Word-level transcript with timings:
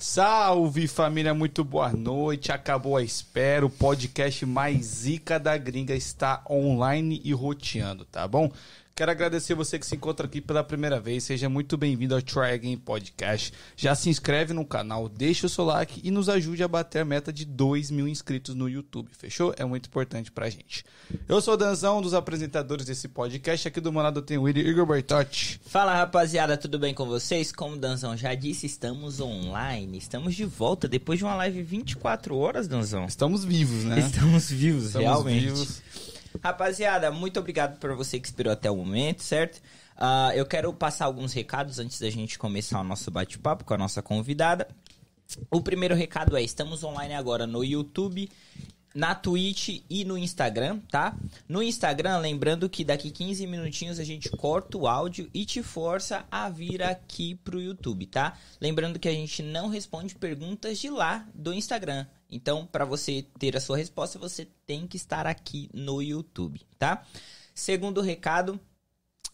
Salve 0.00 0.86
família, 0.86 1.34
muito 1.34 1.64
boa 1.64 1.92
noite. 1.92 2.52
Acabou 2.52 2.96
a 2.96 3.02
espera. 3.02 3.66
O 3.66 3.70
podcast 3.70 4.46
mais 4.46 4.86
zica 4.86 5.40
da 5.40 5.56
gringa 5.56 5.92
está 5.92 6.44
online 6.48 7.20
e 7.24 7.32
roteando, 7.32 8.04
tá 8.04 8.28
bom? 8.28 8.48
Quero 8.98 9.12
agradecer 9.12 9.54
você 9.54 9.78
que 9.78 9.86
se 9.86 9.94
encontra 9.94 10.26
aqui 10.26 10.40
pela 10.40 10.64
primeira 10.64 10.98
vez. 10.98 11.22
Seja 11.22 11.48
muito 11.48 11.76
bem-vindo 11.76 12.16
ao 12.16 12.20
Try 12.20 12.50
Again 12.54 12.76
Podcast. 12.78 13.52
Já 13.76 13.94
se 13.94 14.10
inscreve 14.10 14.52
no 14.52 14.64
canal, 14.64 15.08
deixa 15.08 15.46
o 15.46 15.48
seu 15.48 15.64
like 15.64 16.00
e 16.02 16.10
nos 16.10 16.28
ajude 16.28 16.64
a 16.64 16.66
bater 16.66 17.02
a 17.02 17.04
meta 17.04 17.32
de 17.32 17.44
2 17.44 17.92
mil 17.92 18.08
inscritos 18.08 18.56
no 18.56 18.68
YouTube. 18.68 19.08
Fechou? 19.16 19.54
É 19.56 19.64
muito 19.64 19.86
importante 19.86 20.32
pra 20.32 20.50
gente. 20.50 20.84
Eu 21.28 21.40
sou 21.40 21.54
o 21.54 21.56
Danzão, 21.56 21.98
um 21.98 22.02
dos 22.02 22.12
apresentadores 22.12 22.86
desse 22.86 23.06
podcast. 23.06 23.68
Aqui 23.68 23.80
do 23.80 23.92
meu 23.92 24.02
lado 24.02 24.20
tem 24.20 24.36
o 24.36 24.42
Willi 24.42 24.68
Igor 24.68 24.84
Bertotti. 24.84 25.60
Fala 25.64 25.94
rapaziada, 25.94 26.56
tudo 26.56 26.76
bem 26.76 26.92
com 26.92 27.06
vocês? 27.06 27.52
Como 27.52 27.76
o 27.76 27.78
Danzão 27.78 28.16
já 28.16 28.34
disse, 28.34 28.66
estamos 28.66 29.20
online. 29.20 29.96
Estamos 29.96 30.34
de 30.34 30.44
volta 30.44 30.88
depois 30.88 31.20
de 31.20 31.24
uma 31.24 31.36
live 31.36 31.62
24 31.62 32.36
horas, 32.36 32.66
Danzão. 32.66 33.04
Estamos 33.04 33.44
vivos, 33.44 33.84
né? 33.84 34.00
Estamos 34.00 34.50
vivos, 34.50 34.86
Estamos 34.86 35.06
realmente. 35.06 35.44
vivos. 35.44 36.17
Rapaziada, 36.42 37.10
muito 37.10 37.38
obrigado 37.40 37.78
por 37.78 37.94
você 37.94 38.18
que 38.20 38.26
esperou 38.26 38.52
até 38.52 38.70
o 38.70 38.76
momento, 38.76 39.22
certo? 39.22 39.60
Ah, 39.96 40.30
eu 40.34 40.46
quero 40.46 40.72
passar 40.72 41.06
alguns 41.06 41.32
recados 41.32 41.78
antes 41.78 42.00
da 42.00 42.08
gente 42.08 42.38
começar 42.38 42.80
o 42.80 42.84
nosso 42.84 43.10
bate-papo 43.10 43.64
com 43.64 43.74
a 43.74 43.78
nossa 43.78 44.00
convidada. 44.00 44.68
O 45.50 45.60
primeiro 45.60 45.94
recado 45.94 46.36
é: 46.36 46.42
estamos 46.42 46.84
online 46.84 47.14
agora 47.14 47.46
no 47.46 47.64
YouTube, 47.64 48.30
na 48.94 49.14
Twitch 49.14 49.82
e 49.90 50.04
no 50.04 50.16
Instagram, 50.16 50.80
tá? 50.90 51.16
No 51.48 51.62
Instagram, 51.62 52.18
lembrando 52.18 52.68
que 52.68 52.84
daqui 52.84 53.10
15 53.10 53.46
minutinhos 53.46 53.98
a 53.98 54.04
gente 54.04 54.30
corta 54.30 54.78
o 54.78 54.86
áudio 54.86 55.28
e 55.34 55.44
te 55.44 55.62
força 55.62 56.24
a 56.30 56.48
vir 56.48 56.82
aqui 56.82 57.34
pro 57.34 57.60
YouTube, 57.60 58.06
tá? 58.06 58.38
Lembrando 58.60 58.98
que 58.98 59.08
a 59.08 59.12
gente 59.12 59.42
não 59.42 59.68
responde 59.68 60.14
perguntas 60.14 60.78
de 60.78 60.88
lá 60.88 61.26
do 61.34 61.52
Instagram. 61.52 62.06
Então, 62.30 62.66
para 62.66 62.84
você 62.84 63.26
ter 63.38 63.56
a 63.56 63.60
sua 63.60 63.76
resposta, 63.76 64.18
você 64.18 64.46
tem 64.66 64.86
que 64.86 64.96
estar 64.96 65.26
aqui 65.26 65.70
no 65.72 66.02
YouTube, 66.02 66.60
tá? 66.78 67.04
Segundo 67.54 68.00
recado, 68.00 68.60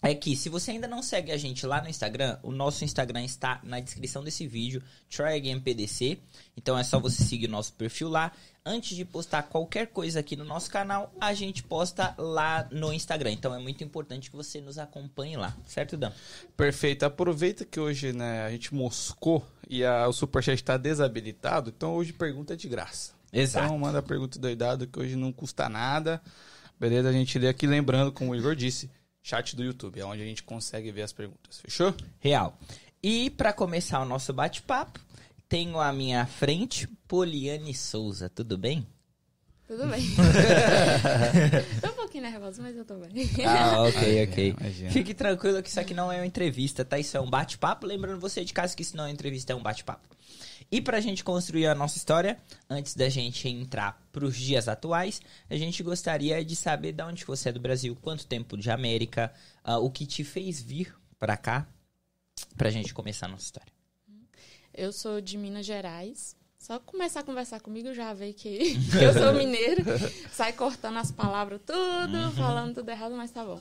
é 0.05 0.15
que 0.15 0.37
se 0.37 0.49
você 0.49 0.73
ainda 0.73 0.87
não 0.87 1.03
segue 1.03 1.33
a 1.33 1.37
gente 1.37 1.67
lá 1.67 1.81
no 1.83 1.89
Instagram, 1.89 2.39
o 2.43 2.53
nosso 2.53 2.85
Instagram 2.85 3.25
está 3.25 3.61
na 3.65 3.81
descrição 3.81 4.23
desse 4.23 4.47
vídeo, 4.47 4.83
TryAgainPDC. 5.09 6.19
Então 6.57 6.79
é 6.79 6.85
só 6.85 7.01
você 7.01 7.23
seguir 7.25 7.47
o 7.47 7.51
nosso 7.51 7.73
perfil 7.73 8.09
lá. 8.09 8.31
Antes 8.67 8.97
de 8.97 9.05
postar 9.05 9.43
qualquer 9.43 9.89
coisa 9.89 10.21
aqui 10.21 10.37
no 10.37 10.45
nosso 10.45 10.71
canal, 10.71 11.13
a 11.21 11.35
gente 11.35 11.63
posta 11.63 12.15
lá 12.17 12.67
no 12.71 12.93
Instagram. 12.93 13.33
Então 13.33 13.55
é 13.55 13.59
muito 13.59 13.85
importante 13.85 14.31
que 14.31 14.37
você 14.37 14.61
nos 14.61 14.79
acompanhe 14.79 15.37
lá, 15.37 15.55
certo, 15.67 15.97
Dan? 15.97 16.13
Perfeito. 16.57 17.05
Aproveita 17.05 17.65
que 17.65 17.79
hoje 17.79 18.13
né, 18.13 18.43
a 18.45 18.51
gente 18.51 18.75
moscou 18.75 19.47
e 19.69 19.85
a- 19.85 20.09
o 20.09 20.13
Superchat 20.13 20.55
está 20.63 20.77
desabilitado, 20.77 21.73
então 21.77 21.95
hoje 21.95 22.13
pergunta 22.13 22.55
é 22.55 22.57
de 22.57 22.69
graça. 22.69 23.13
Exato. 23.33 23.67
Então 23.67 23.79
manda 23.79 24.01
pergunta 24.03 24.39
doidado 24.39 24.87
que 24.87 24.99
hoje 24.99 25.17
não 25.17 25.33
custa 25.33 25.69
nada. 25.69 26.23
Beleza? 26.81 27.09
A 27.09 27.13
gente 27.13 27.39
lê 27.39 27.49
aqui 27.49 27.67
lembrando, 27.67 28.13
como 28.13 28.33
o 28.33 28.37
Igor 28.37 28.55
disse, 28.57 28.91
chat 29.25 29.57
do 29.57 29.65
YouTube, 29.65 29.99
é 29.99 30.05
onde 30.05 30.23
a 30.23 30.27
gente 30.27 30.43
consegue 30.43 30.93
ver 30.93 31.03
as 31.03 31.13
perguntas. 31.13 31.59
Fechou? 31.59 31.95
Real. 32.21 32.57
E 33.03 33.31
para 33.31 33.55
começar 33.55 34.01
o 34.01 34.05
nosso 34.05 34.35
bate-papo, 34.35 35.01
tenho 35.49 35.81
à 35.81 35.91
minha 35.93 36.27
frente 36.27 36.87
Poliane 37.09 37.75
Souza. 37.75 38.29
Tudo 38.29 38.59
bem? 38.59 38.87
Tudo 39.67 39.87
bem. 39.87 40.03
tô 41.81 41.89
um 41.89 41.93
pouquinho 41.95 42.25
nervosa, 42.25 42.63
mas 42.63 42.77
eu 42.77 42.85
tô 42.85 42.97
bem. 42.97 43.11
Ah, 43.47 43.83
ok, 43.85 44.25
ok. 44.25 44.55
imagina. 44.61 44.91
Fique 44.91 45.15
tranquilo 45.15 45.63
que 45.63 45.71
isso 45.71 45.81
aqui 45.81 45.95
não 45.95 46.13
é 46.13 46.17
uma 46.19 46.27
entrevista, 46.27 46.85
tá? 46.85 46.99
Isso 46.99 47.17
é 47.17 47.21
um 47.21 47.31
bate-papo. 47.31 47.87
Lembrando 47.87 48.21
você 48.21 48.45
de 48.45 48.53
casa 48.53 48.77
que 48.77 48.83
isso 48.83 48.95
não 48.95 49.05
é 49.05 49.07
uma 49.07 49.13
entrevista, 49.13 49.55
é 49.55 49.57
um 49.57 49.63
bate-papo. 49.63 50.07
E 50.71 50.81
pra 50.81 51.01
gente 51.01 51.23
construir 51.23 51.67
a 51.67 51.75
nossa 51.75 51.97
história, 51.97 52.37
antes 52.69 52.95
da 52.95 53.09
gente 53.09 53.49
entrar 53.49 54.03
pros 54.11 54.37
dias 54.37 54.67
atuais, 54.69 55.21
a 55.49 55.57
gente 55.57 55.83
gostaria 55.83 56.45
de 56.45 56.57
saber 56.57 56.93
de 56.93 57.03
onde 57.03 57.25
você 57.25 57.51
é 57.51 57.53
do 57.53 57.61
Brasil, 57.61 57.97
quanto 58.03 58.27
tempo 58.27 58.57
de 58.57 58.71
América, 58.71 59.33
ah, 59.63 59.79
o 59.79 59.91
que 59.91 60.05
te 60.07 60.25
fez 60.25 60.61
vir 60.61 60.95
pra 61.19 61.37
cá, 61.37 61.67
pra 62.57 62.71
gente 62.71 62.93
começar 62.93 63.27
a 63.27 63.29
nossa 63.29 63.45
história. 63.45 63.73
Eu 64.73 64.93
sou 64.93 65.21
de 65.21 65.39
Minas 65.39 65.65
Gerais. 65.65 66.37
Só 66.59 66.79
começar 66.81 67.21
a 67.21 67.23
conversar 67.23 67.61
comigo 67.61 67.93
já 67.93 68.13
vê 68.15 68.33
que 68.33 68.75
eu 69.01 69.13
sou 69.13 69.35
mineiro. 69.35 69.85
Sai 70.33 70.53
cortando 70.55 70.97
as 70.97 71.13
palavras 71.13 71.61
tudo, 71.65 72.33
falando 72.35 72.75
tudo 72.77 72.89
errado, 72.89 73.15
mas 73.15 73.31
tá 73.31 73.45
bom. 73.45 73.61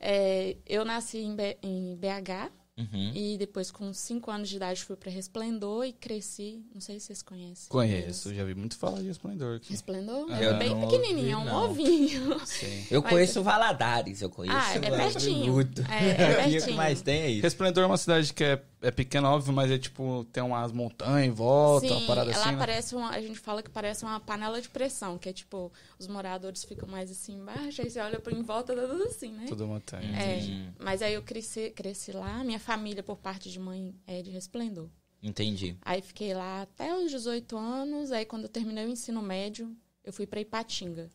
É, 0.00 0.56
eu 0.64 0.84
nasci 0.84 1.18
em, 1.18 1.34
B- 1.34 1.58
em 1.62 1.96
BH 1.96 2.52
Uhum. 2.78 3.10
e 3.12 3.36
depois, 3.36 3.70
com 3.72 3.92
5 3.92 4.30
anos 4.30 4.48
de 4.48 4.54
idade, 4.56 4.84
fui 4.84 4.94
para 4.94 5.10
Resplendor 5.10 5.84
e 5.84 5.92
cresci. 5.92 6.62
Não 6.72 6.80
sei 6.80 7.00
se 7.00 7.06
vocês 7.06 7.22
conhecem. 7.22 7.68
Conheço, 7.68 8.32
já 8.32 8.44
vi 8.44 8.54
muito 8.54 8.76
falar 8.78 9.00
de 9.02 9.08
Esplendor 9.08 9.56
aqui. 9.56 9.72
Resplendor? 9.72 10.30
Eu 10.30 10.54
É 10.54 10.58
bem 10.58 10.78
pequenininho, 10.80 11.32
é 11.32 11.36
um 11.36 11.54
ovinho. 11.54 12.46
Sim. 12.46 12.86
Eu 12.90 13.02
Mas- 13.02 13.12
conheço 13.12 13.42
Valadares, 13.42 14.22
eu 14.22 14.30
conheço. 14.30 14.56
Ah, 14.56 14.74
é 14.76 14.78
pertinho. 14.80 15.52
muito. 15.52 15.82
É, 15.90 16.08
é 16.08 16.12
Aqui 16.12 16.22
o 16.40 16.44
que 16.44 16.50
pertinho. 16.52 16.76
mais 16.76 17.02
tem 17.02 17.20
é 17.22 17.30
isso. 17.30 17.42
Resplendor 17.42 17.82
é 17.84 17.86
uma 17.86 17.96
cidade 17.96 18.32
que 18.32 18.44
é, 18.44 18.62
é 18.80 18.90
pequena, 18.90 19.30
óbvio, 19.30 19.52
mas 19.52 19.70
é 19.70 19.78
tipo, 19.78 20.24
tem 20.32 20.42
umas 20.42 20.70
montanhas 20.72 21.26
em 21.28 21.30
volta, 21.32 21.88
Sim, 21.88 21.94
uma 21.94 22.06
parada 22.06 22.30
ela 22.30 22.40
assim. 22.42 22.52
né? 22.52 22.56
parece 22.58 22.94
uma, 22.94 23.10
a 23.10 23.20
gente 23.20 23.38
fala 23.38 23.62
que 23.62 23.70
parece 23.70 24.04
uma 24.04 24.20
panela 24.20 24.60
de 24.60 24.68
pressão, 24.68 25.18
que 25.18 25.28
é 25.28 25.32
tipo, 25.32 25.72
os 25.98 26.06
moradores 26.06 26.64
ficam 26.64 26.88
mais 26.88 27.10
assim 27.10 27.34
embaixo, 27.34 27.82
aí 27.82 27.90
você 27.90 27.98
olha 28.00 28.20
por 28.20 28.32
em 28.32 28.42
volta, 28.42 28.74
tá 28.74 28.86
tudo 28.86 29.02
assim, 29.04 29.32
né? 29.32 29.46
Tudo 29.48 29.66
montanha. 29.66 30.16
É, 30.16 30.40
mas 30.78 31.02
aí 31.02 31.14
eu 31.14 31.22
cresci, 31.22 31.70
cresci 31.70 32.12
lá, 32.12 32.42
minha 32.44 32.58
família 32.68 33.02
por 33.02 33.16
parte 33.16 33.50
de 33.50 33.58
mãe 33.58 33.94
é 34.06 34.20
de 34.20 34.30
Resplendor. 34.30 34.90
Entendi. 35.22 35.74
Aí 35.80 36.02
fiquei 36.02 36.34
lá 36.34 36.62
até 36.62 36.94
os 36.94 37.10
18 37.10 37.56
anos, 37.56 38.12
aí 38.12 38.26
quando 38.26 38.42
eu 38.42 38.48
terminei 38.50 38.84
o 38.84 38.90
ensino 38.90 39.22
médio, 39.22 39.74
eu 40.04 40.12
fui 40.12 40.26
pra 40.26 40.38
Ipatinga. 40.38 41.08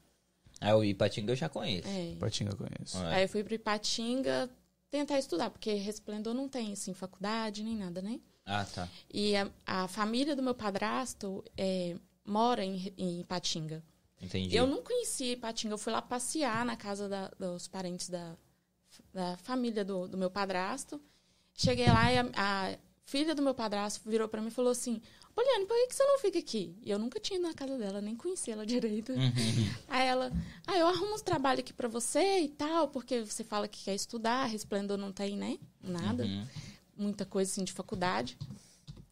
Ah, 0.59 0.75
o 0.75 0.83
Ipatinga 0.83 1.31
eu 1.31 1.35
já 1.35 1.47
conheço. 1.47 1.87
É. 1.87 2.15
Patinga 2.19 2.53
eu 2.53 2.57
conheço. 2.57 2.97
Ah, 2.97 3.09
Aí 3.15 3.23
eu 3.25 3.29
fui 3.29 3.43
pra 3.43 3.53
Ipatinga 3.53 4.49
tentar 4.89 5.19
estudar, 5.19 5.51
porque 5.51 5.73
Resplendor 5.73 6.33
não 6.33 6.49
tem, 6.49 6.73
assim, 6.73 6.91
faculdade 6.93 7.63
nem 7.63 7.77
nada, 7.77 8.01
né? 8.01 8.19
Ah, 8.45 8.65
tá. 8.65 8.89
E 9.13 9.35
a, 9.35 9.47
a 9.65 9.87
família 9.87 10.35
do 10.35 10.41
meu 10.41 10.55
padrasto 10.55 11.43
é, 11.55 11.95
mora 12.25 12.65
em, 12.65 12.91
em 12.97 13.19
Ipatinga. 13.21 13.83
Entendi. 14.19 14.55
Eu 14.55 14.65
não 14.65 14.81
conhecia 14.81 15.33
Ipatinga, 15.33 15.75
eu 15.75 15.77
fui 15.77 15.93
lá 15.93 16.01
passear 16.01 16.65
na 16.65 16.75
casa 16.75 17.07
da- 17.07 17.29
dos 17.39 17.67
parentes 17.67 18.09
da, 18.09 18.35
da 19.13 19.37
família 19.37 19.85
do, 19.85 20.07
do 20.07 20.17
meu 20.17 20.31
padrasto. 20.31 20.99
Cheguei 21.53 21.87
lá 21.87 22.11
e 22.11 22.17
a, 22.17 22.29
a 22.35 22.77
filha 23.05 23.35
do 23.35 23.41
meu 23.41 23.53
padrasto 23.53 24.07
virou 24.09 24.27
pra 24.27 24.41
mim 24.41 24.47
e 24.47 24.51
falou 24.51 24.71
assim: 24.71 25.01
Poliane, 25.35 25.65
por 25.65 25.75
que, 25.75 25.87
que 25.87 25.95
você 25.95 26.03
não 26.03 26.19
fica 26.19 26.39
aqui? 26.39 26.75
E 26.83 26.91
eu 26.91 26.99
nunca 26.99 27.19
tinha 27.19 27.39
ido 27.39 27.47
na 27.47 27.53
casa 27.53 27.77
dela, 27.77 28.01
nem 28.01 28.15
conhecia 28.15 28.53
ela 28.53 28.65
direito. 28.65 29.11
Uhum. 29.11 29.73
Aí 29.87 30.07
ela, 30.07 30.31
ah, 30.67 30.77
eu 30.77 30.87
arrumo 30.87 31.15
uns 31.15 31.21
trabalhos 31.21 31.61
aqui 31.61 31.73
pra 31.73 31.87
você 31.87 32.39
e 32.41 32.49
tal, 32.49 32.87
porque 32.87 33.21
você 33.21 33.43
fala 33.43 33.67
que 33.67 33.83
quer 33.83 33.95
estudar, 33.95 34.45
Resplendor 34.45 34.97
não 34.97 35.11
tem, 35.11 35.35
né? 35.35 35.57
Nada. 35.81 36.23
Uhum. 36.23 36.47
Muita 36.95 37.25
coisa 37.25 37.51
assim 37.51 37.63
de 37.63 37.71
faculdade. 37.71 38.37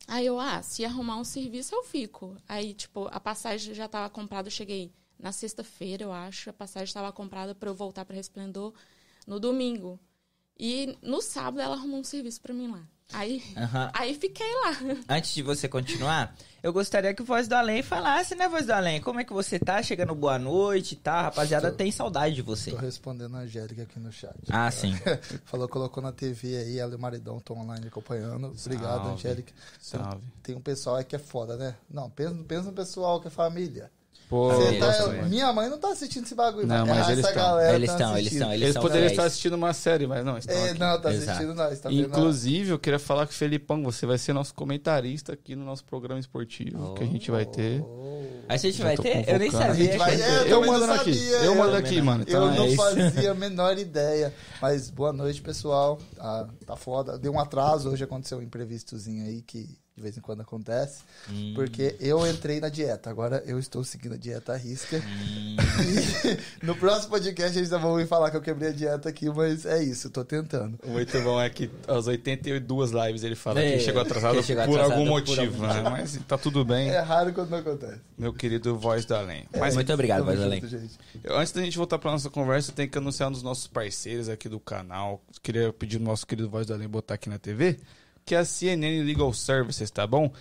Aí 0.08 0.26
eu, 0.26 0.40
ah, 0.40 0.62
se 0.62 0.86
arrumar 0.86 1.18
um 1.18 1.24
serviço, 1.24 1.74
eu 1.74 1.84
fico. 1.84 2.38
Aí, 2.48 2.74
tipo, 2.74 3.08
a 3.12 3.20
passagem 3.20 3.74
já 3.74 3.88
tava 3.88 4.10
comprada, 4.10 4.48
eu 4.48 4.52
cheguei 4.52 4.92
na 5.18 5.32
sexta-feira, 5.32 6.04
eu 6.04 6.12
acho, 6.12 6.50
a 6.50 6.54
passagem 6.54 6.88
estava 6.88 7.12
comprada 7.12 7.56
pra 7.56 7.70
eu 7.70 7.76
voltar 7.76 8.06
pra 8.06 8.16
Resplendor 8.16 8.74
no 9.26 9.40
domingo. 9.40 10.00
E 10.60 10.98
no 11.02 11.22
sábado 11.22 11.60
ela 11.62 11.76
arrumou 11.76 12.00
um 12.00 12.04
serviço 12.04 12.40
pra 12.42 12.54
mim 12.54 12.70
lá. 12.72 12.82
Aí, 13.14 13.44
Aham. 13.58 13.92
aí 13.94 14.16
fiquei 14.16 14.48
lá. 14.64 14.72
Antes 15.10 15.34
de 15.34 15.42
você 15.44 15.68
continuar, 15.68 16.34
eu 16.64 16.72
gostaria 16.72 17.14
que 17.14 17.22
o 17.22 17.26
Voz 17.26 17.46
do 17.46 17.54
Além 17.56 17.82
falasse, 17.84 18.36
né, 18.36 18.48
Voz 18.48 18.66
do 18.66 18.72
Além? 18.72 19.02
Como 19.02 19.20
é 19.20 19.26
que 19.26 19.34
você 19.34 19.60
tá? 19.60 19.84
Chegando 19.84 20.16
boa 20.16 20.40
noite 20.40 20.94
e 20.94 20.96
tá? 20.96 21.24
Rapaziada, 21.24 21.72
Tô- 21.72 21.76
tem 21.76 21.92
saudade 21.92 22.36
de 22.36 22.42
você. 22.42 22.72
Tô 22.72 22.78
respondendo 22.78 23.36
a 23.36 23.40
Angélica 23.40 23.84
aqui 23.84 24.00
no 24.00 24.14
chat. 24.14 24.34
Ah, 24.50 24.72
sim. 24.72 24.94
Falou, 25.44 25.68
colocou 25.68 26.02
na 26.02 26.14
TV 26.14 26.56
aí, 26.56 26.80
ela 26.80 26.94
e 26.94 26.96
o 26.96 27.00
maridão 27.00 27.40
estão 27.40 27.58
online 27.58 27.88
acompanhando. 27.88 28.48
Obrigado, 28.48 28.96
Salve. 29.02 29.14
Angélica. 29.14 29.54
Salve. 29.78 30.24
Tem 30.42 30.56
um 30.56 30.62
pessoal 30.62 30.96
aí 30.96 31.04
que 31.04 31.16
é 31.16 31.20
foda, 31.20 31.58
né? 31.58 31.76
Não, 31.90 32.10
pensa, 32.10 32.34
pensa 32.48 32.64
no 32.68 32.74
pessoal 32.74 33.20
que 33.20 33.28
é 33.28 33.32
família. 33.32 33.92
Pô, 34.32 34.50
Você 34.54 34.78
tá- 34.80 34.86
gosto 34.86 35.12
minha 35.30 35.52
mãe 35.52 35.70
não 35.70 35.78
tá 35.78 35.90
assistindo 35.90 36.24
esse 36.24 36.34
bagulho, 36.34 36.66
Não, 36.66 36.86
mas 36.86 37.00
essa 37.00 37.12
eles 37.12 37.26
tão. 37.26 37.36
galera 37.36 37.76
Eles 37.76 37.90
tá 37.90 37.94
estão, 37.98 38.10
eles 38.12 38.20
assistindo. 38.28 38.38
estão, 38.40 38.54
eles 38.54 38.62
Eles 38.64 38.74
são 38.74 38.82
poderiam 38.82 39.02
fiéis. 39.02 39.12
estar 39.12 39.26
assistindo 39.26 39.54
uma 39.56 39.74
série, 39.74 40.08
mas 40.08 40.24
não, 40.26 40.38
estão 40.38 40.56
É, 40.56 40.70
aqui. 40.70 40.80
não, 40.80 41.02
tá 41.02 41.14
Exato. 41.14 41.32
assistindo 41.32 41.54
nós, 41.54 41.80
tá 41.82 41.90
vendo? 41.90 42.02
Inclusive, 42.08 42.70
eu 42.72 42.80
queria 42.80 42.98
falar 42.98 43.28
que 43.28 43.34
Felipão, 43.34 43.84
você 43.84 44.06
vai 44.06 44.18
ser 44.18 44.32
nosso 44.32 44.54
comentarista 44.54 45.34
aqui 45.34 45.54
no 45.54 45.66
nosso 45.66 45.84
programa 45.84 46.18
esportivo 46.18 46.94
que 46.94 47.04
a 47.04 47.08
gente 47.08 47.30
vai 47.30 47.46
ter. 47.46 47.82
Oh. 47.82 48.22
A 48.48 48.56
gente 48.56 48.78
Já 48.78 48.84
vai 48.86 48.96
tô 48.96 49.04
ter? 49.04 49.30
Eu 49.30 49.38
nem 49.40 49.52
convocando. 49.52 49.72
sabia. 49.74 49.86
Gente 49.86 49.98
vai- 49.98 50.16
que- 50.16 50.22
é, 50.22 50.26
eu 50.30 50.32
eu 50.32 50.50
também 50.56 50.72
mando 50.72 50.88
não 50.88 50.94
aqui. 50.94 51.14
sabia, 51.14 51.32
Eu 51.38 51.44
eu 51.44 51.56
mando 51.56 51.72
também 51.72 51.86
aqui, 51.86 51.98
não. 51.98 52.06
mano. 52.06 52.26
Então 52.26 52.46
eu 52.48 52.52
é 52.54 52.58
não 52.58 52.68
isso. 52.68 52.76
fazia 52.78 53.32
a 53.32 53.36
menor 53.36 53.78
ideia. 53.78 54.34
Mas 54.62 54.90
boa 54.90 55.12
noite, 55.12 55.42
pessoal. 55.42 56.00
Tá, 56.16 56.48
tá 56.66 56.76
foda. 56.78 57.18
Deu 57.20 57.34
um 57.34 57.40
atraso, 57.40 57.90
hoje 57.90 58.04
aconteceu 58.06 58.38
um 58.38 58.42
imprevistozinho 58.42 59.26
aí 59.26 59.42
que 59.42 59.78
de 60.02 60.04
vez 60.04 60.18
em 60.18 60.22
quando 60.22 60.42
acontece. 60.42 61.04
Hum. 61.30 61.54
Porque 61.56 61.96
eu 62.00 62.26
entrei 62.28 62.60
na 62.60 62.70
dieta, 62.70 63.10
agora 63.10 63.44
eu 63.46 63.60
estou 63.60 63.84
seguindo 63.84 64.16
a 64.16 64.18
dieta 64.18 64.54
à 64.54 64.58
risca. 64.58 64.98
Hum. 64.98 65.56
E 66.62 66.66
no 66.66 66.76
próximo 66.76 67.10
podcast 67.12 67.58
eles 67.58 67.70
vão 67.70 67.96
me 67.96 68.06
falar 68.06 68.30
que 68.32 68.38
eu 68.38 68.42
quebrei 68.42 68.70
a 68.70 68.72
dieta 68.72 69.10
aqui, 69.10 69.30
mas 69.30 69.66
é 69.66 69.84
isso, 69.84 70.08
eu 70.08 70.12
tô 70.12 70.24
tentando. 70.24 70.78
Muito 70.86 71.20
bom 71.22 71.40
é 71.42 71.50
que 71.50 71.70
às 71.88 72.08
82 72.08 72.92
lives 72.92 73.24
ele 73.24 73.36
fala 73.36 73.60
É, 73.62 73.74
que 73.78 73.80
chegou 73.84 74.02
atrasado 74.02 74.42
chegou 74.44 74.66
por 74.66 74.80
atrasado 74.80 74.94
algum 74.94 75.06
por 75.06 75.12
motivo, 75.12 75.66
algum 75.66 75.82
né? 75.84 75.90
Mas 75.90 76.20
tá 76.28 76.38
tudo 76.38 76.64
bem, 76.66 76.90
É 76.90 77.00
raro 77.00 77.34
quando 77.34 77.50
não 77.50 77.60
acontece. 77.60 78.00
meu 78.18 78.34
querido 78.34 78.76
Voz 78.78 79.06
do 79.06 79.16
Além. 79.16 79.46
Mas 79.58 79.76
Muito 79.76 79.92
obrigado, 79.94 80.24
Voz 80.24 80.38
do 80.38 80.44
junto, 80.44 80.56
Além. 80.56 80.68
gente. 80.68 81.00
antes 81.28 81.52
da 81.52 81.62
gente 81.62 81.78
voltar 81.78 82.00
pra 82.00 82.12
nossa 82.12 82.30
conversa, 82.30 82.72
eu 82.72 82.76
tenho 82.76 82.90
que 82.90 82.98
anunciar 82.98 83.30
um 83.30 83.32
dos 83.32 83.44
nossos 83.44 83.68
parceiros 83.68 84.30
aqui 84.30 84.48
do 84.50 84.60
canal. 84.60 85.22
Queria 85.42 85.72
pedir 85.74 85.98
o 85.98 86.02
nosso 86.02 86.26
querido 86.26 86.50
Voz 86.50 86.66
do 86.68 86.74
Além 86.74 86.88
botar 86.88 87.16
aqui 87.16 87.30
na 87.30 87.38
TV, 87.40 87.80
que 88.26 88.36
é 88.36 88.40
a 88.40 88.46
CNN 88.46 89.04
Legal 89.04 89.32
Services, 89.34 89.90
tá 89.90 90.06
bom? 90.06 90.32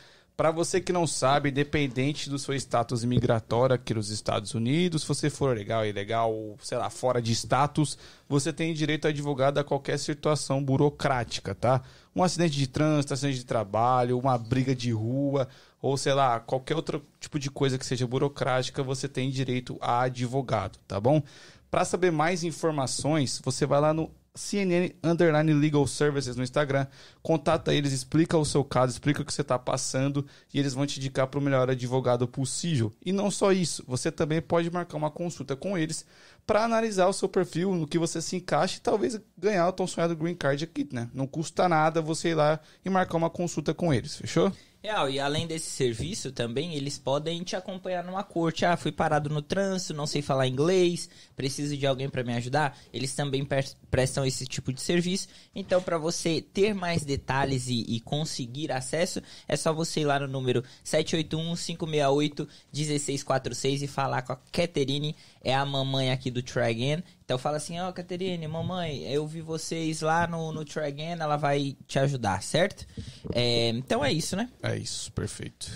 Pra 0.41 0.50
você 0.50 0.81
que 0.81 0.91
não 0.91 1.06
sabe, 1.06 1.50
independente 1.50 2.31
do 2.31 2.38
seu 2.38 2.55
status 2.55 3.05
migratório 3.05 3.75
aqui 3.75 3.93
nos 3.93 4.09
Estados 4.09 4.55
Unidos, 4.55 5.03
se 5.03 5.09
você 5.09 5.29
for 5.29 5.55
legal, 5.55 5.85
ilegal, 5.85 6.56
sei 6.62 6.79
lá, 6.79 6.88
fora 6.88 7.21
de 7.21 7.31
status, 7.32 7.99
você 8.27 8.50
tem 8.50 8.73
direito 8.73 9.05
a 9.05 9.11
advogado 9.11 9.59
a 9.59 9.65
qualquer 9.65 9.99
situação 9.99 10.65
burocrática, 10.65 11.55
tá? 11.55 11.82
Um 12.17 12.23
acidente 12.23 12.56
de 12.56 12.67
trânsito, 12.67 13.12
acidente 13.12 13.41
de 13.41 13.44
trabalho, 13.44 14.19
uma 14.19 14.38
briga 14.38 14.75
de 14.75 14.91
rua, 14.93 15.47
ou 15.83 15.99
sei 15.99 16.15
lá, 16.15 16.41
qualquer 16.41 16.75
outro 16.75 17.05
tipo 17.21 17.38
de 17.38 17.50
coisa 17.50 17.76
que 17.76 17.85
seja 17.85 18.06
burocrática, 18.06 18.83
você 18.83 19.06
tem 19.06 19.29
direito 19.29 19.76
a 19.79 20.05
advogado, 20.05 20.79
tá 20.88 20.99
bom? 20.99 21.23
Para 21.71 21.85
saber 21.85 22.11
mais 22.11 22.44
informações, 22.44 23.43
você 23.44 23.67
vai 23.67 23.79
lá 23.79 23.93
no 23.93 24.11
CNN 24.35 24.94
Underline 25.03 25.53
Legal 25.53 25.87
Services 25.87 26.37
no 26.37 26.43
Instagram, 26.43 26.87
contata 27.23 27.75
eles, 27.75 27.93
explica 27.93 28.38
o 28.38 28.44
seu 28.44 28.62
caso, 28.65 28.93
explica 28.93 29.23
o 29.23 29.25
que 29.25 29.32
você 29.32 29.43
está 29.43 29.59
passando 29.59 30.25
e 30.53 30.59
eles 30.59 30.73
vão 30.73 30.87
te 30.87 30.99
indicar 30.99 31.27
para 31.27 31.41
o 31.41 31.43
melhor 31.43 31.69
advogado 31.69 32.29
possível. 32.29 32.93
E 33.05 33.12
não 33.12 33.31
só 33.31 33.53
isso, 33.53 33.85
você 33.87 34.11
também 34.11 34.41
pode 34.41 34.71
marcar 34.71 34.97
uma 34.97 35.11
consulta 35.11 35.56
com 35.56 35.77
eles 35.77 36.06
para 36.47 36.65
analisar 36.65 37.06
o 37.06 37.12
seu 37.12 37.29
perfil, 37.29 37.75
no 37.75 37.87
que 37.87 37.99
você 37.99 38.23
se 38.23 38.37
encaixa 38.37 38.79
e 38.79 38.81
talvez 38.81 39.21
ganhar 39.37 39.69
o 39.69 39.73
tão 39.73 39.87
sonhado 39.87 40.17
Green 40.17 40.35
Card 40.35 40.65
aqui, 40.65 40.88
né? 40.93 41.09
Não 41.12 41.26
custa 41.26 41.69
nada 41.69 42.00
você 42.00 42.31
ir 42.31 42.35
lá 42.35 42.61
e 42.85 42.91
marcar 42.91 43.17
uma 43.17 43.31
consulta 43.31 43.75
com 43.75 43.93
eles, 43.93 44.17
fechou? 44.17 44.53
Real, 44.82 45.11
e 45.11 45.21
além 45.21 45.47
desse 45.47 45.69
serviço 45.69 46.32
também, 46.32 46.75
eles 46.75 46.99
podem 46.99 47.43
te 47.43 47.55
acompanhar 47.55 48.03
numa 48.03 48.25
corte. 48.25 48.65
Ah, 48.65 48.79
fui 48.79 48.91
parado 48.91 49.29
no 49.29 49.43
trânsito, 49.43 49.93
não 49.93 50.06
sei 50.06 50.23
falar 50.23 50.49
inglês, 50.49 51.06
preciso 51.37 51.77
de 51.77 51.87
alguém 51.87 52.09
para 52.09 52.25
me 52.25 52.32
ajudar. 52.32 52.75
Eles 52.91 53.15
também 53.15 53.44
pre- 53.44 53.62
prestam 53.91 54.25
esse 54.25 54.47
tipo 54.47 54.73
de 54.73 54.81
serviço. 54.81 55.29
Então, 55.55 55.82
para 55.82 55.99
você 55.99 56.41
ter 56.41 56.73
mais 56.75 57.05
detalhes 57.05 57.69
e, 57.69 57.82
e 57.88 58.00
conseguir 58.00 58.73
acesso, 58.73 59.21
é 59.47 59.55
só 59.55 59.71
você 59.71 60.00
ir 60.00 60.06
lá 60.06 60.19
no 60.19 60.27
número 60.27 60.65
781-568-1646 60.83 63.83
e 63.83 63.87
falar 63.87 64.23
com 64.23 64.33
a 64.33 64.37
Caterine, 64.50 65.15
é 65.44 65.55
a 65.55 65.67
mamãe 65.67 66.11
aqui 66.11 66.31
do 66.31 66.43
Try 66.43 66.71
Again. 66.71 67.03
Então 67.31 67.38
fala 67.38 67.59
assim, 67.59 67.79
ó, 67.79 67.93
Caterine, 67.93 68.49
mamãe, 68.49 69.05
eu 69.05 69.25
vi 69.25 69.41
vocês 69.41 70.00
lá 70.00 70.27
no, 70.27 70.50
no 70.50 70.65
Try 70.65 70.87
Again, 70.87 71.21
ela 71.21 71.37
vai 71.37 71.77
te 71.87 71.97
ajudar, 72.00 72.43
certo? 72.43 72.85
É, 73.32 73.69
então 73.69 74.05
é 74.05 74.12
isso, 74.12 74.35
né? 74.35 74.50
É 74.61 74.77
isso, 74.77 75.12
perfeito. 75.12 75.71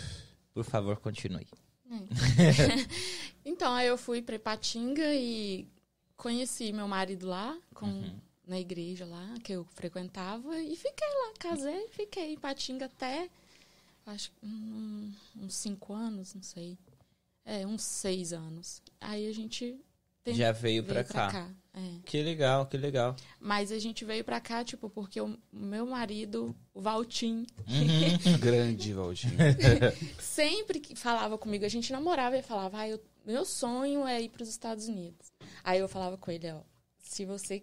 Por 0.52 0.64
favor, 0.64 0.96
continue. 0.96 1.46
Então, 3.46 3.72
aí 3.72 3.86
eu 3.86 3.96
fui 3.96 4.20
pra 4.20 4.34
Ipatinga 4.34 5.14
e 5.14 5.68
conheci 6.16 6.72
meu 6.72 6.88
marido 6.88 7.28
lá, 7.28 7.56
com, 7.72 8.02
na 8.48 8.58
igreja 8.58 9.06
lá, 9.06 9.34
que 9.44 9.52
eu 9.52 9.64
frequentava, 9.76 10.58
e 10.58 10.74
fiquei 10.74 11.06
lá, 11.06 11.34
casei, 11.38 11.86
fiquei 11.90 12.30
em 12.30 12.32
Ipatinga 12.32 12.86
até, 12.86 13.28
acho 14.06 14.32
hum, 14.42 15.12
uns 15.36 15.54
cinco 15.54 15.92
anos, 15.92 16.34
não 16.34 16.42
sei. 16.42 16.76
É, 17.44 17.64
uns 17.64 17.82
seis 17.82 18.32
anos. 18.32 18.82
Aí 19.00 19.28
a 19.28 19.32
gente 19.32 19.78
tem- 20.24 20.34
Já 20.34 20.50
veio 20.52 20.82
pra 20.82 21.04
cá. 21.04 21.48
é. 21.74 21.80
Que 22.04 22.22
legal, 22.22 22.66
que 22.66 22.76
legal. 22.76 23.14
Mas 23.38 23.70
a 23.70 23.78
gente 23.78 24.04
veio 24.04 24.24
pra 24.24 24.40
cá, 24.40 24.64
tipo, 24.64 24.88
porque 24.88 25.20
o 25.20 25.36
meu 25.52 25.86
marido, 25.86 26.54
o 26.72 26.80
Valtim, 26.80 27.46
Grande, 28.40 28.92
Valdinho. 28.92 29.34
sempre 30.18 30.80
que 30.80 30.94
falava 30.96 31.36
comigo, 31.38 31.64
a 31.64 31.68
gente 31.68 31.92
namorava 31.92 32.36
e 32.38 32.42
falava, 32.42 32.78
ah, 32.78 32.88
eu, 32.88 33.00
meu 33.24 33.44
sonho 33.44 34.06
é 34.06 34.20
ir 34.22 34.28
para 34.28 34.42
os 34.42 34.48
Estados 34.48 34.88
Unidos. 34.88 35.32
Aí 35.62 35.78
eu 35.80 35.88
falava 35.88 36.16
com 36.16 36.30
ele, 36.30 36.50
ó, 36.50 36.60
se 36.98 37.24
você 37.24 37.62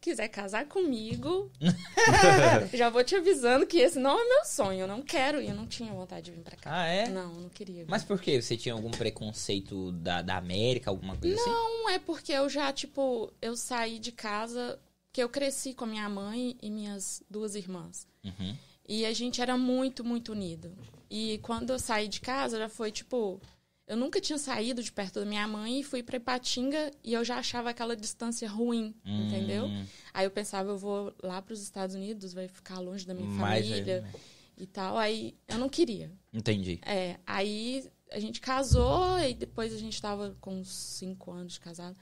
quiser 0.00 0.28
casar 0.28 0.66
comigo, 0.66 1.50
já 2.72 2.88
vou 2.88 3.02
te 3.02 3.16
avisando 3.16 3.66
que 3.66 3.78
esse 3.78 3.98
não 3.98 4.18
é 4.18 4.24
meu 4.24 4.44
sonho, 4.44 4.80
eu 4.80 4.86
não 4.86 5.02
quero, 5.02 5.40
e 5.40 5.48
eu 5.48 5.54
não 5.54 5.66
tinha 5.66 5.92
vontade 5.92 6.26
de 6.26 6.30
vir 6.32 6.42
para 6.42 6.56
cá. 6.56 6.82
Ah, 6.82 6.86
é? 6.86 7.08
Não, 7.08 7.34
eu 7.34 7.40
não 7.40 7.48
queria. 7.48 7.84
vir. 7.84 7.90
Mas 7.90 8.04
por 8.04 8.20
quê? 8.20 8.40
Você 8.40 8.56
tinha 8.56 8.74
algum 8.74 8.90
preconceito 8.90 9.92
da, 9.92 10.22
da 10.22 10.36
América, 10.36 10.90
alguma 10.90 11.16
coisa 11.16 11.36
assim? 11.36 11.50
Não 11.50 11.90
é 11.90 11.98
porque 11.98 12.32
eu 12.32 12.48
já, 12.48 12.72
tipo, 12.72 13.32
eu 13.42 13.56
saí 13.56 13.98
de 13.98 14.12
casa, 14.12 14.78
que 15.12 15.22
eu 15.22 15.28
cresci 15.28 15.74
com 15.74 15.84
a 15.84 15.88
minha 15.88 16.08
mãe 16.08 16.56
e 16.62 16.70
minhas 16.70 17.22
duas 17.28 17.54
irmãs. 17.54 18.06
Uhum. 18.24 18.56
E 18.88 19.04
a 19.04 19.12
gente 19.12 19.42
era 19.42 19.56
muito, 19.56 20.02
muito 20.02 20.32
unido. 20.32 20.72
E 21.10 21.38
quando 21.42 21.70
eu 21.70 21.78
saí 21.78 22.08
de 22.08 22.20
casa, 22.20 22.58
já 22.58 22.68
foi 22.68 22.90
tipo. 22.90 23.40
Eu 23.88 23.96
nunca 23.96 24.20
tinha 24.20 24.38
saído 24.38 24.82
de 24.82 24.92
perto 24.92 25.18
da 25.20 25.24
minha 25.26 25.48
mãe 25.48 25.80
e 25.80 25.82
fui 25.82 26.02
pra 26.02 26.18
Ipatinga 26.18 26.90
e 27.02 27.14
eu 27.14 27.24
já 27.24 27.38
achava 27.38 27.70
aquela 27.70 27.96
distância 27.96 28.46
ruim, 28.48 28.94
Hum. 29.04 29.26
entendeu? 29.26 29.66
Aí 30.12 30.26
eu 30.26 30.30
pensava, 30.30 30.68
eu 30.70 30.76
vou 30.78 31.14
lá 31.22 31.40
pros 31.40 31.62
Estados 31.62 31.96
Unidos, 31.96 32.34
vai 32.34 32.48
ficar 32.48 32.78
longe 32.80 33.06
da 33.06 33.14
minha 33.14 33.26
Mais 33.30 33.64
família 33.66 33.96
aí, 33.96 34.00
né? 34.02 34.12
e 34.58 34.66
tal. 34.66 34.98
Aí 34.98 35.34
eu 35.48 35.56
não 35.58 35.70
queria. 35.70 36.12
Entendi. 36.32 36.80
É, 36.84 37.16
aí 37.26 37.90
a 38.12 38.20
gente 38.20 38.42
casou 38.42 39.18
e 39.20 39.32
depois 39.32 39.72
a 39.72 39.78
gente 39.78 40.00
tava 40.02 40.36
com 40.40 40.60
uns 40.60 40.68
cinco 40.68 41.30
anos 41.32 41.54
de 41.54 41.60
casado. 41.60 41.96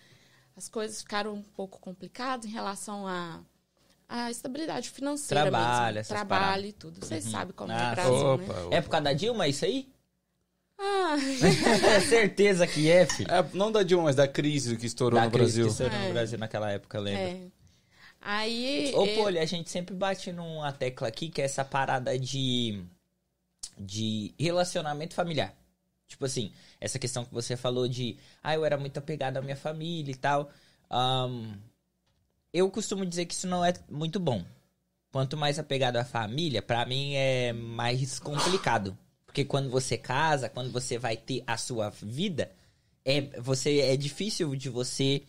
As 0.56 0.68
coisas 0.68 1.02
ficaram 1.02 1.34
um 1.34 1.42
pouco 1.42 1.78
complicadas 1.80 2.46
em 2.46 2.52
relação 2.52 3.06
a 3.06 3.40
a 4.08 4.30
estabilidade 4.30 4.88
financeira 4.88 5.42
Trabalho, 5.50 5.86
mesmo. 5.86 5.98
essas 5.98 6.08
Trabalho 6.08 6.42
paradas. 6.44 6.70
e 6.70 6.72
tudo. 6.72 7.04
Vocês 7.04 7.24
Uhum. 7.26 7.30
sabem 7.32 7.54
como 7.54 7.72
Ah, 7.72 7.74
é 7.74 7.92
o 7.92 7.94
Brasil, 7.94 8.36
né? 8.36 8.44
Opa, 8.64 8.76
É 8.76 8.80
por 8.80 8.88
causa 8.90 9.04
da 9.04 9.12
Dilma 9.12 9.48
isso 9.48 9.64
aí? 9.64 9.88
Ah, 10.78 11.16
Certeza 12.08 12.66
que 12.66 12.90
é, 12.90 13.06
filho. 13.06 13.30
É, 13.30 13.44
não 13.54 13.72
da 13.72 13.82
Dilma, 13.82 14.04
mas 14.04 14.16
da 14.16 14.28
crise 14.28 14.76
que 14.76 14.86
estourou 14.86 15.18
Da 15.18 15.26
no 15.26 15.32
crise 15.32 15.60
Brasil. 15.62 15.64
que 15.66 15.70
estourou 15.70 15.96
É. 15.98 16.06
no 16.08 16.12
Brasil 16.12 16.38
naquela 16.38 16.70
época, 16.70 16.98
lembra? 16.98 17.22
é. 17.22 17.40
Aí. 18.20 18.92
Ô, 18.94 19.06
eu- 19.06 19.14
Poli, 19.14 19.38
a 19.38 19.44
gente 19.46 19.70
sempre 19.70 19.94
bate 19.94 20.32
numa 20.32 20.72
tecla 20.72 21.06
aqui 21.08 21.28
que 21.28 21.40
é 21.40 21.44
essa 21.44 21.64
parada 21.64 22.18
de, 22.18 22.82
de 23.78 24.34
relacionamento 24.38 25.14
familiar. 25.14 25.54
Tipo 26.08 26.24
assim, 26.24 26.52
essa 26.80 26.98
questão 26.98 27.24
que 27.24 27.32
você 27.32 27.56
falou 27.56 27.88
de, 27.88 28.16
ah, 28.42 28.54
eu 28.54 28.64
era 28.64 28.76
muito 28.76 28.98
apegado 28.98 29.36
à 29.36 29.42
minha 29.42 29.56
família 29.56 30.10
e 30.12 30.16
tal. 30.16 30.50
Ahn, 30.90 31.54
eu 32.52 32.68
costumo 32.70 33.04
dizer 33.06 33.26
que 33.26 33.34
isso 33.34 33.46
não 33.46 33.64
é 33.64 33.72
muito 33.88 34.18
bom. 34.20 34.44
Quanto 35.12 35.36
mais 35.36 35.58
apegado 35.58 35.96
à 35.96 36.04
família, 36.04 36.60
pra 36.60 36.84
mim 36.84 37.14
é 37.14 37.52
mais 37.52 38.18
complicado. 38.18 38.96
Porque 39.26 39.44
quando 39.44 39.68
você 39.68 39.98
casa, 39.98 40.48
quando 40.48 40.70
você 40.70 40.96
vai 40.98 41.16
ter 41.16 41.42
a 41.46 41.56
sua 41.56 41.90
vida, 41.90 42.50
é, 43.04 43.20
você, 43.40 43.80
é 43.80 43.96
difícil 43.96 44.54
de 44.56 44.68
você 44.70 45.22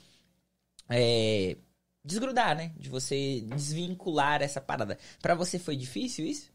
é, 0.89 1.57
desgrudar, 2.03 2.55
né? 2.55 2.71
De 2.77 2.89
você 2.89 3.41
desvincular 3.41 4.41
essa 4.41 4.61
parada. 4.61 4.97
Pra 5.21 5.35
você 5.35 5.59
foi 5.59 5.75
difícil 5.75 6.25
isso? 6.25 6.49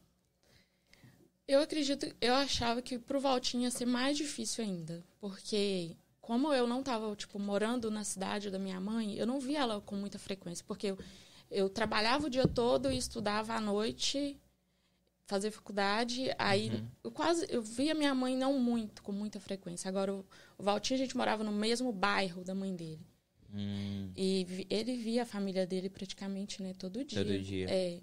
Eu 1.47 1.61
acredito, 1.61 2.07
eu 2.21 2.35
achava 2.35 2.81
que 2.81 2.99
pro 2.99 3.21
Valtinho 3.21 3.65
ia 3.65 3.71
ser 3.71 3.85
mais 3.85 4.17
difícil 4.17 4.65
ainda. 4.65 5.05
Porque, 5.21 5.97
como 6.21 6.53
eu 6.55 6.67
não 6.67 6.83
tava, 6.83 7.15
tipo, 7.15 7.39
morando 7.39 7.91
na 7.91 8.05
cidade 8.05 8.51
da 8.51 8.59
minha 8.59 8.81
mãe, 8.81 9.17
eu 9.17 9.27
não 9.27 9.39
via 9.39 9.61
ela 9.61 9.81
com 9.81 9.95
muita 9.95 10.19
frequência. 10.19 10.65
Porque 10.67 10.87
eu, 10.89 10.99
eu 11.51 11.69
trabalhava 11.69 12.27
o 12.27 12.31
dia 12.31 12.47
todo 12.49 12.91
e 12.91 12.97
estudava 12.97 13.55
à 13.55 13.61
noite, 13.61 14.41
fazia 15.33 15.51
faculdade. 15.51 16.31
Aí 16.39 16.69
Uhum. 16.71 16.89
eu 17.05 17.11
quase. 17.11 17.47
Eu 17.49 17.63
via 17.63 17.95
minha 17.95 18.15
mãe 18.15 18.37
não 18.37 18.59
muito, 18.59 19.03
com 19.03 19.13
muita 19.13 19.41
frequência. 19.41 19.89
Agora, 19.89 20.13
o, 20.15 20.25
o 20.59 20.63
Valtinho, 20.63 20.99
a 21.01 21.03
gente 21.03 21.17
morava 21.17 21.43
no 21.43 21.51
mesmo 21.53 21.91
bairro 21.93 22.45
da 22.45 22.55
mãe 22.55 22.75
dele. 22.75 23.01
Hum, 23.55 24.11
E 24.17 24.67
ele 24.71 24.97
via 24.97 25.23
a 25.23 25.27
família 25.27 25.67
dele 25.67 25.91
praticamente, 25.91 26.63
né, 26.63 26.73
todo 26.79 27.05
dia. 27.05 27.23
Todo 27.25 27.39
dia. 27.39 27.67
É. 27.71 28.01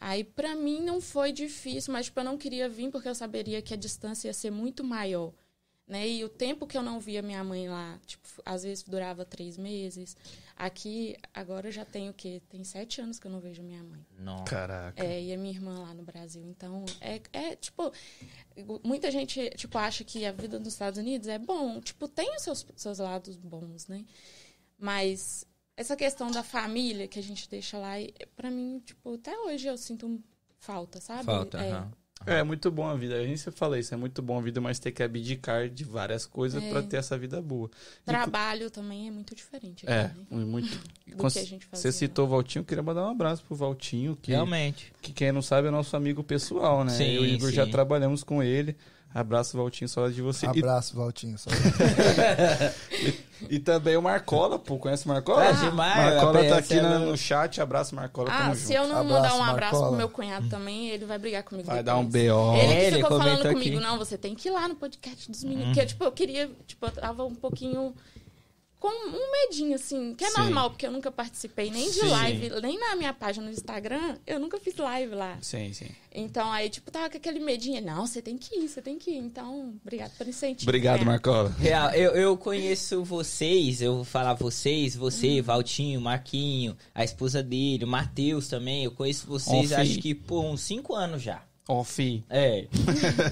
Aí 0.00 0.22
pra 0.24 0.54
mim 0.54 0.80
não 0.80 1.00
foi 1.00 1.32
difícil, 1.32 1.92
mas 1.92 2.06
tipo, 2.06 2.20
eu 2.20 2.24
não 2.24 2.38
queria 2.38 2.68
vir 2.68 2.90
porque 2.90 3.08
eu 3.08 3.14
saberia 3.14 3.60
que 3.60 3.74
a 3.74 3.76
distância 3.76 4.28
ia 4.28 4.32
ser 4.32 4.50
muito 4.50 4.82
maior, 4.84 5.32
né? 5.86 6.08
E 6.08 6.24
o 6.24 6.28
tempo 6.28 6.66
que 6.66 6.78
eu 6.78 6.82
não 6.82 7.00
via 7.00 7.20
minha 7.20 7.42
mãe 7.42 7.68
lá, 7.68 7.98
tipo, 8.06 8.26
às 8.44 8.62
vezes 8.62 8.84
durava 8.84 9.24
três 9.24 9.58
meses. 9.58 10.16
Aqui, 10.60 11.16
agora 11.32 11.68
eu 11.68 11.72
já 11.72 11.84
tenho 11.84 12.10
o 12.10 12.14
quê? 12.14 12.42
Tem 12.48 12.64
sete 12.64 13.00
anos 13.00 13.20
que 13.20 13.28
eu 13.28 13.30
não 13.30 13.38
vejo 13.38 13.62
minha 13.62 13.84
mãe. 13.84 14.04
nossa. 14.18 14.42
Caraca. 14.42 15.00
É, 15.00 15.22
e 15.22 15.32
a 15.32 15.38
minha 15.38 15.54
irmã 15.54 15.78
lá 15.78 15.94
no 15.94 16.02
Brasil. 16.02 16.44
Então, 16.44 16.84
é, 17.00 17.20
é 17.32 17.54
tipo, 17.54 17.92
muita 18.82 19.08
gente, 19.08 19.50
tipo, 19.50 19.78
acha 19.78 20.02
que 20.02 20.26
a 20.26 20.32
vida 20.32 20.58
nos 20.58 20.72
Estados 20.72 20.98
Unidos 20.98 21.28
é 21.28 21.38
bom. 21.38 21.80
Tipo, 21.80 22.08
tem 22.08 22.34
os 22.34 22.42
seus, 22.42 22.66
seus 22.74 22.98
lados 22.98 23.36
bons, 23.36 23.86
né? 23.86 24.04
Mas 24.76 25.46
essa 25.76 25.94
questão 25.94 26.28
da 26.28 26.42
família 26.42 27.06
que 27.06 27.20
a 27.20 27.22
gente 27.22 27.48
deixa 27.48 27.78
lá, 27.78 28.00
e, 28.00 28.12
pra 28.34 28.50
mim, 28.50 28.82
tipo, 28.84 29.14
até 29.14 29.38
hoje 29.38 29.68
eu 29.68 29.78
sinto 29.78 30.20
falta, 30.58 31.00
sabe? 31.00 31.22
Falta, 31.22 31.58
É. 31.60 31.86
É 32.26 32.42
muito 32.42 32.70
bom 32.70 32.86
a 32.86 32.94
vida. 32.94 33.14
A 33.14 33.24
gente 33.24 33.38
sempre 33.40 33.58
fala 33.58 33.78
isso, 33.78 33.94
é 33.94 33.96
muito 33.96 34.20
bom 34.20 34.38
a 34.38 34.42
vida, 34.42 34.60
mas 34.60 34.78
ter 34.78 34.90
que 34.92 35.02
abdicar 35.02 35.68
de 35.68 35.84
várias 35.84 36.26
coisas 36.26 36.62
É. 36.62 36.68
pra 36.70 36.82
ter 36.82 36.96
essa 36.96 37.16
vida 37.16 37.40
boa. 37.40 37.70
Trabalho 38.04 38.70
também 38.70 39.08
é 39.08 39.10
muito 39.10 39.34
diferente. 39.34 39.84
aqui, 39.86 39.92
É, 39.92 40.02
né? 40.04 40.44
muito. 40.44 40.68
Do 41.06 41.16
Cons- 41.16 41.32
que 41.34 41.38
a 41.38 41.44
gente 41.44 41.64
Você 41.66 41.70
fazia 41.70 41.92
citou 41.92 42.26
o 42.26 42.28
Valtinho, 42.28 42.64
queria 42.64 42.82
mandar 42.82 43.06
um 43.06 43.10
abraço 43.10 43.42
pro 43.44 43.54
Valtinho, 43.56 44.18
que, 44.20 44.32
Realmente. 44.32 44.92
que 45.00 45.12
quem 45.12 45.30
não 45.32 45.40
sabe 45.42 45.68
é 45.68 45.70
nosso 45.70 45.96
amigo 45.96 46.22
pessoal, 46.24 46.84
né? 46.84 46.92
Sim, 46.92 47.04
Eu 47.12 47.24
e 47.24 47.32
o 47.32 47.34
Igor 47.36 47.50
já 47.52 47.64
sim. 47.64 47.70
trabalhamos 47.70 48.22
com 48.24 48.42
ele. 48.42 48.76
Abraço, 49.14 49.56
Valtinho, 49.56 49.88
saudade 49.88 50.14
de 50.16 50.20
você. 50.22 50.44
E, 50.44 50.48
Abraço, 50.50 50.94
Valtinho. 50.94 51.38
Só... 51.38 51.48
e 53.48 53.58
também 53.58 53.96
o 53.96 54.02
Marcola, 54.02 54.58
pô, 54.58 54.78
conhece 54.78 55.04
o 55.04 55.08
Marcola? 55.08 55.48
Ah, 55.48 55.52
demais, 55.52 56.14
Marcola 56.14 56.44
tá 56.44 56.56
aqui 56.58 56.74
ela- 56.78 56.98
no 56.98 57.16
chat, 57.16 57.60
abraço 57.60 57.94
Marcola, 57.94 58.28
Ah, 58.32 58.54
se 58.54 58.62
junto. 58.62 58.72
eu 58.74 58.88
não 58.88 58.96
Abraço, 59.00 59.14
mandar 59.22 59.34
um 59.36 59.42
abraço 59.44 59.72
Marcola. 59.72 59.88
pro 59.88 59.96
meu 59.96 60.08
cunhado 60.08 60.48
também, 60.48 60.88
ele 60.90 61.04
vai 61.06 61.18
brigar 61.18 61.42
comigo 61.42 61.66
Vai 61.66 61.82
depois. 61.82 61.94
dar 61.94 62.00
um 62.00 62.04
BO. 62.04 62.56
Ele 62.56 62.66
que 62.66 62.72
É, 62.72 62.86
ele 62.86 62.96
ficou 62.96 63.18
falando 63.18 63.24
comentou 63.38 63.52
comigo, 63.52 63.76
aqui. 63.78 63.86
não, 63.86 63.98
você 63.98 64.18
tem 64.18 64.34
que 64.34 64.48
ir 64.48 64.50
lá 64.52 64.66
no 64.68 64.74
podcast 64.76 65.30
dos 65.30 65.44
meninos. 65.44 65.66
Porque, 65.74 65.86
tipo, 65.86 66.04
eu 66.04 66.12
queria, 66.12 66.50
tipo, 66.66 66.86
eu 66.86 66.90
tava 66.90 67.24
um 67.24 67.34
pouquinho 67.34 67.94
com 68.78 68.88
um 68.88 69.32
medinho, 69.32 69.74
assim, 69.74 70.14
que 70.14 70.24
é 70.24 70.30
Sim. 70.30 70.38
normal, 70.38 70.70
porque 70.70 70.86
eu 70.86 70.92
nunca 70.92 71.10
participei 71.10 71.70
nem 71.70 71.90
de 71.90 72.00
Sim. 72.00 72.08
live, 72.08 72.50
nem 72.62 72.78
na 72.78 72.94
minha 72.94 73.12
página 73.12 73.46
no 73.46 73.52
Instagram, 73.52 74.16
eu 74.26 74.38
nunca 74.38 74.58
fiz 74.60 74.76
live 74.76 75.14
lá. 75.14 75.36
Sim, 75.40 75.72
sim. 75.72 75.88
Então, 76.12 76.50
aí, 76.50 76.70
tipo, 76.70 76.90
tava 76.90 77.10
com 77.10 77.16
aquele 77.16 77.40
medinho, 77.40 77.82
não, 77.82 78.06
você 78.06 78.22
tem 78.22 78.38
que 78.38 78.56
ir, 78.56 78.68
você 78.68 78.80
tem 78.80 78.98
que 78.98 79.10
ir. 79.10 79.18
Então, 79.18 79.74
obrigado 79.82 80.12
por 80.16 80.26
incentivo. 80.26 80.70
Obrigado, 80.70 81.02
É. 81.02 81.04
Marcola. 81.04 81.50
Real, 81.58 81.90
eu, 81.90 82.12
eu 82.12 82.36
conheço 82.36 83.02
vocês, 83.04 83.82
eu 83.82 83.96
vou 83.96 84.04
falar 84.04 84.34
vocês, 84.34 84.94
você, 84.94 85.42
Valtinho, 85.42 86.00
Marquinho, 86.00 86.76
a 86.94 87.02
esposa 87.04 87.42
dele, 87.42 87.84
o 87.84 87.88
Matheus 87.88 88.48
também. 88.48 88.84
Eu 88.84 88.92
conheço 88.92 89.26
vocês, 89.26 89.72
acho 89.72 89.98
que 89.98 90.14
por 90.14 90.44
uns 90.44 90.60
5 90.62 90.94
anos 90.94 91.22
já. 91.22 91.42
Ó, 91.70 91.84
fi. 91.84 92.24
É. 92.30 92.66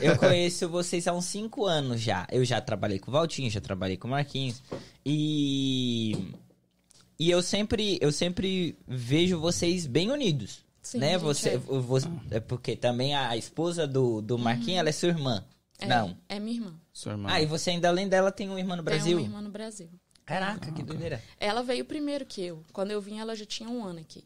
eu 0.03 0.19
conheço 0.19 0.69
vocês 0.69 1.09
há 1.09 1.13
uns 1.15 1.25
5 1.25 1.65
anos 1.65 2.01
já. 2.03 2.27
Eu 2.31 2.45
já 2.45 2.61
trabalhei 2.61 2.99
com 2.99 3.11
o 3.11 3.13
Valtinho, 3.13 3.51
já 3.51 3.61
trabalhei 3.63 3.97
com 3.97 4.07
o 4.07 4.11
Marquinhos. 4.11 4.63
E. 5.05 6.33
E 7.19 7.31
eu 7.31 7.41
sempre, 7.43 7.99
eu 8.03 8.13
sempre 8.13 8.77
vejo 8.87 9.41
vocês 9.41 9.87
bem 9.87 10.11
unidos. 10.11 10.65
Sim, 10.83 10.99
né? 10.99 11.17
Você, 11.17 11.51
é. 11.55 11.57
você- 11.59 12.09
é 12.31 12.39
porque 12.39 12.77
também 12.77 13.15
a 13.15 13.35
esposa 13.37 13.87
do, 13.87 14.21
do 14.21 14.37
Marquinhos, 14.39 14.81
ela 14.81 14.91
é 14.91 14.93
sua 14.93 15.09
irmã. 15.09 15.43
É, 15.79 15.87
Não. 15.87 16.17
É 16.29 16.39
minha 16.39 16.57
irmã. 16.59 16.75
Sua 16.93 17.13
irmã. 17.13 17.29
Ah, 17.33 17.41
e 17.41 17.47
você 17.47 17.71
ainda 17.71 17.89
além 17.89 18.07
dela 18.09 18.31
tem 18.31 18.49
uma 18.49 18.59
irmã 18.61 18.77
no 18.77 18.83
Tem 18.83 18.95
Brasil? 18.95 19.17
uma 19.19 19.27
irmã 19.27 19.41
no 19.41 19.51
Brasil. 19.51 19.89
Caraca, 20.27 20.71
que 20.73 20.83
doideira. 20.83 21.23
Ela 21.41 21.63
veio 21.63 21.85
primeiro 21.85 22.27
que 22.27 22.43
eu. 22.43 22.63
Quando 22.73 22.91
eu 22.91 23.01
vim, 23.01 23.19
ela 23.19 23.35
já 23.35 23.47
tinha 23.47 23.69
um 23.69 23.85
ano 23.85 24.01
aqui. 24.01 24.25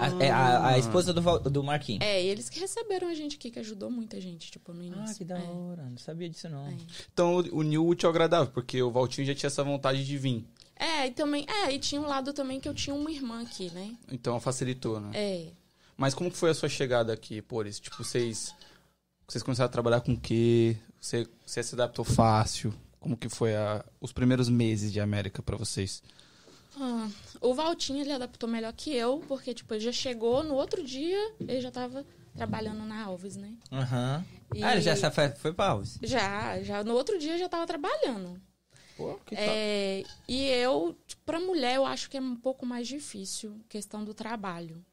A, 0.00 0.24
é 0.24 0.30
a, 0.30 0.66
a 0.68 0.78
esposa 0.78 1.12
do, 1.12 1.20
do 1.50 1.62
Marquinhos. 1.64 2.00
É, 2.04 2.22
eles 2.22 2.48
que 2.48 2.58
receberam 2.60 3.08
a 3.08 3.14
gente 3.14 3.36
aqui, 3.36 3.50
que 3.50 3.58
ajudou 3.58 3.90
muita 3.90 4.20
gente, 4.20 4.50
tipo, 4.50 4.72
no 4.72 4.82
início. 4.82 5.04
Ah, 5.08 5.14
que 5.18 5.24
da 5.24 5.38
É. 5.38 5.42
hora. 5.42 5.82
Não 5.90 5.98
sabia 5.98 6.28
disso, 6.28 6.48
não. 6.48 6.66
É. 6.66 6.76
Então, 7.12 7.36
uniu 7.52 7.84
o 7.84 7.88
útil 7.88 8.08
ao 8.08 8.12
agradável, 8.14 8.52
porque 8.52 8.82
o 8.82 8.90
Valtinho 8.90 9.26
já 9.26 9.34
tinha 9.34 9.48
essa 9.48 9.62
vontade 9.64 10.04
de 10.04 10.18
vir. 10.18 10.44
É, 10.76 11.06
e 11.06 11.10
também, 11.12 11.46
é, 11.48 11.72
e 11.72 11.78
tinha 11.78 12.00
um 12.00 12.06
lado 12.06 12.32
também 12.32 12.58
que 12.58 12.68
eu 12.68 12.74
tinha 12.74 12.94
uma 12.94 13.10
irmã 13.10 13.42
aqui, 13.42 13.70
né? 13.70 13.94
Então, 14.10 14.38
facilitou, 14.40 14.98
né? 15.00 15.10
É. 15.14 15.46
Mas 15.96 16.14
como 16.14 16.30
foi 16.30 16.50
a 16.50 16.54
sua 16.54 16.68
chegada 16.68 17.12
aqui, 17.12 17.40
Pores? 17.40 17.78
Tipo, 17.78 18.02
vocês... 18.02 18.52
Vocês 19.26 19.42
começaram 19.42 19.66
a 19.68 19.72
trabalhar 19.72 20.00
com 20.02 20.12
o 20.12 20.20
quê? 20.20 20.76
Você, 21.00 21.26
você 21.46 21.62
se 21.62 21.74
adaptou 21.74 22.04
fácil? 22.04 22.74
Como 23.00 23.16
que 23.16 23.28
foi 23.28 23.54
a- 23.54 23.82
os 24.00 24.12
primeiros 24.12 24.48
meses 24.50 24.92
de 24.92 25.00
América 25.00 25.42
pra 25.42 25.56
vocês? 25.56 26.02
Ah, 26.76 27.08
o 27.40 27.54
Valtinho, 27.54 28.00
ele 28.00 28.12
adaptou 28.12 28.48
melhor 28.48 28.72
que 28.72 28.94
eu, 28.94 29.20
porque, 29.28 29.54
tipo, 29.54 29.72
ele 29.74 29.84
já 29.84 29.92
chegou, 29.92 30.42
no 30.42 30.54
outro 30.54 30.82
dia, 30.84 31.32
ele 31.40 31.60
já 31.60 31.70
tava 31.70 32.04
trabalhando 32.36 32.84
na 32.84 33.04
Alves, 33.04 33.36
né? 33.36 33.54
Aham. 33.70 34.24
E- 34.54 34.62
Ah, 34.62 34.72
ele 34.72 34.82
já 34.82 35.10
foi, 35.10 35.28
foi 35.30 35.52
pra 35.52 35.68
Alves. 35.68 35.98
Já, 36.02 36.60
já, 36.62 36.82
no 36.84 36.94
outro 36.94 37.18
dia 37.18 37.38
já 37.38 37.48
tava 37.48 37.66
trabalhando. 37.66 38.40
Pô, 38.96 39.14
que 39.26 39.34
É, 39.36 40.04
e 40.28 40.44
eu, 40.48 40.96
pra 41.24 41.40
mulher, 41.40 41.76
eu 41.76 41.86
acho 41.86 42.08
que 42.10 42.16
é 42.16 42.20
um 42.20 42.36
pouco 42.36 42.64
mais 42.64 42.86
difícil 42.86 43.60
questão 43.68 44.04
do 44.04 44.14
trabalho. 44.14 44.84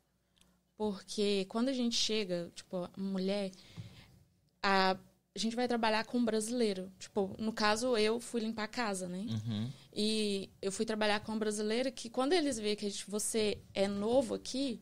Porque 0.77 1.45
quando 1.49 1.69
a 1.69 1.73
gente 1.73 1.95
chega, 1.95 2.51
tipo, 2.55 2.77
a 2.77 2.89
mulher, 2.97 3.51
a, 4.63 4.97
a 5.35 5.39
gente 5.39 5.55
vai 5.55 5.67
trabalhar 5.67 6.03
com 6.05 6.17
um 6.17 6.25
brasileiro. 6.25 6.91
Tipo, 6.99 7.35
no 7.39 7.53
caso, 7.53 7.95
eu 7.97 8.19
fui 8.19 8.41
limpar 8.41 8.63
a 8.65 8.67
casa, 8.67 9.07
né? 9.07 9.25
Uhum. 9.29 9.69
E 9.93 10.49
eu 10.61 10.71
fui 10.71 10.85
trabalhar 10.85 11.21
com 11.21 11.31
um 11.31 11.39
brasileiro 11.39 11.91
que 11.91 12.09
quando 12.09 12.33
eles 12.33 12.59
veem 12.59 12.75
que 12.75 12.89
gente- 12.89 13.09
você 13.09 13.57
é 13.73 13.87
novo 13.87 14.35
aqui, 14.35 14.81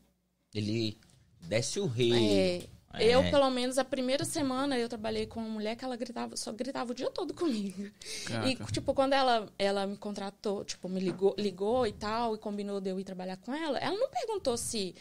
Ele 0.53 0.98
desce 1.41 1.79
o 1.79 1.86
rei. 1.86 2.12
é, 2.13 2.68
É. 2.96 3.15
eu, 3.15 3.22
pelo 3.29 3.50
menos, 3.51 3.77
a 3.77 3.86
primeira 3.86 4.25
semana 4.25 4.75
eu 4.75 4.89
trabalhei 4.89 5.27
com 5.27 5.39
uma 5.39 5.50
mulher 5.50 5.75
que 5.75 5.86
ela 5.86 5.96
gritava, 5.96 6.36
só 6.36 6.51
gritava 6.51 6.91
o 6.91 6.96
dia 6.96 7.12
todo 7.12 7.32
comigo. 7.36 7.88
Caraca. 8.25 8.50
E, 8.50 8.56
tipo, 8.74 8.91
quando 8.96 9.13
ela, 9.13 9.48
ela 9.60 9.86
me 9.86 9.96
contratou, 9.98 10.65
tipo, 10.65 10.89
me 10.89 11.00
ligou, 11.00 11.36
ligou 11.38 11.86
e 11.86 11.91
tal, 11.94 12.34
e 12.34 12.39
combinou 12.39 12.82
de 12.82 12.89
eu 12.89 13.00
ir 13.00 13.03
trabalhar 13.03 13.38
com 13.38 13.53
ela, 13.53 13.77
ela 13.77 13.96
não 13.96 14.10
perguntou 14.10 14.58
se, 14.58 14.96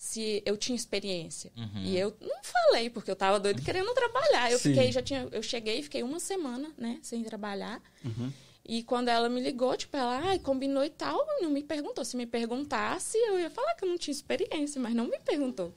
se 0.00 0.42
eu 0.46 0.56
tinha 0.56 0.74
experiência. 0.74 1.52
Uhum. 1.54 1.82
E 1.84 1.98
eu 1.98 2.16
não 2.22 2.42
falei, 2.42 2.88
porque 2.88 3.10
eu 3.10 3.14
tava 3.14 3.38
doido 3.38 3.60
querendo 3.60 3.92
trabalhar. 3.92 4.50
Eu 4.50 4.58
Sim. 4.58 4.70
fiquei, 4.70 4.90
já 4.90 5.02
tinha, 5.02 5.28
eu 5.30 5.42
cheguei 5.42 5.80
e 5.80 5.82
fiquei 5.82 6.02
uma 6.02 6.18
semana, 6.18 6.72
né, 6.78 6.98
sem 7.02 7.22
trabalhar. 7.22 7.82
Uhum. 8.02 8.32
E 8.64 8.82
quando 8.82 9.08
ela 9.08 9.28
me 9.28 9.42
ligou, 9.42 9.76
tipo, 9.76 9.94
ela 9.94 10.18
ai, 10.24 10.38
combinou 10.38 10.82
e 10.82 10.88
tal, 10.88 11.18
não 11.42 11.50
me 11.50 11.62
perguntou. 11.62 12.02
Se 12.02 12.16
me 12.16 12.24
perguntasse, 12.24 13.18
eu 13.18 13.38
ia 13.38 13.50
falar 13.50 13.74
que 13.74 13.84
eu 13.84 13.90
não 13.90 13.98
tinha 13.98 14.12
experiência, 14.12 14.80
mas 14.80 14.94
não 14.94 15.04
me 15.04 15.18
perguntou. 15.18 15.74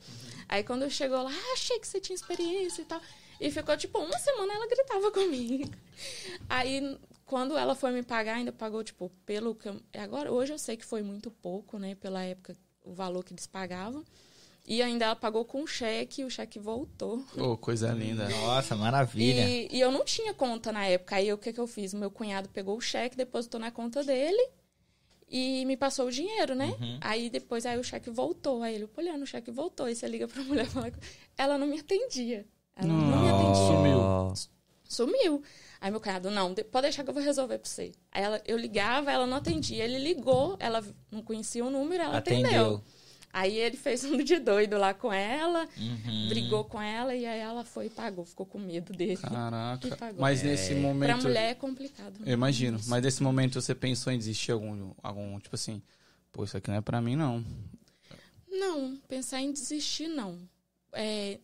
Aí 0.47 0.63
quando 0.63 0.83
eu 0.83 0.89
chegou 0.89 1.21
lá, 1.21 1.29
ah, 1.29 1.53
achei 1.53 1.77
que 1.77 1.87
você 1.87 1.99
tinha 1.99 2.15
experiência 2.15 2.81
e 2.81 2.85
tal. 2.85 3.01
E 3.41 3.51
ficou, 3.51 3.75
tipo, 3.75 3.99
uma 3.99 4.17
semana 4.19 4.53
ela 4.53 4.67
gritava 4.67 5.11
comigo. 5.11 5.69
Aí, 6.47 6.97
quando 7.25 7.57
ela 7.57 7.75
foi 7.75 7.91
me 7.91 8.03
pagar, 8.03 8.35
ainda 8.35 8.53
pagou, 8.53 8.85
tipo, 8.85 9.11
pelo 9.25 9.53
que 9.53 9.67
eu... 9.67 9.81
Agora, 9.95 10.31
hoje 10.31 10.53
eu 10.53 10.57
sei 10.57 10.77
que 10.77 10.85
foi 10.85 11.01
muito 11.01 11.29
pouco, 11.29 11.77
né? 11.77 11.95
Pela 11.95 12.23
época, 12.23 12.55
o 12.83 12.93
valor 12.93 13.23
que 13.23 13.33
eles 13.33 13.47
pagavam. 13.47 14.03
E 14.65 14.81
ainda 14.81 15.05
ela 15.05 15.15
pagou 15.15 15.43
com 15.43 15.67
cheque 15.67 16.21
e 16.21 16.25
o 16.25 16.29
cheque 16.29 16.57
voltou. 16.57 17.23
Ô, 17.37 17.57
coisa 17.57 17.91
linda. 17.91 18.29
Nossa, 18.31 18.75
maravilha. 18.75 19.41
E, 19.41 19.67
e 19.69 19.79
eu 19.79 19.91
não 19.91 20.05
tinha 20.05 20.33
conta 20.33 20.71
na 20.71 20.85
época. 20.85 21.17
Aí 21.17 21.31
o 21.33 21.37
que, 21.37 21.51
que 21.51 21.59
eu 21.59 21.67
fiz? 21.67 21.93
Meu 21.93 22.09
cunhado 22.09 22.47
pegou 22.47 22.77
o 22.77 22.81
cheque, 22.81 23.17
depositou 23.17 23.59
na 23.59 23.71
conta 23.71 24.03
dele 24.03 24.49
e 25.29 25.65
me 25.65 25.75
passou 25.75 26.07
o 26.07 26.11
dinheiro, 26.11 26.55
né? 26.55 26.75
Uhum. 26.79 26.97
Aí 27.01 27.29
depois 27.29 27.65
aí 27.65 27.77
o 27.77 27.83
cheque 27.83 28.09
voltou. 28.09 28.63
Aí 28.63 28.75
ele, 28.75 28.89
olhando, 28.95 29.23
o 29.23 29.27
cheque 29.27 29.51
voltou. 29.51 29.85
Aí 29.85 29.95
você 29.95 30.07
liga 30.07 30.29
pra 30.29 30.41
mulher 30.43 30.65
e 30.65 30.69
fala. 30.69 30.93
Ela 31.37 31.57
não 31.57 31.67
me 31.67 31.79
atendia. 31.79 32.45
Ela 32.75 32.87
não 32.87 33.21
me 33.21 33.29
atendia. 33.29 33.65
Sumiu. 33.65 34.33
Sumiu. 34.85 35.43
Aí 35.83 35.91
meu 35.91 35.99
cunhado, 35.99 36.31
não, 36.31 36.53
de- 36.53 36.63
pode 36.63 36.83
deixar 36.83 37.03
que 37.03 37.09
eu 37.09 37.13
vou 37.13 37.21
resolver 37.21 37.57
pra 37.59 37.69
você. 37.69 37.91
Aí 38.09 38.23
ela, 38.23 38.41
eu 38.47 38.57
ligava, 38.57 39.11
ela 39.11 39.27
não 39.27 39.35
atendia. 39.35 39.83
Ele 39.83 39.99
ligou, 39.99 40.55
ela 40.57 40.81
não 41.11 41.21
conhecia 41.21 41.63
o 41.65 41.69
número, 41.69 42.01
ela 42.03 42.19
atendeu. 42.19 42.45
Atendeu. 42.49 42.83
Aí 43.33 43.57
ele 43.57 43.75
fez 43.75 44.01
um 44.05 44.17
de 44.23 44.39
doido 44.39 44.77
lá 44.77 44.93
com 44.93 45.11
ela, 45.11 45.67
Uhum. 45.75 46.29
brigou 46.29 46.63
com 46.63 46.81
ela 46.81 47.13
e 47.13 47.25
aí 47.25 47.39
ela 47.39 47.65
foi 47.65 47.87
e 47.87 47.89
pagou, 47.89 48.23
ficou 48.23 48.45
com 48.45 48.59
medo 48.59 48.93
dele. 48.93 49.17
Caraca. 49.17 50.13
Mas 50.17 50.41
nesse 50.41 50.69
Pra 50.73 50.81
momento... 50.81 51.23
mulher 51.23 51.49
é 51.49 51.53
complicado. 51.55 52.13
Eu 52.25 52.31
imagino. 52.31 52.79
Mas 52.87 53.03
nesse 53.03 53.21
momento 53.21 53.59
você 53.61 53.75
pensou 53.75 54.13
em 54.13 54.17
desistir 54.17 54.53
algum, 54.53 54.93
algum 55.03 55.37
tipo 55.39 55.55
assim, 55.55 55.81
pô, 56.31 56.45
isso 56.45 56.55
aqui 56.55 56.69
não 56.69 56.77
é 56.77 56.81
pra 56.81 57.01
mim, 57.01 57.17
não. 57.17 57.43
Não, 58.49 58.95
pensar 59.07 59.41
em 59.41 59.51
desistir, 59.51 60.07
não. 60.07 60.39
É, 60.93 61.39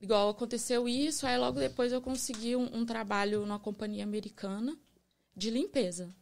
igual 0.00 0.30
aconteceu 0.30 0.88
isso, 0.88 1.26
aí 1.26 1.36
logo 1.38 1.58
depois 1.60 1.92
eu 1.92 2.00
consegui 2.00 2.54
um, 2.56 2.68
um 2.78 2.84
trabalho 2.86 3.40
numa 3.44 3.58
companhia 3.58 4.04
americana 4.04 4.76
de 5.36 5.50
limpeza. 5.50 6.14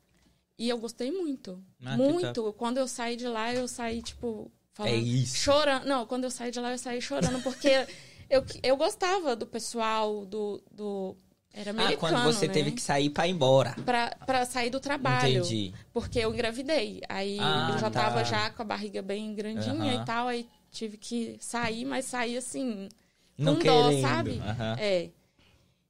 E 0.59 0.69
eu 0.69 0.79
gostei 0.79 1.11
muito. 1.11 1.63
Ah, 1.85 1.97
muito. 1.97 2.53
Quando 2.55 2.79
eu 2.79 2.89
saí 2.89 3.15
de 3.17 3.27
lá, 3.29 3.53
eu 3.53 3.69
saí, 3.69 4.01
tipo, 4.03 4.51
falando. 4.73 4.95
É 4.95 4.97
isso. 4.97 5.37
Chorando. 5.37 5.85
Não, 5.87 6.07
quando 6.07 6.25
eu 6.25 6.31
saí 6.31 6.51
de 6.51 6.59
lá, 6.59 6.73
eu 6.73 6.79
saí 6.79 7.01
chorando, 7.03 7.43
porque 7.43 7.69
eu, 8.31 8.43
eu 8.63 8.77
gostava 8.77 9.37
do 9.37 9.47
pessoal, 9.47 10.25
do. 10.25 10.63
do 10.73 11.17
era 11.53 11.71
Ah, 11.71 11.73
americano. 11.73 11.99
quando 11.99 12.23
você 12.25 12.47
né? 12.49 12.53
teve 12.55 12.73
que 12.73 12.81
sair 12.83 13.09
pra 13.11 13.27
ir 13.27 13.31
embora. 13.33 13.75
Pra, 13.85 14.11
pra 14.27 14.45
sair 14.47 14.69
do 14.71 14.79
trabalho. 14.81 15.39
Entendi. 15.41 15.75
Porque 15.93 16.19
eu 16.19 16.33
engravidei. 16.33 17.01
Aí 17.09 17.39
Ah, 17.41 17.69
eu 17.73 17.79
já 17.79 17.91
tá. 17.91 18.03
tava 18.03 18.25
já 18.25 18.51
com 18.51 18.61
a 18.63 18.65
barriga 18.65 19.01
bem 19.03 19.35
grandinha 19.35 19.93
Aham. 19.95 20.03
e 20.03 20.05
tal. 20.07 20.29
Aí 20.29 20.47
tive 20.71 20.97
que 20.99 21.37
sair, 21.41 21.85
mas 21.87 22.05
sair 22.07 22.37
assim, 22.39 22.89
Não 23.37 23.57
com 23.57 23.65
dó, 23.65 23.89
querendo. 23.89 24.03
sabe? 24.03 24.39
Aham. 24.39 24.77
É. 24.79 25.11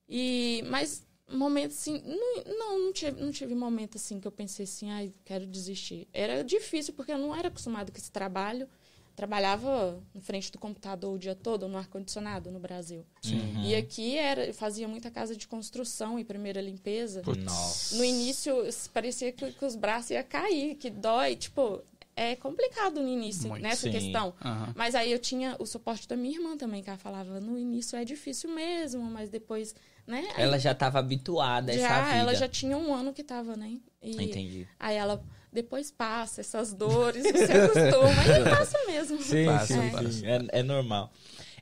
E, 0.08 0.64
mas 0.68 1.06
momento 1.30 1.72
assim, 1.72 2.00
não, 2.04 2.44
não, 2.58 2.78
não, 2.84 2.92
tive, 2.92 3.20
não 3.20 3.32
tive 3.32 3.54
momento 3.54 3.96
assim 3.96 4.20
que 4.20 4.28
eu 4.28 4.32
pensei 4.32 4.64
assim, 4.64 4.90
ai, 4.90 5.12
quero 5.24 5.46
desistir. 5.46 6.06
Era 6.12 6.44
difícil, 6.44 6.94
porque 6.94 7.12
eu 7.12 7.18
não 7.18 7.34
era 7.34 7.48
acostumado 7.48 7.90
com 7.90 7.98
esse 7.98 8.10
trabalho. 8.10 8.68
Trabalhava 9.16 9.98
na 10.14 10.20
frente 10.20 10.52
do 10.52 10.58
computador 10.58 11.14
o 11.14 11.18
dia 11.18 11.34
todo, 11.34 11.66
no 11.68 11.78
ar-condicionado 11.78 12.50
no 12.50 12.60
Brasil. 12.60 13.02
Uhum. 13.24 13.64
E 13.64 13.74
aqui 13.74 14.14
era, 14.18 14.46
eu 14.46 14.52
fazia 14.52 14.86
muita 14.86 15.10
casa 15.10 15.34
de 15.34 15.48
construção 15.48 16.18
e 16.18 16.24
primeira 16.24 16.60
limpeza. 16.60 17.22
Nossa. 17.42 17.96
No 17.96 18.04
início, 18.04 18.54
parecia 18.92 19.32
que, 19.32 19.52
que 19.52 19.64
os 19.64 19.74
braços 19.74 20.10
iam 20.10 20.22
cair, 20.22 20.74
que 20.74 20.90
dói. 20.90 21.34
Tipo, 21.34 21.82
é 22.16 22.34
complicado 22.34 23.00
no 23.02 23.08
início, 23.08 23.48
Muito, 23.50 23.62
nessa 23.62 23.82
sim. 23.82 23.90
questão. 23.92 24.32
Aham. 24.42 24.72
Mas 24.74 24.94
aí 24.94 25.12
eu 25.12 25.18
tinha 25.18 25.54
o 25.58 25.66
suporte 25.66 26.08
da 26.08 26.16
minha 26.16 26.34
irmã 26.38 26.56
também, 26.56 26.82
que 26.82 26.88
ela 26.88 26.98
falava, 26.98 27.38
no 27.38 27.58
início 27.58 27.96
é 27.96 28.04
difícil 28.04 28.50
mesmo, 28.50 29.02
mas 29.04 29.28
depois, 29.28 29.74
né? 30.06 30.26
Aí 30.34 30.42
Ela 30.42 30.58
já 30.58 30.74
tava 30.74 30.98
habituada 30.98 31.70
a 31.70 31.74
essa 31.74 31.86
já, 31.86 32.02
vida. 32.04 32.16
ela 32.16 32.34
já 32.34 32.48
tinha 32.48 32.76
um 32.76 32.94
ano 32.94 33.12
que 33.12 33.22
tava, 33.22 33.54
né? 33.54 33.78
E 34.02 34.24
Entendi. 34.24 34.66
aí 34.80 34.96
ela, 34.96 35.22
depois 35.52 35.90
passa 35.90 36.40
essas 36.40 36.72
dores, 36.72 37.22
você 37.30 37.52
acostuma, 37.52 38.12
mas 38.14 38.48
passa 38.58 38.78
mesmo. 38.86 39.18
Passa, 39.18 39.74
É. 39.82 39.90
passa. 39.90 40.26
É, 40.26 40.60
é 40.60 40.62
normal. 40.62 41.12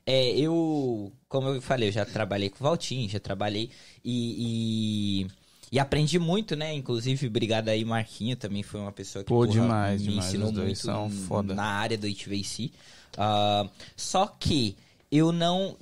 É, 0.05 0.29
eu, 0.37 1.11
como 1.27 1.49
eu 1.49 1.61
falei, 1.61 1.89
eu 1.89 1.93
já 1.93 2.05
trabalhei 2.05 2.49
com 2.49 2.57
o 2.57 2.67
Valtinho, 2.67 3.09
já 3.09 3.19
trabalhei 3.19 3.71
e, 4.03 5.23
e, 5.23 5.27
e 5.75 5.79
aprendi 5.79 6.17
muito, 6.17 6.55
né? 6.55 6.73
Inclusive, 6.73 7.27
obrigado 7.27 7.67
aí, 7.67 7.83
Marquinho, 7.83 8.37
também 8.37 8.63
foi 8.63 8.79
uma 8.79 8.93
pessoa 8.93 9.25
que 9.25 9.27
Pô, 9.27 9.39
porra, 9.45 9.51
demais, 9.51 10.01
me 10.01 10.07
demais, 10.07 10.29
ensinou 10.29 10.53
muito 10.53 10.79
são 10.79 11.09
foda. 11.09 11.53
na 11.53 11.65
área 11.65 11.97
do 11.97 12.07
HVAC. 12.07 12.71
Ah, 13.17 13.67
só 13.93 14.25
que 14.25 14.77
eu 15.11 15.33
não... 15.33 15.75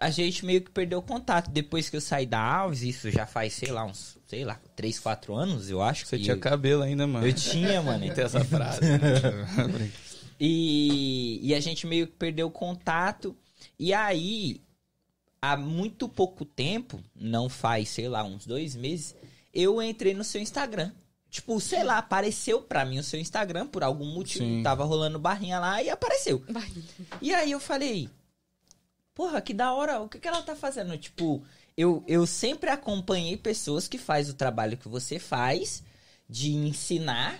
A 0.00 0.08
gente 0.08 0.46
meio 0.46 0.62
que 0.62 0.70
perdeu 0.70 0.98
o 0.98 1.02
contato. 1.02 1.50
Depois 1.50 1.90
que 1.90 1.96
eu 1.96 2.00
saí 2.00 2.24
da 2.24 2.40
Alves, 2.40 2.80
isso 2.80 3.10
já 3.10 3.26
faz, 3.26 3.52
sei 3.52 3.70
lá, 3.70 3.84
uns, 3.84 4.16
sei 4.26 4.46
lá, 4.46 4.58
3, 4.76 4.98
4 4.98 5.34
anos, 5.34 5.68
eu 5.68 5.82
acho. 5.82 6.06
Você 6.06 6.16
que 6.16 6.22
tinha 6.24 6.36
eu, 6.36 6.40
cabelo 6.40 6.82
ainda, 6.82 7.06
mano. 7.06 7.26
eu 7.26 7.32
tinha, 7.34 7.82
mano. 7.82 8.14
Tem 8.14 8.24
essa 8.24 8.42
frase. 8.46 8.80
E, 10.40 11.38
e 11.42 11.54
a 11.54 11.60
gente 11.60 11.86
meio 11.86 12.06
que 12.06 12.14
perdeu 12.14 12.46
o 12.46 12.50
contato. 12.50 13.36
E 13.78 13.92
aí, 13.92 14.62
há 15.42 15.54
muito 15.54 16.08
pouco 16.08 16.46
tempo, 16.46 16.98
não 17.14 17.50
faz, 17.50 17.90
sei 17.90 18.08
lá, 18.08 18.24
uns 18.24 18.46
dois 18.46 18.74
meses, 18.74 19.14
eu 19.54 19.80
entrei 19.80 20.14
no 20.14 20.24
seu 20.24 20.40
Instagram. 20.40 20.92
Tipo, 21.30 21.58
sei 21.60 21.82
lá, 21.82 21.98
apareceu 21.98 22.62
pra 22.62 22.84
mim 22.84 22.98
o 22.98 23.02
seu 23.02 23.18
Instagram 23.18 23.66
por 23.66 23.82
algum 23.82 24.06
motivo. 24.06 24.44
Sim. 24.44 24.62
Tava 24.62 24.84
rolando 24.84 25.18
barrinha 25.18 25.58
lá 25.58 25.82
e 25.82 25.90
apareceu. 25.90 26.44
Vai. 26.48 26.70
E 27.20 27.34
aí 27.34 27.50
eu 27.50 27.58
falei, 27.58 28.08
porra, 29.14 29.40
que 29.40 29.52
da 29.52 29.72
hora, 29.72 30.00
o 30.00 30.08
que, 30.08 30.18
que 30.20 30.28
ela 30.28 30.42
tá 30.42 30.54
fazendo? 30.54 30.96
Tipo, 30.96 31.42
eu, 31.76 32.04
eu 32.06 32.24
sempre 32.24 32.70
acompanhei 32.70 33.36
pessoas 33.36 33.88
que 33.88 33.98
faz 33.98 34.28
o 34.28 34.34
trabalho 34.34 34.76
que 34.76 34.88
você 34.88 35.18
faz, 35.18 35.82
de 36.28 36.52
ensinar, 36.52 37.38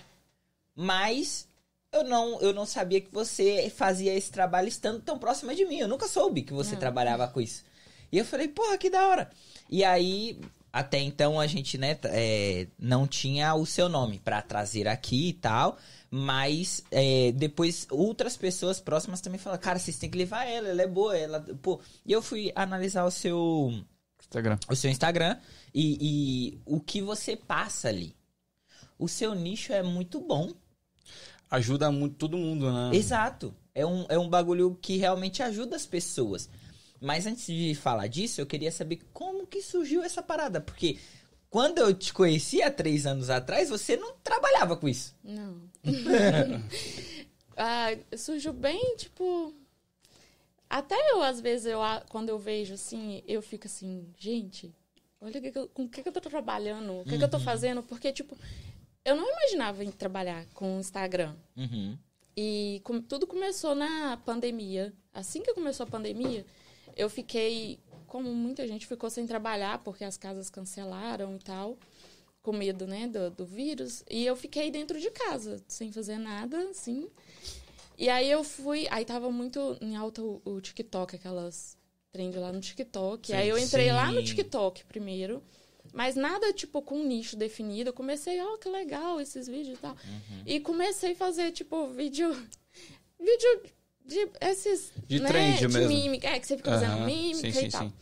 mas 0.75 1.47
eu 1.91 2.03
não, 2.03 2.39
eu 2.41 2.53
não 2.53 2.65
sabia 2.65 2.99
que 2.99 3.11
você 3.11 3.71
fazia 3.73 4.13
esse 4.13 4.29
trabalho 4.29 4.67
estando 4.67 4.99
tão 5.01 5.17
próxima 5.17 5.55
de 5.55 5.65
mim. 5.65 5.77
Eu 5.79 5.87
nunca 5.87 6.07
soube 6.07 6.41
que 6.41 6.51
você 6.53 6.73
Não. 6.73 6.79
trabalhava 6.79 7.27
com 7.29 7.39
isso. 7.39 7.63
E 8.11 8.17
eu 8.17 8.25
falei, 8.25 8.49
porra, 8.49 8.77
que 8.77 8.89
da 8.89 9.07
hora. 9.07 9.31
E 9.69 9.83
aí, 9.83 10.39
até 10.75 10.99
então 10.99 11.39
a 11.39 11.47
gente, 11.47 11.77
né, 11.77 11.97
é, 12.03 12.67
não 12.77 13.07
tinha 13.07 13.55
o 13.55 13.65
seu 13.65 13.87
nome 13.87 14.19
pra 14.19 14.41
trazer 14.41 14.89
aqui 14.89 15.29
e 15.29 15.33
tal. 15.33 15.77
Mas 16.11 16.83
é, 16.91 17.31
depois 17.31 17.87
outras 17.89 18.35
pessoas 18.35 18.81
próximas 18.81 19.21
também 19.21 19.39
falaram, 19.39 19.61
cara, 19.61 19.79
vocês 19.79 19.97
têm 19.97 20.09
que 20.09 20.17
levar 20.17 20.43
ela, 20.43 20.67
ela 20.67 20.81
é 20.81 20.87
boa, 20.87 21.17
ela. 21.17 21.39
Pô. 21.61 21.79
E 22.05 22.11
eu 22.11 22.21
fui 22.21 22.51
analisar 22.53 23.05
o 23.05 23.11
seu, 23.11 23.71
Instagram. 24.21 24.57
o 24.69 24.75
seu 24.75 24.91
Instagram 24.91 25.37
e, 25.73 25.97
e 26.01 26.61
o 26.65 26.81
que 26.81 27.01
você 27.01 27.37
passa 27.37 27.87
ali. 27.87 28.13
O 28.99 29.07
seu 29.07 29.33
nicho 29.33 29.71
é 29.71 29.81
muito 29.81 30.19
bom. 30.19 30.51
Ajuda 31.49 31.89
muito 31.89 32.17
todo 32.17 32.37
mundo, 32.37 32.69
né? 32.69 32.93
Exato. 32.93 33.55
É 33.73 33.85
um, 33.85 34.05
é 34.09 34.19
um 34.19 34.27
bagulho 34.27 34.77
que 34.81 34.97
realmente 34.97 35.41
ajuda 35.41 35.77
as 35.77 35.85
pessoas. 35.85 36.49
Mas 37.01 37.25
antes 37.25 37.45
de 37.45 37.75
falar 37.75 38.07
disso, 38.07 38.39
eu 38.41 38.45
queria 38.45 38.71
saber 38.71 39.01
como 39.13 39.45
que 39.45 39.61
surgiu 39.61 40.01
essa 40.03 40.23
parada. 40.23 40.59
Porque 40.61 40.97
quando 41.49 41.77
eu 41.79 41.93
te 41.93 42.13
conheci 42.13 42.61
há 42.61 42.71
três 42.71 43.05
anos 43.05 43.29
atrás, 43.29 43.69
você 43.69 43.95
não 43.97 44.13
trabalhava 44.23 44.75
com 44.77 44.87
isso. 44.87 45.15
Não. 45.23 45.61
ah, 47.57 47.89
surgiu 48.17 48.53
bem, 48.53 48.95
tipo. 48.97 49.53
Até 50.69 50.95
eu, 51.11 51.21
às 51.21 51.39
vezes, 51.39 51.67
eu, 51.67 51.79
quando 52.09 52.29
eu 52.29 52.39
vejo 52.39 52.73
assim, 52.73 53.21
eu 53.27 53.41
fico 53.41 53.67
assim, 53.67 54.07
gente, 54.17 54.73
olha 55.21 55.39
que 55.39 55.57
eu- 55.57 55.67
com 55.69 55.83
o 55.83 55.89
que, 55.89 56.01
que 56.01 56.09
eu 56.09 56.11
tô 56.11 56.19
trabalhando, 56.19 57.01
o 57.01 57.05
que, 57.05 57.17
que 57.17 57.23
eu 57.23 57.29
tô 57.29 57.39
fazendo, 57.39 57.83
porque, 57.83 58.11
tipo, 58.11 58.35
eu 59.05 59.15
não 59.15 59.29
imaginava 59.31 59.83
em 59.83 59.91
trabalhar 59.91 60.45
com 60.55 60.75
o 60.75 60.79
Instagram. 60.79 61.35
Uhum. 61.55 61.95
E 62.35 62.81
com- 62.83 62.99
tudo 62.99 63.27
começou 63.27 63.75
na 63.75 64.17
pandemia. 64.25 64.91
Assim 65.13 65.41
que 65.43 65.53
começou 65.53 65.85
a 65.85 65.89
pandemia, 65.89 66.43
eu 66.95 67.09
fiquei, 67.09 67.79
como 68.07 68.33
muita 68.33 68.67
gente 68.67 68.87
ficou 68.87 69.09
sem 69.09 69.25
trabalhar, 69.25 69.79
porque 69.79 70.03
as 70.03 70.17
casas 70.17 70.49
cancelaram 70.49 71.35
e 71.35 71.39
tal, 71.39 71.77
com 72.41 72.53
medo, 72.53 72.85
né, 72.87 73.07
do, 73.07 73.29
do 73.31 73.45
vírus. 73.45 74.03
E 74.09 74.25
eu 74.25 74.35
fiquei 74.35 74.71
dentro 74.71 74.99
de 74.99 75.09
casa, 75.11 75.63
sem 75.67 75.91
fazer 75.91 76.17
nada, 76.17 76.69
assim. 76.69 77.09
E 77.97 78.09
aí 78.09 78.29
eu 78.29 78.43
fui, 78.43 78.87
aí 78.91 79.05
tava 79.05 79.31
muito 79.31 79.77
em 79.81 79.95
alta 79.95 80.21
o, 80.21 80.41
o 80.45 80.61
TikTok, 80.61 81.15
aquelas 81.15 81.77
trend 82.11 82.37
lá 82.37 82.51
no 82.51 82.61
TikTok. 82.61 83.27
Sim, 83.27 83.33
aí 83.33 83.49
eu 83.49 83.57
entrei 83.57 83.91
lá 83.91 84.11
no 84.11 84.19
sim. 84.19 84.27
TikTok 84.27 84.85
primeiro. 84.85 85.43
Mas 85.93 86.15
nada, 86.15 86.51
tipo, 86.51 86.81
com 86.81 86.99
um 86.99 87.05
nicho 87.05 87.35
definido. 87.35 87.89
Eu 87.89 87.93
comecei, 87.93 88.41
ó, 88.41 88.57
que 88.57 88.69
legal 88.69 89.19
esses 89.21 89.47
vídeos 89.47 89.77
e 89.77 89.81
tal. 89.81 89.91
Uhum. 89.91 90.43
E 90.45 90.59
comecei 90.59 91.11
a 91.11 91.15
fazer, 91.15 91.51
tipo, 91.51 91.87
vídeo. 91.87 92.31
Vídeo 93.17 93.63
de 94.05 94.29
esses. 94.41 94.91
De 95.07 95.19
né, 95.19 95.27
trend 95.27 95.57
de 95.57 95.67
mesmo. 95.67 95.89
mímica. 95.89 96.27
É, 96.27 96.39
que 96.39 96.47
você 96.47 96.57
fica 96.57 96.71
fazendo 96.71 97.05
mímica 97.05 97.39
sim, 97.39 97.47
e 97.47 97.53
sim, 97.53 97.69
tal. 97.69 97.83
sim. 97.87 97.93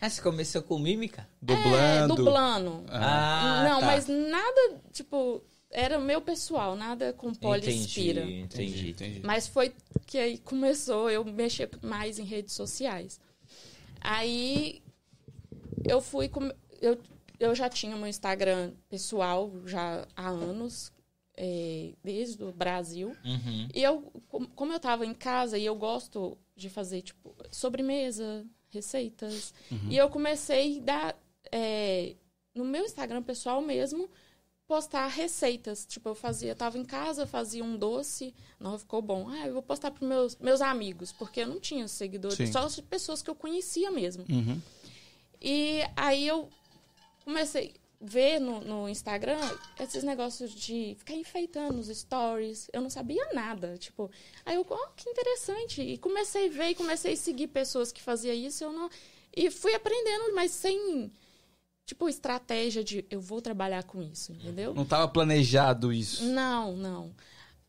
Ah, 0.00 0.10
você 0.10 0.20
começou 0.20 0.62
com 0.62 0.78
mímica? 0.78 1.22
É, 1.22 1.44
Dublando. 1.44 2.14
dublando. 2.16 2.84
Ah, 2.88 3.64
não, 3.68 3.80
tá. 3.80 3.86
mas 3.86 4.08
nada, 4.08 4.80
tipo, 4.92 5.44
era 5.70 5.98
meu 5.98 6.20
pessoal, 6.20 6.74
nada 6.74 7.12
com 7.12 7.32
polispira. 7.32 8.22
Entendi, 8.22 8.40
entendi. 8.40 8.90
entendi. 8.90 9.20
Mas 9.22 9.46
foi 9.46 9.72
que 10.06 10.18
aí 10.18 10.38
começou 10.38 11.08
eu 11.08 11.24
mexer 11.24 11.70
mais 11.80 12.18
em 12.18 12.24
redes 12.24 12.54
sociais. 12.54 13.20
Aí 14.00 14.82
eu 15.84 16.00
fui 16.00 16.28
com, 16.28 16.50
eu, 16.80 16.98
eu 17.38 17.54
já 17.54 17.68
tinha 17.68 17.96
meu 17.96 18.08
Instagram 18.08 18.72
pessoal 18.88 19.52
já 19.64 20.06
há 20.16 20.28
anos, 20.28 20.92
é, 21.44 21.92
desde 22.04 22.44
o 22.44 22.52
Brasil. 22.52 23.16
Uhum. 23.24 23.66
E 23.74 23.82
eu, 23.82 24.02
com- 24.28 24.46
como 24.46 24.72
eu 24.72 24.78
tava 24.78 25.04
em 25.04 25.12
casa 25.12 25.58
e 25.58 25.64
eu 25.64 25.74
gosto 25.74 26.38
de 26.54 26.68
fazer, 26.70 27.02
tipo, 27.02 27.34
sobremesa, 27.50 28.46
receitas. 28.70 29.52
E 29.90 29.96
eu 29.96 30.08
comecei 30.08 30.78
a 30.78 30.82
dar, 30.82 31.18
é, 31.50 32.14
no 32.54 32.64
meu 32.64 32.84
Instagram 32.84 33.22
pessoal 33.24 33.60
mesmo, 33.60 34.08
postar 34.68 35.08
receitas. 35.08 35.84
Tipo, 35.84 36.10
eu 36.10 36.14
fazia, 36.14 36.52
eu 36.52 36.56
tava 36.56 36.78
em 36.78 36.84
casa, 36.84 37.26
fazia 37.26 37.64
um 37.64 37.76
doce, 37.76 38.32
não 38.60 38.78
ficou 38.78 39.02
bom. 39.02 39.28
Ah, 39.28 39.48
eu 39.48 39.54
vou 39.54 39.62
postar 39.62 39.90
pros 39.90 40.08
meus, 40.08 40.36
meus 40.36 40.60
amigos, 40.60 41.10
porque 41.12 41.40
eu 41.40 41.48
não 41.48 41.58
tinha 41.58 41.88
seguidores, 41.88 42.36
Sim. 42.36 42.52
só 42.52 42.60
as 42.60 42.78
pessoas 42.78 43.20
que 43.20 43.28
eu 43.28 43.34
conhecia 43.34 43.90
mesmo. 43.90 44.24
Uhum. 44.30 44.60
E 45.40 45.80
aí 45.96 46.24
eu 46.26 46.48
comecei 47.24 47.74
ver 48.02 48.40
no, 48.40 48.60
no 48.60 48.88
Instagram 48.88 49.38
esses 49.78 50.02
negócios 50.02 50.50
de 50.50 50.96
ficar 50.98 51.14
enfeitando 51.14 51.78
os 51.78 51.86
stories. 51.86 52.68
Eu 52.72 52.80
não 52.80 52.90
sabia 52.90 53.24
nada. 53.32 53.78
Tipo, 53.78 54.10
aí 54.44 54.56
eu, 54.56 54.66
oh, 54.68 54.88
que 54.96 55.08
interessante. 55.08 55.80
E 55.80 55.96
comecei 55.96 56.48
a 56.48 56.50
ver 56.50 56.70
e 56.70 56.74
comecei 56.74 57.12
a 57.12 57.16
seguir 57.16 57.46
pessoas 57.46 57.92
que 57.92 58.02
faziam 58.02 58.34
isso. 58.34 58.64
Eu 58.64 58.72
não... 58.72 58.90
E 59.34 59.50
fui 59.50 59.72
aprendendo, 59.74 60.34
mas 60.34 60.50
sem, 60.50 61.10
tipo, 61.86 62.08
estratégia 62.08 62.82
de 62.82 63.06
eu 63.08 63.20
vou 63.20 63.40
trabalhar 63.40 63.84
com 63.84 64.02
isso, 64.02 64.32
entendeu? 64.32 64.74
Não 64.74 64.84
tava 64.84 65.08
planejado 65.08 65.92
isso. 65.92 66.24
Não, 66.24 66.76
não. 66.76 67.14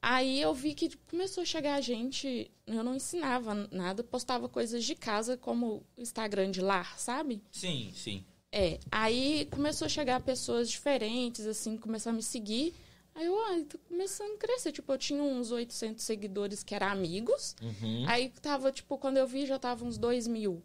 Aí 0.01 0.41
eu 0.41 0.53
vi 0.53 0.73
que 0.73 0.97
começou 1.09 1.43
a 1.43 1.45
chegar 1.45 1.79
gente, 1.79 2.51
eu 2.67 2.83
não 2.83 2.93
ensinava 2.93 3.69
nada, 3.71 4.03
postava 4.03 4.49
coisas 4.49 4.83
de 4.83 4.95
casa, 4.95 5.37
como 5.37 5.81
Instagram 5.97 6.51
de 6.51 6.59
lar, 6.59 6.99
sabe? 6.99 7.41
Sim, 7.49 7.93
sim. 7.95 8.25
É, 8.55 8.79
aí 8.91 9.47
começou 9.49 9.87
a 9.87 9.89
chegar 9.89 10.21
pessoas 10.21 10.69
diferentes, 10.69 11.47
assim, 11.47 11.75
começaram 11.75 12.13
a 12.13 12.17
me 12.17 12.21
seguir. 12.21 12.71
Aí 13.15 13.25
eu, 13.25 13.45
ai, 13.45 13.63
tô 13.63 13.79
começando 13.79 14.35
a 14.35 14.37
crescer. 14.37 14.71
Tipo, 14.71 14.93
eu 14.93 14.97
tinha 14.99 15.23
uns 15.23 15.51
800 15.51 16.03
seguidores 16.03 16.61
que 16.61 16.75
eram 16.75 16.87
amigos. 16.87 17.55
Uhum. 17.59 18.05
Aí 18.07 18.29
tava, 18.29 18.71
tipo, 18.71 18.95
quando 18.99 19.17
eu 19.17 19.25
vi, 19.25 19.47
já 19.47 19.57
tava 19.57 19.83
uns 19.83 19.97
2 19.97 20.27
mil. 20.27 20.61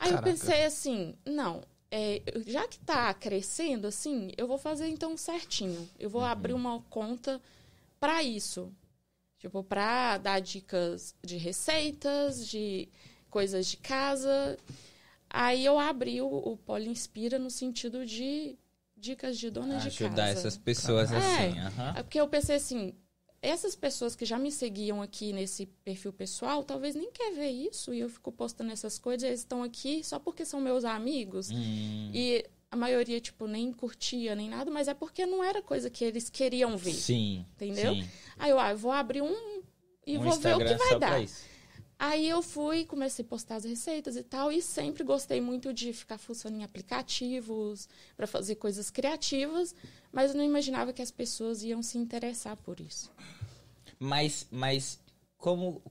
Aí 0.00 0.10
Caraca. 0.10 0.28
eu 0.28 0.32
pensei 0.32 0.64
assim, 0.64 1.14
não, 1.24 1.62
é, 1.88 2.20
já 2.44 2.66
que 2.66 2.80
tá 2.80 3.14
crescendo, 3.14 3.86
assim, 3.86 4.32
eu 4.36 4.48
vou 4.48 4.58
fazer 4.58 4.88
então 4.88 5.16
certinho. 5.16 5.88
Eu 6.00 6.10
vou 6.10 6.24
abrir 6.24 6.52
uma 6.52 6.82
conta 6.90 7.40
pra 8.00 8.24
isso. 8.24 8.72
Tipo, 9.38 9.62
pra 9.62 10.18
dar 10.18 10.40
dicas 10.40 11.14
de 11.22 11.36
receitas, 11.36 12.44
de 12.44 12.88
coisas 13.30 13.68
de 13.68 13.76
casa. 13.76 14.58
Aí 15.30 15.64
eu 15.64 15.78
abri 15.78 16.20
o, 16.22 16.26
o 16.28 16.56
Poli 16.56 16.88
Inspira 16.88 17.38
no 17.38 17.50
sentido 17.50 18.04
de 18.06 18.56
dicas 18.96 19.38
de 19.38 19.50
dona 19.50 19.78
de 19.78 19.88
Ajudar 19.88 20.26
casa. 20.26 20.38
essas 20.40 20.56
pessoas 20.56 21.12
É. 21.12 21.16
assim. 21.16 21.58
É 21.96 22.02
porque 22.02 22.20
eu 22.20 22.26
pensei 22.28 22.56
assim, 22.56 22.94
essas 23.40 23.76
pessoas 23.76 24.16
que 24.16 24.24
já 24.24 24.38
me 24.38 24.50
seguiam 24.50 25.00
aqui 25.00 25.32
nesse 25.32 25.66
perfil 25.84 26.12
pessoal, 26.12 26.64
talvez 26.64 26.94
nem 26.94 27.10
quer 27.12 27.32
ver 27.34 27.50
isso 27.50 27.94
e 27.94 28.00
eu 28.00 28.08
fico 28.08 28.32
postando 28.32 28.72
essas 28.72 28.98
coisas, 28.98 29.22
eles 29.28 29.40
estão 29.40 29.62
aqui 29.62 30.02
só 30.02 30.18
porque 30.18 30.44
são 30.44 30.60
meus 30.60 30.84
amigos. 30.84 31.50
Hum, 31.50 32.10
E 32.12 32.44
a 32.70 32.76
maioria, 32.76 33.20
tipo, 33.20 33.46
nem 33.46 33.72
curtia 33.72 34.34
nem 34.34 34.48
nada, 34.48 34.70
mas 34.70 34.88
é 34.88 34.94
porque 34.94 35.24
não 35.24 35.44
era 35.44 35.62
coisa 35.62 35.88
que 35.88 36.04
eles 36.04 36.28
queriam 36.28 36.76
ver. 36.76 36.92
Sim. 36.94 37.46
Entendeu? 37.54 37.94
sim. 37.94 38.08
Aí 38.38 38.50
eu, 38.50 38.58
ah, 38.58 38.70
eu 38.72 38.76
vou 38.76 38.90
abrir 38.92 39.22
um 39.22 39.62
e 40.06 40.18
Um 40.18 40.22
vou 40.22 40.32
ver 40.38 40.54
o 40.54 40.58
que 40.58 40.64
Instagram 40.64 40.78
vai 40.88 40.98
dar. 40.98 41.22
isso. 41.22 41.44
Aí 41.98 42.28
eu 42.28 42.40
fui, 42.40 42.84
comecei 42.84 43.24
a 43.24 43.28
postar 43.28 43.56
as 43.56 43.64
receitas 43.64 44.14
e 44.14 44.22
tal, 44.22 44.52
e 44.52 44.62
sempre 44.62 45.02
gostei 45.02 45.40
muito 45.40 45.72
de 45.74 45.92
ficar 45.92 46.16
fuçando 46.16 46.56
em 46.56 46.62
aplicativos 46.62 47.88
para 48.16 48.26
fazer 48.26 48.54
coisas 48.54 48.88
criativas, 48.88 49.74
mas 50.12 50.30
eu 50.30 50.36
não 50.36 50.44
imaginava 50.44 50.92
que 50.92 51.02
as 51.02 51.10
pessoas 51.10 51.64
iam 51.64 51.82
se 51.82 51.98
interessar 51.98 52.56
por 52.56 52.78
isso. 52.78 53.10
Mas, 53.98 54.46
mas 54.48 55.00
como 55.36 55.82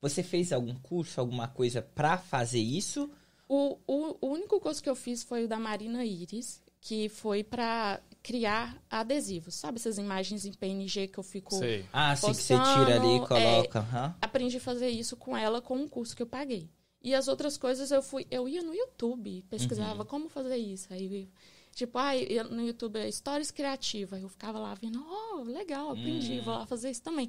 você 0.00 0.22
fez 0.22 0.54
algum 0.54 0.74
curso, 0.76 1.20
alguma 1.20 1.46
coisa 1.46 1.82
pra 1.82 2.16
fazer 2.16 2.60
isso? 2.60 3.10
O, 3.46 3.78
o, 3.86 4.16
o 4.22 4.26
único 4.28 4.58
curso 4.58 4.82
que 4.82 4.88
eu 4.88 4.96
fiz 4.96 5.22
foi 5.22 5.44
o 5.44 5.48
da 5.48 5.58
Marina 5.58 6.02
Iris, 6.02 6.62
que 6.80 7.10
foi 7.10 7.44
para 7.44 8.00
criar 8.22 8.80
adesivos. 8.88 9.54
Sabe 9.54 9.78
essas 9.78 9.98
imagens 9.98 10.44
em 10.44 10.52
PNG 10.52 11.08
que 11.08 11.18
eu 11.18 11.24
fico. 11.24 11.54
Sei. 11.56 11.84
Ah, 11.92 12.14
sim, 12.14 12.28
que 12.28 12.34
você 12.34 12.54
tira 12.54 12.96
ali 12.96 13.16
e 13.16 13.18
Postando, 13.18 13.26
coloca. 13.26 13.78
aham. 13.80 14.14
Aprendi 14.20 14.56
a 14.56 14.60
fazer 14.60 14.88
isso 14.88 15.16
com 15.16 15.36
ela 15.36 15.60
com 15.60 15.76
um 15.76 15.88
curso 15.88 16.14
que 16.14 16.22
eu 16.22 16.26
paguei. 16.26 16.70
E 17.02 17.14
as 17.14 17.26
outras 17.26 17.58
coisas 17.58 17.90
eu 17.90 18.00
fui, 18.00 18.26
eu 18.30 18.48
ia 18.48 18.62
no 18.62 18.72
YouTube, 18.72 19.44
pesquisava 19.50 20.04
como 20.04 20.28
fazer 20.28 20.56
isso. 20.56 20.92
Aí, 20.92 21.28
tipo, 21.74 21.98
ah, 21.98 22.12
no 22.48 22.62
YouTube 22.62 22.96
é 22.96 23.10
Stories 23.10 23.50
Criativa. 23.50 24.18
Eu 24.20 24.28
ficava 24.28 24.58
lá 24.60 24.72
vendo, 24.74 25.04
oh, 25.04 25.42
legal, 25.42 25.90
aprendi, 25.90 26.38
vou 26.40 26.54
lá 26.54 26.64
fazer 26.64 26.90
isso 26.90 27.02
também. 27.02 27.28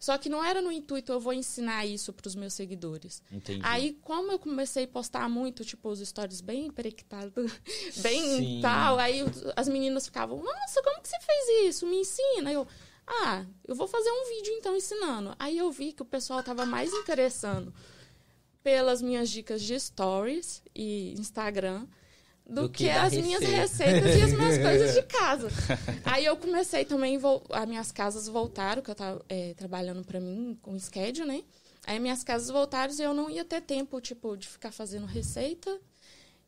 Só 0.00 0.16
que 0.16 0.30
não 0.30 0.42
era 0.42 0.62
no 0.62 0.72
intuito, 0.72 1.12
eu 1.12 1.20
vou 1.20 1.34
ensinar 1.34 1.84
isso 1.84 2.10
para 2.10 2.26
os 2.26 2.34
meus 2.34 2.54
seguidores. 2.54 3.22
Entendi. 3.30 3.60
Aí, 3.62 3.92
como 4.00 4.32
eu 4.32 4.38
comecei 4.38 4.84
a 4.84 4.88
postar 4.88 5.28
muito, 5.28 5.62
tipo, 5.62 5.90
os 5.90 6.00
stories 6.00 6.40
bem 6.40 6.70
perectados, 6.70 7.34
bem 8.00 8.22
Sim. 8.38 8.58
tal, 8.62 8.98
aí 8.98 9.22
as 9.54 9.68
meninas 9.68 10.06
ficavam, 10.06 10.42
nossa, 10.42 10.82
como 10.82 11.02
que 11.02 11.08
você 11.08 11.20
fez 11.20 11.68
isso? 11.68 11.86
Me 11.86 11.96
ensina. 11.96 12.50
Eu, 12.50 12.66
ah, 13.06 13.44
eu 13.68 13.74
vou 13.74 13.86
fazer 13.86 14.10
um 14.10 14.28
vídeo 14.36 14.54
então 14.54 14.74
ensinando. 14.74 15.36
Aí 15.38 15.58
eu 15.58 15.70
vi 15.70 15.92
que 15.92 16.00
o 16.00 16.06
pessoal 16.06 16.42
tava 16.42 16.64
mais 16.64 16.90
interessando 16.94 17.70
pelas 18.62 19.02
minhas 19.02 19.28
dicas 19.28 19.60
de 19.60 19.78
stories 19.78 20.62
e 20.74 21.12
Instagram 21.18 21.86
do, 22.48 22.62
Do 22.62 22.68
que, 22.68 22.84
que 22.84 22.90
as 22.90 23.12
minhas 23.12 23.40
receita. 23.42 24.00
receitas 24.00 24.16
e 24.16 24.22
as 24.22 24.32
minhas 24.32 24.58
coisas 24.62 24.94
de 24.94 25.02
casa. 25.02 25.48
Aí 26.04 26.24
eu 26.24 26.36
comecei 26.36 26.84
também, 26.84 27.18
as 27.50 27.68
minhas 27.68 27.92
casas 27.92 28.26
voltaram, 28.28 28.82
que 28.82 28.90
eu 28.90 28.94
tava 28.94 29.24
é, 29.28 29.54
trabalhando 29.54 30.04
pra 30.04 30.18
mim 30.20 30.58
com 30.60 30.76
schedule, 30.78 31.26
né? 31.28 31.42
Aí 31.86 31.98
minhas 31.98 32.22
casas 32.24 32.48
voltaram 32.50 32.92
e 32.92 33.02
eu 33.02 33.14
não 33.14 33.30
ia 33.30 33.44
ter 33.44 33.60
tempo, 33.62 34.00
tipo, 34.00 34.36
de 34.36 34.46
ficar 34.48 34.70
fazendo 34.72 35.06
receita. 35.06 35.80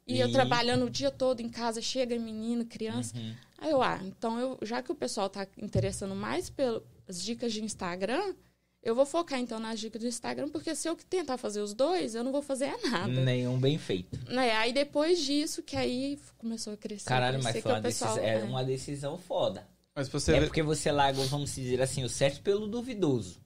E, 0.07 0.19
eu 0.19 0.29
E- 0.29 0.33
trabalhando 0.33 0.87
o 0.87 0.91
dia 0.91 1.11
todo 1.11 1.41
em 1.41 1.49
casa, 1.49 1.81
chega 1.81 2.19
menino, 2.19 2.65
criança. 2.67 3.17
Uhum. 3.17 3.35
Aí 3.59 3.71
eu, 3.71 3.81
ah, 3.81 4.01
então 4.05 4.39
eu, 4.41 4.59
já 4.63 4.83
que 4.83 4.91
o 4.91 4.95
pessoal 4.97 5.31
tá 5.31 5.47
interessando 5.57 6.15
mais 6.17 6.51
pelas 6.51 6.83
dicas 7.23 7.53
de 7.53 7.63
Instagram, 7.63 8.35
eu 8.83 8.95
vou 8.95 9.07
focar 9.07 9.39
então 9.39 9.61
nas 9.61 9.79
dicas 9.79 10.01
do 10.03 10.09
Instagram, 10.09 10.49
porque 10.49 10.75
se 10.75 10.89
eu 10.89 10.97
tentar 11.09 11.37
fazer 11.39 11.61
os 11.61 11.73
dois, 11.73 12.15
eu 12.15 12.25
não 12.25 12.33
vou 12.33 12.43
fazer 12.43 12.65
é 12.67 12.89
nada. 12.89 13.09
Nenhum 13.09 13.59
bem 13.59 13.79
feito. 13.79 14.19
Né? 14.31 14.51
Aí 14.57 14.73
depois 14.73 15.21
disso, 15.21 15.63
que 15.63 15.77
aí 15.77 16.19
começou 16.39 16.73
a 16.73 16.77
crescer. 16.77 17.09
Caralho, 17.09 17.43
mas 17.43 17.61
foi 17.61 17.71
o 17.73 17.75
uma, 17.77 17.81
pessoal- 17.83 18.15
decisão, 18.15 18.31
é 18.37 18.41
é. 18.41 18.45
uma 18.45 18.65
decisão 18.65 19.19
foda. 19.19 19.67
Mas 19.95 20.09
pra 20.09 20.19
você 20.19 20.35
É 20.35 20.41
porque 20.41 20.63
você 20.63 20.91
largou, 20.91 21.25
vamos 21.27 21.55
dizer 21.55 21.81
assim, 21.83 22.03
o 22.03 22.09
certo 22.09 22.41
pelo 22.43 22.67
duvidoso. 22.67 23.41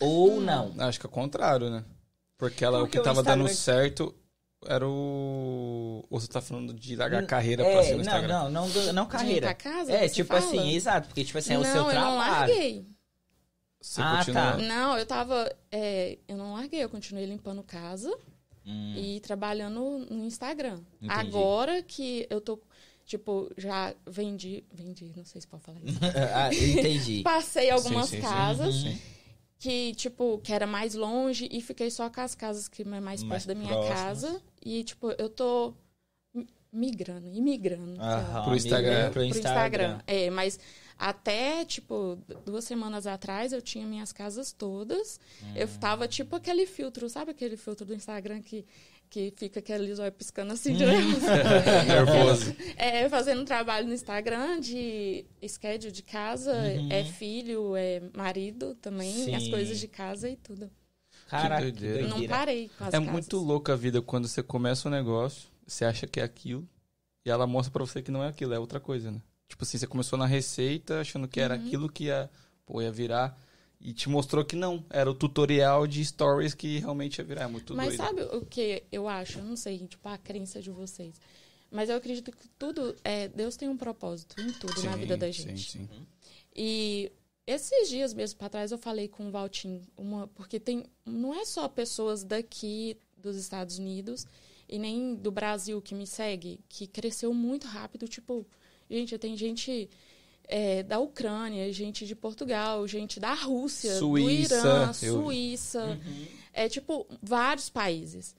Ou 0.00 0.40
não. 0.40 0.74
Acho 0.78 0.98
que 0.98 1.06
é 1.06 1.08
o 1.08 1.12
contrário, 1.12 1.70
né? 1.70 1.84
Porque 2.36 2.64
ela, 2.64 2.80
Porque 2.80 2.98
o 2.98 3.00
o 3.00 3.04
que 3.04 3.08
tava 3.08 3.22
dando 3.22 3.44
Instagram- 3.48 3.54
certo 3.54 4.14
era 4.66 4.88
o. 4.88 6.04
Ou 6.10 6.18
você 6.20 6.26
tá 6.26 6.40
falando 6.40 6.72
de 6.74 6.96
largar 6.96 7.22
a 7.22 7.26
carreira 7.26 7.62
pra 7.62 7.72
É, 7.74 7.82
ser 7.82 7.90
no 7.90 7.96
não, 7.96 8.00
Instagram? 8.02 8.28
não, 8.28 8.50
não, 8.50 8.68
não, 8.68 8.92
não 8.92 9.06
carreira. 9.06 9.46
pra 9.48 9.54
casa, 9.54 9.92
é, 9.92 10.08
tipo 10.08 10.28
fala? 10.34 10.40
assim, 10.44 10.74
exato, 10.74 11.06
porque 11.08 11.22
tipo 11.24 11.38
assim, 11.38 11.52
é 11.52 11.56
não, 11.58 11.62
o 11.62 11.64
seu 11.66 11.76
eu 11.76 11.82
não 11.84 11.90
trabalho. 11.90 12.16
larguei. 12.18 12.86
Você 13.84 14.00
Ah, 14.00 14.16
continua. 14.18 14.42
tá. 14.52 14.56
Não, 14.58 14.96
eu 14.98 15.04
tava. 15.04 15.54
é, 15.70 16.18
eu 16.26 16.36
não 16.38 16.54
larguei, 16.54 16.82
eu 16.82 16.88
continuei 16.88 17.26
limpando 17.26 17.62
casa 17.62 18.10
Hum, 18.66 18.94
e 18.96 19.20
trabalhando 19.20 20.06
no 20.10 20.24
Instagram. 20.24 20.80
Entendi. 21.02 21.12
Agora 21.20 21.82
que 21.82 22.26
eu 22.30 22.40
tô. 22.40 22.58
Tipo, 23.04 23.50
já 23.58 23.94
vendi. 24.06 24.64
Vendi, 24.72 25.12
não 25.14 25.24
sei 25.26 25.42
se 25.42 25.46
pode 25.46 25.62
falar 25.62 25.78
isso. 25.84 25.98
ah, 26.34 26.48
entendi. 26.54 27.22
Passei 27.22 27.68
algumas 27.70 28.08
sim, 28.08 28.16
sim. 28.16 28.22
casas 28.22 28.74
Sim. 28.74 28.98
que, 29.58 29.94
tipo, 29.94 30.38
que 30.42 30.50
era 30.54 30.66
mais 30.66 30.94
longe 30.94 31.46
e 31.52 31.60
fiquei 31.60 31.90
só 31.90 32.08
com 32.08 32.22
as 32.22 32.34
casas 32.34 32.66
que 32.68 32.80
é 32.80 32.84
mais, 32.86 33.02
Mais 33.02 33.22
perto 33.22 33.46
da 33.48 33.54
minha 33.54 33.68
próximas. 33.74 34.00
casa. 34.00 34.42
E, 34.64 34.82
tipo, 34.82 35.10
eu 35.18 35.28
tô 35.28 35.74
mi- 36.32 36.48
migrando, 36.72 37.28
imigrando. 37.28 38.00
Aham, 38.00 38.44
Pro 38.44 38.56
Instagram. 38.56 38.88
migrando 38.90 39.12
Pro 39.12 39.20
pro 39.20 39.24
Instagram. 39.24 39.50
Instagram. 39.66 40.00
É, 40.06 40.30
mas 40.30 40.58
até, 41.08 41.64
tipo, 41.66 42.18
duas 42.46 42.64
semanas 42.64 43.06
atrás 43.06 43.52
eu 43.52 43.60
tinha 43.60 43.86
minhas 43.86 44.12
casas 44.12 44.52
todas. 44.52 45.20
Eu 45.54 45.66
Hum. 45.66 45.78
tava 45.78 46.08
tipo 46.08 46.34
aquele 46.36 46.64
filtro, 46.66 47.08
sabe 47.10 47.30
aquele 47.32 47.56
filtro 47.58 47.84
do 47.84 47.94
Instagram 47.94 48.40
que, 48.40 48.64
que 49.10 49.32
fica 49.36 49.58
aquele 49.60 49.92
olho 50.00 50.12
piscando 50.12 50.50
Hum. 50.50 50.54
assim 50.54 50.72
direto? 50.76 51.20
Nervoso. 51.86 52.56
É, 52.76 53.06
fazendo 53.10 53.44
trabalho 53.44 53.86
no 53.86 53.92
Instagram 53.92 54.60
de 54.60 55.26
schedule 55.46 55.92
de 55.92 56.02
casa, 56.02 56.52
Uhum. 56.54 56.88
é 56.90 57.04
filho, 57.04 57.76
é 57.76 58.00
marido 58.16 58.74
também, 58.76 59.34
as 59.34 59.42
Sim. 59.44 59.50
coisas 59.50 59.78
de 59.78 59.88
casa 59.88 60.28
e 60.30 60.36
tudo. 60.36 60.70
Caraca, 61.28 61.64
que 61.66 61.70
doideira. 61.72 62.06
Não 62.08 62.26
parei 62.26 62.70
com 62.78 62.84
as 62.84 62.94
É 62.94 62.98
casas. 62.98 63.12
muito 63.12 63.36
louca 63.38 63.72
a 63.74 63.76
vida 63.76 64.00
quando 64.00 64.26
você 64.26 64.42
começa 64.42 64.88
um 64.88 64.90
negócio, 64.90 65.48
você 65.66 65.84
acha 65.84 66.06
que 66.06 66.18
é 66.20 66.22
aquilo, 66.22 66.66
e 67.26 67.30
ela 67.30 67.46
mostra 67.46 67.70
pra 67.72 67.84
você 67.84 68.02
que 68.02 68.10
não 68.10 68.22
é 68.22 68.28
aquilo, 68.28 68.54
é 68.54 68.58
outra 68.58 68.80
coisa, 68.80 69.10
né? 69.10 69.20
Tipo 69.48 69.62
assim, 69.64 69.78
você 69.78 69.86
começou 69.86 70.18
na 70.18 70.26
receita 70.26 71.00
achando 71.00 71.28
que 71.28 71.38
Uhum. 71.40 71.44
era 71.44 71.54
aquilo 71.54 71.88
que 71.90 72.04
ia, 72.04 72.30
pô, 72.66 72.80
ia 72.82 72.90
virar, 72.90 73.38
e 73.80 73.92
te 73.92 74.08
mostrou 74.08 74.44
que 74.44 74.56
não. 74.56 74.84
Era 74.90 75.10
o 75.10 75.14
tutorial 75.14 75.86
de 75.86 76.04
stories 76.04 76.54
que 76.54 76.78
realmente 76.78 77.18
ia 77.18 77.24
virar. 77.24 77.42
É 77.42 77.46
muito 77.46 77.74
Mas 77.74 77.96
doido. 77.96 77.98
sabe 77.98 78.22
o 78.36 78.44
que 78.46 78.82
eu 78.90 79.06
acho? 79.08 79.38
Eu 79.38 79.44
não 79.44 79.56
sei, 79.56 79.78
tipo, 79.86 80.08
a 80.08 80.16
crença 80.16 80.60
de 80.62 80.70
vocês. 80.70 81.20
Mas 81.70 81.90
eu 81.90 81.96
acredito 81.96 82.30
que 82.32 82.48
tudo, 82.58 82.94
é, 83.04 83.28
Deus 83.28 83.56
tem 83.56 83.68
um 83.68 83.76
propósito 83.76 84.40
em 84.40 84.52
tudo 84.52 84.82
na 84.84 84.92
Sim, 84.92 84.98
vida 84.98 85.16
da 85.16 85.26
sim, 85.26 85.32
gente. 85.48 85.72
sim. 85.72 85.88
E 86.54 87.10
esses 87.46 87.88
dias 87.88 88.14
mesmo 88.14 88.38
para 88.38 88.48
trás 88.48 88.70
eu 88.72 88.78
falei 88.78 89.08
com 89.08 89.28
o 89.28 89.30
Valtim, 89.30 89.82
uma, 89.96 90.28
porque 90.28 90.58
tem 90.60 90.84
não 91.04 91.34
é 91.34 91.44
só 91.44 91.68
pessoas 91.68 92.22
daqui 92.24 92.96
dos 93.18 93.36
Estados 93.36 93.78
Unidos 93.78 94.24
e 94.68 94.78
nem 94.78 95.14
do 95.16 95.30
Brasil 95.32 95.82
que 95.82 95.94
me 95.94 96.06
segue, 96.06 96.60
que 96.68 96.86
cresceu 96.86 97.34
muito 97.34 97.66
rápido, 97.66 98.06
tipo, 98.08 98.46
gente, 98.90 99.16
tem 99.18 99.36
gente 99.36 99.88
é, 100.46 100.82
da 100.82 100.98
Ucrânia, 100.98 101.72
gente 101.72 102.06
de 102.06 102.14
Portugal, 102.14 102.86
gente 102.86 103.18
da 103.18 103.32
Rússia, 103.34 103.98
Suíça, 103.98 104.60
do 104.60 104.66
Irã, 104.66 104.92
eu- 105.02 105.22
Suíça, 105.22 106.00
é 106.52 106.68
tipo 106.68 107.06
vários 107.22 107.68
países. 107.70 108.34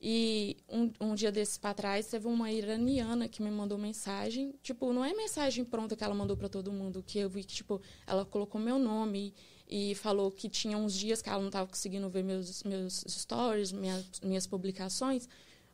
E 0.00 0.58
um, 0.68 0.92
um 1.00 1.14
dia 1.14 1.32
desses 1.32 1.56
para 1.56 1.72
trás 1.72 2.06
teve 2.06 2.28
uma 2.28 2.52
iraniana 2.52 3.26
que 3.28 3.42
me 3.42 3.50
mandou 3.50 3.78
mensagem. 3.78 4.54
Tipo, 4.62 4.92
não 4.92 5.02
é 5.02 5.14
mensagem 5.14 5.64
pronta 5.64 5.96
que 5.96 6.04
ela 6.04 6.14
mandou 6.14 6.36
para 6.36 6.50
todo 6.50 6.70
mundo, 6.70 7.02
que 7.02 7.18
eu 7.18 7.30
vi 7.30 7.42
que, 7.42 7.54
tipo, 7.54 7.80
ela 8.06 8.22
colocou 8.26 8.60
meu 8.60 8.78
nome 8.78 9.32
e 9.66 9.94
falou 9.94 10.30
que 10.30 10.50
tinha 10.50 10.76
uns 10.76 10.92
dias 10.94 11.22
que 11.22 11.30
ela 11.30 11.38
não 11.40 11.46
estava 11.48 11.66
conseguindo 11.66 12.10
ver 12.10 12.22
meus, 12.22 12.62
meus 12.64 13.04
stories, 13.08 13.72
minhas, 13.72 14.04
minhas 14.22 14.46
publicações, 14.46 15.26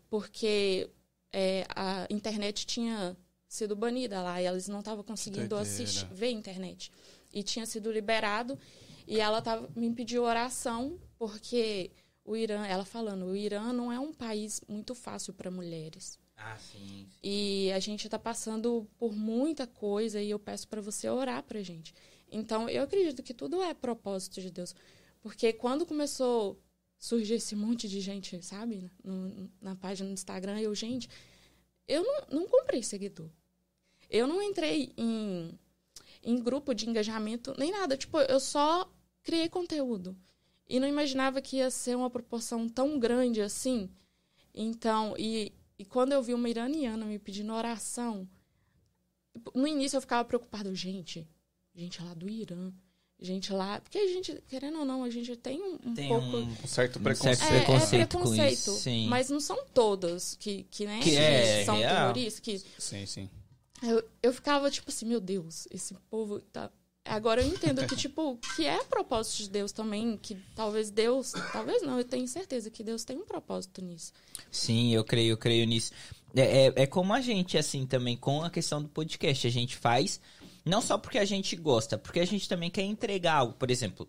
porque 0.08 0.88
é, 1.32 1.66
a 1.74 2.06
internet 2.08 2.64
tinha 2.64 3.16
sido 3.52 3.76
banida 3.76 4.22
lá 4.22 4.40
e 4.40 4.46
eles 4.46 4.68
não 4.68 4.78
estavam 4.80 5.04
conseguindo 5.04 5.54
assistir, 5.62 6.06
ver 6.14 6.26
a 6.26 6.30
internet. 6.30 6.90
E 7.32 7.42
tinha 7.42 7.66
sido 7.66 7.90
liberado 7.92 8.58
e 9.06 9.20
ela 9.20 9.42
tava, 9.42 9.68
me 9.76 9.90
pediu 9.92 10.22
oração 10.22 10.98
porque 11.18 11.90
o 12.24 12.36
Irã, 12.36 12.64
ela 12.66 12.84
falando, 12.84 13.26
o 13.26 13.36
Irã 13.36 13.72
não 13.72 13.92
é 13.92 13.98
um 13.98 14.12
país 14.12 14.60
muito 14.68 14.94
fácil 14.94 15.32
para 15.34 15.50
mulheres. 15.50 16.18
Ah, 16.36 16.56
sim. 16.56 17.06
E 17.22 17.70
a 17.72 17.78
gente 17.78 18.06
está 18.06 18.18
passando 18.18 18.88
por 18.98 19.12
muita 19.12 19.66
coisa 19.66 20.20
e 20.20 20.30
eu 20.30 20.38
peço 20.38 20.66
para 20.68 20.80
você 20.80 21.08
orar 21.08 21.42
para 21.42 21.62
gente. 21.62 21.94
Então, 22.30 22.68
eu 22.68 22.82
acredito 22.82 23.22
que 23.22 23.34
tudo 23.34 23.62
é 23.62 23.74
propósito 23.74 24.40
de 24.40 24.50
Deus. 24.50 24.74
Porque 25.20 25.52
quando 25.52 25.84
começou 25.86 26.52
a 26.52 26.56
surgir 26.98 27.34
esse 27.34 27.54
monte 27.54 27.86
de 27.88 28.00
gente, 28.00 28.42
sabe, 28.42 28.90
no- 29.04 29.50
na 29.60 29.76
página 29.76 30.08
do 30.08 30.12
Instagram, 30.14 30.58
eu, 30.60 30.74
gente, 30.74 31.08
eu 31.86 32.02
não, 32.02 32.40
não 32.40 32.48
comprei 32.48 32.82
seguidor. 32.82 33.30
Eu 34.12 34.26
não 34.26 34.42
entrei 34.42 34.92
em, 34.96 35.58
em 36.22 36.36
grupo 36.38 36.74
de 36.74 36.88
engajamento, 36.88 37.54
nem 37.58 37.70
nada. 37.72 37.96
Tipo, 37.96 38.18
eu 38.20 38.38
só 38.38 38.86
criei 39.22 39.48
conteúdo. 39.48 40.14
E 40.68 40.78
não 40.78 40.86
imaginava 40.86 41.40
que 41.40 41.56
ia 41.56 41.70
ser 41.70 41.96
uma 41.96 42.10
proporção 42.10 42.68
tão 42.68 42.98
grande 42.98 43.40
assim. 43.40 43.88
Então, 44.54 45.14
e, 45.18 45.50
e 45.78 45.84
quando 45.84 46.12
eu 46.12 46.22
vi 46.22 46.34
uma 46.34 46.48
iraniana 46.48 47.06
me 47.06 47.18
pedindo 47.18 47.52
oração, 47.54 48.28
no 49.54 49.66
início 49.66 49.96
eu 49.96 50.00
ficava 50.02 50.24
preocupado, 50.26 50.74
gente, 50.74 51.26
gente 51.74 52.02
lá 52.02 52.12
do 52.12 52.28
Irã, 52.28 52.70
gente 53.18 53.50
lá. 53.52 53.80
Porque 53.80 53.96
a 53.98 54.06
gente, 54.08 54.42
querendo 54.46 54.78
ou 54.80 54.84
não, 54.84 55.04
a 55.04 55.10
gente 55.10 55.34
tem 55.36 55.60
um, 55.62 55.78
um 55.86 55.94
Tem 55.94 56.08
pouco. 56.08 56.36
um 56.36 56.66
certo 56.66 56.98
Um 56.98 57.02
preconceito. 57.02 57.38
certo 57.38 57.54
É, 57.54 57.60
preconceito 57.64 57.94
é 57.94 58.04
com 58.04 58.08
preconceito. 58.20 58.52
isso, 58.52 58.72
sim. 58.74 59.06
Mas 59.08 59.30
não 59.30 59.40
são 59.40 59.64
todas 59.72 60.36
que, 60.36 60.64
que, 60.64 60.84
né, 60.84 60.98
Que 61.00 61.10
que 61.10 61.16
é 61.16 61.64
são 61.64 61.76
real. 61.78 62.12
terroristas. 62.12 62.40
Que 62.40 62.58
Sim, 62.78 63.06
sim. 63.06 63.30
Eu, 63.82 64.02
eu 64.22 64.32
ficava 64.32 64.70
tipo 64.70 64.90
assim, 64.90 65.06
meu 65.06 65.20
Deus, 65.20 65.66
esse 65.70 65.94
povo 66.08 66.40
tá. 66.40 66.70
Agora 67.04 67.42
eu 67.42 67.48
entendo 67.48 67.84
que, 67.86 67.96
tipo, 67.96 68.38
que 68.54 68.64
é 68.64 68.82
propósito 68.84 69.38
de 69.42 69.50
Deus 69.50 69.72
também, 69.72 70.16
que 70.16 70.36
talvez 70.54 70.90
Deus. 70.90 71.32
Talvez 71.52 71.82
não, 71.82 71.98
eu 71.98 72.04
tenho 72.04 72.28
certeza 72.28 72.70
que 72.70 72.84
Deus 72.84 73.04
tem 73.04 73.16
um 73.16 73.24
propósito 73.24 73.82
nisso. 73.82 74.12
Sim, 74.50 74.94
eu 74.94 75.04
creio, 75.04 75.32
eu 75.32 75.36
creio 75.36 75.66
nisso. 75.66 75.92
É, 76.34 76.66
é, 76.66 76.72
é 76.76 76.86
como 76.86 77.12
a 77.12 77.20
gente, 77.20 77.58
assim, 77.58 77.86
também, 77.86 78.16
com 78.16 78.42
a 78.42 78.50
questão 78.50 78.80
do 78.80 78.88
podcast. 78.88 79.46
A 79.46 79.50
gente 79.50 79.76
faz, 79.76 80.20
não 80.64 80.80
só 80.80 80.96
porque 80.96 81.18
a 81.18 81.24
gente 81.24 81.56
gosta, 81.56 81.98
porque 81.98 82.20
a 82.20 82.24
gente 82.24 82.48
também 82.48 82.70
quer 82.70 82.82
entregar 82.82 83.34
algo. 83.34 83.54
Por 83.54 83.70
exemplo, 83.70 84.08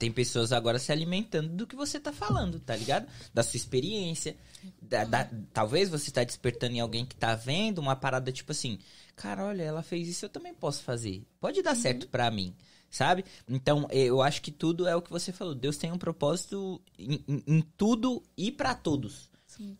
tem 0.00 0.10
pessoas 0.10 0.50
agora 0.50 0.78
se 0.80 0.90
alimentando 0.90 1.50
do 1.50 1.66
que 1.66 1.76
você 1.76 2.00
tá 2.00 2.10
falando, 2.12 2.58
tá 2.58 2.74
ligado? 2.74 3.06
Da 3.32 3.42
sua 3.44 3.56
experiência. 3.56 4.34
da- 4.82 5.04
da- 5.04 5.30
talvez 5.54 5.88
você 5.88 6.10
tá 6.10 6.22
despertando 6.24 6.74
em 6.74 6.80
alguém 6.80 7.06
que 7.06 7.14
tá 7.16 7.34
vendo 7.34 7.78
uma 7.78 7.94
parada 7.96 8.30
tipo 8.32 8.52
assim, 8.52 8.78
cara, 9.16 9.44
olha, 9.46 9.62
ela 9.62 9.82
fez 9.82 10.06
isso, 10.08 10.24
eu 10.26 10.28
também 10.28 10.52
posso 10.52 10.82
fazer. 10.82 11.22
Pode 11.40 11.62
dar 11.62 11.74
certo 11.74 12.06
pra 12.08 12.30
mim, 12.30 12.54
sabe? 12.90 13.24
Então, 13.48 13.86
eu 13.90 14.20
acho 14.20 14.42
que 14.42 14.50
tudo 14.50 14.86
é 14.86 14.94
o 14.96 15.00
que 15.00 15.10
você 15.10 15.32
falou. 15.32 15.54
Deus 15.54 15.76
tem 15.78 15.90
um 15.92 15.96
propósito 15.98 16.78
em, 16.98 17.24
em- 17.28 17.42
em 17.46 17.60
tudo 17.76 18.22
e 18.36 18.50
pra 18.52 18.74
todos. 18.74 19.30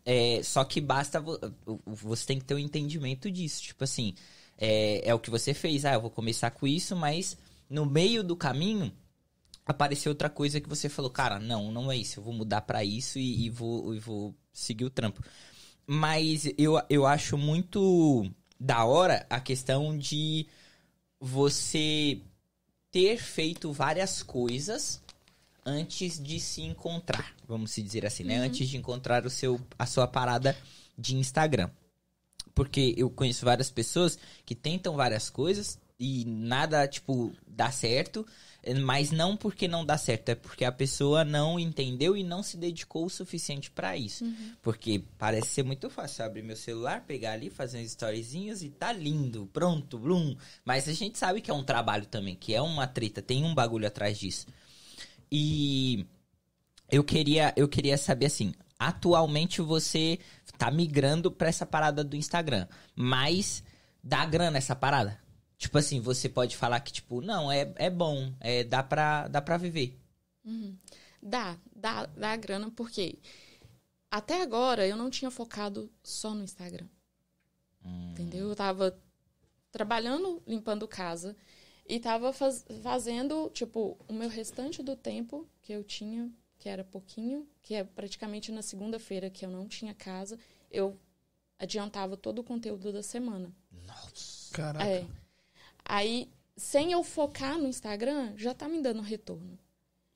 É, 0.05 0.41
só 0.43 0.63
que 0.63 0.81
basta. 0.81 1.19
vo- 1.19 1.39
Você 1.85 2.25
tem 2.25 2.39
que 2.39 2.45
ter 2.45 2.55
um 2.55 2.59
entendimento 2.59 3.29
disso. 3.29 3.61
Tipo 3.61 3.83
assim, 3.83 4.15
é, 4.57 5.07
é 5.09 5.13
o 5.13 5.19
que 5.19 5.29
você 5.29 5.53
fez. 5.53 5.85
Ah, 5.85 5.93
eu 5.93 6.01
vou 6.01 6.09
começar 6.11 6.49
com 6.51 6.65
isso, 6.67 6.95
mas 6.95 7.37
no 7.69 7.85
meio 7.85 8.23
do 8.23 8.35
caminho 8.35 8.91
apareceu 9.65 10.11
outra 10.11 10.29
coisa 10.29 10.59
que 10.59 10.69
você 10.69 10.89
falou, 10.89 11.11
cara, 11.11 11.39
não, 11.39 11.71
não 11.71 11.91
é 11.91 11.97
isso. 11.97 12.19
Eu 12.19 12.23
vou 12.23 12.33
mudar 12.33 12.61
pra 12.61 12.83
isso 12.83 13.19
e, 13.19 13.45
e 13.45 13.49
vou, 13.49 13.93
e 13.93 13.99
vou 13.99 14.35
seguir 14.51 14.85
o 14.85 14.89
trampo. 14.89 15.23
Mas 15.85 16.45
eu, 16.57 16.81
eu 16.89 17.05
acho 17.05 17.37
muito 17.37 18.29
da 18.59 18.85
hora 18.85 19.25
a 19.29 19.39
questão 19.39 19.97
de 19.97 20.47
você 21.19 22.21
ter 22.91 23.17
feito 23.17 23.71
várias 23.71 24.21
coisas 24.21 25.01
antes 25.65 26.21
de 26.21 26.39
se 26.39 26.61
encontrar, 26.61 27.35
vamos 27.47 27.71
se 27.71 27.81
dizer 27.81 28.05
assim, 28.05 28.23
né? 28.23 28.37
Antes 28.37 28.67
de 28.67 28.77
encontrar 28.77 29.25
o 29.25 29.29
seu, 29.29 29.59
a 29.77 29.85
sua 29.85 30.07
parada 30.07 30.57
de 30.97 31.15
Instagram. 31.15 31.69
Porque 32.53 32.93
eu 32.97 33.09
conheço 33.09 33.45
várias 33.45 33.71
pessoas 33.71 34.17
que 34.45 34.55
tentam 34.55 34.95
várias 34.95 35.29
coisas 35.29 35.79
e 35.99 36.25
nada, 36.25 36.87
tipo, 36.87 37.31
dá 37.47 37.71
certo, 37.71 38.25
mas 38.83 39.11
não 39.11 39.35
porque 39.35 39.67
não 39.67 39.83
dá 39.83 39.97
certo, 39.97 40.29
é 40.29 40.35
porque 40.35 40.63
a 40.63 40.71
pessoa 40.71 41.25
não 41.25 41.59
entendeu 41.59 42.15
e 42.15 42.23
não 42.23 42.43
se 42.43 42.57
dedicou 42.57 43.05
o 43.05 43.09
suficiente 43.09 43.71
pra 43.71 43.97
isso. 43.97 44.23
Porque 44.61 45.03
parece 45.17 45.47
ser 45.47 45.63
muito 45.63 45.89
fácil 45.89 46.25
abrir 46.25 46.43
meu 46.43 46.55
celular, 46.55 47.01
pegar 47.01 47.31
ali, 47.31 47.49
fazer 47.49 47.79
uns 47.79 47.87
storyzinhos 47.87 48.61
e 48.61 48.69
tá 48.69 48.91
lindo, 48.93 49.49
pronto, 49.51 49.97
blum. 49.97 50.35
Mas 50.63 50.87
a 50.87 50.93
gente 50.93 51.17
sabe 51.17 51.41
que 51.41 51.49
é 51.49 51.53
um 51.53 51.63
trabalho 51.63 52.05
também, 52.05 52.35
que 52.35 52.53
é 52.53 52.61
uma 52.61 52.85
treta, 52.85 53.21
tem 53.21 53.43
um 53.43 53.55
bagulho 53.55 53.87
atrás 53.87 54.19
disso. 54.19 54.45
E 55.31 56.05
eu 56.91 57.03
queria, 57.03 57.53
eu 57.55 57.67
queria 57.67 57.97
saber 57.97 58.27
assim, 58.27 58.53
atualmente 58.77 59.61
você 59.61 60.19
tá 60.57 60.69
migrando 60.69 61.31
pra 61.31 61.47
essa 61.47 61.65
parada 61.65 62.03
do 62.03 62.15
Instagram, 62.15 62.67
mas 62.95 63.63
dá 64.03 64.23
grana 64.25 64.59
essa 64.59 64.75
parada? 64.75 65.19
Tipo 65.61 65.77
assim, 65.77 65.99
você 65.99 66.27
pode 66.27 66.57
falar 66.57 66.79
que 66.79 66.91
tipo, 66.91 67.21
não, 67.21 67.51
é, 67.51 67.71
é 67.75 67.87
bom, 67.87 68.33
é, 68.39 68.63
dá, 68.63 68.81
pra, 68.81 69.27
dá 69.27 69.39
pra 69.39 69.57
viver. 69.57 69.95
Dá, 71.21 71.55
dá, 71.75 72.07
dá 72.07 72.35
grana, 72.35 72.71
porque 72.71 73.19
até 74.09 74.41
agora 74.41 74.87
eu 74.87 74.97
não 74.97 75.11
tinha 75.11 75.29
focado 75.29 75.87
só 76.03 76.33
no 76.33 76.43
Instagram. 76.43 76.87
Entendeu? 78.11 78.49
Eu 78.49 78.55
tava 78.55 78.99
trabalhando, 79.71 80.41
limpando 80.47 80.87
casa 80.87 81.37
e 81.87 81.99
tava 81.99 82.33
faz- 82.33 82.65
fazendo, 82.81 83.51
tipo, 83.53 83.99
o 84.07 84.13
meu 84.13 84.29
restante 84.29 84.81
do 84.81 84.95
tempo 84.95 85.47
que 85.61 85.73
eu 85.73 85.83
tinha, 85.83 86.27
que 86.57 86.69
era 86.69 86.83
pouquinho, 86.83 87.47
que 87.61 87.75
é 87.75 87.83
praticamente 87.83 88.51
na 88.51 88.63
segunda-feira 88.63 89.29
que 89.29 89.45
eu 89.45 89.51
não 89.51 89.67
tinha 89.67 89.93
casa, 89.93 90.39
eu 90.71 90.99
adiantava 91.59 92.17
todo 92.17 92.39
o 92.39 92.43
conteúdo 92.43 92.91
da 92.91 93.03
semana. 93.03 93.53
Caraca. 94.51 94.89
É. 94.89 95.05
Aí, 95.85 96.29
sem 96.55 96.91
eu 96.91 97.03
focar 97.03 97.57
no 97.57 97.67
Instagram, 97.67 98.33
já 98.37 98.53
tá 98.53 98.67
me 98.67 98.81
dando 98.81 99.01
retorno. 99.01 99.57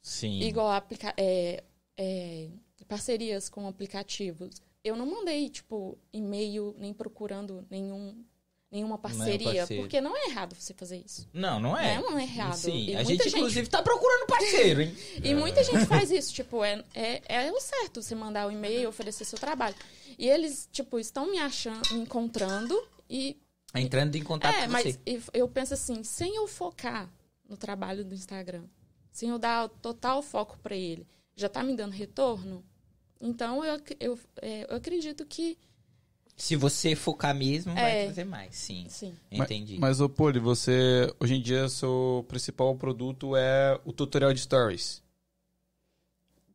Sim. 0.02 0.40
Igual 0.42 0.72
aplica 0.72 1.14
é, 1.18 1.64
é, 1.98 2.50
parcerias 2.88 3.50
com 3.50 3.68
aplicativos. 3.68 4.62
Eu 4.84 4.96
não 4.96 5.06
mandei, 5.08 5.50
tipo, 5.50 5.98
e-mail 6.14 6.76
nem 6.78 6.94
procurando 6.94 7.66
nenhum, 7.72 8.24
nenhuma 8.72 9.00
parceria. 9.00 9.62
parceiro. 9.62 9.82
porque 9.82 10.00
não 10.00 10.16
é 10.16 10.28
errado 10.28 10.54
você 10.56 10.76
fazer 10.76 11.02
isso. 11.04 11.28
Não, 11.34 11.60
não 11.60 11.76
é. 11.76 12.00
Não 12.00 12.20
é 12.20 12.24
errado. 12.24 12.54
Sim, 12.54 12.90
E 12.90 12.96
a 12.96 13.04
gente, 13.04 13.24
gente- 13.24 13.36
inclusive 13.36 13.68
tá 13.68 13.82
procurando 13.82 14.28
parceiro, 14.28 14.84
hein? 14.84 14.96
E 15.24 15.34
muita 15.34 15.64
gente 15.64 15.88
faz 15.88 16.12
isso, 16.12 16.32
tipo, 16.32 16.64
é, 16.64 16.84
é, 16.94 17.22
é 17.48 17.52
o 17.52 17.60
certo 17.60 18.00
você 18.04 18.14
mandar 18.14 18.48
o 18.48 18.52
e-mail, 18.52 18.88
oferecer 18.88 19.26
seu 19.26 19.40
trabalho. 19.40 19.76
E 20.20 20.30
eles, 20.30 20.70
tipo, 20.72 21.00
estão 21.00 21.32
me 21.32 21.40
achando, 21.40 21.82
me 21.96 22.02
encontrando 22.02 22.80
e. 23.10 23.36
Entrando 23.76 24.16
em 24.16 24.24
contato 24.24 24.56
é, 24.56 24.66
com 24.66 24.72
mas 24.72 24.84
você. 24.84 25.00
eu- 25.06 25.22
eu 25.34 25.48
penso 25.50 25.74
assim, 25.74 26.04
sem 26.04 26.36
eu 26.36 26.48
focar 26.48 27.10
no 27.48 27.58
trabalho 27.58 28.04
do 28.06 28.14
Instagram, 28.16 28.64
sem 29.12 29.30
eu 29.30 29.38
dar 29.40 29.68
total 29.70 30.22
foco 30.22 30.58
pra 30.64 30.76
ele, 30.76 31.06
já 31.36 31.50
tá 31.50 31.62
me 31.64 31.76
dando 31.76 31.92
retorno? 31.92 32.64
Então 33.20 33.64
eu, 33.64 33.80
eu, 34.00 34.20
é, 34.42 34.66
eu 34.72 34.76
acredito 34.78 35.26
que 35.26 35.58
Se 36.38 36.56
você 36.58 36.96
focar 36.96 37.34
mesmo, 37.34 37.74
vai 37.74 38.00
É. 38.00 38.04
trazer 38.06 38.26
mais, 38.26 38.56
sim. 38.56 38.86
sim. 38.90 39.16
Entendi. 39.32 39.78
Mas, 39.80 40.02
ô 40.02 40.10
Poli, 40.10 40.38
você. 40.38 41.10
Hoje 41.18 41.36
em 41.36 41.42
dia, 41.42 41.70
seu 41.70 42.26
principal 42.28 42.76
produto 42.76 43.38
é 43.38 43.80
o 43.86 43.94
tutorial 43.94 44.34
de 44.34 44.42
stories. 44.42 45.02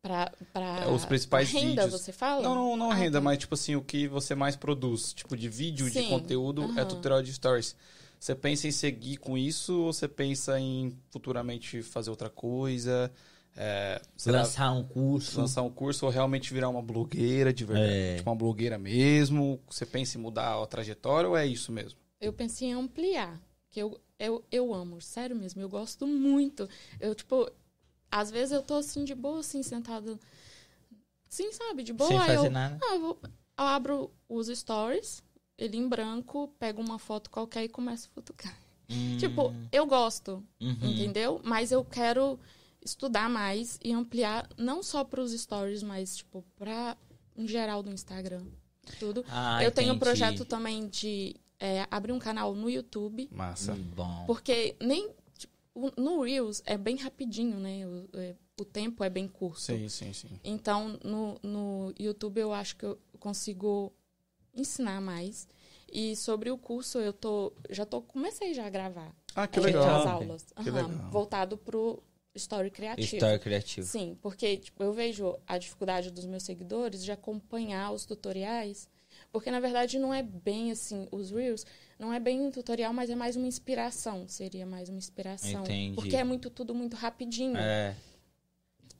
Pra, 0.02 0.32
pra, 0.52 0.80
É, 0.82 0.88
os 0.90 1.04
principais 1.04 1.50
renda, 1.50 1.82
vídeos. 1.82 2.00
você 2.00 2.12
fala? 2.12 2.42
Não, 2.42 2.54
não, 2.54 2.76
não 2.76 2.90
Ah, 2.90 2.94
renda, 2.94 3.18
tá. 3.18 3.24
mas, 3.24 3.38
tipo 3.38 3.54
assim, 3.54 3.76
o 3.76 3.82
que 3.82 4.08
você 4.08 4.34
mais 4.34 4.56
produz. 4.56 5.12
Tipo, 5.12 5.36
de 5.36 5.48
vídeo, 5.48 5.86
de 5.90 5.92
Sim, 5.92 6.08
conteúdo, 6.08 6.62
é 6.62 6.64
aham. 6.80 6.86
tutorial 6.86 7.22
de 7.22 7.32
stories. 7.32 7.76
Você 8.18 8.34
pensa 8.34 8.66
em 8.68 8.70
seguir 8.70 9.16
com 9.18 9.36
isso 9.36 9.78
ou 9.80 9.92
você 9.92 10.06
pensa 10.08 10.58
em 10.58 10.96
futuramente 11.10 11.82
fazer 11.82 12.10
outra 12.10 12.30
coisa? 12.30 13.10
É, 13.56 14.00
Lançar 14.26 14.72
um 14.72 14.84
curso. 14.84 15.38
lançar 15.40 15.62
um 15.62 15.70
curso 15.70 16.06
ou 16.06 16.12
realmente 16.12 16.52
virar 16.54 16.68
uma 16.68 16.82
blogueira 16.82 17.52
de 17.52 17.64
verdade? 17.64 17.92
É. 17.92 18.16
Tipo, 18.16 18.30
uma 18.30 18.36
blogueira 18.36 18.78
mesmo? 18.78 19.60
Você 19.68 19.84
pensa 19.84 20.16
em 20.16 20.20
mudar 20.20 20.62
a 20.62 20.66
trajetória 20.66 21.28
ou 21.28 21.36
é 21.36 21.46
isso 21.46 21.72
mesmo? 21.72 21.98
Eu 22.20 22.32
pensei 22.32 22.68
em 22.68 22.72
ampliar. 22.74 23.40
Que 23.70 23.80
eu, 23.80 24.00
eu, 24.18 24.44
eu 24.50 24.74
amo, 24.74 25.00
sério 25.00 25.36
mesmo, 25.36 25.60
eu 25.62 25.68
gosto 25.68 26.06
muito. 26.06 26.68
Eu, 26.98 27.14
tipo, 27.14 27.50
às 28.10 28.30
vezes 28.30 28.52
eu 28.52 28.62
tô 28.62 28.74
assim, 28.74 29.04
de 29.04 29.14
boa, 29.14 29.40
assim, 29.40 29.62
sentada. 29.62 30.18
Sim, 31.28 31.52
sabe, 31.52 31.82
de 31.82 31.92
boa. 31.92 32.08
Sem 32.08 32.18
aí 32.18 32.26
fazer 32.26 32.46
eu, 32.48 32.50
nada. 32.50 32.78
Ah, 32.82 32.94
eu, 32.94 33.00
vou- 33.00 33.18
eu 33.22 33.30
abro 33.64 34.10
os 34.28 34.48
stories, 34.48 35.22
ele 35.56 35.76
em 35.76 35.88
branco, 35.88 36.48
pego 36.58 36.80
uma 36.82 36.98
foto 36.98 37.30
qualquer 37.30 37.64
e 37.64 37.68
começo 37.68 38.08
a 38.10 38.14
futucar. 38.14 38.56
Hum, 38.90 39.16
Tipo, 39.18 39.54
eu 39.70 39.86
gosto, 39.86 40.44
uhum. 40.60 40.76
entendeu? 40.82 41.40
Mas 41.44 41.70
eu 41.70 41.84
quero 41.84 42.38
estudar 42.84 43.28
mais 43.30 43.78
e 43.84 43.92
ampliar, 43.92 44.48
não 44.56 44.82
só 44.82 45.04
pros 45.04 45.32
stories, 45.32 45.82
mas, 45.82 46.16
tipo, 46.16 46.44
pra, 46.56 46.96
em 47.36 47.46
geral 47.46 47.82
do 47.82 47.92
Instagram. 47.92 48.42
Tudo. 48.98 49.24
Ah, 49.28 49.62
eu 49.62 49.70
tenho 49.70 49.92
um 49.92 49.96
entendi. 49.96 50.04
projeto 50.04 50.44
também 50.44 50.88
de 50.88 51.36
é, 51.60 51.86
abrir 51.90 52.10
um 52.12 52.18
canal 52.18 52.54
no 52.54 52.68
YouTube, 52.68 53.28
Massa. 53.30 53.74
Hum, 53.74 53.92
Bom. 53.94 54.24
porque 54.26 54.74
nem. 54.80 55.10
O- 55.74 55.92
no 56.00 56.22
Reels 56.22 56.62
é 56.66 56.76
bem 56.76 56.96
rapidinho, 56.96 57.58
né? 57.58 57.86
O, 57.86 58.08
é, 58.14 58.34
o 58.60 58.64
tempo 58.64 59.02
é 59.04 59.10
bem 59.10 59.26
curto. 59.28 59.60
Sim, 59.60 59.88
sim, 59.88 60.12
sim. 60.12 60.40
Então, 60.44 60.98
no, 61.02 61.38
no 61.42 61.94
YouTube 61.98 62.38
eu 62.40 62.52
acho 62.52 62.76
que 62.76 62.84
eu 62.84 62.98
consigo 63.18 63.92
ensinar 64.54 65.00
mais. 65.00 65.48
E 65.92 66.14
sobre 66.16 66.50
o 66.50 66.58
curso, 66.58 66.98
eu 66.98 67.12
tô. 67.12 67.52
Já 67.68 67.84
tô. 67.84 68.00
Comecei 68.02 68.54
já 68.54 68.66
a 68.66 68.70
gravar. 68.70 69.14
Ah, 69.34 69.46
que 69.48 69.58
é, 69.58 69.62
legal. 69.62 70.00
As 70.00 70.06
aulas. 70.06 70.46
Que 70.62 70.70
legal. 70.70 71.10
Voltado 71.10 71.56
pro 71.56 72.02
story 72.34 72.70
criativo. 72.70 73.16
História 73.16 73.38
criativa. 73.38 73.86
Sim, 73.86 74.16
porque 74.22 74.56
tipo, 74.56 74.82
eu 74.84 74.92
vejo 74.92 75.36
a 75.46 75.58
dificuldade 75.58 76.10
dos 76.12 76.26
meus 76.26 76.44
seguidores 76.44 77.02
de 77.02 77.10
acompanhar 77.10 77.90
os 77.92 78.06
tutoriais. 78.06 78.88
Porque, 79.32 79.50
na 79.50 79.60
verdade, 79.60 79.98
não 79.98 80.12
é 80.12 80.22
bem 80.22 80.72
assim, 80.72 81.06
os 81.12 81.30
Reels, 81.30 81.64
não 81.98 82.12
é 82.12 82.18
bem 82.18 82.40
um 82.40 82.50
tutorial, 82.50 82.92
mas 82.92 83.10
é 83.10 83.14
mais 83.14 83.36
uma 83.36 83.46
inspiração. 83.46 84.26
Seria 84.28 84.66
mais 84.66 84.88
uma 84.88 84.98
inspiração. 84.98 85.62
Entendi. 85.62 85.94
Porque 85.94 86.16
é 86.16 86.24
muito 86.24 86.50
tudo 86.50 86.74
muito 86.74 86.96
rapidinho. 86.96 87.56
É. 87.56 87.94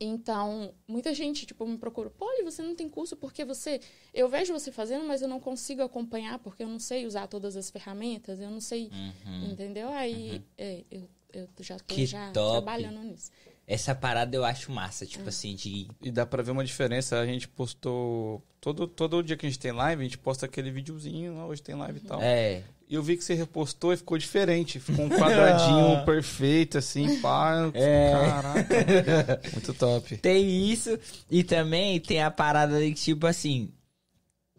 Então, 0.03 0.73
muita 0.89 1.13
gente, 1.13 1.45
tipo, 1.45 1.67
me 1.67 1.77
procura, 1.77 2.09
Poli, 2.09 2.43
você 2.43 2.63
não 2.63 2.75
tem 2.75 2.89
curso 2.89 3.17
porque 3.17 3.45
você. 3.45 3.81
Eu 4.15 4.29
vejo 4.29 4.53
você 4.53 4.73
fazendo, 4.73 5.05
mas 5.05 5.21
eu 5.21 5.29
não 5.29 5.39
consigo 5.39 5.83
acompanhar 5.83 6.39
porque 6.39 6.63
eu 6.63 6.69
não 6.69 6.79
sei 6.79 7.05
usar 7.07 7.27
todas 7.27 7.55
as 7.55 7.69
ferramentas, 7.69 8.41
eu 8.41 8.51
não 8.51 8.61
sei. 8.61 8.91
Uhum. 9.27 9.51
Entendeu? 9.51 9.91
Aí 9.91 10.43
é, 10.57 10.85
eu 10.91 11.07
eu 11.33 11.49
já 11.61 11.79
tô 11.79 11.95
Que 11.95 12.07
já 12.07 12.33
top. 12.33 12.53
trabalhando 12.53 13.01
nisso. 13.03 13.31
Essa 13.67 13.95
parada 13.95 14.35
eu 14.37 14.45
acho 14.45 14.73
massa, 14.73 15.07
tipo 15.07 15.29
assim, 15.29 15.55
de. 15.55 15.87
E 16.03 16.11
dá 16.11 16.27
pra 16.27 16.43
ver 16.43 16.51
uma 16.51 16.65
diferença. 16.65 17.19
A 17.21 17.27
gente 17.27 17.47
postou. 17.47 18.43
Todo, 18.61 18.87
todo 18.89 19.23
dia 19.23 19.37
que 19.37 19.47
a 19.47 19.49
gente 19.49 19.59
tem 19.61 19.71
live, 19.73 20.01
a 20.01 20.05
gente 20.05 20.19
posta 20.19 20.45
aquele 20.47 20.71
videozinho. 20.71 21.39
"Ah, 21.39 21.47
Hoje 21.47 21.63
tem 21.63 21.75
live 21.77 21.99
e 21.99 22.03
tal. 22.03 22.21
É. 22.21 22.63
E 22.89 22.95
eu 22.97 23.03
vi 23.05 23.17
que 23.17 23.23
você 23.23 23.35
repostou 23.35 23.93
e 23.93 23.97
ficou 23.97 24.19
diferente. 24.19 24.81
Ficou 24.81 25.05
um 25.05 25.09
quadradinho 25.09 26.03
perfeito, 26.05 26.79
assim, 26.79 27.21
pá. 27.21 27.71
É. 27.73 28.11
Caraca. 28.13 29.41
Muito 29.55 29.73
top. 29.75 30.17
Tem 30.17 30.69
isso. 30.69 30.99
E 31.31 31.45
também 31.45 32.01
tem 32.01 32.21
a 32.21 32.31
parada 32.31 32.81
de 32.81 32.89
que, 32.93 33.01
tipo 33.01 33.27
assim, 33.29 33.71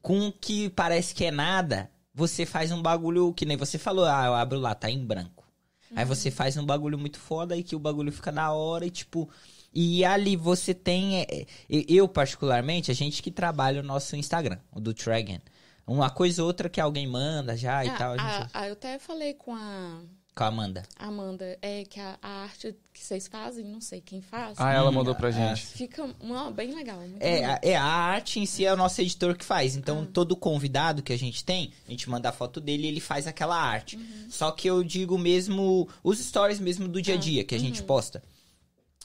com 0.02 0.28
o 0.30 0.32
que 0.32 0.70
parece 0.70 1.14
que 1.14 1.26
é 1.26 1.32
nada, 1.32 1.92
você 2.16 2.46
faz 2.46 2.72
um 2.72 2.82
bagulho 2.82 3.34
que 3.34 3.46
nem 3.46 3.58
você 3.58 3.78
falou, 3.78 4.06
ah, 4.06 4.26
eu 4.26 4.34
abro 4.34 4.58
lá, 4.58 4.74
tá 4.74 4.90
em 4.90 5.06
branco. 5.06 5.41
Aí 5.96 6.06
você 6.06 6.32
faz 6.32 6.56
um 6.58 6.66
bagulho 6.66 6.98
muito 6.98 7.20
foda 7.20 7.56
e 7.58 7.64
que 7.64 7.76
o 7.76 7.80
bagulho 7.80 8.12
fica 8.12 8.32
da 8.32 8.52
hora 8.52 8.86
e 8.86 8.90
tipo. 8.92 9.30
E 9.74 10.04
ali 10.04 10.36
você 10.36 10.74
tem. 10.74 11.22
é, 11.22 11.28
é, 11.42 11.46
Eu, 11.70 12.08
particularmente, 12.08 12.92
a 12.92 12.94
gente 12.94 13.22
que 13.24 13.32
trabalha 13.32 13.80
o 13.82 13.84
nosso 13.84 14.16
Instagram, 14.16 14.58
o 14.72 14.80
do 14.82 14.94
Tragan. 14.94 15.40
Uma 15.88 16.10
coisa 16.10 16.42
ou 16.42 16.48
outra 16.48 16.70
que 16.70 16.80
alguém 16.80 17.08
manda 17.08 17.56
já 17.58 17.84
e 17.86 17.90
Ah, 17.90 17.98
tal. 17.98 18.12
A 18.12 18.16
a- 18.16 18.42
gente... 18.42 18.52
a- 18.54 18.68
eu 18.68 18.74
até 18.74 19.00
falei 19.00 19.34
com 19.34 19.56
a 19.56 20.02
Com 20.34 20.46
a 20.46 20.48
Amanda. 20.48 20.84
Amanda, 20.98 21.58
é 21.62 21.84
que 21.84 22.00
a, 22.00 22.18
a 22.22 22.30
arte 22.44 22.74
que 22.94 23.04
vocês 23.04 23.28
fazem, 23.28 23.66
não 23.66 23.82
sei 23.82 24.00
quem 24.00 24.22
faz, 24.22 24.58
Ah, 24.58 24.72
ela 24.74 24.90
Hum, 24.90 24.94
mandou 24.94 25.14
pra 25.14 25.28
é. 25.28 25.32
gente. 25.34 25.66
fica 25.66 26.04
uma, 26.22 26.50
bem 26.50 26.74
legal. 26.74 27.00
Muito 27.02 27.22
É, 27.22 27.34
legal. 27.36 27.52
a- 27.52 27.60
é, 27.62 27.76
a 27.76 27.84
arte 27.84 28.40
em 28.40 28.46
si 28.46 28.66
é 28.66 28.74
o 28.74 28.78
nosso 28.78 29.02
editor 29.02 29.36
que 29.38 29.44
faz. 29.44 29.76
Então, 29.76 30.04
Ah. 30.04 30.12
todo 30.14 30.34
convidado 30.38 31.04
que 31.04 31.12
a 31.12 31.18
gente 31.18 31.44
tem, 31.44 31.74
a 31.86 31.92
gente 31.92 32.10
manda 32.10 32.30
a 32.30 32.32
foto 32.32 32.62
dele 32.62 32.86
e 32.86 32.88
ele 32.88 33.02
faz 33.02 33.28
aquela 33.28 33.62
arte. 33.62 33.98
Uhum. 33.98 34.28
Só 34.30 34.52
que 34.52 34.70
eu 34.70 34.82
digo 34.86 35.18
mesmo, 35.18 35.90
os 36.02 36.18
stories 36.20 36.62
mesmo 36.62 36.88
do 36.88 37.00
Ah, 37.00 37.02
dia 37.02 37.16
a 37.16 37.18
dia 37.18 37.44
que 37.44 37.54
a 37.54 37.58
uhum. 37.58 37.64
gente 37.66 37.84
posta. 37.84 38.24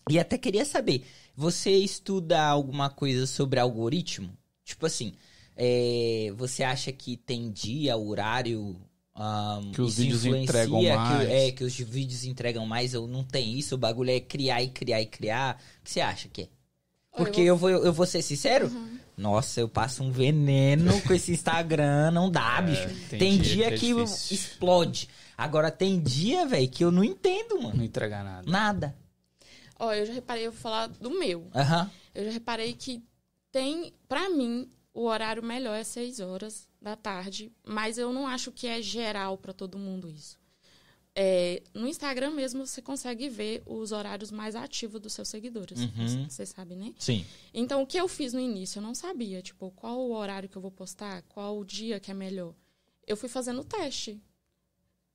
E 0.09 0.21
até 0.21 0.39
queria 0.39 0.65
saber, 0.65 1.05
você 1.35 1.73
estuda 1.73 2.41
alguma 2.41 2.89
coisa 2.89 3.27
sobre 3.27 3.59
algoritmo? 3.59 4.31
Tipo 4.65 4.87
assim, 4.87 5.13
é, 5.57 6.33
você 6.37 6.63
acha 6.63 6.93
que 6.93 7.17
tem 7.17 7.51
dia, 7.51 7.97
horário... 7.97 8.77
ahn, 9.17 9.73
Que 9.73 9.81
os 9.83 9.97
vídeos 9.97 10.25
entregam 10.25 10.81
que- 10.81 10.93
mais? 10.95 11.29
é, 11.29 11.51
que 11.53 11.65
os 11.65 11.75
vídeos 11.77 12.25
entregam 12.25 12.67
mais 12.67 12.95
ou 12.95 13.07
não 13.09 13.25
tem 13.25 13.59
isso? 13.59 13.75
O 13.75 13.79
bagulho 13.79 14.11
é 14.11 14.21
criar 14.21 14.63
e 14.63 14.69
criar 14.69 15.01
e 15.01 15.07
criar. 15.07 15.61
O 15.81 15.85
que 15.85 15.91
você 15.91 16.01
acha 16.01 16.29
que 16.29 16.43
é? 16.43 16.49
Porque 17.17 17.41
eu 17.41 17.47
eu 17.47 17.57
vou, 17.57 17.71
eu 17.71 17.93
vou 17.93 18.05
ser 18.07 18.21
sincero. 18.23 18.71
Nossa, 19.17 19.61
eu 19.61 19.69
passo 19.69 20.03
um 20.03 20.11
veneno 20.13 21.01
com 21.03 21.15
esse 21.15 21.33
Instagram, 21.33 22.11
não 22.11 22.31
dá, 22.31 22.61
bicho. 22.61 22.83
É, 22.83 22.87
tem 23.09 23.19
Tem, 23.19 23.39
dia 23.39 23.71
dia, 23.71 23.79
que 23.79 23.91
é 23.93 23.95
que, 24.05 24.35
explode. 24.35 25.09
Agora 25.39 25.71
tem 25.71 25.99
dia, 25.99 26.45
velho, 26.47 26.69
que 26.69 26.85
eu 26.85 26.91
não 26.93 27.03
entendo, 27.03 27.63
mano. 27.63 27.77
Não 27.79 27.85
entregar 27.85 28.23
nada. 28.23 28.51
Nada. 28.51 28.97
Ó, 29.79 29.93
eu 29.93 30.05
já 30.05 30.13
reparei, 30.13 30.47
eu 30.47 30.53
vou 30.53 30.61
falar 30.61 30.89
do 30.89 31.11
meu. 31.19 31.49
Aham. 31.55 31.91
Eu 32.15 32.25
já 32.27 32.31
reparei 32.33 32.75
que 32.75 33.03
tem, 33.51 33.93
pra 34.09 34.29
mim, 34.29 34.69
o 34.93 35.05
horário 35.05 35.43
melhor 35.43 35.75
é 35.77 35.85
6 35.85 36.21
horas 36.21 36.66
da 36.87 36.95
tarde, 36.95 37.53
mas 37.65 37.99
eu 37.99 38.13
não 38.13 38.29
acho 38.29 38.53
que 38.53 38.69
é 38.69 38.81
geral 38.81 39.37
pra 39.37 39.53
todo 39.53 39.77
mundo 39.77 40.09
isso. 40.09 40.39
É, 41.19 41.63
no 41.75 41.89
Instagram 41.89 42.31
mesmo 42.31 42.65
você 42.65 42.81
consegue 42.81 43.29
ver 43.29 43.61
os 43.67 43.91
horários 43.91 44.31
mais 44.31 44.55
ativos 44.55 45.01
dos 45.01 45.13
seus 45.13 45.27
seguidores. 45.27 45.81
Uhum. 45.81 46.29
Você 46.29 46.47
sabe, 46.47 46.77
né? 46.77 46.95
Sim. 46.97 47.27
Então, 47.53 47.83
o 47.83 47.87
que 47.87 47.99
eu 47.99 48.07
fiz 48.07 48.33
no 48.33 48.39
início? 48.39 48.79
Eu 48.79 48.83
não 48.83 48.95
sabia, 48.95 49.43
tipo, 49.43 49.73
qual 49.73 49.99
o 49.99 50.13
horário 50.13 50.49
que 50.49 50.57
eu 50.57 50.63
vou 50.63 50.71
postar, 50.71 51.23
qual 51.23 51.59
o 51.59 51.65
dia 51.65 51.99
que 51.99 52.13
é 52.13 52.15
melhor. 52.15 52.55
Eu 53.05 53.17
fui 53.17 53.29
fazendo 53.29 53.63
o 53.63 53.65
teste. 53.65 54.21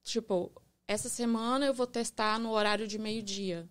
Tipo, 0.04 0.52
essa 0.86 1.08
semana 1.08 1.68
eu 1.68 1.74
vou 1.74 1.88
testar 1.88 2.38
no 2.38 2.52
horário 2.52 2.86
de 2.86 2.98
meio-dia. 2.98 3.70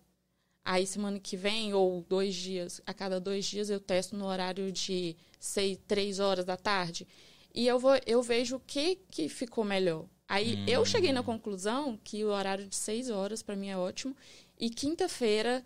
Aí, 0.65 0.87
semana 0.87 1.19
que 1.19 1.37
vem, 1.37 1.73
ou 1.73 2.03
dois 2.07 2.33
dias, 2.33 2.81
a 2.85 2.93
cada 2.93 3.19
dois 3.19 3.45
dias, 3.45 3.69
eu 3.69 3.79
testo 3.79 4.15
no 4.15 4.25
horário 4.25 4.71
de 4.71 5.15
seis, 5.37 5.77
três 5.85 6.19
horas 6.19 6.45
da 6.45 6.55
tarde. 6.55 7.05
E 7.53 7.67
eu, 7.67 7.77
vou, 7.79 7.99
eu 8.05 8.21
vejo 8.23 8.55
o 8.55 8.59
que, 8.59 8.95
que 9.09 9.27
ficou 9.29 9.63
melhor. 9.63 10.05
Aí, 10.27 10.63
eu 10.69 10.85
cheguei 10.85 11.11
na 11.11 11.21
conclusão 11.21 11.99
que 12.03 12.23
o 12.23 12.29
horário 12.29 12.65
de 12.65 12.75
seis 12.75 13.09
horas, 13.09 13.43
para 13.43 13.55
mim, 13.55 13.67
é 13.67 13.77
ótimo. 13.77 14.15
E 14.57 14.69
quinta-feira 14.69 15.65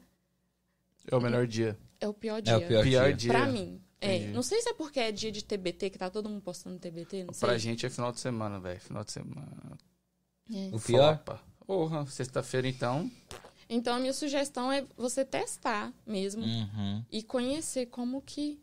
É 1.05 1.15
o 1.15 1.21
melhor 1.21 1.45
dia. 1.45 1.77
é 1.99 2.07
o 2.07 2.13
pior 2.13 2.41
dia. 2.41 2.53
É 2.53 2.57
o 2.57 2.67
pior, 2.67 2.83
Pior 2.83 3.05
dia. 3.09 3.13
dia. 3.15 3.31
Pra 3.31 3.45
mim. 3.45 3.79
É. 4.01 4.27
Não 4.27 4.41
sei 4.41 4.61
se 4.61 4.69
é 4.69 4.73
porque 4.73 4.99
é 4.99 5.11
dia 5.11 5.31
de 5.31 5.43
TBT, 5.43 5.89
que 5.91 5.97
tá 5.99 6.09
todo 6.09 6.27
mundo 6.29 6.41
postando 6.41 6.79
TBT, 6.79 7.25
não 7.25 7.33
sei. 7.33 7.47
Pra 7.47 7.57
gente 7.57 7.85
é 7.85 7.89
final 7.89 8.11
de 8.11 8.19
semana, 8.19 8.59
velho. 8.59 8.79
Final 8.79 9.03
de 9.03 9.11
semana. 9.11 9.77
É. 10.51 10.69
O 10.75 10.79
pior? 10.79 11.15
Flopa. 11.15 11.41
Porra, 11.65 12.05
sexta-feira 12.07 12.67
então. 12.67 13.09
Então, 13.69 13.95
a 13.95 13.99
minha 13.99 14.13
sugestão 14.13 14.71
é 14.71 14.85
você 14.95 15.25
testar 15.25 15.91
mesmo 16.05 16.43
Uhum. 16.43 17.03
e 17.11 17.23
conhecer 17.23 17.87
como 17.87 18.21
que... 18.21 18.59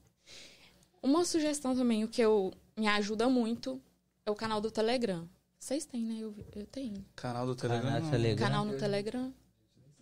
Uma 1.03 1.25
sugestão 1.25 1.75
também, 1.75 2.05
o 2.05 2.09
que 2.09 2.21
eu 2.23 2.53
me 2.83 2.89
ajuda 2.89 3.29
muito, 3.29 3.81
é 4.27 4.31
o 4.31 4.35
canal 4.35 4.61
do 4.61 4.69
Telegram. 4.69 5.29
Vocês 5.57 5.85
têm, 5.85 6.03
né? 6.05 6.17
Eu, 6.19 6.35
eu 6.57 6.67
tenho. 6.67 7.07
Canal 7.15 7.47
do 7.47 7.55
Telegram. 7.55 7.87
Canal 7.93 8.03
não. 8.03 8.11
Telegram. 8.11 8.45
Canal 8.45 8.65
no 8.65 8.77
Telegram. 8.77 9.35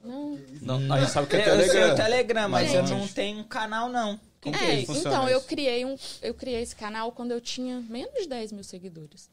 Não. 0.03 0.39
Não, 0.63 0.95
a 0.95 1.01
gente 1.01 1.11
sabe 1.13 1.27
que 1.29 1.37
é 1.37 1.41
Eu 1.41 1.45
sei 1.45 1.67
o 1.69 1.73
Telegram. 1.73 1.97
Telegram, 1.97 2.49
mas 2.49 2.73
eu 2.73 2.83
não 2.85 3.07
tenho 3.07 3.45
canal, 3.45 3.91
não. 3.91 4.19
Como 4.41 4.57
que 4.57 4.65
É, 4.65 4.87
funciona 4.87 5.09
então, 5.11 5.29
eu 5.29 5.43
criei, 5.43 5.85
um, 5.85 5.95
eu 6.23 6.33
criei 6.33 6.63
esse 6.63 6.75
canal 6.75 7.13
quando 7.13 7.33
eu 7.33 7.41
tinha 7.43 7.83
menos 7.83 8.15
de 8.15 8.27
10 8.27 8.53
mil 8.53 8.65
seguidores. 8.65 9.29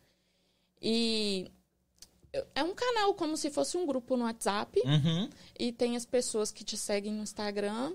E 0.81 1.49
eu- 2.33 2.45
é 2.53 2.61
um 2.65 2.75
canal 2.75 3.13
como 3.13 3.37
se 3.37 3.49
fosse 3.49 3.77
um 3.77 3.85
grupo 3.85 4.17
no 4.17 4.25
WhatsApp. 4.25 4.77
Uhum. 4.83 5.29
E 5.57 5.71
tem 5.71 5.95
as 5.95 6.05
pessoas 6.05 6.51
que 6.51 6.65
te 6.65 6.75
seguem 6.75 7.13
no 7.13 7.23
Instagram, 7.23 7.93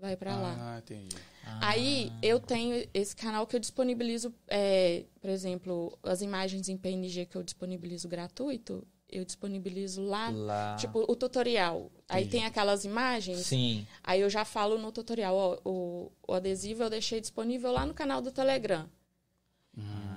vai 0.00 0.16
pra 0.16 0.36
lá. 0.36 0.56
Ah, 0.58 0.78
entendi. 0.78 1.16
Aí 1.60 2.10
eu 2.22 2.40
tenho 2.40 2.86
esse 2.94 3.14
canal 3.14 3.46
que 3.46 3.54
eu 3.54 3.60
disponibilizo, 3.60 4.34
é, 4.48 5.04
por 5.20 5.28
exemplo, 5.30 5.98
as 6.02 6.22
imagens 6.22 6.68
em 6.68 6.76
PNG 6.76 7.26
que 7.26 7.36
eu 7.36 7.42
disponibilizo 7.42 8.08
gratuito, 8.08 8.86
eu 9.08 9.24
disponibilizo 9.24 10.02
lá, 10.02 10.30
Lá. 10.30 10.76
tipo, 10.76 11.04
o 11.06 11.14
tutorial. 11.14 11.90
Aí 12.08 12.22
Entendi. 12.24 12.38
tem 12.38 12.46
aquelas 12.46 12.84
imagens, 12.84 13.46
Sim. 13.46 13.86
aí 14.02 14.20
eu 14.22 14.30
já 14.30 14.44
falo 14.44 14.78
no 14.78 14.90
tutorial, 14.90 15.36
ó, 15.36 15.58
o, 15.68 16.12
o 16.26 16.32
adesivo 16.32 16.82
eu 16.82 16.90
deixei 16.90 17.20
disponível 17.20 17.70
lá 17.70 17.84
no 17.86 17.94
canal 17.94 18.20
do 18.22 18.32
Telegram. 18.32 18.88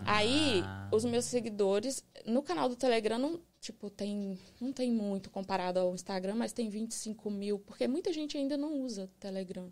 Aí, 0.05 0.63
os 0.91 1.03
meus 1.03 1.25
seguidores, 1.25 2.01
no 2.25 2.41
canal 2.41 2.69
do 2.69 2.75
Telegram, 2.77 3.17
não, 3.19 3.41
tipo, 3.67 3.89
tem, 3.89 4.37
não 4.61 4.71
tem 4.71 4.91
muito 4.91 5.29
comparado 5.29 5.79
ao 5.79 5.93
Instagram, 5.93 6.35
mas 6.35 6.53
tem 6.53 6.69
25 6.69 7.29
mil, 7.29 7.59
porque 7.59 7.87
muita 7.87 8.11
gente 8.13 8.37
ainda 8.37 8.55
não 8.57 8.81
usa 8.81 9.09
Telegram. 9.19 9.71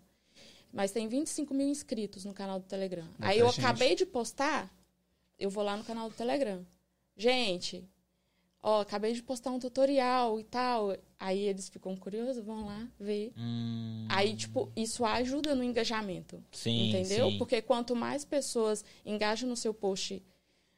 Mas 0.72 0.90
tem 0.90 1.08
25 1.08 1.54
mil 1.54 1.68
inscritos 1.68 2.24
no 2.24 2.34
canal 2.34 2.58
do 2.60 2.66
Telegram. 2.66 3.04
Muita 3.04 3.26
Aí 3.26 3.38
eu 3.38 3.48
gente. 3.48 3.60
acabei 3.60 3.94
de 3.94 4.04
postar, 4.04 4.70
eu 5.38 5.48
vou 5.48 5.64
lá 5.64 5.76
no 5.76 5.84
canal 5.84 6.10
do 6.10 6.14
Telegram. 6.14 6.66
Gente, 7.16 7.88
ó, 8.62 8.82
acabei 8.82 9.14
de 9.14 9.22
postar 9.22 9.50
um 9.52 9.58
tutorial 9.58 10.38
e 10.38 10.44
tal. 10.44 10.94
Aí 11.18 11.38
eles 11.40 11.68
ficam 11.70 11.96
curiosos, 11.96 12.44
vão 12.44 12.66
lá 12.66 12.86
ver. 13.00 13.32
Hum, 13.38 14.06
Aí, 14.10 14.36
tipo, 14.36 14.70
isso 14.76 15.02
ajuda 15.04 15.54
no 15.54 15.62
engajamento. 15.64 16.44
sim, 16.52 16.90
Entendeu? 16.90 17.30
sim. 17.30 17.38
Porque 17.38 17.62
quanto 17.62 17.96
mais 17.96 18.24
pessoas 18.26 18.84
engajam 19.04 19.48
no 19.48 19.56
seu 19.56 19.72
post 19.72 20.22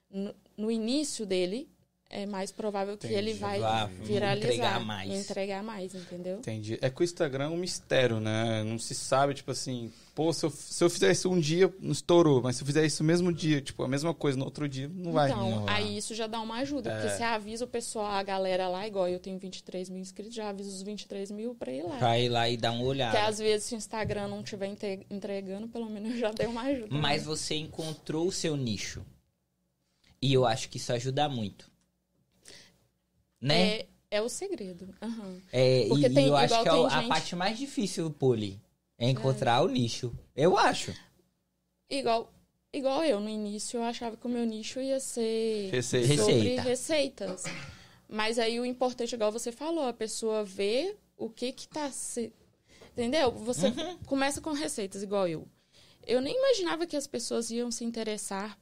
no, 0.08 0.32
no 0.56 0.70
início 0.70 1.26
dele, 1.26 1.68
é 2.10 2.24
mais 2.24 2.50
provável 2.50 2.96
que 2.96 3.06
Entendi. 3.06 3.18
ele 3.30 3.34
vai 3.34 3.60
Vai 3.60 3.86
viralizar 4.02 4.46
entregar 4.46 4.80
mais. 4.84 5.10
entregar 5.12 5.62
mais, 5.62 5.94
entendeu? 5.94 6.38
Entendi. 6.38 6.78
É 6.80 6.88
que 6.88 7.02
o 7.02 7.04
Instagram 7.04 7.44
é 7.44 7.48
um 7.48 7.56
mistério, 7.58 8.18
né? 8.18 8.62
Não 8.64 8.78
se 8.78 8.94
sabe, 8.94 9.34
tipo 9.34 9.50
assim, 9.50 9.92
pô, 10.14 10.32
se 10.32 10.46
eu, 10.46 10.50
se 10.50 10.82
eu 10.82 10.88
fizer 10.88 11.12
isso 11.12 11.30
um 11.30 11.38
dia, 11.38 11.70
não 11.78 11.92
estourou. 11.92 12.40
Mas 12.40 12.56
se 12.56 12.62
eu 12.62 12.66
fizer 12.66 12.86
isso 12.86 13.02
no 13.02 13.06
mesmo 13.06 13.30
dia, 13.30 13.60
tipo, 13.60 13.82
a 13.82 13.88
mesma 13.88 14.14
coisa 14.14 14.38
no 14.38 14.46
outro 14.46 14.66
dia, 14.66 14.88
não 14.88 15.12
vai. 15.12 15.30
então, 15.30 15.50
não 15.50 15.68
aí 15.68 15.98
isso 15.98 16.14
já 16.14 16.26
dá 16.26 16.40
uma 16.40 16.56
ajuda, 16.60 16.90
porque 16.90 17.08
É. 17.08 17.16
você 17.16 17.22
avisa 17.22 17.66
o 17.66 17.68
pessoal, 17.68 18.06
a 18.06 18.22
galera 18.22 18.68
lá, 18.68 18.86
igual 18.88 19.06
eu 19.06 19.18
tenho 19.20 19.38
23 19.38 19.90
mil 19.90 20.00
inscritos, 20.00 20.34
já 20.34 20.48
avisa 20.48 20.70
os 20.70 20.80
23 20.80 21.30
mil 21.30 21.54
pra 21.54 21.70
ir 21.70 21.82
lá. 21.82 21.98
Vai 21.98 22.26
lá 22.30 22.48
e 22.48 22.56
dar 22.56 22.72
uma 22.72 22.84
olhada. 22.84 23.12
Porque 23.18 23.28
às 23.30 23.38
vezes 23.38 23.66
se 23.66 23.74
o 23.74 23.76
Instagram 23.76 24.28
não 24.28 24.40
estiver 24.40 24.66
entre- 24.66 25.06
entregando, 25.10 25.68
pelo 25.68 25.90
menos 25.90 26.12
eu 26.12 26.18
já 26.20 26.30
dei 26.32 26.46
uma 26.46 26.62
ajuda. 26.62 26.94
né? 26.94 27.00
Mas 27.02 27.24
você 27.24 27.54
encontrou 27.54 28.26
o 28.26 28.32
seu 28.32 28.56
nicho. 28.56 29.04
E 30.22 30.32
eu 30.32 30.46
acho 30.46 30.68
que 30.70 30.78
isso 30.78 30.92
ajuda 30.92 31.28
muito. 31.28 31.67
Né? 33.40 33.78
é, 33.80 33.86
é 34.12 34.22
o 34.22 34.28
segredo. 34.28 34.94
aham. 35.00 35.40
É, 35.52 35.84
e, 35.84 35.88
porque 35.88 36.06
e 36.06 36.10
tem- 36.14 36.26
eu 36.26 36.36
acho 36.36 36.62
que 36.62 36.68
é 36.68 36.72
a 36.72 36.88
gente- 37.00 37.08
parte 37.08 37.36
mais 37.36 37.58
difícil, 37.58 38.10
Poli. 38.10 38.60
É 38.98 39.08
encontrar 39.08 39.62
o 39.62 39.68
nicho. 39.68 40.12
Eu 40.34 40.58
acho. 40.58 40.92
Igual, 41.88 42.32
igual 42.72 43.04
eu, 43.04 43.20
no 43.20 43.28
início 43.28 43.78
eu 43.78 43.84
achava 43.84 44.16
que 44.16 44.26
o 44.26 44.30
meu 44.30 44.44
nicho 44.44 44.80
ia 44.80 44.98
ser 45.00 45.70
Receita. 45.70 46.06
Receita. 46.08 46.32
sobre 46.32 46.56
receitas. 46.56 47.44
Mas 48.08 48.38
aí 48.38 48.58
o 48.58 48.64
importante, 48.66 49.14
igual 49.14 49.30
você 49.30 49.52
falou, 49.52 49.84
a 49.86 49.92
pessoa 49.92 50.42
vê 50.44 50.96
o 51.16 51.28
que 51.30 51.52
que 51.52 51.68
tá 51.68 51.90
se... 51.92 52.32
Entendeu? 52.92 53.30
Você 53.30 53.68
Uhum. 53.68 53.98
começa 54.06 54.40
com 54.40 54.50
receitas, 54.52 55.02
igual 55.02 55.28
eu. 55.28 55.46
Eu 56.04 56.20
nem 56.20 56.36
imaginava 56.36 56.86
que 56.86 56.96
as 56.96 57.06
pessoas 57.06 57.50
iam 57.50 57.70
se 57.70 57.84
interessar 57.84 58.58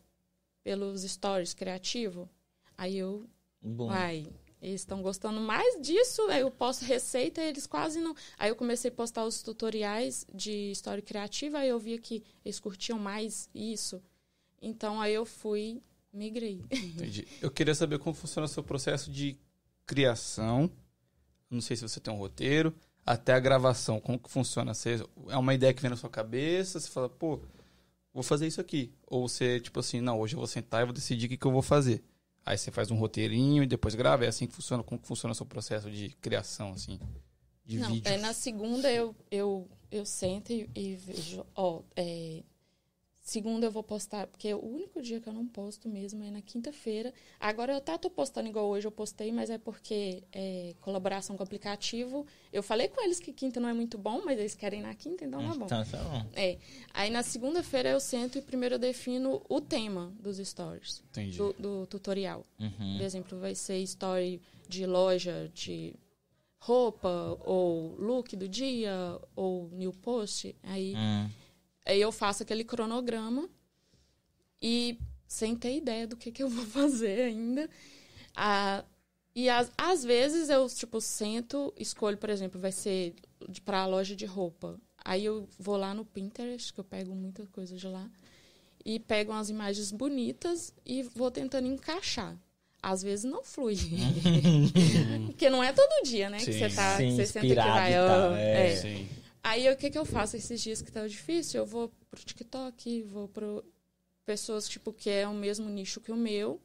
pelos 0.63 1.03
stories 1.03 1.55
criativos. 1.55 2.29
Aí 2.77 2.99
eu, 2.99 3.25
Bom. 3.63 3.87
uai, 3.87 4.27
eles 4.67 4.81
estão 4.81 5.01
gostando 5.01 5.41
mais 5.41 5.81
disso, 5.81 6.23
aí 6.23 6.41
eu 6.41 6.51
posto 6.51 6.85
receita 6.85 7.41
eles 7.41 7.69
quase 7.69 8.01
não. 8.01 8.17
Aí 8.37 8.51
eu 8.51 8.57
comecei 8.57 8.91
a 8.91 8.95
postar 8.95 9.25
os 9.25 9.41
tutoriais 9.41 10.27
de 10.35 10.73
história 10.73 11.01
criativa, 11.01 11.59
aí 11.59 11.69
eu 11.69 11.79
via 11.79 11.97
que 11.99 12.25
eles 12.45 12.59
curtiam 12.59 12.99
mais 12.99 13.49
isso. 13.55 14.03
Então 14.61 15.01
aí 15.01 15.15
eu 15.15 15.25
fui, 15.25 15.81
migrei. 16.13 16.65
Entendi. 16.69 17.29
Eu 17.41 17.49
queria 17.49 17.77
saber 17.77 18.01
como 18.01 18.13
funciona 18.13 18.47
o 18.47 18.49
seu 18.49 18.65
processo 18.65 19.09
de 19.09 19.39
criação. 19.87 20.69
Não 21.49 21.61
sei 21.61 21.77
se 21.77 21.83
você 21.83 22.01
tem 22.01 22.13
um 22.13 22.19
roteiro, 22.19 22.75
até 23.05 23.35
a 23.35 23.39
gravação. 23.39 24.01
Como 24.01 24.19
que 24.19 24.29
funciona? 24.29 24.75
Você, 24.75 25.01
é 25.29 25.37
uma 25.37 25.55
ideia 25.55 25.73
que 25.73 25.81
vem 25.81 25.91
na 25.91 25.97
sua 25.97 26.11
cabeça, 26.11 26.81
você 26.81 26.91
fala, 26.91 27.09
pô, 27.09 27.39
vou 28.13 28.25
fazer 28.25 28.49
isso 28.49 28.61
aqui. 28.61 28.93
Ou 29.07 29.29
você, 29.29 29.61
tipo 29.61 29.79
assim, 29.79 30.01
não, 30.01 30.19
hoje 30.19 30.35
eu 30.35 30.39
vou 30.39 30.49
sentar 30.49 30.83
e 30.83 30.87
vou 30.87 30.93
decidir 30.93 31.27
o 31.27 31.29
que, 31.29 31.37
que 31.37 31.47
eu 31.47 31.53
vou 31.53 31.63
fazer. 31.63 32.03
Aí 32.47 32.57
você 32.57 32.71
faz 32.71 32.93
um 32.93 32.97
roteirinho 32.97 33.65
e 33.65 33.67
depois 33.67 33.97
grava. 33.97 34.25
É 34.25 34.29
assim 34.29 34.47
que 34.47 34.55
funciona? 34.55 34.81
Como 34.85 35.01
que 35.01 35.09
funciona 35.09 35.33
o 35.33 35.35
seu 35.35 35.45
processo 35.45 35.91
de 35.91 36.11
criação, 36.21 36.71
assim? 36.71 37.01
De 37.65 37.81
não, 37.81 37.91
vídeo? 37.91 38.09
é 38.09 38.17
na 38.19 38.33
segunda 38.33 38.89
eu, 38.89 39.13
eu, 39.29 39.69
eu 39.91 40.07
sento 40.07 40.53
e, 40.53 40.71
e 40.73 40.95
vejo, 40.95 41.45
ó, 41.57 41.83
é, 41.97 42.45
segunda 43.27 43.67
eu 43.67 43.73
vou 43.73 43.83
postar, 43.83 44.29
porque 44.29 44.55
o 44.55 44.65
único 44.65 45.03
dia 45.03 45.21
que 45.21 45.29
eu 45.29 45.33
não 45.33 45.45
posto 45.45 45.89
mesmo 45.89 46.23
é 46.23 46.31
na 46.31 46.41
quinta-feira. 46.41 47.13
Agora 47.41 47.73
eu 47.73 47.79
até 47.79 47.99
tô 47.99 48.09
postando 48.09 48.49
igual 48.49 48.69
hoje 48.69 48.87
eu 48.87 48.93
postei, 48.93 49.33
mas 49.33 49.51
é 49.51 49.59
porque 49.59 50.23
é 50.33 50.77
colaboração 50.81 51.37
com 51.37 51.43
o 51.43 51.45
aplicativo. 51.45 52.25
Eu 52.53 52.63
falei 52.63 52.87
com 52.87 53.03
eles 53.03 53.19
que 53.19 53.33
quinta 53.33 53.59
não 53.59 53.69
é 53.69 53.73
muito 53.73 53.99
bom, 53.99 54.23
mas 54.25 54.39
eles 54.39 54.55
querem 54.55 54.81
na 54.81 54.95
quinta, 54.95 55.25
então 55.25 55.41
tá 55.41 55.55
bom. 55.57 55.67
Então, 55.67 55.85
tá 55.85 55.99
bom. 56.05 56.25
É. 56.35 56.57
Aí 56.95 57.11
na 57.11 57.25
segunda-feira 57.25 57.89
eu 57.89 57.99
sento 57.99 58.39
e 58.39 58.43
primeiro 58.43 58.77
eu 58.77 58.79
defino 58.79 59.43
o 59.49 59.61
tema 59.61 60.13
dos 60.21 60.37
stories, 60.39 61.03
Entendi. 61.11 61.37
do, 61.37 61.53
do 61.55 61.87
tutorial. 61.89 62.47
Uhum. 62.61 62.97
Por 62.97 63.05
exemplo, 63.05 63.41
vai 63.41 63.57
ser 63.57 63.79
story 63.79 64.41
de 64.69 64.87
loja 64.87 65.51
de 65.53 65.97
roupa, 66.61 67.37
ou 67.45 67.97
look 67.99 68.37
do 68.37 68.49
dia, 68.49 69.21
ou 69.35 69.69
new 69.73 69.93
post. 69.93 70.55
Aí, 70.63 70.95
Hum. 70.97 71.29
Aí 71.87 72.01
eu 72.01 72.13
faço 72.13 72.43
aquele 72.43 72.65
cronograma 72.65 73.49
e 74.61 74.99
sem 75.27 75.55
ter 75.57 75.77
ideia 75.77 76.07
do 76.07 76.17
que, 76.17 76.31
que 76.31 76.43
eu 76.43 76.49
vou 76.49 76.65
fazer 76.67 77.23
ainda. 77.23 77.69
Ah, 78.35 78.85
e 79.35 79.49
às, 79.49 79.71
às 79.77 80.03
vezes 80.05 80.49
eu, 80.49 80.67
tipo, 80.69 81.01
sento, 81.01 81.73
escolho, 81.79 82.17
por 82.17 82.31
exemplo, 82.31 82.61
vai 82.61 82.73
ser 82.73 83.15
de- 83.49 83.61
pra 83.61 83.87
loja 83.87 84.15
de 84.17 84.25
roupa. 84.27 84.79
Aí 85.05 85.25
eu 85.25 85.49
vou 85.59 85.77
lá 85.77 85.95
no 85.95 86.05
Pinterest, 86.05 86.73
que 86.73 86.81
eu 86.81 86.85
pego 86.85 87.15
muita 87.15 87.47
coisa 87.47 87.77
de 87.77 87.87
lá, 87.87 88.11
e 88.85 88.99
pego 88.99 89.33
umas 89.33 89.49
imagens 89.51 89.93
bonitas 89.93 90.73
e 90.85 91.03
vou 91.03 91.31
tentando 91.31 91.67
encaixar. 91.69 92.37
Às 92.83 93.03
vezes 93.03 93.25
não 93.25 93.43
flui. 93.43 93.77
Porque 95.27 95.51
não 95.51 95.63
é 95.63 95.73
todo 95.73 96.05
dia, 96.05 96.31
né? 96.31 96.39
que 96.39 96.53
Sim. 96.53 96.59
você 96.59 96.69
tá, 96.75 96.97
que 96.97 97.03
Sim, 97.11 97.17
você 97.17 97.27
senta 97.27 97.47
que 97.47 97.55
vai. 97.55 97.93
e 97.93 97.95
tal, 97.97 98.31
ah, 98.33 98.41
é. 98.41 98.73
é. 98.73 98.77
Sim. 98.77 99.09
Aí 99.47 99.71
o 99.71 99.77
que, 99.77 99.91
que 99.91 99.97
eu 99.97 100.05
faço 100.05 100.37
esses 100.37 100.61
dias 100.61 100.83
que 100.83 100.91
tá 100.91 101.07
difícil? 101.07 101.61
Eu 101.61 101.67
vou 101.67 101.89
pro 102.11 102.21
TikTok, 102.25 103.03
vou 103.05 103.29
pro 103.29 103.65
pessoas 104.25 104.69
tipo 104.69 104.93
que 104.93 105.09
é 105.09 105.29
o 105.29 105.33
mesmo 105.33 105.69
nicho 105.69 106.01
que 106.01 106.11
o 106.11 106.17
meu 106.17 106.61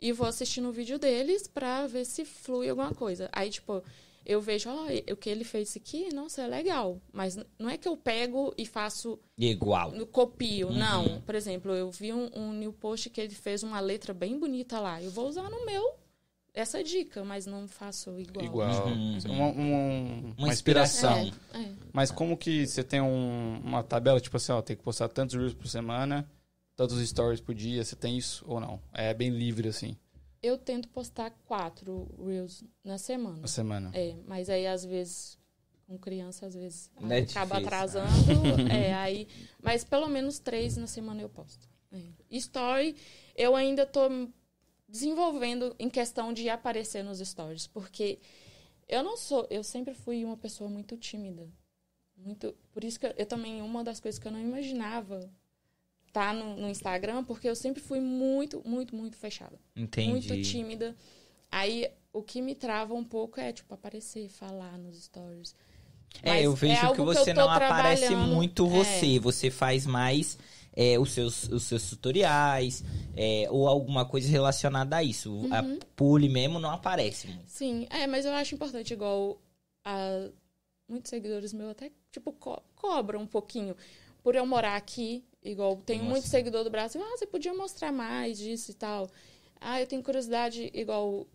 e 0.00 0.10
vou 0.10 0.26
assistindo 0.26 0.68
o 0.68 0.72
vídeo 0.72 0.98
deles 0.98 1.46
pra 1.46 1.86
ver 1.86 2.04
se 2.04 2.24
flui 2.24 2.68
alguma 2.68 2.92
coisa. 2.92 3.28
Aí 3.32 3.48
tipo, 3.48 3.80
eu 4.24 4.40
vejo, 4.40 4.68
ó, 4.68 4.86
o 5.12 5.16
que 5.16 5.30
ele 5.30 5.44
fez 5.44 5.76
aqui, 5.76 6.12
nossa, 6.12 6.42
é 6.42 6.48
legal, 6.48 7.00
mas 7.12 7.38
não 7.56 7.70
é 7.70 7.78
que 7.78 7.86
eu 7.86 7.96
pego 7.96 8.52
e 8.58 8.66
faço 8.66 9.20
Igual. 9.38 9.92
copio, 10.08 10.66
Uhum. 10.66 10.74
não. 10.76 11.20
Por 11.20 11.36
exemplo, 11.36 11.72
eu 11.76 11.92
vi 11.92 12.12
um, 12.12 12.28
um 12.34 12.52
new 12.52 12.72
post 12.72 13.08
que 13.08 13.20
ele 13.20 13.36
fez 13.36 13.62
uma 13.62 13.78
letra 13.78 14.12
bem 14.12 14.36
bonita 14.36 14.80
lá. 14.80 15.00
Eu 15.00 15.12
vou 15.12 15.28
usar 15.28 15.48
no 15.48 15.64
meu 15.64 15.94
essa 16.56 16.82
dica, 16.82 17.22
mas 17.24 17.46
não 17.46 17.68
faço 17.68 18.18
igual. 18.18 18.44
Igual. 18.44 18.86
Uhum. 18.88 19.18
Uma, 19.28 19.46
um- 19.48 20.34
uma 20.38 20.48
inspiração. 20.48 21.22
inspiração. 21.26 21.60
É, 21.60 21.64
é. 21.64 21.72
Mas 21.92 22.10
como 22.10 22.36
que 22.36 22.66
você 22.66 22.82
tem 22.82 23.00
um- 23.00 23.60
uma 23.62 23.82
tabela, 23.84 24.20
tipo 24.20 24.36
assim, 24.36 24.52
ó, 24.52 24.60
tem 24.62 24.74
que 24.76 24.82
postar 24.82 25.08
tantos 25.08 25.36
reels 25.36 25.54
por 25.54 25.68
semana, 25.68 26.28
tantos 26.74 26.98
stories 27.08 27.40
por 27.40 27.54
dia, 27.54 27.84
você 27.84 27.94
tem 27.94 28.16
isso 28.18 28.44
ou 28.48 28.58
não? 28.58 28.80
É 28.92 29.12
bem 29.14 29.30
livre, 29.30 29.68
assim, 29.68 29.96
Eu 30.42 30.56
tento 30.58 30.88
postar 30.88 31.30
quatro 31.46 32.08
reels 32.24 32.62
na 32.84 32.98
semana. 32.98 33.38
na 33.40 33.46
semana. 33.48 33.90
É, 33.94 34.14
mas 34.26 34.48
aí 34.50 34.66
às 34.66 34.84
vezes 34.84 35.38
com 35.86 35.96
criança 35.98 36.46
às 36.46 36.54
vezes 36.54 36.90
é 37.08 37.18
acaba 37.20 37.56
difícil. 37.56 37.56
atrasando, 37.56 38.06
é, 38.72 38.92
aí, 38.94 39.28
mas 39.62 39.84
pelo 39.84 40.08
menos 40.08 40.38
três 40.38 40.76
na 40.76 40.86
semana 40.86 41.22
eu 41.22 41.28
posto. 41.28 41.68
É. 41.92 42.00
Story, 42.30 42.96
eu 43.36 43.54
ainda 43.56 43.86
tô 43.86 44.08
desenvolvendo 44.96 45.74
em 45.78 45.90
questão 45.90 46.32
de 46.32 46.48
aparecer 46.48 47.04
nos 47.04 47.18
stories, 47.18 47.66
porque 47.66 48.18
eu 48.88 49.02
não 49.02 49.16
sou, 49.16 49.46
eu 49.50 49.62
sempre 49.62 49.94
fui 49.94 50.24
uma 50.24 50.36
pessoa 50.36 50.70
muito 50.70 50.96
tímida. 50.96 51.46
Muito, 52.16 52.54
por 52.72 52.82
isso 52.82 52.98
que 52.98 53.06
eu, 53.06 53.14
eu 53.18 53.26
também 53.26 53.60
uma 53.60 53.84
das 53.84 54.00
coisas 54.00 54.18
que 54.18 54.26
eu 54.26 54.32
não 54.32 54.40
imaginava 54.40 55.30
tá 56.12 56.32
no, 56.32 56.56
no 56.56 56.70
Instagram, 56.70 57.22
porque 57.24 57.46
eu 57.46 57.54
sempre 57.54 57.82
fui 57.82 58.00
muito, 58.00 58.62
muito, 58.64 58.96
muito 58.96 59.16
fechada 59.16 59.58
Entendi. 59.76 60.08
muito 60.08 60.42
tímida. 60.42 60.96
Aí 61.50 61.90
o 62.10 62.22
que 62.22 62.40
me 62.40 62.54
trava 62.54 62.94
um 62.94 63.04
pouco 63.04 63.38
é, 63.38 63.52
tipo, 63.52 63.74
aparecer, 63.74 64.30
falar 64.30 64.78
nos 64.78 65.04
stories. 65.04 65.54
É, 66.22 66.30
Mas 66.30 66.44
eu 66.44 66.54
vejo 66.54 66.80
que 66.80 66.86
algo 66.86 67.04
você 67.04 67.34
tô 67.34 67.40
não 67.40 67.50
aparece 67.50 68.16
muito 68.16 68.64
É. 68.64 68.68
você. 68.68 69.18
Você 69.18 69.50
faz 69.50 69.84
mais 69.86 70.38
é, 70.76 70.98
os, 70.98 71.10
seus, 71.12 71.48
os 71.48 71.62
seus 71.62 71.88
tutoriais 71.88 72.84
é, 73.16 73.46
ou 73.50 73.66
alguma 73.66 74.04
coisa 74.04 74.28
relacionada 74.28 74.96
a 74.96 75.02
isso. 75.02 75.32
Uhum. 75.32 75.54
A 75.54 75.64
pule 75.96 76.28
mesmo 76.28 76.58
não 76.58 76.70
aparece 76.70 77.28
muito. 77.28 77.48
Sim, 77.48 77.86
é, 77.88 78.06
mas 78.06 78.26
eu 78.26 78.32
acho 78.32 78.54
importante, 78.54 78.92
igual 78.92 79.40
a, 79.82 80.28
muitos 80.86 81.08
seguidores 81.08 81.54
meus 81.54 81.70
até, 81.70 81.90
tipo, 82.12 82.30
co 82.32 82.62
cobram 82.74 83.22
um 83.22 83.26
pouquinho. 83.26 83.74
Por 84.22 84.34
eu 84.34 84.44
morar 84.44 84.76
aqui, 84.76 85.24
igual, 85.42 85.76
tem 85.76 86.02
muito 86.02 86.26
seguidor 86.26 86.62
do 86.62 86.70
Brasil, 86.70 87.00
ah, 87.02 87.16
você 87.16 87.26
podia 87.26 87.54
mostrar 87.54 87.90
mais 87.92 88.36
disso 88.36 88.72
e 88.72 88.74
tal. 88.74 89.08
Ah, 89.60 89.80
eu 89.80 89.86
tenho 89.86 90.02
curiosidade, 90.02 90.70
igual, 90.74 91.26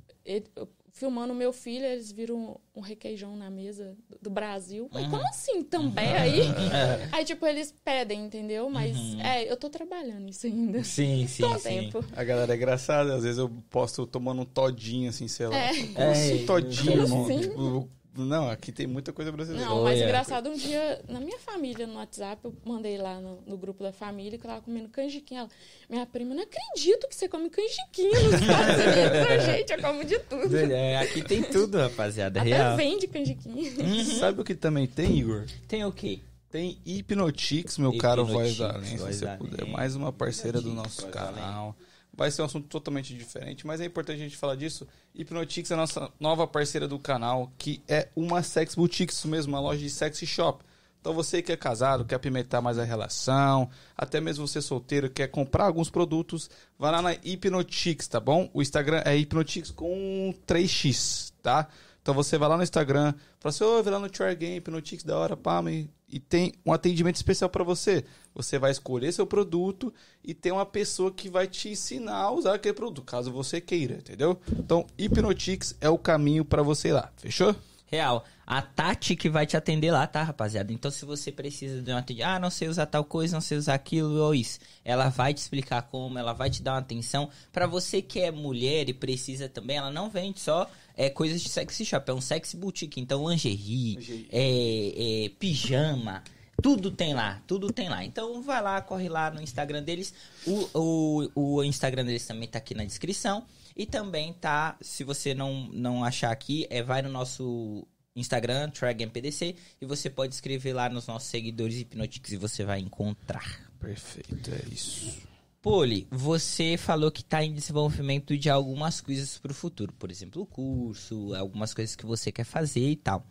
filmando 0.92 1.34
meu 1.34 1.52
filho, 1.54 1.86
eles 1.86 2.12
viram 2.12 2.60
um, 2.76 2.82
requeijão 2.82 3.36
na 3.36 3.50
mesa 3.50 3.96
do- 4.22 4.30
Brasil. 4.30 4.90
Mas 4.92 5.08
como 5.08 5.24
assim, 5.28 5.64
também 5.64 6.14
aí? 6.14 6.42
Aí, 7.12 7.26
tipo, 7.26 7.46
eles 7.46 7.74
pedem, 7.84 8.26
entendeu? 8.26 8.70
Mas, 8.70 8.98
é, 9.20 9.50
eu 9.52 9.56
tô 9.58 9.70
trabalhando 9.70 10.30
isso 10.30 10.46
ainda. 10.48 10.84
Sim, 10.84 11.26
sim, 11.30 11.44
Tô 11.44 11.50
um 11.54 11.60
sim. 11.60 11.70
tempo. 11.92 12.04
A 12.14 12.24
galera 12.24 12.54
é 12.54 12.56
engraçada, 12.56 13.16
às 13.16 13.24
vezes 13.24 13.38
eu 13.38 13.50
posto 13.70 14.06
tomando 14.06 14.42
um 14.42 14.46
todinho, 14.46 15.10
assim, 15.10 15.28
sei 15.28 15.48
lá. 15.48 15.58
É. 15.58 15.74
Como 15.94 16.12
assim, 16.12 16.44
É, 16.44 16.46
todinho, 16.46 17.02
irmão? 17.02 17.24
assim? 17.26 17.40
Tipo, 17.42 17.90
não, 18.16 18.50
aqui 18.50 18.72
tem 18.72 18.86
muita 18.86 19.14
coisa 19.14 19.32
brasileira. 19.32 19.70
Não, 19.70 19.84
mas 19.84 19.98
Olha. 19.98 20.04
engraçado, 20.04 20.50
um 20.50 20.56
dia, 20.56 21.02
na 21.08 21.20
minha 21.20 21.40
família, 21.40 21.88
no 21.88 21.96
WhatsApp, 21.96 22.44
eu 22.44 22.54
mandei 22.66 22.98
lá 22.98 23.22
no, 23.22 23.42
no 23.48 23.58
grupo 23.58 23.84
da 23.84 23.94
família 23.94 24.38
que 24.38 24.46
eu 24.46 24.50
tava 24.50 24.62
comendo 24.62 24.90
canjiquinha. 24.90 25.42
Ela, 25.42 25.50
minha 25.90 26.06
prima, 26.06 26.36
não 26.36 26.44
acredito 26.44 27.08
que 27.08 27.16
você 27.16 27.30
come 27.30 27.50
canjiquinha 27.50 28.20
nos 28.20 28.34
Estados 28.34 28.76
Unidos. 28.76 29.30
Eu, 29.30 29.42
Gente, 29.58 29.72
eu 29.72 29.82
como 29.82 30.04
de 30.04 30.20
tudo. 30.20 30.58
É, 30.58 30.98
aqui 30.98 31.24
tem 31.24 31.42
tudo, 31.42 31.78
rapaziada. 31.78 32.42
Até 32.42 32.50
Real. 32.50 32.76
vende 32.76 33.08
canjiquinha. 33.08 33.72
Sabe 34.20 34.42
o 34.42 34.44
que 34.44 34.56
também 34.56 34.88
tem, 34.88 35.18
Igor? 35.18 35.46
Tem 35.68 35.86
o 35.86 35.92
quê? 35.92 36.20
Tem 36.50 36.78
Hipnotix, 36.86 37.78
meu 37.78 37.98
caro 37.98 38.26
Voz 38.26 38.58
da 38.58 38.72
Hipnotix, 38.72 39.02
Além, 39.02 39.14
se 39.14 39.20
você 39.20 39.38
puder. 39.38 39.62
Além. 39.62 39.74
Mais 39.74 39.96
uma 39.96 40.12
parceira 40.12 40.60
do 40.60 40.68
Hipnotix, 40.68 40.98
nosso 40.98 41.02
Voz 41.04 41.14
da 41.14 41.32
canal. 41.32 41.76
Vai 42.14 42.30
ser 42.30 42.42
um 42.42 42.46
assunto 42.46 42.68
totalmente 42.68 43.16
diferente, 43.16 43.66
mas 43.66 43.80
é 43.80 43.86
importante 43.86 44.18
a 44.18 44.24
gente 44.24 44.36
falar 44.36 44.56
disso. 44.56 44.88
Hipnotix 45.16 45.72
é 45.72 45.74
a 45.74 45.78
nossa 45.78 46.12
nova 46.20 46.46
parceira 46.46 46.88
do 46.88 47.00
canal, 47.00 47.52
que 47.58 47.82
é 47.88 48.10
uma 48.16 48.44
sex 48.44 48.76
boutique, 48.76 49.14
isso 49.14 49.28
mesmo, 49.28 49.54
uma 49.54 49.62
loja 49.62 49.80
de 49.80 49.90
sexy 49.90 50.26
shop. 50.26 50.64
Então 51.02 51.14
você 51.14 51.42
que 51.42 51.52
é 51.52 51.58
casado, 51.58 52.06
quer 52.06 52.16
apimentar 52.16 52.62
mais 52.62 52.78
a 52.78 52.84
relação, 52.84 53.70
até 53.98 54.22
mesmo 54.22 54.48
você 54.48 54.62
solteiro, 54.62 55.10
quer 55.10 55.28
comprar 55.28 55.66
alguns 55.66 55.90
produtos, 55.90 56.48
vai 56.78 56.92
lá 56.92 57.02
na 57.02 57.14
Hipnotix, 57.14 58.08
tá 58.08 58.20
bom? 58.20 58.52
O 58.54 58.62
Instagram 58.62 59.02
é 59.04 59.18
Hipnotix 59.18 59.72
com 59.72 60.32
3x, 60.46 61.34
tá? 61.42 61.68
Então 62.02 62.14
você 62.16 62.38
vai 62.38 62.50
lá 62.50 62.58
no 62.58 62.64
Instagram, 62.64 63.14
fala 63.40 63.54
assim, 63.54 63.64
ô, 63.64 63.84
vai 63.84 63.94
lá 63.94 64.00
no 64.00 64.10
Try 64.10 64.36
Game, 64.36 64.58
Hipnotix, 64.58 65.04
da 65.04 65.18
hora, 65.18 65.38
pá, 65.38 65.62
e, 66.10 66.20
tem 66.20 66.54
um 66.66 66.74
atendimento 66.74 67.16
especial 67.16 67.50
pra 67.50 67.64
você. 67.64 68.04
Você 68.34 68.58
vai 68.58 68.72
escolher 68.72 69.12
seu 69.12 69.26
produto 69.26 69.94
e 70.24 70.34
tem 70.34 70.52
uma 70.52 70.66
pessoa 70.66 71.12
que 71.12 71.30
vai 71.30 71.48
te 71.48 71.70
ensinar 71.70 72.18
a 72.18 72.32
usar 72.32 72.56
aquele 72.56 72.74
produto, 72.74 73.04
caso 73.04 73.32
você 73.32 73.62
queira, 73.62 73.96
entendeu? 73.96 74.40
Então, 74.52 74.86
Hipnotix 74.98 75.76
é 75.80 75.90
o 75.90 75.98
caminho 75.98 76.44
pra 76.44 76.64
você 76.64 76.90
ir 76.90 76.94
lá, 76.94 77.12
fechou? 77.18 77.56
Real. 77.92 78.24
A 78.48 78.62
Tati 78.62 79.18
que 79.18 79.30
vai 79.30 79.46
te 79.46 79.58
atender 79.58 79.92
lá, 79.92 80.08
tá, 80.08 80.24
rapaziada? 80.24 80.72
Então, 80.72 80.90
se 80.90 81.04
você 81.04 81.32
precisa 81.32 81.82
de 81.82 81.92
um 81.92 81.98
atendimento, 81.98 82.30
ah, 82.30 82.40
não 82.40 82.50
sei 82.50 82.70
usar 82.70 82.86
tal 82.86 83.04
coisa, 83.04 83.36
não 83.36 83.42
sei 83.42 83.58
usar 83.58 83.74
aquilo 83.74 84.18
ou 84.18 84.34
isso, 84.34 84.60
ela 84.86 85.10
vai 85.10 85.34
te 85.34 85.38
explicar 85.40 85.82
como, 85.84 86.18
ela 86.18 86.32
vai 86.32 86.50
te 86.50 86.62
dar 86.62 86.74
uma 86.74 86.80
atenção. 86.80 87.30
Pra 87.52 87.68
você 87.68 88.02
que 88.02 88.22
é 88.22 88.32
mulher 88.32 88.88
e 88.88 88.94
precisa 88.94 89.50
também, 89.50 89.76
ela 89.76 89.92
não 89.92 90.10
vende 90.10 90.40
só 90.40 90.70
é, 90.96 91.10
coisas 91.10 91.42
de 91.42 91.50
sexy 91.50 91.84
shop, 91.84 92.10
é 92.10 92.14
um 92.14 92.22
sexy 92.22 92.56
boutique. 92.56 93.02
Então, 93.02 93.30
lingerie, 93.30 93.96
Lingerie. 93.96 94.28
é, 94.32 95.26
é, 95.26 95.30
pijama. 95.38 96.24
Tudo 96.62 96.92
tem 96.92 97.14
lá, 97.14 97.42
tudo 97.48 97.74
tem 97.74 97.90
lá. 97.90 98.06
Então 98.06 98.42
vai 98.42 98.62
lá, 98.62 98.80
corre 98.82 99.10
lá 99.10 99.32
no 99.32 99.42
Instagram 99.42 99.82
deles. 99.82 100.14
O, 100.46 100.70
o, 100.74 101.32
o 101.58 101.64
Instagram 101.64 102.06
deles 102.06 102.26
também 102.26 102.48
tá 102.48 102.60
aqui 102.60 102.76
na 102.76 102.86
descrição. 102.86 103.44
E 103.76 103.86
também 103.86 104.34
tá, 104.34 104.78
se 104.82 105.04
você 105.04 105.34
não, 105.34 105.68
não 105.72 106.04
achar 106.04 106.32
aqui, 106.32 106.68
é 106.70 106.82
vai 106.82 107.02
no 107.02 107.10
nosso 107.10 107.88
Instagram, 108.16 108.70
TragMPDC, 108.70 109.56
e 109.80 109.86
você 109.86 110.10
pode 110.10 110.34
escrever 110.34 110.74
lá 110.74 110.90
nos 110.90 111.08
nossos 111.08 111.30
seguidores 111.30 111.80
Hipnotics 111.80 112.32
e 112.32 112.38
você 112.38 112.64
vai 112.64 112.80
encontrar. 112.80 113.72
Perfeito, 113.80 114.52
é 114.52 114.74
isso. 114.74 115.22
Poli, 115.62 116.08
você 116.10 116.76
falou 116.76 117.12
que 117.12 117.22
está 117.22 117.44
em 117.44 117.54
desenvolvimento 117.54 118.36
de 118.36 118.50
algumas 118.50 119.00
coisas 119.00 119.38
para 119.38 119.52
o 119.52 119.56
futuro, 119.56 119.94
por 119.94 120.10
exemplo, 120.10 120.42
o 120.42 120.46
curso, 120.46 121.34
algumas 121.36 121.74
coisas 121.74 121.96
que 121.96 122.06
você 122.06 122.32
quer 122.32 122.46
fazer 122.46 122.90
e 122.90 122.96
tal. 122.96 123.26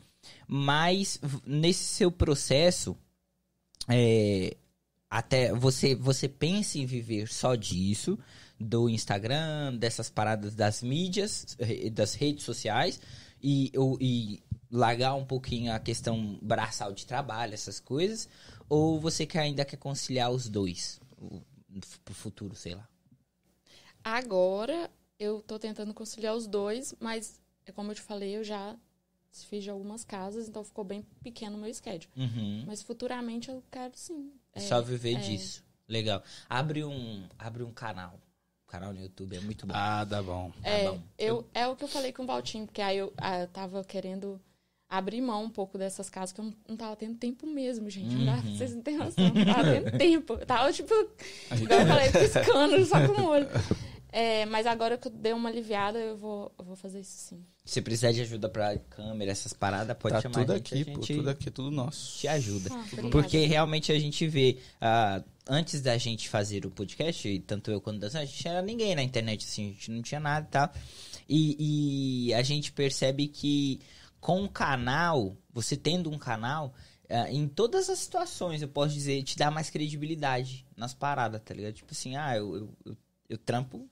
Mas 0.47 1.21
nesse 1.45 1.83
seu 1.83 2.11
processo, 2.13 2.97
é, 3.89 4.57
até 5.09 5.53
você 5.53 5.97
você 5.97 6.29
pensa 6.29 6.79
em 6.79 6.87
viver 6.87 7.27
só 7.27 7.57
disso, 7.57 8.17
do 8.61 8.89
Instagram, 8.91 9.75
dessas 9.77 10.11
paradas 10.11 10.55
das 10.55 10.83
mídias, 10.83 11.57
das 11.93 12.13
redes 12.15 12.45
sociais 12.45 13.01
e, 13.43 13.73
ou- 13.75 13.97
e 14.01 14.43
largar 14.71 15.15
um 15.15 15.25
pouquinho 15.25 15.73
a 15.73 15.79
questão 15.81 16.39
braçal 16.43 16.93
de 16.93 17.07
trabalho, 17.07 17.55
essas 17.55 17.81
coisas, 17.81 18.29
ou 18.69 19.01
você 19.01 19.25
quer, 19.27 19.41
ainda 19.41 19.65
quer 19.65 19.79
conciliar 19.79 20.31
os 20.31 20.49
dois 20.49 21.01
pro 22.05 22.15
futuro, 22.15 22.55
sei 22.55 22.75
lá. 22.75 22.87
Agora 24.05 24.91
eu 25.19 25.43
tô 25.43 25.59
tentando 25.59 25.93
conciliar 25.93 26.35
os 26.35 26.47
dois, 26.47 26.95
mas 27.01 27.41
é 27.67 27.73
como 27.73 27.91
eu 27.91 27.95
te 27.95 28.01
falei, 28.03 28.37
eu 28.37 28.45
já 28.45 28.77
fiz 29.33 29.63
de 29.65 29.71
algumas 29.71 30.05
casas, 30.05 30.49
então 30.49 30.65
ficou 30.65 30.85
bem 30.85 31.03
pequeno 31.23 31.57
o 31.57 31.61
meu 31.61 31.73
schedule. 31.73 32.11
Uhum. 32.17 32.65
Mas 32.67 32.83
futuramente 32.83 33.49
eu 33.51 33.63
quero 33.71 33.93
sim. 33.97 34.33
É, 34.53 34.61
Só 34.61 34.81
viver 34.81 35.17
é. 35.17 35.21
disso. 35.21 35.63
Legal. 35.89 36.23
Abre 36.49 36.85
um, 36.85 37.27
abre 37.39 37.63
um 37.63 37.73
canal. 37.73 38.21
Canal 38.71 38.93
no 38.93 39.01
YouTube 39.03 39.37
é 39.37 39.41
muito 39.41 39.67
bom. 39.67 39.73
Ah, 39.77 40.05
dá 40.05 40.23
bom. 40.23 40.51
Tá 40.63 40.69
É, 40.69 40.85
bom. 40.89 40.99
eu, 41.19 41.45
é 41.53 41.67
o 41.67 41.75
que 41.77 41.85
eu 41.85 41.89
falei 41.89 42.13
com 42.13 42.23
o 42.23 42.27
Valtinho, 42.27 42.67
porque 42.67 42.81
aí 42.81 42.99
eu, 42.99 43.13
ah, 43.17 43.41
eu 43.41 43.49
tava 43.49 43.83
querendo 43.85 44.41
abrir 44.89 45.21
mão 45.21 45.45
um 45.45 45.51
pouco 45.51 45.77
dessas 45.79 46.09
casas, 46.11 46.33
que 46.33 46.41
eu 46.41 46.45
não, 46.47 46.55
não 46.69 46.77
tava 46.77 46.97
tendo 46.97 47.17
tempo 47.17 47.47
mesmo, 47.47 47.89
gente. 47.91 48.15
Não 48.15 48.25
dá, 48.27 48.35
Uhum. 48.43 48.57
vocês 48.57 48.75
não 48.75 48.83
têm 48.83 48.97
noção, 48.97 49.25
não 49.35 49.45
tava 49.45 49.63
tendo 49.73 49.91
tempo. 49.99 50.33
Eu 50.35 50.47
tava, 50.47 50.73
tipo, 50.73 50.93
igual 51.61 51.81
eu 51.81 51.87
falei, 51.89 52.11
piscando 52.13 52.85
só 52.87 53.07
com 53.07 53.23
o 53.23 53.27
olho. 53.29 53.49
É, 54.13 54.45
mas 54.47 54.67
agora 54.67 54.99
que 54.99 55.07
eu 55.07 55.13
dei 55.13 55.33
uma 55.33 55.49
aliviada, 55.49 55.97
eu 55.99 56.17
vou, 56.17 56.53
eu 56.59 56.65
vou 56.65 56.75
fazer 56.75 56.99
isso 57.01 57.17
sim. 57.17 57.45
Se 57.65 57.81
precisar 57.81 58.11
de 58.11 58.21
ajuda 58.23 58.49
pra 58.49 58.77
câmera, 58.77 59.31
essas 59.31 59.53
paradas, 59.53 59.97
pode 59.97 60.15
tá 60.17 60.21
chamar 60.21 60.35
tudo 60.41 60.53
a 60.53 60.57
gente. 60.57 60.75
aqui, 60.75 60.83
a 60.83 60.85
pô, 60.95 61.01
gente 61.03 61.15
tudo 61.17 61.31
aqui, 61.31 61.51
tudo 61.53 61.71
nosso. 61.71 62.19
te 62.19 62.27
ajuda. 62.27 62.71
Ah. 62.73 62.85
Porque 63.13 63.47
realmente 63.47 63.93
a 63.93 63.99
gente 64.01 64.27
vê, 64.27 64.59
ah, 64.81 65.23
antes 65.51 65.83
da 65.83 65.99
gente 65.99 66.29
fazer 66.29 66.65
o 66.65 66.71
podcast, 66.71 67.41
tanto 67.41 67.73
eu 67.73 67.81
quanto 67.81 67.99
Dan, 67.99 68.07
a 68.15 68.25
gente 68.25 68.47
era 68.47 68.63
ninguém 68.63 68.95
na 68.95 69.03
internet, 69.03 69.45
assim, 69.45 69.71
a 69.71 69.73
gente 69.73 69.91
não 69.91 70.01
tinha 70.01 70.21
nada 70.21 70.47
e 70.47 70.51
tal. 70.51 70.73
E, 71.29 72.29
e 72.29 72.35
a 72.35 72.43
gente 72.43 72.71
percebe 72.71 73.27
que 73.27 73.81
com 74.21 74.45
o 74.45 74.49
canal, 74.49 75.37
você 75.53 75.77
tendo 75.77 76.09
um 76.09 76.19
canal, 76.19 76.73
ah, 77.09 77.29
em 77.33 77.49
todas 77.49 77.91
as 77.91 77.99
situações, 77.99 78.63
eu 78.63 78.69
posso 78.69 78.95
dizer, 78.95 79.25
te 79.25 79.37
dá 79.37 79.51
mais 79.51 79.69
credibilidade 79.69 80.65
nas 80.77 80.95
paradas, 80.95 81.43
tá 81.45 81.53
ligado? 81.53 81.75
Tipo 81.75 81.93
assim, 81.93 82.15
ah, 82.15 82.37
eu, 82.37 82.55
eu, 82.55 82.77
eu, 82.85 82.97
eu 83.31 83.39
trampo 83.39 83.90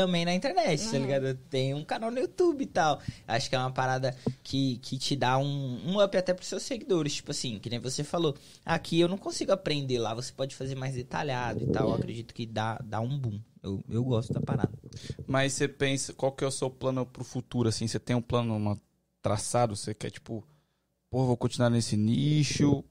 também 0.00 0.24
na 0.24 0.34
internet, 0.34 0.84
tá 0.84 0.92
Uhum. 0.96 1.02
ligado? 1.02 1.26
Eu 1.26 1.34
tenho 1.34 1.76
um 1.76 1.84
canal 1.84 2.10
no 2.10 2.18
YouTube 2.20 2.62
e 2.62 2.66
tal. 2.66 3.00
Acho 3.26 3.48
que 3.48 3.56
é 3.56 3.58
uma 3.58 3.72
parada 3.72 4.16
que, 4.44 4.78
que 4.78 4.96
te 4.96 5.16
dá 5.16 5.36
um, 5.38 5.80
um 5.90 6.02
up 6.02 6.16
até 6.16 6.32
pros 6.32 6.46
seus 6.48 6.62
seguidores. 6.62 7.14
Tipo 7.14 7.32
assim, 7.32 7.58
que 7.58 7.68
nem 7.68 7.78
você 7.80 8.04
falou. 8.04 8.36
Aqui 8.64 9.00
eu 9.00 9.08
não 9.08 9.18
consigo 9.18 9.50
aprender 9.52 9.98
lá, 9.98 10.14
você 10.14 10.32
pode 10.32 10.54
fazer 10.54 10.74
mais 10.76 10.94
detalhado 10.94 11.62
e 11.64 11.66
tal. 11.66 11.88
Eu 11.88 11.94
acredito 11.94 12.32
que 12.32 12.46
dá, 12.46 12.78
dá 12.84 13.00
um 13.00 13.18
boom. 13.18 13.40
Eu, 13.62 13.82
eu 13.90 14.04
gosto 14.04 14.32
da 14.32 14.40
parada. 14.40 14.72
Mas 15.26 15.52
você 15.54 15.66
pensa, 15.66 16.12
qual 16.12 16.30
que 16.30 16.44
é 16.44 16.46
o 16.46 16.50
seu 16.50 16.70
plano 16.70 17.04
pro 17.04 17.24
futuro, 17.24 17.68
assim? 17.68 17.88
Você 17.88 17.98
tem 17.98 18.14
um 18.14 18.22
plano 18.22 18.56
uma, 18.56 18.78
traçado? 19.20 19.74
Você 19.74 19.92
quer, 19.92 20.10
tipo, 20.12 20.44
pô, 21.10 21.26
vou 21.26 21.36
continuar 21.36 21.68
nesse 21.70 21.96
nicho, 21.96 22.84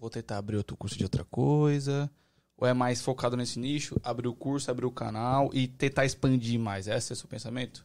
vou 0.00 0.08
tentar 0.08 0.38
abrir 0.38 0.56
outro 0.56 0.76
curso 0.76 0.96
de 0.96 1.02
outra 1.04 1.24
coisa? 1.24 2.08
Ou 2.56 2.66
é 2.68 2.72
mais 2.72 3.02
focado 3.02 3.36
nesse 3.36 3.58
nicho, 3.58 4.00
abrir 4.02 4.28
o 4.28 4.34
curso, 4.34 4.70
abrir 4.70 4.86
o 4.86 4.92
canal 4.92 5.50
e 5.52 5.66
tentar 5.66 6.04
expandir 6.04 6.58
mais? 6.58 6.86
Esse 6.86 7.12
é 7.12 7.14
o 7.14 7.16
seu 7.16 7.28
pensamento? 7.28 7.84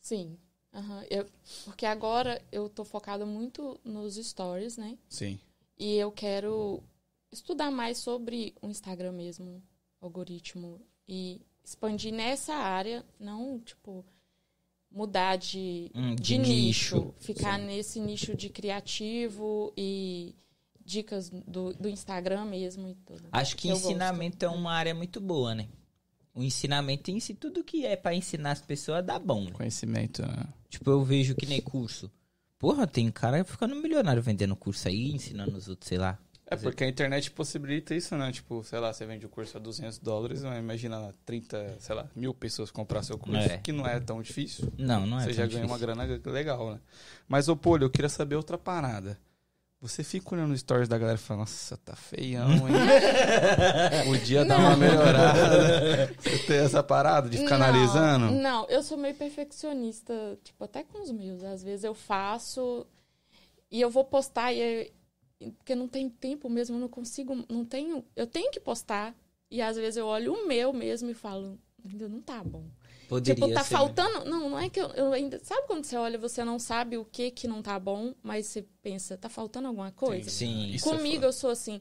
Sim. 0.00 0.36
aham. 0.74 1.04
Eu, 1.10 1.26
porque 1.64 1.86
agora 1.86 2.42
eu 2.50 2.68
tô 2.68 2.84
focada 2.84 3.24
muito 3.24 3.78
nos 3.84 4.16
stories, 4.16 4.76
né? 4.76 4.98
Sim. 5.08 5.38
E 5.78 5.96
eu 5.96 6.10
quero 6.10 6.82
estudar 7.32 7.70
mais 7.70 7.98
sobre 7.98 8.54
o 8.60 8.68
Instagram 8.68 9.12
mesmo, 9.12 9.62
algoritmo, 10.00 10.80
e 11.08 11.40
expandir 11.64 12.12
nessa 12.12 12.54
área, 12.54 13.04
não, 13.18 13.60
tipo, 13.60 14.04
mudar 14.90 15.36
de, 15.36 15.90
Hum, 15.94 16.14
de, 16.16 16.22
de 16.22 16.38
nicho, 16.38 16.96
nicho, 16.96 17.14
ficar 17.18 17.58
nesse 17.58 18.00
nicho 18.00 18.34
de 18.34 18.48
criativo 18.48 19.72
e 19.76 20.34
dicas 20.90 21.30
do, 21.30 21.72
do 21.74 21.88
Instagram 21.88 22.44
mesmo 22.46 22.88
e 22.88 22.94
tudo. 22.94 23.28
Acho 23.32 23.56
que 23.56 23.68
gosto. 23.68 23.84
ensinamento 23.86 24.44
é 24.44 24.48
uma 24.48 24.72
área 24.72 24.94
muito 24.94 25.20
boa, 25.20 25.54
né? 25.54 25.68
O 26.34 26.42
ensinamento 26.42 27.10
em 27.10 27.18
si, 27.20 27.34
tudo 27.34 27.64
que 27.64 27.84
é 27.84 27.96
pra 27.96 28.14
ensinar 28.14 28.52
as 28.52 28.60
pessoas 28.60 29.04
dá 29.04 29.18
bom, 29.18 29.44
né? 29.44 29.50
Conhecimento, 29.52 30.22
né? 30.22 30.46
Tipo, 30.68 30.90
eu 30.90 31.04
vejo 31.04 31.34
que 31.34 31.46
nem 31.46 31.60
curso. 31.60 32.10
Porra, 32.58 32.86
tem 32.86 33.10
cara 33.10 33.42
ficando 33.44 33.74
milionário 33.74 34.22
vendendo 34.22 34.54
curso 34.54 34.86
aí, 34.86 35.12
ensinando 35.12 35.56
os 35.56 35.68
outros, 35.68 35.88
sei 35.88 35.98
lá. 35.98 36.18
É 36.46 36.56
porque 36.56 36.82
a 36.82 36.88
internet 36.88 37.30
possibilita 37.30 37.94
isso, 37.94 38.16
né? 38.16 38.32
Tipo, 38.32 38.64
sei 38.64 38.80
lá, 38.80 38.92
você 38.92 39.06
vende 39.06 39.24
o 39.24 39.28
curso 39.28 39.56
a 39.56 39.60
200 39.60 40.00
dólares, 40.00 40.42
mas 40.42 40.58
imagina 40.58 40.98
lá, 40.98 41.14
30, 41.24 41.76
sei 41.78 41.94
lá, 41.94 42.10
mil 42.14 42.34
pessoas 42.34 42.72
comprar 42.72 43.04
seu 43.04 43.16
curso, 43.16 43.38
É. 43.40 43.58
que 43.58 43.70
não 43.70 43.86
é 43.86 44.00
tão 44.00 44.20
difícil. 44.20 44.70
Não, 44.76 45.06
não 45.06 45.18
é 45.18 45.20
você 45.20 45.26
tão 45.26 45.34
já 45.34 45.46
ganha 45.46 45.64
uma 45.64 45.78
grana 45.78 46.02
legal, 46.26 46.72
né? 46.72 46.80
Mas, 47.28 47.48
ô 47.48 47.56
Polho, 47.56 47.84
eu 47.84 47.90
queria 47.90 48.08
saber 48.08 48.34
outra 48.34 48.58
parada. 48.58 49.16
Você 49.80 50.04
fica 50.04 50.34
olhando 50.34 50.52
os 50.52 50.60
stories 50.60 50.88
da 50.88 50.98
galera 50.98 51.16
e 51.18 51.22
fala, 51.22 51.40
nossa, 51.40 51.74
tá 51.78 51.96
feião, 51.96 52.50
hein? 52.50 52.74
Podia 54.04 54.44
dar 54.44 54.58
uma 54.58 54.76
melhorada. 54.76 56.14
Você 56.18 56.38
tem 56.46 56.58
essa 56.58 56.82
parada 56.82 57.30
de 57.30 57.38
ficar 57.38 57.56
Não, 57.56 57.66
analisando? 57.66 58.30
Não, 58.32 58.66
eu 58.68 58.82
sou 58.82 58.98
meio 58.98 59.14
perfeccionista, 59.14 60.38
tipo, 60.44 60.62
até 60.64 60.82
com 60.84 61.02
os 61.02 61.10
meus. 61.10 61.42
Às 61.42 61.62
vezes 61.62 61.82
eu 61.84 61.94
faço 61.94 62.86
e 63.70 63.80
eu 63.80 63.88
vou 63.88 64.04
postar 64.04 64.52
e 64.52 64.60
eu- 65.40 65.50
porque 65.56 65.74
não 65.74 65.88
tem 65.88 66.10
tempo 66.10 66.50
mesmo, 66.50 66.76
eu 66.76 66.80
não 66.80 66.88
consigo, 66.88 67.34
não 67.48 67.64
tenho, 67.64 68.04
eu 68.14 68.26
tenho 68.26 68.50
que 68.50 68.60
postar 68.60 69.14
e 69.50 69.62
às 69.62 69.76
vezes 69.76 69.96
eu 69.96 70.06
olho 70.06 70.34
o 70.34 70.46
meu 70.46 70.74
mesmo 70.74 71.08
e 71.08 71.14
falo, 71.14 71.58
ainda 71.82 72.06
não 72.06 72.20
tá 72.20 72.44
bom. 72.44 72.64
Poderia 73.10 73.34
tipo, 73.34 73.52
tá 73.52 73.64
ser 73.64 73.74
faltando, 73.74 74.24
não, 74.24 74.50
não 74.50 74.56
é 74.56 74.70
que 74.70 74.80
eu, 74.80 74.86
eu 74.90 75.12
ainda, 75.12 75.40
sabe 75.42 75.66
quando 75.66 75.84
você 75.84 75.96
olha, 75.96 76.16
você 76.16 76.44
não 76.44 76.60
sabe 76.60 76.96
o 76.96 77.04
que 77.04 77.32
que 77.32 77.48
não 77.48 77.60
tá 77.60 77.76
bom, 77.76 78.14
mas 78.22 78.46
você 78.46 78.64
pensa, 78.80 79.18
tá 79.18 79.28
faltando 79.28 79.66
alguma 79.66 79.90
coisa? 79.90 80.30
Sim. 80.30 80.68
Isso 80.68 80.88
é 80.88 80.96
Comigo 80.96 81.16
foda. 81.16 81.26
eu 81.26 81.32
sou 81.32 81.50
assim. 81.50 81.80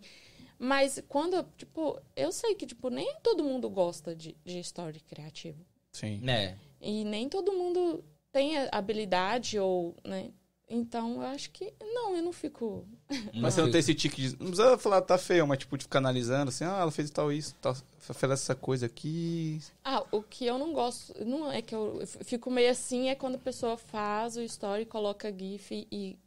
Mas 0.57 0.99
quando, 1.07 1.35
eu, 1.35 1.43
tipo, 1.55 2.01
eu 2.15 2.31
sei 2.31 2.55
que, 2.55 2.65
tipo, 2.65 2.89
nem 2.89 3.15
todo 3.21 3.43
mundo 3.43 3.69
gosta 3.69 4.15
de, 4.15 4.35
de 4.43 4.57
story 4.61 5.01
criativo. 5.01 5.63
Sim. 5.91 6.19
É. 6.27 6.57
E 6.81 7.05
nem 7.05 7.29
todo 7.29 7.53
mundo 7.53 8.03
tem 8.31 8.53
habilidade 8.71 9.59
ou, 9.59 9.95
né? 10.03 10.31
Então, 10.67 11.21
eu 11.21 11.27
acho 11.27 11.51
que 11.51 11.71
não, 11.79 12.15
eu 12.15 12.23
não 12.23 12.33
fico. 12.33 12.87
Mas 13.33 13.53
você 13.55 13.61
não 13.61 13.71
tem 13.71 13.79
esse 13.79 13.95
tique 13.95 14.21
de. 14.21 14.29
Não 14.39 14.47
precisa 14.51 14.77
falar 14.77 15.01
tá 15.01 15.17
feio, 15.17 15.47
mas 15.47 15.57
tipo, 15.59 15.77
de 15.77 15.83
ficar 15.83 15.99
analisando 15.99 16.49
assim, 16.49 16.63
ah, 16.63 16.77
ela 16.81 16.91
fez 16.91 17.09
tal 17.09 17.31
isso, 17.31 17.55
tal, 17.61 17.75
fez 17.99 18.31
essa 18.31 18.53
coisa 18.55 18.85
aqui. 18.85 19.59
Ah, 19.83 20.03
o 20.11 20.21
que 20.21 20.45
eu 20.45 20.57
não 20.59 20.73
gosto, 20.73 21.13
não 21.25 21.51
é 21.51 21.61
que 21.61 21.73
eu, 21.73 22.01
eu 22.01 22.07
fico 22.23 22.51
meio 22.51 22.69
assim, 22.69 23.09
é 23.09 23.15
quando 23.15 23.35
a 23.35 23.39
pessoa 23.39 23.77
faz 23.77 24.37
o 24.37 24.41
story, 24.41 24.85
coloca 24.85 25.33
GIF 25.35 25.87
e. 25.91 26.17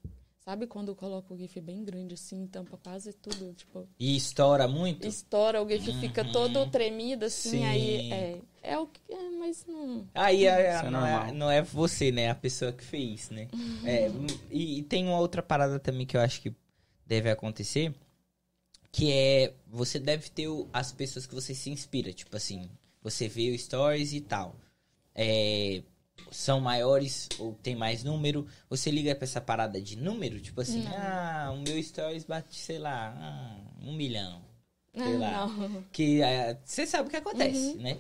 Sabe 0.45 0.67
quando 0.67 0.93
coloca 0.97 1.33
o 1.33 1.37
GIF 1.37 1.61
bem 1.61 1.85
grande 1.85 2.15
assim, 2.15 2.49
tampa 2.49 2.77
quase 2.77 3.13
tudo, 3.13 3.55
tipo, 3.55 3.87
E 3.97 4.17
estoura 4.17 4.67
muito? 4.67 5.07
estoura, 5.07 5.63
o 5.63 5.69
GIF 5.69 5.93
fica 6.01 6.25
todo 6.25 6.67
tremido 6.67 7.27
assim, 7.27 7.59
Sim. 7.59 7.65
aí 7.65 8.11
é, 8.11 8.39
é 8.61 8.77
o 8.77 8.89
que. 8.89 9.01
É, 9.09 9.31
mas 9.39 9.65
não. 9.69 10.05
Aí 10.13 10.45
é- 10.45 10.75
Isso 10.75 10.87
é 10.87 10.91
não, 10.91 11.07
é, 11.07 11.31
não 11.33 11.49
é 11.49 11.63
você, 11.63 12.11
né? 12.11 12.29
A 12.29 12.35
pessoa 12.35 12.73
que 12.73 12.83
fez, 12.83 13.31
né? 13.31 13.47
É, 13.85 14.11
e, 14.51 14.81
e 14.81 14.83
tem 14.83 15.07
uma 15.07 15.21
outra 15.21 15.45
parada 15.45 15.79
também 15.79 16.05
que 16.05 16.17
eu 16.17 16.21
acho 16.21 16.41
que 16.41 16.53
deve 17.07 17.31
acontecer, 17.31 17.95
que 18.91 19.11
é 19.13 19.55
você 19.67 19.99
deve 19.99 20.31
ter 20.31 20.49
as 20.73 20.93
pessoas 20.93 21.27
que 21.27 21.35
você 21.35 21.55
se 21.55 21.71
inspira, 21.71 22.13
tipo 22.13 22.37
assim, 22.37 22.69
você 23.03 23.29
vê 23.29 23.51
o 23.51 23.59
stories 23.59 24.13
e 24.13 24.21
tal. 24.21 24.55
É, 25.15 25.83
são 26.31 26.61
maiores 26.61 27.29
ou 27.39 27.55
tem 27.55 27.75
mais 27.77 28.03
número, 28.05 28.47
você 28.69 28.91
liga 28.91 29.15
pra 29.15 29.25
essa 29.25 29.41
parada 29.41 29.81
de 29.81 29.97
número, 29.97 30.41
tipo 30.41 30.61
assim, 30.61 30.83
Não. 30.85 30.93
ah, 30.97 31.51
o 31.55 31.61
meu 31.61 31.83
stories 31.83 32.25
bate, 32.25 32.57
sei 32.57 32.79
lá, 32.79 33.15
ah, 33.19 33.61
um 33.83 33.93
milhão. 33.95 34.43
Sei 34.95 35.15
Ah, 35.17 35.19
lá. 35.19 35.47
não. 35.47 35.83
Que 35.91 36.21
você 36.65 36.87
sabe 36.87 37.09
o 37.09 37.11
que 37.11 37.17
acontece, 37.17 37.73
Uhum, 37.73 37.77
né? 37.83 37.99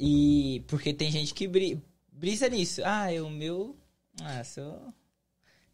E 0.00 0.64
porque 0.66 0.92
tem 0.92 1.10
gente 1.10 1.32
que 1.32 1.46
bri- 1.46 1.80
brisa 2.12 2.48
nisso. 2.48 2.82
Ah, 2.84 3.12
eu, 3.12 3.26
o 3.26 3.30
meu. 3.30 3.76
Ah, 4.20 4.42
sou. 4.42 4.92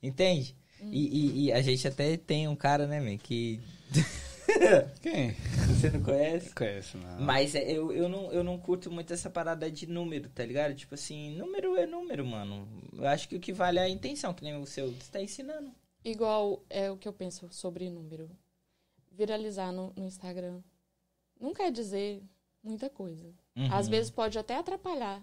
Entende? 0.02 0.54
E, 0.82 1.08
e- 1.08 1.44
e 1.46 1.52
a 1.52 1.60
gente 1.62 1.86
até 1.86 2.16
tem 2.16 2.48
um 2.48 2.56
cara, 2.56 2.86
né, 2.86 3.00
man, 3.00 3.16
que. 3.18 3.60
Quem? 5.00 5.32
Você 5.68 5.90
não 5.90 6.02
conhece? 6.02 6.52
Conheço, 6.54 6.98
não. 6.98 7.20
Mas 7.20 7.54
é, 7.54 7.70
eu, 7.70 7.92
eu, 7.92 8.08
não, 8.08 8.32
eu 8.32 8.42
não 8.42 8.58
curto 8.58 8.90
muito 8.90 9.12
essa 9.12 9.30
parada 9.30 9.70
de 9.70 9.86
número, 9.86 10.28
tá 10.28 10.44
ligado? 10.44 10.74
Tipo 10.74 10.94
assim, 10.94 11.36
número 11.36 11.76
é 11.76 11.86
número, 11.86 12.26
mano. 12.26 12.66
Eu 12.92 13.06
acho 13.06 13.28
que 13.28 13.36
o 13.36 13.40
que 13.40 13.52
vale 13.52 13.78
é 13.78 13.82
a 13.82 13.88
intenção, 13.88 14.34
que 14.34 14.42
nem 14.42 14.56
o 14.60 14.66
seu. 14.66 14.90
Você 14.92 15.10
tá 15.12 15.22
ensinando. 15.22 15.70
Igual 16.04 16.64
é 16.68 16.90
o 16.90 16.96
que 16.96 17.06
eu 17.06 17.12
penso 17.12 17.46
sobre 17.52 17.88
número. 17.90 18.28
Viralizar 19.12 19.70
no, 19.72 19.92
no 19.96 20.06
Instagram 20.06 20.60
não 21.38 21.52
quer 21.54 21.70
dizer 21.70 22.22
muita 22.62 22.88
coisa. 22.90 23.32
Uhum. 23.56 23.72
Às 23.72 23.86
vezes 23.88 24.10
pode 24.10 24.38
até 24.38 24.56
atrapalhar 24.56 25.22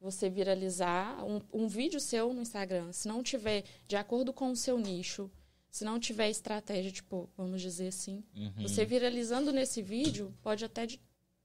você 0.00 0.28
viralizar 0.28 1.24
um, 1.24 1.40
um 1.52 1.68
vídeo 1.68 1.98
seu 2.00 2.32
no 2.32 2.42
Instagram. 2.42 2.92
Se 2.92 3.08
não 3.08 3.22
tiver 3.22 3.64
de 3.88 3.96
acordo 3.96 4.32
com 4.32 4.50
o 4.50 4.56
seu 4.56 4.78
nicho, 4.78 5.30
se 5.70 5.84
não 5.84 5.98
tiver 5.98 6.30
estratégia, 6.30 6.90
tipo, 6.92 7.28
vamos 7.36 7.60
dizer 7.60 7.88
assim, 7.88 8.22
Uhum. 8.34 8.52
você 8.62 8.84
viralizando 8.84 9.52
nesse 9.52 9.82
vídeo 9.82 10.34
pode 10.42 10.64
até 10.64 10.86
de- 10.86 11.00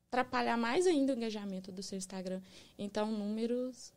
atrapalhar 0.10 0.58
mais 0.58 0.86
ainda 0.88 1.14
o 1.14 1.16
engajamento 1.16 1.72
do 1.72 1.82
seu 1.82 1.98
Instagram. 1.98 2.42
Então, 2.78 3.10
números 3.12 3.94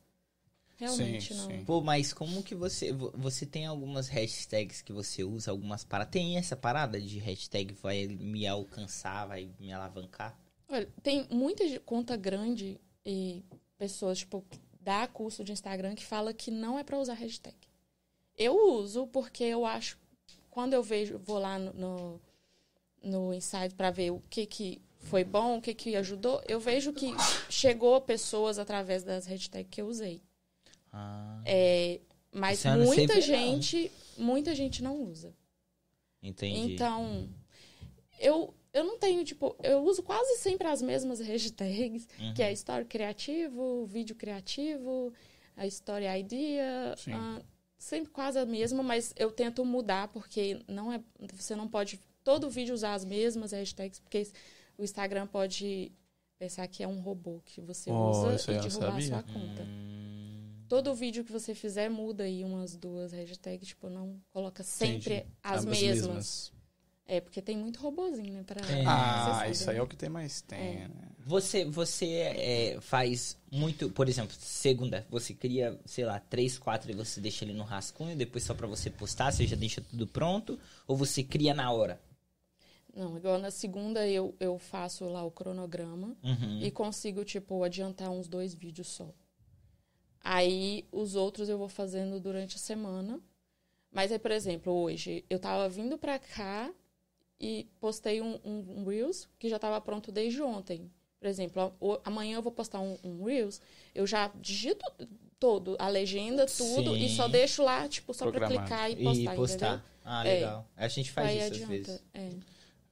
realmente 0.76 1.32
Sim, 1.34 1.40
não. 1.40 1.46
sim. 1.50 1.64
Pô, 1.64 1.80
mas 1.80 2.12
como 2.12 2.42
que 2.42 2.54
você. 2.54 2.92
vo- 2.92 3.12
Você 3.16 3.44
tem 3.46 3.66
algumas 3.66 4.08
hashtags 4.08 4.82
que 4.82 4.92
você 4.92 5.22
usa, 5.24 5.50
algumas 5.50 5.84
paradas. 5.84 6.12
Tem 6.12 6.36
essa 6.36 6.56
parada 6.56 7.00
de 7.00 7.18
hashtag 7.18 7.74
vai 7.74 8.06
me 8.08 8.46
alcançar, 8.46 9.26
vai 9.26 9.50
me 9.58 9.72
alavancar? 9.72 10.36
Olha, 10.68 10.88
tem 11.02 11.26
muita 11.30 11.62
conta 11.80 12.16
grande 12.16 12.80
e 13.06 13.44
pessoas, 13.76 14.18
tipo, 14.18 14.44
dá 14.80 15.06
curso 15.06 15.42
de 15.44 15.52
Instagram 15.52 15.94
que 15.94 16.04
fala 16.04 16.32
que 16.32 16.50
não 16.50 16.78
é 16.78 16.84
pra 16.84 16.98
usar 16.98 17.14
hashtag. 17.14 17.56
Eu 18.36 18.56
uso 18.78 19.06
porque 19.08 19.44
eu 19.44 19.64
acho, 19.64 19.98
quando 20.50 20.74
eu 20.74 20.82
vejo, 20.82 21.18
vou 21.18 21.38
lá 21.38 21.58
no, 21.58 21.72
no, 21.72 22.20
no 23.02 23.34
Insight 23.34 23.74
pra 23.74 23.90
ver 23.90 24.10
o 24.10 24.20
que 24.28 24.46
que 24.46 24.80
foi 25.00 25.22
bom, 25.22 25.58
o 25.58 25.60
que 25.62 25.74
que 25.74 25.94
ajudou, 25.96 26.42
eu 26.48 26.58
vejo 26.58 26.92
que 26.92 27.12
chegou 27.50 28.00
pessoas 28.00 28.58
através 28.58 29.02
das 29.04 29.26
hashtags 29.26 29.68
que 29.70 29.80
eu 29.82 29.86
usei. 29.86 30.22
Ah, 30.92 31.42
É, 31.44 32.00
mas 32.32 32.64
não 32.64 32.86
sei 32.86 32.86
muita 32.86 33.20
gente, 33.20 33.92
muita 34.16 34.54
gente 34.54 34.82
não 34.82 35.02
usa. 35.02 35.34
entendi. 36.22 36.72
Então, 36.74 37.28
eu, 38.18 38.54
eu 38.74 38.84
não 38.84 38.98
tenho, 38.98 39.24
tipo, 39.24 39.56
eu 39.62 39.82
uso 39.84 40.02
quase 40.02 40.36
sempre 40.38 40.66
as 40.66 40.82
mesmas 40.82 41.20
hashtags, 41.20 42.06
que 42.34 42.42
Uhum. 42.42 42.48
é 42.48 42.52
história 42.52 42.84
criativo, 42.84 43.86
vídeo 43.86 44.14
criativo, 44.16 45.12
a 45.56 45.66
história 45.66 46.18
idea, 46.18 46.94
Sim. 46.98 47.12
ah, 47.12 47.40
sempre 47.78 48.10
quase 48.10 48.38
a 48.38 48.44
mesma, 48.44 48.82
mas 48.82 49.14
eu 49.16 49.30
tento 49.30 49.64
mudar 49.64 50.08
porque 50.08 50.60
não 50.68 50.92
é, 50.92 51.00
você 51.32 51.54
não 51.54 51.68
pode 51.68 52.00
todo 52.24 52.50
vídeo 52.50 52.74
usar 52.74 52.94
as 52.94 53.04
mesmas 53.04 53.52
hashtags, 53.52 54.00
porque 54.00 54.26
o 54.76 54.82
Instagram 54.82 55.26
pode 55.26 55.92
pensar 56.38 56.66
que 56.66 56.82
é 56.82 56.88
um 56.88 57.00
robô 57.00 57.40
que 57.44 57.60
você 57.60 57.90
Oh, 57.90 58.10
usa 58.34 58.52
e 58.52 58.58
derrubar 58.58 58.96
a 58.96 59.00
sua 59.00 59.22
conta. 59.22 59.62
Hum, 59.62 60.64
Todo 60.68 60.94
vídeo 60.94 61.22
que 61.24 61.30
você 61.30 61.54
fizer 61.54 61.88
muda 61.90 62.24
aí 62.24 62.42
umas 62.42 62.74
duas 62.74 63.12
hashtags, 63.12 63.68
tipo, 63.68 63.88
não 63.88 64.18
coloca 64.32 64.62
sempre 64.64 65.16
Entendi. 65.18 65.32
as 65.42 65.64
mesmas. 65.64 66.52
É, 67.06 67.20
porque 67.20 67.42
tem 67.42 67.56
muito 67.56 67.80
robozinho, 67.80 68.32
né? 68.32 68.42
Pra... 68.44 68.60
É. 68.66 68.84
Ah, 68.86 69.46
isso 69.50 69.70
aí 69.70 69.76
é 69.76 69.82
o 69.82 69.86
que 69.86 69.96
tem 69.96 70.08
mais 70.08 70.40
tem, 70.40 70.58
É. 70.58 70.88
né? 70.88 71.08
Você, 71.26 71.64
você 71.64 72.06
é, 72.06 72.78
faz 72.80 73.36
muito, 73.50 73.90
por 73.90 74.08
exemplo, 74.08 74.34
segunda, 74.38 75.06
você 75.10 75.32
cria, 75.34 75.78
sei 75.86 76.04
lá, 76.04 76.18
três, 76.20 76.58
quatro 76.58 76.90
e 76.90 76.94
você 76.94 77.20
deixa 77.20 77.44
ele 77.44 77.54
no 77.54 77.64
rascunho, 77.64 78.14
depois 78.16 78.44
só 78.44 78.54
pra 78.54 78.66
você 78.66 78.90
postar, 78.90 79.32
você 79.32 79.46
já 79.46 79.56
deixa 79.56 79.80
tudo 79.80 80.06
pronto, 80.06 80.58
ou 80.86 80.96
você 80.96 81.22
cria 81.22 81.54
na 81.54 81.70
hora? 81.72 82.00
Não, 82.94 83.16
igual 83.16 83.38
na 83.38 83.50
segunda 83.50 84.06
eu, 84.06 84.34
eu 84.38 84.58
faço 84.58 85.04
lá 85.06 85.24
o 85.24 85.30
cronograma 85.30 86.16
Uhum. 86.22 86.60
e 86.62 86.70
consigo, 86.70 87.24
tipo, 87.24 87.62
adiantar 87.64 88.10
uns 88.10 88.28
dois 88.28 88.54
vídeos 88.54 88.88
só. 88.88 89.10
Aí 90.22 90.86
os 90.90 91.14
outros 91.16 91.48
eu 91.48 91.58
vou 91.58 91.68
fazendo 91.68 92.18
durante 92.20 92.56
a 92.56 92.58
semana. 92.58 93.20
Mas 93.90 94.10
aí, 94.10 94.18
por 94.18 94.30
exemplo, 94.30 94.72
hoje 94.72 95.24
eu 95.28 95.38
tava 95.38 95.68
vindo 95.68 95.98
pra 95.98 96.18
cá 96.18 96.72
e 97.44 97.68
postei 97.80 98.20
um, 98.22 98.38
um, 98.44 98.64
um 98.80 98.84
Reels 98.86 99.28
que 99.38 99.48
já 99.48 99.58
tava 99.58 99.80
pronto 99.80 100.10
desde 100.10 100.40
ontem. 100.40 100.90
Por 101.20 101.26
exemplo, 101.28 101.74
amanhã 102.04 102.36
eu 102.36 102.42
vou 102.42 102.52
postar 102.52 102.80
um, 102.80 102.96
um 103.04 103.24
Reels, 103.24 103.60
eu 103.94 104.06
já 104.06 104.30
digito 104.40 104.84
todo, 105.38 105.76
a 105.78 105.88
legenda, 105.88 106.46
tudo, 106.46 106.96
e 106.96 107.08
Sim. 107.08 107.16
só 107.16 107.28
deixo 107.28 107.62
lá, 107.62 107.86
tipo, 107.88 108.14
só 108.14 108.30
pra 108.30 108.40
Programado. 108.40 108.66
clicar 108.68 108.90
e 108.90 108.94
E 108.94 109.04
postar, 109.04 109.34
postar. 109.36 109.66
entendeu? 109.74 109.84
Ah, 110.04 110.26
É. 110.26 110.34
legal. 110.34 110.68
A 110.76 110.88
gente 110.88 111.10
faz 111.12 111.28
Aí 111.28 111.36
isso 111.38 111.44
às 111.46 111.50
adianta. 111.52 111.72
vezes. 111.72 112.04
É. 112.14 112.30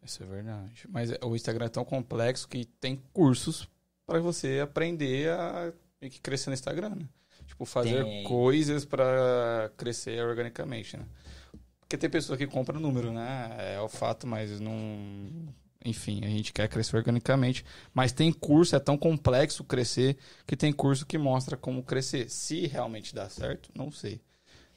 Isso 0.05 0.23
é 0.23 0.27
verdade. 0.27 0.85
Mas 0.89 1.11
é- 1.13 1.19
o 1.23 1.35
Instagram 1.37 1.67
é 1.67 1.69
tão 1.69 1.85
complexo 1.85 2.49
que 2.49 2.65
tem 2.65 3.01
cursos 3.13 3.69
pra 4.07 4.19
você 4.19 4.61
aprender 4.61 5.31
a 5.31 5.73
crescer 6.23 6.51
no 6.51 6.55
Instagram, 6.55 6.91
né? 6.97 7.09
Tipo, 7.47 7.65
fazer 7.65 8.03
Tem. 8.05 8.25
coisas 8.25 8.85
pra 8.85 9.71
crescer 9.77 10.21
organicamente, 10.25 10.97
né? 10.97 11.05
Porque 11.93 11.99
tem 11.99 12.09
pessoa 12.09 12.39
que 12.39 12.47
compra 12.47 12.81
número, 12.81 13.13
né? 13.13 13.75
É 13.75 13.79
o 13.79 13.87
fato, 13.87 14.27
mas 14.27 14.59
não. 14.59 14.75
Enfim, 15.85 16.25
a 16.25 16.27
gente 16.27 16.51
quer 16.51 16.67
crescer 16.67 16.97
organicamente. 16.97 17.67
Mas 17.93 18.13
tem 18.13 18.33
curso, 18.33 18.75
é 18.75 18.81
tão 18.81 18.97
complexo 18.97 19.63
crescer, 19.63 20.17
que 20.47 20.57
tem 20.57 20.73
curso 20.73 21.05
que 21.05 21.19
mostra 21.19 21.55
como 21.55 21.83
crescer. 21.83 22.31
Se 22.31 22.67
realmente 22.67 23.15
dá 23.15 23.29
certo, 23.29 23.71
não 23.75 23.93
sei. 23.93 24.23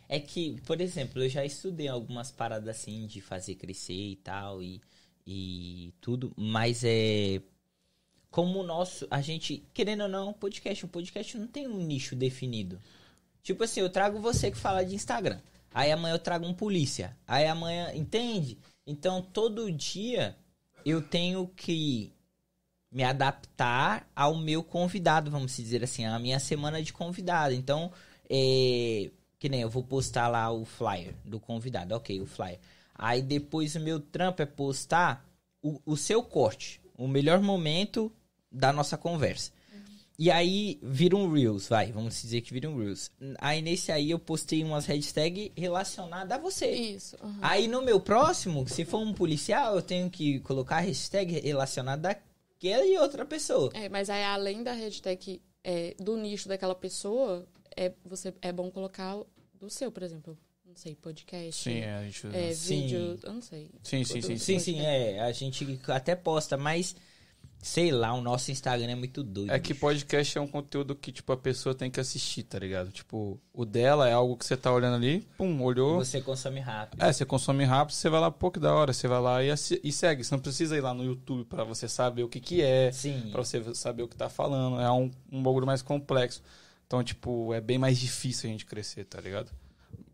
É 0.10 0.20
que, 0.20 0.60
por 0.66 0.82
exemplo, 0.82 1.24
eu 1.24 1.30
já 1.30 1.46
estudei 1.46 1.88
algumas 1.88 2.32
paradas 2.32 2.68
assim 2.68 3.08
de 3.08 3.22
fazer 3.22 3.56
crescer 3.56 3.94
e 3.94 4.18
tal 4.18 4.62
e, 4.62 4.82
e 5.26 5.94
tudo, 6.02 6.34
mas 6.36 6.84
é 6.84 7.42
como 8.30 8.60
o 8.60 8.64
nosso, 8.64 9.08
a 9.10 9.22
gente, 9.22 9.64
querendo 9.74 10.04
ou 10.04 10.10
não, 10.10 10.34
podcast, 10.34 10.84
o 10.84 10.90
podcast 10.90 11.38
não 11.38 11.48
tem 11.48 11.66
um 11.66 11.78
nicho 11.78 12.14
definido. 12.14 12.78
Tipo 13.42 13.64
assim, 13.64 13.80
eu 13.80 13.90
trago 13.90 14.20
você 14.20 14.52
que 14.52 14.58
fala 14.58 14.84
de 14.84 14.96
Instagram. 14.96 15.40
Aí 15.76 15.92
amanhã 15.92 16.16
eu 16.16 16.20
trago 16.20 16.48
um 16.48 16.54
polícia. 16.54 17.18
Aí 17.28 17.46
amanhã, 17.46 17.94
entende? 17.94 18.58
Então 18.88 19.22
todo 19.22 19.70
dia 19.70 20.38
eu 20.86 21.02
tenho 21.02 21.50
que 21.50 22.14
me 22.90 23.04
adaptar 23.04 24.10
ao 24.16 24.38
meu 24.38 24.64
convidado, 24.64 25.30
vamos 25.30 25.54
dizer 25.58 25.84
assim, 25.84 26.06
à 26.06 26.18
minha 26.18 26.40
semana 26.40 26.82
de 26.82 26.94
convidado. 26.94 27.54
Então, 27.54 27.92
é, 28.30 29.12
que 29.38 29.50
nem 29.50 29.60
eu 29.60 29.70
vou 29.70 29.84
postar 29.84 30.30
lá 30.30 30.50
o 30.50 30.64
flyer 30.64 31.14
do 31.26 31.42
convidado, 31.42 31.94
ok, 31.94 32.22
o 32.22 32.26
flyer. 32.26 32.58
Aí 32.98 33.22
depois 33.22 33.76
o 33.76 33.82
meu 33.82 34.00
trampo 34.00 34.42
é 34.42 34.46
postar 34.46 35.28
o, 35.62 35.82
o 35.86 35.98
seu 35.98 36.24
corte, 36.24 36.80
o 36.98 37.06
melhor 37.06 37.42
momento 37.42 38.10
da 38.50 38.72
nossa 38.72 38.98
conversa. 38.98 39.52
E 40.18 40.32
aí 40.32 40.80
vira 40.82 41.16
um 41.16 41.32
Reels, 41.32 41.68
vai, 41.68 41.92
vamos 41.92 42.22
dizer 42.22 42.42
que 42.42 42.54
vira 42.54 42.70
um 42.70 42.78
Reels. 42.78 43.12
Aí 43.38 43.62
nesse 43.62 43.92
aí 43.92 44.12
eu 44.12 44.20
postei 44.20 44.64
umas 44.64 44.86
hashtags 44.86 45.52
relacionadas 45.58 46.38
a 46.38 46.42
você. 46.42 46.72
Isso. 46.72 47.18
aham. 47.22 47.40
Aí 47.42 47.68
no 47.68 47.82
meu 47.82 48.00
próximo, 48.00 48.68
se 48.68 48.86
for 48.86 49.00
um 49.00 49.14
policial, 49.14 49.76
eu 49.76 49.82
tenho 49.82 50.10
que 50.10 50.40
colocar 50.40 50.78
a 50.78 50.82
hashtag 50.82 51.40
relacionada 51.42 52.12
àquela 52.12 52.86
e 52.86 52.98
outra 52.98 53.26
pessoa. 53.26 53.72
É, 53.74 53.90
mas 53.90 54.10
aí 54.10 54.24
além 54.24 54.64
da 54.64 54.72
hashtag 54.72 55.42
é, 55.64 55.96
do 56.00 56.16
nicho 56.16 56.48
daquela 56.48 56.76
pessoa, 56.76 57.46
é, 57.76 57.92
você, 58.06 58.34
é 58.42 58.54
bom 58.54 58.72
colocar 58.72 59.20
do 59.54 59.70
seu, 59.70 59.92
por 59.92 60.04
exemplo. 60.04 60.38
Não 60.66 60.76
sei, 60.76 60.96
podcast. 60.96 61.64
Sim, 61.64 61.80
é, 61.80 61.94
a 61.94 62.04
gente. 62.04 62.28
é, 62.34 62.54
Sim. 62.54 62.82
vídeo, 62.82 63.20
eu 63.24 63.34
não 63.34 63.42
sei. 63.42 63.70
Sim, 63.82 64.04
sim, 64.04 64.22
sim, 64.22 64.38
Sim, 64.38 64.60
sim, 64.60 64.80
é. 64.82 65.22
A 65.22 65.32
gente 65.32 65.80
até 65.88 66.16
posta, 66.16 66.58
mas 66.58 66.96
sei 67.68 67.90
lá, 67.92 68.14
o 68.14 68.22
nosso 68.22 68.52
Instagram 68.52 68.92
é 68.92 68.96
muito 68.96 69.24
doido. 69.24 69.52
É 69.52 69.58
que 69.60 69.70
bicho. 69.74 69.80
podcast 69.82 70.38
é 70.38 70.42
um 70.42 70.46
conteúdo 70.48 70.96
que, 70.96 71.12
tipo, 71.12 71.32
a 71.34 71.38
pessoa 71.38 71.74
tem 71.74 71.90
que 71.90 72.00
assistir, 72.00 72.44
tá 72.44 72.60
ligado? 72.60 72.92
Tipo, 72.92 73.40
o 73.52 73.66
dela 73.66 74.08
é 74.08 74.14
algo 74.14 74.38
que 74.38 74.46
você 74.46 74.56
tá 74.56 74.72
olhando 74.72 74.98
ali, 74.98 75.28
pum, 75.36 75.64
olhou. 75.64 75.96
você 75.96 76.22
consome 76.22 76.60
rápido. 76.60 77.02
É, 77.04 77.12
você 77.12 77.26
consome 77.26 77.64
rápido, 77.64 77.96
você 77.96 78.08
vai 78.08 78.22
lá, 78.22 78.30
pô, 78.30 78.52
que 78.52 78.60
da 78.60 78.72
hora, 78.72 78.94
você 78.94 79.08
vai 79.08 79.20
lá 79.20 79.44
e, 79.44 79.50
e 79.84 79.92
segue. 79.92 80.24
Você 80.24 80.36
não 80.36 80.42
precisa 80.42 80.78
ir 80.78 80.82
lá 80.82 80.94
no 80.94 81.04
YouTube 81.04 81.46
pra 81.46 81.64
você 81.64 81.88
saber 81.88 82.22
o 82.22 82.30
que 82.30 82.40
que 82.40 82.62
é, 82.62 82.92
Sim. 82.92 83.30
pra 83.32 83.44
você 83.44 83.74
saber 83.74 84.04
o 84.04 84.08
que 84.08 84.16
tá 84.16 84.30
falando. 84.30 84.80
É 84.80 84.92
um, 84.92 85.10
um 85.32 85.42
bagulho 85.42 85.66
mais 85.66 85.82
complexo. 85.82 86.44
Então, 86.86 87.04
tipo, 87.04 87.52
é 87.52 87.60
bem 87.60 87.80
mais 87.80 87.98
difícil 87.98 88.48
a 88.48 88.52
gente 88.52 88.64
crescer, 88.68 89.06
tá 89.06 89.20
ligado? 89.20 89.50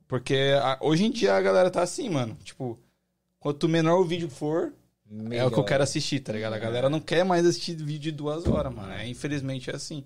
Porque 0.08 0.54
a- 0.62 0.78
hoje 0.80 1.04
em 1.04 1.12
dia 1.12 1.34
a 1.36 1.42
galera 1.42 1.70
tá 1.70 1.82
assim, 1.82 2.10
mano. 2.10 2.38
Tipo, 2.46 2.80
quanto 3.40 3.68
menor 3.68 4.00
o 4.00 4.06
vídeo 4.06 4.30
for, 4.30 4.74
é 5.32 5.44
o 5.46 5.52
que 5.52 5.58
eu 5.60 5.64
quero 5.64 5.84
assistir, 5.84 6.20
tá 6.20 6.34
ligado? 6.34 6.54
A 6.54 6.60
galera 6.60 6.90
não 6.90 7.00
quer 7.00 7.24
mais 7.26 7.46
assistir 7.46 7.76
vídeo 7.76 8.12
de 8.12 8.12
duas 8.12 8.46
horas, 8.48 8.74
mano. 8.74 8.92
É, 8.94 9.08
infelizmente 9.08 9.70
é 9.70 9.76
assim. 9.76 10.04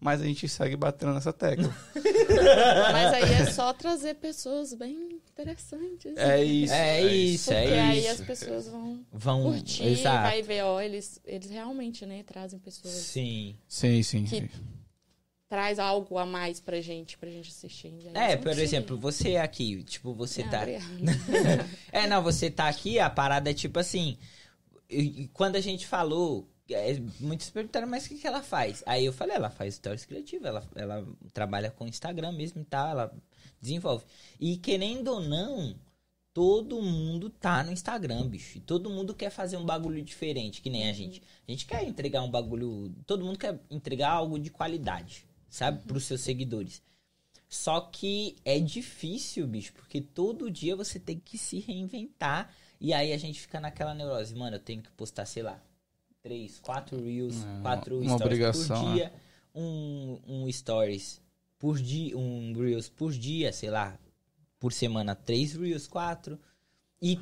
Mas 0.00 0.20
a 0.20 0.24
gente 0.24 0.48
segue 0.48 0.76
batendo 0.76 1.12
nessa 1.12 1.32
tecla. 1.32 1.74
Mas 2.92 3.14
aí 3.14 3.32
é 3.34 3.46
só 3.50 3.72
trazer 3.72 4.14
pessoas 4.14 4.72
bem 4.72 5.18
interessantes. 5.32 6.16
É 6.16 6.42
isso. 6.44 6.72
É 6.72 7.02
isso, 7.02 7.44
Porque 7.50 7.68
é 7.68 7.80
aí 7.80 7.98
isso. 7.98 8.10
as 8.12 8.20
pessoas 8.20 8.68
vão 8.68 9.04
Vão. 9.12 9.42
curtir, 9.42 9.84
Exato. 9.86 10.22
vai 10.22 10.40
ver, 10.42 10.62
ó, 10.62 10.80
eles, 10.80 11.20
eles 11.24 11.50
realmente, 11.50 12.06
né, 12.06 12.22
trazem 12.22 12.60
pessoas. 12.60 12.94
Sim. 12.94 13.56
Sim, 13.66 14.02
sim. 14.04 14.24
Que- 14.24 14.40
sim. 14.40 14.48
Traz 15.48 15.78
algo 15.78 16.18
a 16.18 16.26
mais 16.26 16.60
pra 16.60 16.78
gente, 16.80 17.16
pra 17.16 17.30
gente 17.30 17.48
assistir. 17.50 17.92
É, 18.12 18.36
por 18.36 18.50
seguir. 18.50 18.62
exemplo, 18.62 18.98
você 18.98 19.36
aqui, 19.36 19.82
tipo, 19.82 20.12
você 20.14 20.42
Ah, 20.42 20.48
tá. 20.48 20.58
obrigada. 20.60 21.66
É, 21.90 22.06
não, 22.06 22.22
você 22.22 22.50
tá 22.50 22.68
aqui, 22.68 22.98
a 23.00 23.08
parada 23.08 23.50
é 23.50 23.54
tipo 23.54 23.78
assim. 23.78 24.18
E- 24.88 25.28
quando 25.28 25.56
a 25.56 25.60
gente 25.60 25.86
falou, 25.86 26.48
é, 26.70 26.98
muitos 27.20 27.50
perguntaram, 27.50 27.86
mas 27.86 28.06
o 28.06 28.08
que, 28.10 28.18
que 28.18 28.26
ela 28.26 28.42
faz? 28.42 28.82
Aí 28.86 29.04
eu 29.04 29.12
falei, 29.12 29.36
ela 29.36 29.50
faz 29.50 29.74
stories 29.74 30.04
criativas, 30.04 30.46
ela, 30.48 30.68
ela 30.74 31.06
trabalha 31.32 31.70
com 31.70 31.86
Instagram 31.86 32.32
mesmo 32.32 32.60
e 32.60 32.64
tal, 32.64 32.88
ela 32.88 33.14
desenvolve. 33.60 34.04
E 34.38 34.56
querendo 34.56 35.08
ou 35.08 35.20
não, 35.20 35.74
todo 36.32 36.80
mundo 36.80 37.30
tá 37.30 37.64
no 37.64 37.72
Instagram, 37.72 38.28
bicho. 38.28 38.58
E 38.58 38.60
todo 38.60 38.90
mundo 38.90 39.14
quer 39.14 39.30
fazer 39.30 39.56
um 39.56 39.64
bagulho 39.64 40.02
diferente, 40.02 40.62
que 40.62 40.70
nem 40.70 40.88
a 40.88 40.92
gente. 40.92 41.22
A 41.46 41.50
gente 41.50 41.66
quer 41.66 41.82
entregar 41.86 42.22
um 42.22 42.30
bagulho. 42.30 42.94
Todo 43.06 43.24
mundo 43.24 43.38
quer 43.38 43.58
entregar 43.70 44.10
algo 44.10 44.38
de 44.38 44.50
qualidade, 44.50 45.26
sabe? 45.48 45.82
Pros 45.82 46.04
seus 46.04 46.20
seguidores. 46.20 46.82
Só 47.48 47.80
que 47.80 48.36
é 48.44 48.58
difícil, 48.60 49.46
bicho, 49.46 49.72
porque 49.72 50.00
todo 50.00 50.50
dia 50.50 50.76
você 50.76 51.00
tem 51.00 51.18
que 51.18 51.38
se 51.38 51.58
reinventar. 51.58 52.54
E 52.80 52.92
aí 52.92 53.12
a 53.12 53.18
gente 53.18 53.40
fica 53.40 53.58
naquela 53.60 53.94
neurose, 53.94 54.34
mano, 54.34 54.56
eu 54.56 54.60
tenho 54.60 54.82
que 54.82 54.90
postar, 54.92 55.26
sei 55.26 55.42
lá, 55.42 55.60
três, 56.22 56.58
quatro 56.60 57.02
reels, 57.04 57.34
É, 57.44 57.62
quatro 57.62 57.98
uma 58.00 58.16
stories 58.16 58.22
obrigação, 58.24 58.78
por 58.78 58.94
dia, 58.94 59.12
um, 59.54 60.20
um 60.26 60.52
stories 60.52 61.20
por 61.58 61.78
dia, 61.80 62.16
um 62.16 62.52
reels 62.52 62.88
por 62.88 63.12
dia, 63.12 63.52
sei 63.52 63.70
lá, 63.70 63.98
por 64.60 64.72
semana, 64.72 65.14
três 65.14 65.54
reels, 65.54 65.86
quatro. 65.88 66.38
E, 67.02 67.18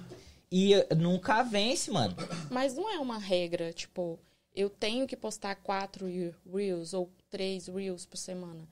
e 0.51 0.73
nunca 0.95 1.43
vence, 1.43 1.91
mano. 1.91 2.15
Mas 2.51 2.75
não 2.75 2.91
é 2.91 2.99
uma 2.99 3.19
regra, 3.19 3.73
tipo, 3.73 4.19
eu 4.55 4.69
tenho 4.69 5.07
que 5.07 5.17
postar 5.17 5.55
quatro 5.57 6.07
re- 6.07 6.35
reels 6.51 6.93
ou 6.93 7.11
três 7.31 7.67
reels 7.67 8.05
por 8.05 8.17
semana. 8.19 8.69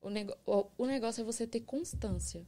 O, 0.00 0.08
nego- 0.10 0.36
o- 0.46 0.66
o 0.78 0.86
negócio 0.86 1.20
é 1.20 1.24
você 1.24 1.46
ter 1.46 1.60
constância. 1.60 2.46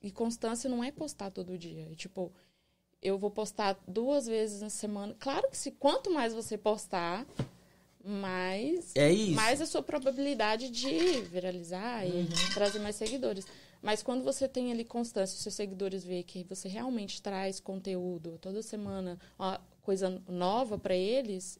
E 0.00 0.10
constância 0.10 0.68
não 0.70 0.82
é 0.82 0.90
postar 0.90 1.30
todo 1.30 1.56
dia. 1.58 1.88
É, 1.90 1.94
tipo, 1.94 2.32
eu 3.02 3.18
vou 3.18 3.30
postar 3.30 3.76
duas 3.86 4.26
vezes 4.26 4.60
na 4.60 4.70
semana. 4.70 5.14
Claro 5.18 5.48
que 5.50 5.56
se 5.56 5.72
quanto 5.72 6.10
mais 6.10 6.32
você 6.32 6.56
postar, 6.56 7.26
mais 8.04 8.92
É 8.94 9.10
isso. 9.10 9.34
mais 9.34 9.60
a 9.60 9.66
sua 9.66 9.82
probabilidade 9.82 10.70
de 10.70 11.20
viralizar 11.22 12.06
e 12.06 12.28
trazer 12.54 12.78
mais 12.78 12.96
seguidores. 12.96 13.46
Mas 13.80 14.02
quando 14.02 14.22
você 14.22 14.46
tem 14.48 14.70
ali 14.70 14.84
constância, 14.84 15.34
os 15.34 15.42
seus 15.42 15.54
seguidores 15.54 16.04
veem 16.04 16.22
que 16.22 16.44
você 16.44 16.68
realmente 16.68 17.20
traz 17.20 17.58
conteúdo 17.58 18.38
toda 18.40 18.62
semana, 18.62 19.18
uma 19.36 19.60
coisa 19.82 20.22
nova 20.28 20.78
pra 20.78 20.94
eles, 20.94 21.58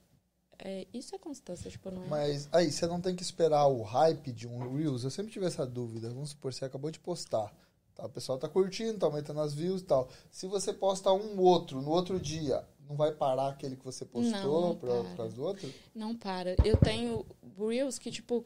é, 0.65 0.87
isso 0.95 1.13
é 1.15 1.19
constância, 1.19 1.69
tipo, 1.69 1.91
não 1.91 2.05
é? 2.05 2.09
Mas 2.09 2.49
aí, 2.53 2.71
você 2.71 2.87
não 2.87 3.01
tem 3.01 3.17
que 3.17 3.23
esperar 3.23 3.67
o 3.67 3.83
hype 3.83 4.31
de 4.31 4.47
um 4.47 4.77
Reels. 4.77 5.03
Eu 5.03 5.11
sempre 5.11 5.33
tive 5.33 5.47
essa 5.47 5.67
dúvida. 5.67 6.09
Vamos 6.11 6.31
supor, 6.31 6.53
você 6.53 6.65
acabou 6.65 6.89
de 6.93 7.01
postar. 7.01 7.53
Tá? 7.95 8.07
O 8.07 8.09
pessoal 8.09 8.39
tá 8.39 8.49
curtindo, 8.49 8.99
tá 8.99 9.07
aumentando 9.07 9.41
as 9.41 9.55
views 9.55 9.83
e 9.83 9.85
tal. 9.85 10.09
Se 10.31 10.47
você 10.47 10.73
posta 10.73 11.13
um 11.13 11.41
outro 11.41 11.81
no 11.83 11.91
outro 11.91 12.19
dia, 12.19 12.65
não 12.89 12.97
vai 12.97 13.13
parar 13.13 13.49
aquele 13.49 13.77
que 13.77 13.85
você 13.85 14.05
postou 14.05 14.77
para. 14.77 15.05
por 15.05 15.17
causa 15.17 15.35
do 15.35 15.43
outro? 15.43 15.73
Não 15.95 16.15
para. 16.15 16.57
Eu 16.65 16.77
tenho 16.77 17.25
Reels 17.59 17.99
que, 17.99 18.11
tipo, 18.11 18.45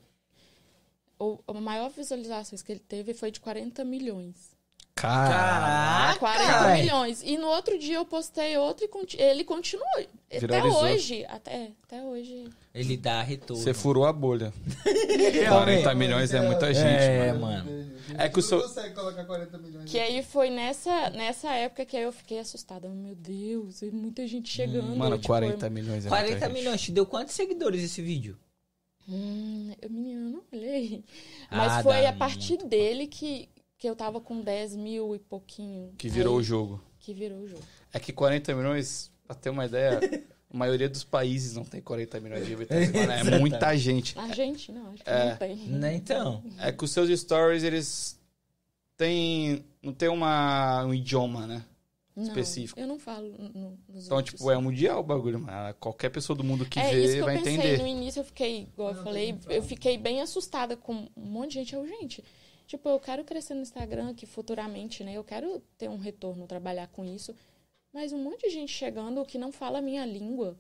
o, 1.19 1.39
a 1.47 1.53
maior 1.55 1.91
visualizações 1.91 2.63
que 2.63 2.73
ele 2.73 2.81
teve 2.81 3.15
foi 3.15 3.31
de 3.31 3.41
40 3.41 3.85
milhões. 3.85 4.56
Caraca! 4.97 6.19
40 6.19 6.45
Caralho. 6.45 6.83
milhões. 6.83 7.23
E 7.23 7.37
no 7.37 7.47
outro 7.49 7.79
dia 7.79 7.97
eu 7.97 8.05
postei 8.07 8.57
outro 8.57 8.85
e 8.87 8.89
conti- 8.89 9.21
ele 9.21 9.45
continuou. 9.45 9.87
Até 10.31 10.65
hoje. 10.65 11.25
Até, 11.29 11.71
até 11.85 12.03
hoje. 12.03 12.49
Ele 12.75 12.97
dá 12.97 13.21
retorno. 13.23 13.63
Você 13.63 13.75
furou 13.75 14.07
a 14.07 14.13
bolha. 14.13 14.53
40 15.49 15.95
milhões 15.95 16.33
é 16.33 16.41
muita 16.41 16.73
gente, 16.73 16.87
É, 16.87 17.33
mano. 17.35 17.65
mano. 17.71 17.97
É 18.19 18.29
que 18.29 18.39
o 18.39 18.43
Você 18.43 18.49
seu- 18.49 18.63
consegue 18.63 18.95
colocar 18.95 19.25
40 19.25 19.59
milhões 19.59 19.91
Que 19.91 19.99
aí 19.99 20.23
foi 20.23 20.49
nessa, 20.49 21.11
nessa 21.11 21.53
época 21.53 21.85
que 21.85 21.97
aí 21.97 22.03
eu 22.05 22.13
fiquei 22.13 22.39
assustada. 22.39 22.89
Meu 22.89 23.15
Deus, 23.15 23.83
e 23.83 23.91
muita 23.91 24.27
gente 24.27 24.49
chegando. 24.49 24.97
Mano, 24.97 25.17
tipo, 25.17 25.27
40 25.29 25.69
milhões 25.69 26.07
é 26.07 26.09
40 26.09 26.31
muita 26.31 26.47
gente. 26.47 26.55
milhões. 26.59 26.81
Te 26.81 26.93
deu 26.93 27.05
quantos 27.05 27.35
seguidores 27.35 27.83
esse 27.83 28.01
vídeo? 28.01 28.39
Hum, 29.09 29.73
eu, 29.81 29.91
menina, 29.91 30.21
eu 30.23 30.31
não 30.31 30.43
olhei. 30.53 31.05
Ah, 31.51 31.57
Mas 31.59 31.83
foi 31.83 32.03
dá 32.03 32.09
a 32.09 32.13
partir 32.13 32.55
muito. 32.55 32.67
dele 32.67 33.07
que, 33.07 33.49
que 33.79 33.89
eu 33.89 33.95
tava 33.97 34.21
com 34.21 34.41
10 34.41 34.75
mil 34.77 35.15
e 35.15 35.19
pouquinho. 35.19 35.93
Que 35.99 36.09
virou 36.09 36.35
Aí- 36.37 36.41
o 36.41 36.43
jogo. 36.43 36.83
Que 37.01 37.13
virou 37.15 37.41
o 37.41 37.47
jogo. 37.49 37.63
É 37.93 38.01
que 38.01 38.13
40 38.13 38.55
milhões, 38.55 39.11
pra 39.27 39.35
ter 39.37 39.51
uma 39.51 39.65
ideia, 39.67 40.01
a 40.53 40.57
maioria 40.57 40.89
dos 40.89 41.05
países 41.05 41.55
não 41.55 41.65
tem 41.65 41.81
40 41.81 42.19
milhões 42.21 42.47
de 42.47 42.55
habitantes. 42.55 42.91
mano, 42.93 43.13
É 43.13 43.39
muita 43.39 43.77
gente. 43.77 44.17
Na 44.17 44.25
Argentina, 44.25 44.83
acho 44.93 45.05
que 45.05 45.11
É. 45.11 45.31
não 45.31 45.37
tem. 45.37 45.57
Né, 45.57 45.95
então. 45.95 46.43
É 46.59 46.73
que 46.73 46.85
os 46.85 46.91
seus 46.91 47.09
stories, 47.21 47.63
eles 47.63 48.19
têm. 48.97 49.65
Não 49.83 49.93
tem 49.93 50.09
uma, 50.09 50.85
um 50.85 50.95
idioma, 50.95 51.47
né? 51.47 51.65
Não, 52.15 52.25
específico. 52.25 52.81
Eu 52.81 52.87
não 52.87 52.99
falo 52.99 53.29
no, 53.39 53.79
nos 53.89 54.07
Então, 54.07 54.17
outros. 54.17 54.35
tipo, 54.39 54.51
é 54.51 54.57
mundial 54.57 55.01
o 55.01 55.03
bagulho, 55.03 55.39
mano. 55.39 55.75
Qualquer 55.79 56.09
pessoa 56.09 56.35
do 56.35 56.43
mundo 56.43 56.65
que 56.65 56.79
é 56.81 56.89
isso 56.95 57.09
vê 57.09 57.13
que 57.13 57.19
eu 57.21 57.25
vai 57.27 57.37
pensei. 57.37 57.55
entender. 57.55 57.79
No 57.79 57.87
início 57.87 58.21
eu 58.21 58.25
fiquei, 58.25 58.63
igual 58.63 58.95
eu 58.95 59.03
falei, 59.05 59.39
eu 59.51 59.63
fiquei 59.63 59.99
bem 59.99 60.23
assustada 60.23 60.77
com 60.79 61.07
um 61.15 61.27
monte 61.27 61.51
de 61.51 61.55
gente. 61.59 61.75
Eu, 61.75 61.87
gente, 61.87 62.25
tipo, 62.67 62.89
eu 62.89 62.99
quero 63.01 63.25
crescer 63.25 63.55
no 63.55 63.63
Instagram, 63.63 64.15
que 64.15 64.27
futuramente, 64.27 65.05
né? 65.05 65.15
Eu 65.15 65.25
quero 65.25 65.61
ter 65.79 65.89
um 65.89 65.97
retorno, 65.97 66.47
trabalhar 66.47 66.89
com 66.89 67.05
isso. 67.05 67.35
Mas 67.93 68.13
um 68.13 68.23
monte 68.23 68.43
de 68.43 68.51
gente 68.51 68.73
chegando 68.73 69.25
que 69.25 69.39
não 69.39 69.53
fala 69.53 69.79
a 69.79 69.83
minha 69.83 70.05
língua. 70.05 70.59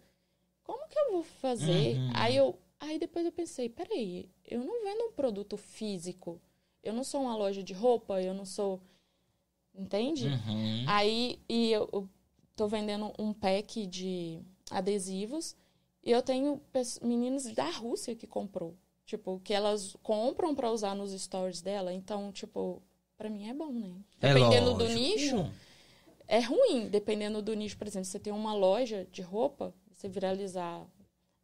Como 0.62 0.88
que 0.88 0.98
eu 0.98 1.12
vou 1.12 1.22
fazer? 1.22 1.96
Uhum. 1.96 2.10
Aí 2.14 2.36
eu. 2.36 2.58
Aí 2.78 2.98
depois 2.98 3.24
eu 3.24 3.32
pensei, 3.32 3.68
peraí, 3.68 4.28
eu 4.44 4.62
não 4.62 4.84
vendo 4.84 5.04
um 5.04 5.12
produto 5.12 5.56
físico. 5.56 6.40
Eu 6.82 6.92
não 6.92 7.02
sou 7.02 7.22
uma 7.22 7.36
loja 7.36 7.62
de 7.62 7.72
roupa, 7.72 8.22
eu 8.22 8.34
não 8.34 8.44
sou. 8.44 8.80
Entende? 9.74 10.28
Uhum. 10.28 10.84
Aí, 10.86 11.38
e 11.48 11.72
eu, 11.72 11.88
eu 11.92 12.08
tô 12.54 12.66
vendendo 12.68 13.12
um 13.18 13.32
pack 13.32 13.86
de 13.86 14.40
adesivos 14.70 15.54
e 16.02 16.10
eu 16.10 16.22
tenho 16.22 16.60
meninos 17.02 17.44
da 17.52 17.68
Rússia 17.70 18.14
que 18.14 18.26
comprou. 18.26 18.74
Tipo, 19.06 19.40
que 19.44 19.54
elas 19.54 19.96
compram 20.02 20.52
pra 20.54 20.70
usar 20.70 20.94
nos 20.94 21.12
stories 21.12 21.62
dela. 21.62 21.92
Então, 21.92 22.32
tipo, 22.32 22.82
pra 23.16 23.30
mim 23.30 23.48
é 23.48 23.54
bom, 23.54 23.70
né? 23.72 23.92
É 24.20 24.34
Dependendo 24.34 24.74
do 24.74 24.82
lógico. 24.84 24.98
nicho, 25.00 25.50
é 26.26 26.40
ruim. 26.40 26.88
Dependendo 26.88 27.40
do 27.40 27.54
nicho, 27.54 27.78
por 27.78 27.86
exemplo, 27.86 28.04
você 28.06 28.18
tem 28.18 28.32
uma 28.32 28.52
loja 28.52 29.06
de 29.12 29.22
roupa, 29.22 29.72
você 29.92 30.08
viralizar 30.08 30.84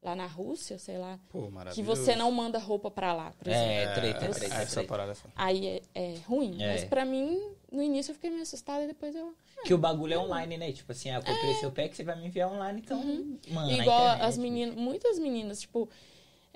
lá 0.02 0.16
na 0.16 0.26
Rússia, 0.26 0.76
sei 0.80 0.98
lá, 0.98 1.20
Pô, 1.28 1.48
que 1.72 1.80
você 1.80 2.16
não 2.16 2.32
manda 2.32 2.58
roupa 2.58 2.90
pra 2.90 3.12
lá, 3.12 3.32
por 3.38 3.46
exemplo. 3.46 3.64
É, 3.68 3.94
treta, 3.94 4.24
É, 4.24 4.28
treta, 4.30 4.54
essa 4.56 4.72
treta. 4.74 4.88
parada. 4.88 5.12
é. 5.12 5.16
Aí 5.36 5.66
é, 5.68 5.82
é 5.94 6.14
ruim. 6.26 6.60
É. 6.60 6.72
Mas 6.72 6.84
pra 6.84 7.04
mim, 7.04 7.40
no 7.70 7.80
início 7.80 8.10
eu 8.10 8.14
fiquei 8.16 8.28
meio 8.28 8.42
assustada 8.42 8.82
e 8.82 8.88
depois 8.88 9.14
eu. 9.14 9.32
Que 9.64 9.72
o 9.72 9.78
bagulho 9.78 10.14
é 10.14 10.18
online, 10.18 10.58
né? 10.58 10.72
Tipo 10.72 10.90
assim, 10.90 11.10
ah, 11.10 11.18
eu 11.18 11.22
comprei 11.22 11.54
seu 11.54 11.70
pack, 11.70 11.94
você 11.96 12.02
vai 12.02 12.16
me 12.16 12.26
enviar 12.26 12.50
online, 12.50 12.80
então. 12.80 12.98
Mano, 13.00 13.38
na 13.68 13.72
Igual 13.78 14.00
internet, 14.00 14.22
as 14.24 14.36
meninas, 14.36 14.74
muitas 14.74 15.18
meninas, 15.20 15.60
tipo, 15.60 15.88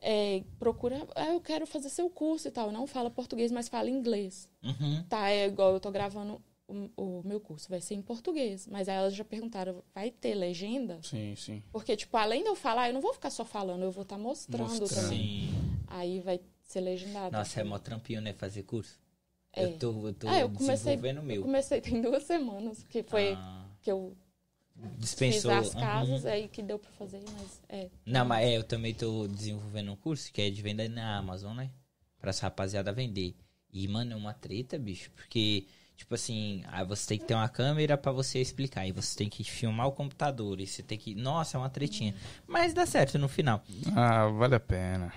é, 0.09 0.45
procura, 0.59 1.05
ah, 1.17 1.27
eu 1.33 1.41
quero 1.41 1.67
fazer 1.67 1.89
seu 1.89 2.09
curso 2.09 2.47
e 2.47 2.51
tal. 2.53 2.71
Não 2.71 2.87
fala 2.87 3.11
português, 3.11 3.51
mas 3.51 3.69
fala 3.69 3.91
inglês. 3.91 4.49
Uhum. 4.63 5.03
Tá, 5.09 5.29
é 5.31 5.47
igual 5.47 5.73
eu 5.73 5.81
tô 5.81 5.91
gravando 5.91 6.41
o, 6.69 6.89
o 6.97 7.23
meu 7.25 7.41
curso, 7.41 7.69
vai 7.69 7.81
ser 7.81 7.95
em 7.95 8.03
português. 8.03 8.69
Mas 8.69 8.89
aí 8.89 8.95
elas 8.97 9.15
já 9.15 9.25
perguntaram, 9.25 9.83
vai 9.93 10.11
ter 10.13 10.35
legenda? 10.35 11.01
Sim, 11.03 11.35
sim. 11.37 11.61
Porque, 11.73 11.97
tipo, 11.97 12.17
além 12.17 12.43
de 12.45 12.49
eu 12.49 12.55
falar, 12.55 12.89
eu 12.89 12.95
não 12.95 13.01
vou 13.01 13.13
ficar 13.15 13.31
só 13.31 13.45
falando, 13.45 13.83
eu 13.83 13.91
vou 13.91 14.03
estar 14.03 14.17
mostrando, 14.19 14.69
Mostrando. 14.81 15.03
também. 15.05 15.49
Sim. 15.49 15.77
Aí 15.89 16.21
vai 16.21 16.41
ser 16.63 16.81
legendado. 16.83 17.37
Nossa, 17.37 17.61
é 17.61 17.65
mó 17.65 17.77
trampinho, 17.79 18.21
né? 18.21 18.33
Fazer 18.33 18.63
curso. 18.63 18.99
É. 19.53 19.65
Eu 19.65 19.79
tô, 19.79 20.07
eu 20.09 20.15
tô 20.15 20.29
Ah, 20.29 20.39
eu 20.39 20.51
comecei- 20.51 20.77
desenvolvendo 20.97 21.17
o 21.17 21.21
Eu 21.21 21.25
meu. 21.25 21.43
comecei 21.43 21.81
tem 21.83 22.01
duas 22.01 22.23
semanas, 22.25 22.85
que 22.89 23.03
foi 23.03 23.33
Ah, 23.33 23.67
que 23.83 23.91
eu 23.91 24.17
dispensou. 24.99 25.51
fiz 25.53 25.69
as 25.69 25.75
Uhum. 25.75 25.81
casas, 25.81 26.27
aí 26.27 26.49
que 26.49 26.63
deu 26.63 26.79
pra 26.79 26.91
fazer, 26.93 27.21
mas 27.39 27.61
é. 27.69 27.89
Não, 28.05 28.25
mas 28.25 28.47
é, 28.47 28.57
eu 28.57 28.63
também 28.65 28.95
tô 28.95 29.27
desenvolvendo 29.29 29.93
um 29.93 29.97
curso 29.97 30.33
que 30.33 30.41
é 30.43 30.51
de 30.51 30.63
venda 30.63 30.89
na 30.89 31.19
Amazon, 31.19 31.57
né? 31.57 31.71
Pra 32.21 32.31
essa 32.31 32.43
rapaziada 32.47 32.93
vender. 32.93 33.35
E, 33.73 33.87
mano, 33.89 34.13
é 34.13 34.17
uma 34.17 34.33
treta, 34.33 34.79
bicho. 34.79 35.11
Porque, 35.11 35.67
tipo 35.97 36.15
assim, 36.15 36.63
aí 36.69 36.85
você 36.85 37.07
tem 37.09 37.19
que 37.19 37.25
ter 37.27 37.35
uma 37.35 37.49
câmera 37.49 37.97
pra 37.99 38.11
você 38.13 38.41
explicar. 38.41 38.87
E 38.87 38.93
você 38.93 39.17
tem 39.17 39.29
que 39.29 39.45
filmar 39.45 39.87
o 39.87 39.93
computador. 39.93 40.61
E 40.61 40.67
você 40.67 40.83
tem 40.83 40.97
que. 40.97 41.15
Nossa, 41.15 41.57
é 41.57 41.61
uma 41.61 41.69
tretinha. 41.69 42.15
Mas 42.47 42.73
dá 42.73 42.87
certo 42.87 43.19
no 43.19 43.29
final. 43.29 43.63
Ah, 43.95 44.29
vale 44.29 44.55
a 44.55 44.61
pena. 44.61 45.13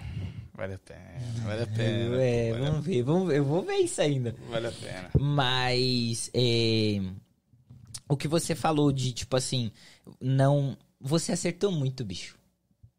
Vale 0.54 0.74
a 0.74 0.80
pena, 0.80 1.22
vale 1.46 1.64
a 1.64 1.68
pena. 1.72 2.22
É, 2.22 2.52
vale, 2.52 2.66
a- 2.66 2.70
vamos 2.72 2.86
ver, 2.86 3.04
vamos 3.04 3.28
ver. 3.30 3.38
Eu 3.38 3.46
vou 3.46 3.62
ver 3.62 3.78
isso 3.78 4.02
ainda. 4.02 4.36
vale 4.50 4.68
a 4.68 4.72
pena. 4.74 5.10
Mas 5.18 6.30
é, 6.34 7.00
o 8.10 8.18
que 8.18 8.28
você 8.28 8.56
falou 8.56 8.92
de 8.92 9.14
tipo 9.14 9.38
assim, 9.38 9.72
não, 10.20 10.76
você 11.00 11.32
acertou 11.32 11.72
muito, 11.72 12.04
bicho. 12.04 12.36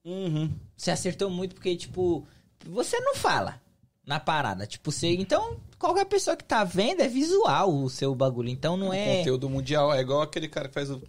Uhum. 0.05 0.51
Você 0.77 0.91
acertou 0.91 1.29
muito 1.29 1.55
porque 1.55 1.77
tipo, 1.77 2.27
você 2.65 2.99
não 3.01 3.17
fala 3.17 3.61
na 4.07 4.19
parada, 4.19 4.67
tipo, 4.67 4.91
você, 4.91 5.09
então 5.15 5.59
qualquer 5.79 6.05
pessoa 6.07 6.37
que 6.37 6.45
tá 6.45 6.65
vendo 6.65 7.03
é 7.03 7.09
visual 7.09 7.75
o 7.75 7.91
seu 7.91 8.15
bagulho, 8.15 8.49
então 8.49 8.77
não 8.77 8.89
O 8.89 8.95
é 8.95 9.19
conteúdo 9.19 9.51
mundial 9.51 9.93
é 9.93 10.01
igual 10.01 10.23
aquele 10.23 10.49
cara 10.49 10.69
que 10.69 10.75
faz 10.75 10.91
o. 10.91 11.03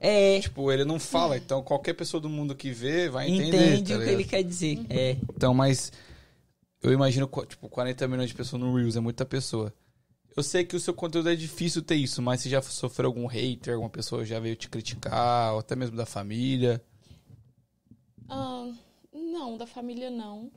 é 0.00 0.40
Tipo, 0.40 0.72
ele 0.72 0.84
não 0.84 0.98
fala, 0.98 1.36
então 1.36 1.62
qualquer 1.62 1.92
pessoa 1.92 2.20
do 2.20 2.28
mundo 2.28 2.54
que 2.54 2.70
vê 2.72 3.08
vai 3.08 3.28
entender. 3.28 3.74
entende 3.76 3.92
tá 3.92 4.00
o 4.00 4.02
que 4.02 4.10
ele 4.10 4.24
quer 4.24 4.42
dizer. 4.42 4.80
É. 4.88 5.16
Então, 5.34 5.52
mas 5.52 5.92
eu 6.82 6.92
imagino, 6.92 7.28
tipo, 7.46 7.68
40 7.68 8.08
milhões 8.08 8.30
de 8.30 8.34
pessoas 8.34 8.60
no 8.60 8.74
Reels 8.74 8.96
é 8.96 9.00
muita 9.00 9.24
pessoa. 9.24 9.72
Eu 10.34 10.42
sei 10.42 10.64
que 10.64 10.74
o 10.74 10.80
seu 10.80 10.94
conteúdo 10.94 11.28
é 11.28 11.34
difícil 11.34 11.82
ter 11.82 11.96
isso, 11.96 12.22
mas 12.22 12.40
você 12.40 12.48
já 12.48 12.62
sofreu 12.62 13.08
algum 13.08 13.26
hater, 13.26 13.74
alguma 13.74 13.90
pessoa 13.90 14.24
já 14.24 14.40
veio 14.40 14.56
te 14.56 14.68
criticar, 14.68 15.52
ou 15.52 15.58
até 15.58 15.76
mesmo 15.76 15.96
da 15.96 16.06
família? 16.06 16.82
Ah, 18.28 18.72
não, 19.12 19.58
da 19.58 19.66
família 19.66 20.10
não. 20.10 20.50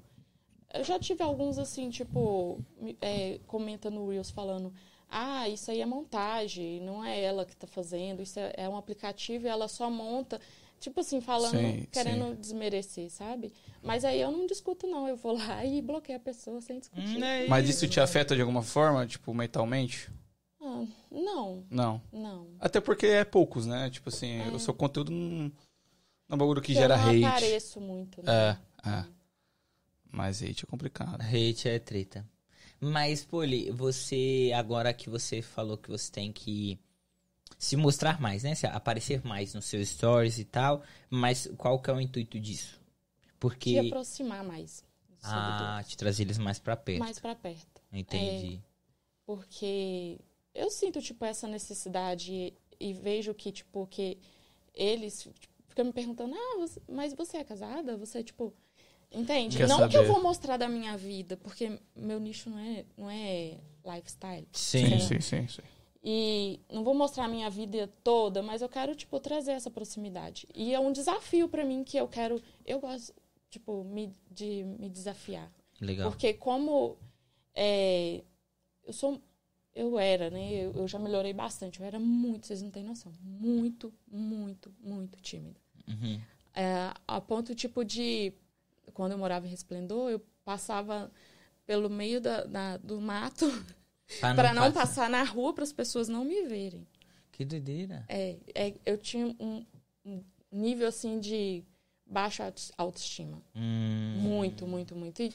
Eu 0.74 0.84
já 0.84 0.98
tive 0.98 1.24
alguns 1.24 1.58
assim, 1.58 1.90
tipo, 1.90 2.60
é, 3.02 3.40
comenta 3.48 3.90
no 3.90 4.10
Reels 4.10 4.30
falando, 4.30 4.74
ah, 5.10 5.48
isso 5.50 5.70
aí 5.72 5.82
é 5.82 5.86
montagem, 5.86 6.82
não 6.82 7.04
é 7.04 7.22
ela 7.22 7.46
que 7.46 7.56
tá 7.56 7.68
fazendo, 7.68 8.22
isso 8.22 8.40
é, 8.40 8.54
é 8.58 8.70
um 8.70 8.78
aplicativo 8.78 9.46
e 9.46 9.50
ela 9.50 9.68
só 9.68 9.90
monta. 9.90 10.40
Tipo 10.80 11.00
assim, 11.00 11.20
falando, 11.22 11.58
Sim, 11.58 11.88
querendo 11.92 12.36
desmerecer, 12.36 13.10
sabe? 13.10 13.52
Mas 13.82 14.06
aí 14.06 14.22
eu 14.22 14.32
não 14.32 14.46
discuto, 14.46 14.86
não. 14.86 15.08
Eu 15.08 15.16
vou 15.16 15.36
lá 15.38 15.64
e 15.66 15.82
bloqueio 15.82 16.18
a 16.18 16.22
pessoa 16.22 16.62
sem 16.62 16.80
discutir. 16.80 17.18
Hum, 17.18 17.24
é 17.24 17.48
Mas 17.48 17.68
isso 17.70 17.88
te 17.88 18.00
afeta 18.00 18.36
de 18.36 18.42
alguma 18.42 18.62
forma, 18.62 19.06
tipo, 19.08 19.34
mentalmente? 19.34 20.12
Ah, 20.62 20.84
não, 21.12 21.64
Não. 21.70 22.02
não. 22.12 22.48
Até 22.60 22.82
porque 22.82 23.06
é 23.06 23.24
poucos, 23.24 23.66
né? 23.66 23.90
Tipo 23.90 24.10
assim, 24.10 24.42
o 24.50 24.60
seu 24.60 24.74
conteúdo 24.74 25.12
não, 25.12 25.20
não 25.30 25.52
é 26.30 26.34
um 26.36 26.38
bagulho 26.38 26.62
que 26.62 26.74
Porque 26.74 26.80
gera 26.82 26.96
eu 26.96 27.00
não 27.00 27.10
hate. 27.10 27.24
apareço 27.26 27.80
muito, 27.82 28.24
né? 28.24 28.58
É, 28.84 28.90
é. 28.90 29.06
Mas 30.12 30.42
hate 30.42 30.64
é 30.66 30.68
complicado. 30.68 31.22
Hate 31.22 31.68
é 31.70 31.78
treta. 31.80 32.26
Mas, 32.80 33.24
Poli, 33.24 33.72
você, 33.72 34.52
agora 34.56 34.94
que 34.94 35.10
você 35.10 35.42
falou 35.42 35.78
que 35.78 35.90
você 35.90 36.12
tem 36.12 36.32
que 36.32 36.78
se 37.66 37.76
mostrar 37.76 38.22
mais, 38.22 38.44
né? 38.44 38.54
Se 38.56 38.66
aparecer 38.68 39.26
mais 39.26 39.54
nos 39.54 39.66
seus 39.66 39.90
stories 39.90 40.38
e 40.38 40.46
tal. 40.46 40.84
Mas 41.10 41.50
qual 41.58 41.80
que 41.80 41.90
é 41.90 41.94
o 41.94 42.00
intuito 42.00 42.40
disso? 42.40 42.80
Se 43.22 43.34
Porque. 43.40 43.78
aproximar 43.80 44.44
mais. 44.44 44.84
Ah, 45.24 45.82
te 45.86 45.98
trazer 45.98 46.24
eles 46.24 46.38
mais 46.38 46.60
pra 46.60 46.76
perto. 46.78 47.00
mais 47.00 47.18
pra 47.20 47.34
perto. 47.36 47.82
Entendi. 47.92 48.62
Porque 49.26 50.20
eu 50.54 50.70
sinto, 50.70 51.02
tipo, 51.02 51.26
essa 51.26 51.48
necessidade 51.48 52.32
e, 52.32 52.54
e 52.80 52.94
vejo 52.94 53.34
que, 53.34 53.52
tipo, 53.52 53.88
que 53.88 54.20
eles 54.74 55.24
tipo, 55.24 55.54
ficam 55.68 55.86
me 55.86 55.94
perguntando, 55.94 56.36
ah, 56.36 56.58
você- 56.60 56.82
mas 56.88 57.14
você 57.14 57.38
é 57.38 57.44
casada? 57.44 57.98
Você, 57.98 58.24
tipo... 58.24 58.54
Entende? 59.12 59.58
Quer 59.58 59.68
não 59.68 59.78
que 59.88 59.96
eu 59.96 60.02
saber. 60.02 60.08
vou 60.14 60.22
mostrar 60.22 60.58
da 60.58 60.68
minha 60.68 60.98
vida, 60.98 61.38
porque 61.38 61.80
meu 61.96 62.20
nicho 62.20 62.50
não 62.50 62.60
é, 62.60 62.86
não 62.98 63.10
é 63.10 63.58
lifestyle. 63.86 64.48
Sim. 64.52 65.00
sim, 65.00 65.22
sim, 65.22 65.48
sim. 65.48 65.62
E 66.08 66.60
não 66.72 66.84
vou 66.84 66.94
mostrar 66.94 67.26
a 67.26 67.28
minha 67.28 67.50
vida 67.50 67.92
toda, 68.04 68.44
mas 68.44 68.62
eu 68.62 68.70
quero, 68.70 68.94
tipo, 68.94 69.20
trazer 69.20 69.54
essa 69.54 69.72
proximidade. 69.72 70.48
E 70.54 70.72
é 70.72 70.80
um 70.80 70.92
desafio 70.92 71.50
pra 71.50 71.66
mim 71.66 71.84
que 71.84 71.98
eu 71.98 72.08
quero... 72.08 72.40
Eu 72.64 72.80
gosto, 72.80 73.12
tipo, 73.50 73.84
me, 73.84 74.14
de 74.30 74.64
me 74.80 74.88
desafiar. 74.88 75.52
Legal. 75.82 76.12
Porque 76.12 76.32
como 76.36 76.96
é, 77.56 78.24
eu 78.86 78.94
sou. 78.94 79.20
Eu 79.74 79.98
era, 80.00 80.30
né? 80.30 80.54
Eu, 80.54 80.72
eu 80.74 80.88
já 80.88 81.00
melhorei 81.00 81.34
bastante. 81.34 81.80
Eu 81.80 81.86
era 81.86 82.00
muito, 82.00 82.46
vocês 82.48 82.62
não 82.62 82.70
têm 82.70 82.84
noção. 82.84 83.12
Muito, 83.22 83.92
muito, 84.08 84.72
muito 84.80 85.20
tímida. 85.22 85.60
Uhum. 85.88 86.22
É, 86.54 86.94
a 87.08 87.20
ponto, 87.20 87.54
tipo, 87.56 87.84
de. 87.84 88.32
Quando 88.94 89.14
eu 89.14 89.18
morava 89.18 89.48
em 89.48 89.50
Resplendor, 89.50 90.12
eu 90.12 90.22
passava 90.46 91.12
pelo 91.66 91.90
meio 91.90 92.22
da, 92.22 92.44
da- 92.46 92.78
do 92.78 93.02
mato 93.02 93.46
para 94.20 94.54
não 94.54 94.72
passar. 94.72 94.80
passar 94.88 95.10
na 95.10 95.24
rua 95.24 95.54
para 95.54 95.64
as 95.64 95.72
pessoas 95.74 96.08
não 96.08 96.24
me 96.26 96.44
verem. 96.44 96.86
Que 97.32 97.44
doideira. 97.44 98.06
É, 98.08 98.36
é, 98.54 98.74
eu 98.86 98.98
tinha 98.98 99.28
um, 99.40 99.66
um 100.06 100.24
nível 100.52 100.88
assim 100.88 101.20
de 101.20 101.64
baixa 102.06 102.46
auto- 102.46 102.72
autoestima. 102.78 103.42
Hum, 103.56 104.16
Muito, 104.22 104.66
muito, 104.68 104.96
muito. 104.96 105.22
E 105.22 105.34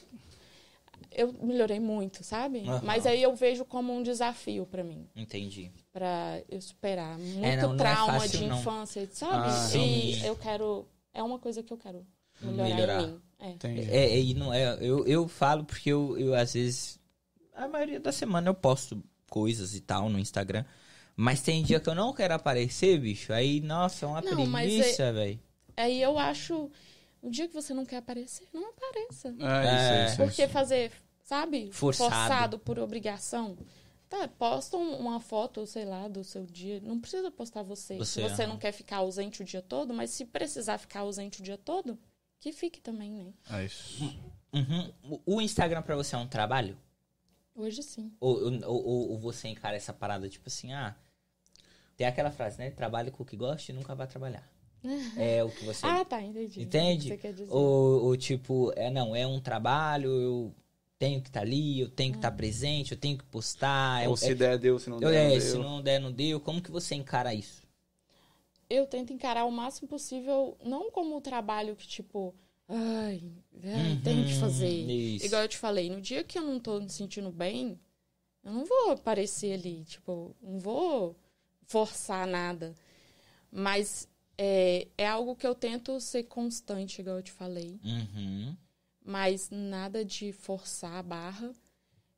eu 1.11 1.33
melhorei 1.41 1.79
muito, 1.79 2.23
sabe? 2.23 2.61
Aham. 2.61 2.81
Mas 2.83 3.05
aí 3.05 3.21
eu 3.21 3.35
vejo 3.35 3.65
como 3.65 3.93
um 3.93 4.01
desafio 4.01 4.65
pra 4.65 4.83
mim, 4.83 5.07
entendi. 5.15 5.71
Pra 5.91 6.41
eu 6.47 6.61
superar 6.61 7.17
muito 7.19 7.43
É, 7.45 7.57
não- 7.57 7.69
não 7.69 7.75
é 7.75 7.77
trauma 7.77 8.13
fácil, 8.19 8.39
de 8.39 8.45
não. 8.47 8.59
infância, 8.59 9.09
sabe? 9.11 9.47
Ah, 9.49 9.67
e 9.77 10.13
sim. 10.15 10.25
eu 10.25 10.35
quero, 10.35 10.87
é 11.13 11.21
uma 11.21 11.37
coisa 11.39 11.61
que 11.61 11.73
eu 11.73 11.77
quero 11.77 12.05
melhorar, 12.41 12.69
Melhorar. 12.75 13.03
em 13.03 13.07
mim. 13.07 13.21
É. 13.39 13.55
É, 13.67 14.11
é, 14.13 14.19
e 14.21 14.33
não 14.35 14.53
é, 14.53 14.77
eu, 14.79 15.05
eu 15.07 15.27
falo 15.27 15.65
porque 15.65 15.89
eu, 15.91 16.17
eu, 16.17 16.33
às 16.35 16.53
vezes, 16.53 16.99
a 17.55 17.67
maioria 17.67 17.99
da 17.99 18.11
semana 18.11 18.49
eu 18.49 18.53
posto 18.53 19.03
coisas 19.29 19.75
e 19.75 19.81
tal 19.81 20.09
no 20.09 20.19
Instagram, 20.19 20.65
mas 21.15 21.41
tem 21.41 21.63
dia 21.63 21.79
que 21.79 21.89
eu 21.89 21.95
não 21.95 22.13
quero 22.13 22.33
aparecer, 22.33 22.99
bicho, 22.99 23.31
aí, 23.33 23.59
nossa, 23.61 24.05
é 24.05 24.09
uma 24.09 24.21
Não, 24.21 24.51
preguiça, 24.51 25.11
velho. 25.13 25.39
Aí 25.77 26.01
eu 26.01 26.17
acho, 26.19 26.69
no 27.21 27.29
dia 27.31 27.47
que 27.47 27.53
você 27.53 27.73
não 27.73 27.85
quer 27.85 27.97
aparecer, 27.97 28.47
não 28.53 28.69
apareça. 28.69 29.29
É, 29.29 29.31
isso, 29.31 29.43
É. 29.93 30.05
isso, 30.07 30.17
Por 30.17 30.31
que 30.31 30.43
isso. 30.43 30.51
fazer, 30.53 30.91
sabe? 31.23 31.71
Forçado. 31.71 32.59
por 32.59 32.77
obrigação. 32.79 33.57
Tá, 34.09 34.27
posta 34.27 34.75
um- 34.75 34.97
uma 34.97 35.21
foto, 35.21 35.65
sei 35.65 35.85
lá, 35.85 36.09
do 36.09 36.21
seu 36.21 36.45
dia. 36.45 36.81
Não 36.81 36.99
precisa 36.99 37.31
postar 37.31 37.63
você. 37.63 37.95
Você, 37.97 38.21
se 38.21 38.27
você 38.27 38.45
não 38.45 38.57
quer 38.57 38.73
ficar 38.73 38.97
ausente 38.97 39.41
o 39.41 39.45
dia 39.45 39.61
todo, 39.61 39.93
mas 39.93 40.09
se 40.09 40.25
precisar 40.25 40.77
ficar 40.77 40.99
ausente 41.01 41.39
o 41.39 41.43
dia 41.43 41.57
todo, 41.57 41.97
que 42.37 42.51
fique 42.51 42.81
também, 42.81 43.11
né? 43.11 43.33
É 43.49 43.63
isso. 43.65 44.03
Uhum. 44.51 44.91
O- 45.03 45.35
O 45.37 45.41
Instagram 45.41 45.81
pra 45.81 45.95
você 45.95 46.13
é 46.13 46.17
um 46.17 46.27
trabalho? 46.27 46.77
Hoje 47.55 47.83
sim. 47.83 48.11
Ou, 48.19 48.43
ou, 48.43 48.63
ou- 48.85 49.09
ou 49.11 49.19
você 49.19 49.47
encara 49.47 49.75
essa 49.75 49.93
parada, 49.93 50.27
tipo 50.29 50.47
assim, 50.47 50.71
ah, 50.73 50.95
tem 51.97 52.07
aquela 52.07 52.31
frase, 52.31 52.57
né? 52.57 52.71
Trabalhe 52.71 53.11
com 53.11 53.23
o 53.23 53.25
que 53.25 53.35
gosta 53.35 53.71
e 53.71 53.75
nunca 53.75 53.93
vai 53.95 54.07
trabalhar. 54.07 54.49
É 55.17 55.43
o 55.43 55.51
que 55.51 55.63
você... 55.63 55.85
Ah, 55.85 56.03
tá, 56.03 56.21
entendi. 56.21 56.61
Entende? 56.61 57.09
Você 57.09 57.17
quer 57.17 57.33
dizer. 57.33 57.51
Ou, 57.53 58.03
ou 58.05 58.17
tipo, 58.17 58.71
é, 58.75 58.89
não, 58.89 59.15
é 59.15 59.27
um 59.27 59.39
trabalho, 59.39 60.09
eu 60.09 60.55
tenho 60.97 61.21
que 61.21 61.29
estar 61.29 61.41
ali, 61.41 61.79
eu 61.79 61.89
tenho 61.89 62.11
que 62.13 62.17
estar 62.17 62.31
presente, 62.31 62.91
eu 62.93 62.97
tenho 62.97 63.17
que 63.17 63.23
postar. 63.25 64.07
Ou 64.07 64.13
é, 64.13 64.17
se 64.17 64.33
der, 64.33 64.57
deu, 64.57 64.79
se 64.79 64.89
não 64.89 64.97
é, 64.97 65.01
der, 65.01 65.13
é, 65.31 65.33
não 65.35 65.39
se 65.41 65.51
deu. 65.51 65.63
não 65.63 65.81
der, 65.81 65.99
não 65.99 66.11
deu. 66.11 66.39
Como 66.39 66.61
que 66.61 66.71
você 66.71 66.95
encara 66.95 67.33
isso? 67.33 67.61
Eu 68.69 68.87
tento 68.87 69.11
encarar 69.11 69.45
o 69.45 69.51
máximo 69.51 69.87
possível, 69.87 70.57
não 70.63 70.89
como 70.91 71.17
o 71.17 71.21
trabalho 71.21 71.75
que, 71.75 71.85
tipo, 71.87 72.33
ai, 72.71 73.21
ai 73.63 74.01
tem 74.03 74.25
que 74.25 74.33
fazer. 74.35 74.83
Uhum, 74.83 74.89
Isso. 74.89 75.25
Igual 75.25 75.41
eu 75.43 75.47
te 75.47 75.57
falei, 75.57 75.89
no 75.89 76.01
dia 76.01 76.23
que 76.23 76.37
eu 76.37 76.43
não 76.43 76.59
tô 76.59 76.79
me 76.79 76.89
sentindo 76.89 77.31
bem, 77.31 77.79
eu 78.43 78.51
não 78.51 78.65
vou 78.65 78.91
aparecer 78.91 79.53
ali, 79.53 79.83
tipo, 79.83 80.35
não 80.41 80.59
vou 80.59 81.15
forçar 81.65 82.25
nada. 82.25 82.73
Mas 83.51 84.07
é, 84.37 84.87
é 84.97 85.07
algo 85.07 85.35
que 85.35 85.45
eu 85.45 85.53
tento 85.53 85.99
ser 85.99 86.23
constante, 86.23 87.01
igual 87.01 87.17
eu 87.17 87.23
te 87.23 87.31
falei. 87.31 87.79
Uhum. 87.83 88.55
Mas 89.03 89.49
nada 89.49 90.05
de 90.05 90.31
forçar 90.31 90.93
a 90.93 91.03
barra. 91.03 91.51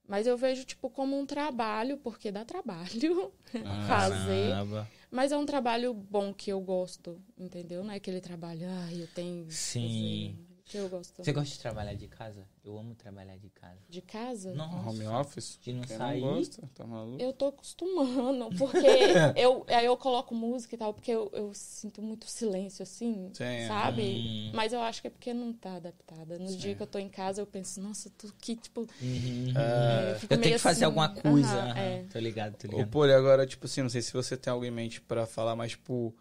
Mas 0.07 0.27
eu 0.27 0.37
vejo, 0.37 0.65
tipo, 0.65 0.89
como 0.89 1.17
um 1.17 1.25
trabalho, 1.25 1.97
porque 1.97 2.31
dá 2.31 2.43
trabalho 2.43 3.33
fazer. 3.87 4.49
Caramba. 4.49 4.89
Mas 5.09 5.31
é 5.31 5.37
um 5.37 5.45
trabalho 5.45 5.93
bom 5.93 6.33
que 6.33 6.51
eu 6.51 6.59
gosto, 6.59 7.21
entendeu? 7.37 7.83
Não 7.83 7.91
é 7.91 7.97
aquele 7.97 8.19
trabalho, 8.19 8.67
ai, 8.67 9.01
eu 9.01 9.07
tenho 9.07 9.45
Sim. 9.51 10.35
Que 10.73 10.77
eu 10.79 10.89
gosto. 10.89 11.23
Você 11.23 11.31
gosta 11.31 11.53
de 11.53 11.59
trabalhar 11.59 11.93
de 11.93 12.07
casa? 12.07 12.47
Eu 12.65 12.75
amo 12.79 12.95
trabalhar 12.95 13.37
de 13.37 13.47
casa. 13.51 13.79
De 13.87 14.01
casa? 14.01 14.51
Nossa. 14.55 14.89
Home 14.89 15.05
office? 15.05 15.59
De 15.61 15.71
não 15.71 15.81
Quem 15.83 15.95
sair. 15.97 16.19
não 16.19 16.33
gosta, 16.33 16.67
tá 16.73 16.83
maluco? 16.87 17.21
Eu 17.21 17.31
tô 17.31 17.45
acostumando, 17.45 18.49
porque 18.57 18.77
eu, 19.37 19.63
aí 19.67 19.85
eu 19.85 19.95
coloco 19.95 20.33
música 20.33 20.73
e 20.73 20.77
tal, 20.79 20.91
porque 20.91 21.11
eu, 21.11 21.29
eu 21.31 21.53
sinto 21.53 22.01
muito 22.01 22.25
silêncio, 22.25 22.81
assim, 22.81 23.29
Sim, 23.33 23.67
sabe? 23.67 24.01
Hum. 24.01 24.51
Mas 24.55 24.73
eu 24.73 24.81
acho 24.81 24.99
que 25.01 25.07
é 25.07 25.11
porque 25.11 25.31
não 25.31 25.53
tá 25.53 25.75
adaptada. 25.75 26.39
No 26.39 26.47
dia 26.57 26.73
que 26.73 26.81
eu 26.81 26.87
tô 26.87 26.97
em 26.97 27.09
casa, 27.09 27.39
eu 27.39 27.45
penso, 27.45 27.79
nossa, 27.79 28.09
tô 28.09 28.27
aqui, 28.29 28.55
tipo... 28.55 28.87
Uhum. 28.99 29.53
é, 29.55 30.15
fico 30.19 30.33
Eu 30.33 30.41
tenho 30.41 30.53
que 30.55 30.59
fazer 30.59 30.77
assim, 30.77 30.85
alguma 30.85 31.09
coisa. 31.09 31.47
aham, 31.49 31.69
aham. 31.71 31.79
é. 31.79 32.03
Tô 32.11 32.17
ligado, 32.17 32.55
tô 32.57 32.67
Ô, 32.67 32.71
ligado. 32.71 32.89
Poli, 32.89 33.13
agora, 33.13 33.45
tipo 33.45 33.67
assim, 33.67 33.83
não 33.83 33.89
sei 33.89 34.01
se 34.01 34.11
você 34.11 34.35
tem 34.35 34.51
algo 34.51 34.65
em 34.65 34.71
mente 34.71 34.99
pra 35.01 35.27
falar, 35.27 35.55
mas, 35.55 35.71
tipo, 35.71 36.15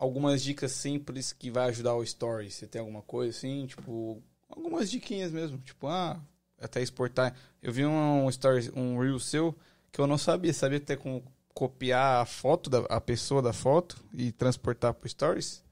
algumas 0.00 0.42
dicas 0.42 0.72
simples 0.72 1.32
que 1.32 1.50
vai 1.50 1.68
ajudar 1.68 1.94
o 1.94 2.02
story. 2.02 2.50
Você 2.50 2.66
tem 2.66 2.80
alguma 2.80 3.02
coisa 3.02 3.36
assim? 3.36 3.66
Tipo, 3.66 4.22
algumas 4.48 4.90
diquinhas 4.90 5.30
mesmo. 5.30 5.58
Tipo, 5.58 5.86
ah, 5.88 6.18
até 6.60 6.80
exportar. 6.82 7.34
Eu 7.62 7.72
vi 7.72 7.84
um 7.84 8.28
story, 8.30 8.70
um 8.74 8.98
reel 8.98 9.18
seu 9.20 9.54
que 9.92 10.00
eu 10.00 10.06
não 10.06 10.16
sabia. 10.18 10.52
Sabia 10.52 10.78
até 10.78 10.96
com 10.96 11.22
copiar 11.52 12.22
a 12.22 12.24
foto, 12.24 12.70
da, 12.70 12.78
a 12.88 13.00
pessoa 13.00 13.42
da 13.42 13.52
foto 13.52 14.02
e 14.14 14.32
transportar 14.32 14.94
pro 14.94 15.08
stories? 15.08 15.62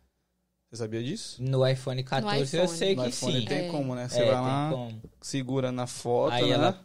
Você 0.70 0.76
sabia 0.76 1.02
disso? 1.02 1.42
No 1.42 1.66
iPhone 1.66 2.04
14 2.04 2.56
eu 2.56 2.64
iPhone. 2.64 2.78
sei 2.78 2.94
No 2.94 3.02
que 3.04 3.08
iPhone 3.08 3.40
sim. 3.40 3.46
tem 3.46 3.68
É. 3.68 3.70
como, 3.70 3.94
né? 3.94 4.06
Você 4.08 4.20
É, 4.20 4.24
vai 4.26 4.34
lá, 4.34 4.70
como. 4.70 5.02
segura 5.22 5.72
na 5.72 5.86
foto, 5.86 6.34
Aí 6.34 6.44
né? 6.48 6.50
ela 6.50 6.84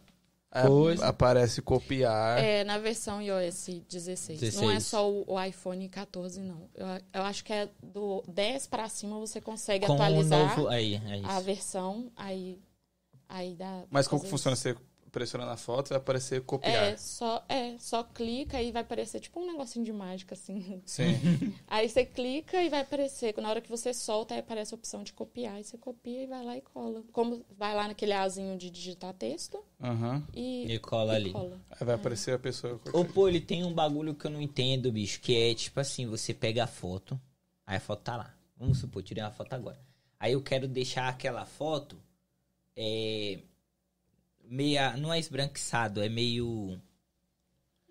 Coisa. 0.62 1.06
aparece 1.06 1.60
copiar. 1.60 2.38
É, 2.38 2.62
na 2.62 2.78
versão 2.78 3.20
iOS 3.20 3.82
16. 3.88 4.40
Não 4.54 4.70
é 4.70 4.74
16. 4.74 4.86
só 4.86 5.10
o, 5.10 5.42
iPhone 5.42 5.88
14, 5.88 6.40
não. 6.40 6.68
Eu, 6.74 6.86
eu 7.12 7.22
acho 7.22 7.44
que 7.44 7.52
é 7.52 7.68
do 7.82 8.22
10 8.28 8.68
pra 8.68 8.88
cima 8.88 9.18
você 9.18 9.40
consegue 9.40 9.86
Com 9.86 9.94
atualizar 9.94 10.56
novo. 10.56 10.68
Aí, 10.68 10.94
é 10.94 11.20
a 11.24 11.40
versão, 11.40 12.10
aí, 12.16 12.60
aí 13.28 13.54
dá. 13.56 13.82
Mas 13.90 14.06
como 14.06 14.22
que 14.22 14.28
funciona? 14.28 14.56
Você 14.56 14.76
pressiona 15.14 15.46
na 15.46 15.56
foto, 15.56 15.90
vai 15.90 15.98
aparecer 15.98 16.42
copiar. 16.42 16.72
É, 16.92 16.96
só, 16.96 17.44
é, 17.48 17.78
só 17.78 18.02
clica 18.02 18.60
e 18.60 18.72
vai 18.72 18.82
aparecer 18.82 19.20
tipo 19.20 19.38
um 19.40 19.46
negocinho 19.46 19.84
de 19.84 19.92
mágica, 19.92 20.34
assim. 20.34 20.82
Sim. 20.84 21.14
Aí 21.68 21.88
você 21.88 22.04
clica 22.04 22.60
e 22.60 22.68
vai 22.68 22.80
aparecer. 22.80 23.32
Na 23.40 23.48
hora 23.48 23.60
que 23.60 23.70
você 23.70 23.94
solta, 23.94 24.34
aí 24.34 24.40
aparece 24.40 24.74
a 24.74 24.76
opção 24.76 25.04
de 25.04 25.12
copiar. 25.12 25.54
Aí 25.54 25.64
você 25.64 25.78
copia 25.78 26.24
e 26.24 26.26
vai 26.26 26.44
lá 26.44 26.56
e 26.56 26.60
cola. 26.60 27.04
Como 27.12 27.44
vai 27.56 27.74
lá 27.74 27.86
naquele 27.86 28.12
azinho 28.12 28.58
de 28.58 28.68
digitar 28.70 29.14
texto 29.14 29.64
Aham. 29.80 30.22
e, 30.34 30.72
E 30.72 30.78
cola 30.80 31.14
ali. 31.14 31.30
cola. 31.30 31.60
Aí 31.70 31.86
vai 31.86 31.94
aparecer 31.94 32.34
a 32.34 32.38
pessoa. 32.38 32.80
Ô, 32.92 33.04
pô, 33.04 33.28
ele 33.28 33.40
tem 33.40 33.64
um 33.64 33.72
bagulho 33.72 34.14
que 34.14 34.26
eu 34.26 34.30
não 34.32 34.40
entendo, 34.42 34.90
bicho, 34.90 35.20
que 35.20 35.36
é 35.36 35.54
tipo 35.54 35.78
assim, 35.78 36.06
você 36.06 36.34
pega 36.34 36.64
a 36.64 36.66
foto, 36.66 37.18
aí 37.64 37.76
a 37.76 37.80
foto 37.80 38.02
tá 38.02 38.16
lá. 38.16 38.34
Vamos 38.56 38.78
supor, 38.78 39.02
tirei 39.02 39.22
uma 39.22 39.30
foto 39.30 39.52
agora. 39.52 39.78
Aí 40.18 40.32
eu 40.32 40.42
quero 40.42 40.66
deixar 40.66 41.08
aquela 41.08 41.44
foto 41.44 41.96
é 42.76 43.38
meia, 44.48 44.96
não 44.96 45.12
é 45.12 45.18
esbranquiçado, 45.18 46.02
é 46.02 46.08
meio 46.08 46.80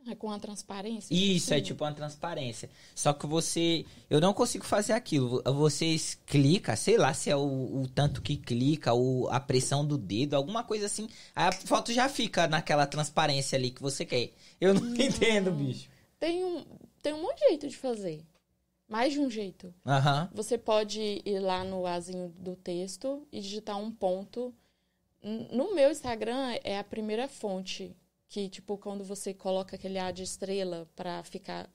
É 0.08 0.16
com 0.16 0.30
a 0.32 0.38
transparência. 0.40 1.14
isso, 1.14 1.54
é 1.54 1.58
assim. 1.58 1.66
tipo 1.66 1.84
uma 1.84 1.94
transparência. 1.94 2.70
Só 2.94 3.14
que 3.14 3.26
você, 3.26 3.86
eu 4.10 4.20
não 4.20 4.34
consigo 4.34 4.66
fazer 4.66 4.94
aquilo. 4.94 5.42
Vocês 5.46 6.20
clica, 6.26 6.76
sei 6.76 6.98
lá 6.98 7.14
se 7.14 7.30
é 7.30 7.36
o, 7.36 7.82
o 7.82 7.88
tanto 7.88 8.22
que 8.22 8.36
clica 8.36 8.92
ou 8.94 9.30
a 9.30 9.40
pressão 9.40 9.86
do 9.86 9.98
dedo, 9.98 10.36
alguma 10.36 10.64
coisa 10.64 10.86
assim. 10.88 11.08
Aí 11.36 11.48
a 11.48 11.52
foto 11.52 11.94
já 11.94 12.10
fica 12.10 12.48
naquela 12.48 12.86
transparência 12.86 13.58
ali 13.58 13.72
que 13.72 13.82
você 13.82 14.06
quer. 14.06 14.32
Eu 14.60 14.74
não 14.74 14.94
entendo, 14.96 15.52
bicho. 15.52 15.90
Tem 16.20 16.44
um, 16.44 16.66
tem 17.02 17.14
um 17.14 17.22
monte 17.22 17.40
de 17.40 17.48
jeito 17.50 17.68
de 17.70 17.78
fazer. 17.78 18.24
Mais 18.88 19.14
de 19.14 19.20
um 19.20 19.30
jeito. 19.30 19.74
Aham. 19.86 20.30
Você 20.34 20.58
pode 20.58 21.00
ir 21.26 21.40
lá 21.40 21.64
no 21.64 21.86
azinho 21.88 22.30
do 22.38 22.56
texto 22.56 23.26
e 23.32 23.40
digitar 23.40 23.78
um 23.78 23.90
ponto. 23.90 24.54
No 25.24 25.74
meu 25.74 25.90
Instagram 25.92 26.58
é 26.64 26.78
a 26.78 26.84
primeira 26.84 27.28
fonte. 27.28 27.96
Que, 28.28 28.50
tipo, 28.50 28.78
quando 28.80 29.04
você 29.04 29.34
coloca 29.34 29.76
aquele 29.76 30.00
A 30.00 30.10
de 30.12 30.24
estrela 30.24 30.90
pra 30.96 31.24
ficar. 31.24 31.70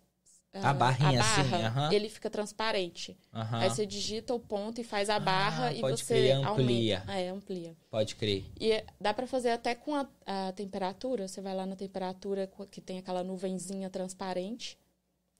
A 0.53 0.70
ah, 0.70 0.74
barrinha 0.74 1.20
a 1.20 1.22
assim, 1.22 1.51
barra, 1.51 1.66
aham. 1.68 1.92
ele 1.92 2.09
fica 2.09 2.28
transparente. 2.30 3.16
Aí 3.32 3.68
você 3.68 3.84
digita 3.86 4.34
o 4.34 4.40
ponto 4.40 4.80
e 4.80 4.84
faz 4.84 5.11
a 5.11 5.20
barra 5.20 5.72
e 5.72 5.78
Ah, 5.78 5.80
pode 5.82 6.03
você 6.03 6.14
crer, 6.14 6.32
amplia. 6.32 6.99
aumenta. 7.01 7.12
É, 7.12 7.28
amplia. 7.28 7.76
Pode 7.90 8.16
crer. 8.16 8.44
E 8.59 8.72
é- 8.72 8.86
dá 8.99 9.12
pra 9.14 9.26
fazer 9.26 9.51
até 9.51 9.74
com 9.74 9.94
a, 9.94 10.09
a 10.26 10.53
temperatura. 10.53 11.28
Você 11.28 11.40
vai 11.42 11.55
lá 11.55 11.66
na 11.66 11.76
temperatura 11.76 12.51
que 12.70 12.80
tem 12.80 12.99
aquela 12.99 13.22
nuvenzinha 13.22 13.90
transparente. 13.90 14.78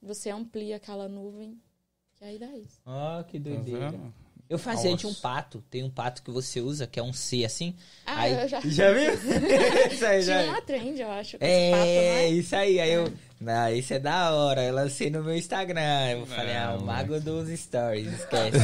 Você 0.01 0.29
amplia 0.29 0.75
aquela 0.77 1.09
nuvem. 1.09 1.59
E 2.21 2.25
aí 2.25 2.37
dá 2.39 2.55
isso. 2.55 2.79
Ó, 2.85 3.23
que 3.23 3.39
Tá 3.39 3.49
doideira. 3.49 3.89
vendo? 3.91 4.13
Eu 4.49 4.57
fazia 4.57 4.95
de 4.95 5.05
um 5.05 5.09
Nossa. 5.09 5.21
pato. 5.21 5.63
Tem 5.69 5.83
um 5.83 5.89
pato 5.89 6.23
que 6.23 6.31
você 6.31 6.59
usa, 6.59 6.87
que 6.87 6.99
é 6.99 7.03
um 7.03 7.13
C 7.13 7.45
assim. 7.45 7.75
Ah, 8.05 8.21
aí... 8.21 8.33
eu 8.41 8.47
já. 8.47 8.59
Já 8.61 8.91
viu? 8.91 9.13
isso 9.93 10.05
aí, 10.05 10.21
já 10.23 10.39
Tinha 10.41 10.51
uma 10.53 10.61
trend, 10.61 10.99
eu 10.99 11.11
acho. 11.11 11.37
com 11.37 11.45
esse 11.45 11.71
pato, 11.71 11.85
não 11.85 11.87
É, 11.87 12.23
é? 12.23 12.29
isso 12.29 12.55
aí. 12.55 12.79
Aí 12.79 12.91
eu. 12.91 13.13
Não, 13.39 13.69
isso 13.73 13.93
é 13.93 13.99
da 13.99 14.31
hora. 14.31 14.65
Eu 14.65 14.75
lancei 14.75 15.09
no 15.09 15.23
meu 15.23 15.33
Instagram. 15.33 16.09
Eu 16.09 16.25
falei, 16.25 16.57
ah, 16.57 16.75
o 16.75 16.79
Não, 16.79 16.85
mago 16.85 17.21
dos 17.21 17.47
stories, 17.57 18.11
esquece. 18.19 18.57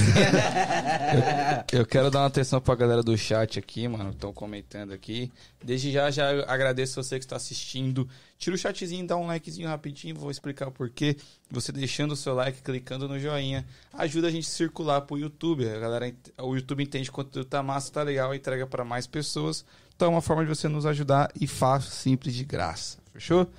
Eu 1.71 1.85
quero 1.85 2.11
dar 2.11 2.19
uma 2.19 2.25
atenção 2.25 2.59
pra 2.59 2.75
galera 2.75 3.01
do 3.01 3.17
chat 3.17 3.57
aqui, 3.57 3.87
mano. 3.87 4.09
Estão 4.09 4.33
comentando 4.33 4.91
aqui. 4.91 5.31
Desde 5.63 5.93
já, 5.93 6.11
já 6.11 6.29
agradeço 6.45 7.01
você 7.01 7.17
que 7.17 7.23
está 7.23 7.37
assistindo. 7.37 8.07
Tira 8.37 8.53
o 8.53 8.59
chatzinho, 8.59 9.07
dá 9.07 9.15
um 9.15 9.27
likezinho 9.27 9.69
rapidinho. 9.69 10.13
Vou 10.13 10.29
explicar 10.29 10.67
o 10.67 10.71
porquê. 10.71 11.15
Você 11.49 11.71
deixando 11.71 12.11
o 12.11 12.15
seu 12.17 12.35
like, 12.35 12.61
clicando 12.61 13.07
no 13.07 13.17
joinha, 13.17 13.65
ajuda 13.93 14.27
a 14.27 14.31
gente 14.31 14.45
a 14.45 14.51
circular 14.51 15.01
pro 15.01 15.17
YouTube. 15.17 15.69
A 15.69 15.79
galera, 15.79 16.13
o 16.37 16.53
YouTube 16.53 16.83
entende 16.83 17.05
que 17.05 17.11
o 17.11 17.23
conteúdo 17.23 17.47
tá 17.47 17.63
massa, 17.63 17.93
tá 17.93 18.03
legal, 18.03 18.35
entrega 18.35 18.67
pra 18.67 18.83
mais 18.83 19.07
pessoas. 19.07 19.63
Então 19.95 20.09
é 20.09 20.11
uma 20.11 20.21
forma 20.21 20.43
de 20.43 20.49
você 20.49 20.67
nos 20.67 20.85
ajudar 20.85 21.31
e 21.39 21.47
fácil, 21.47 21.91
simples, 21.91 22.35
de 22.35 22.43
graça. 22.43 22.97
Fechou? 23.13 23.49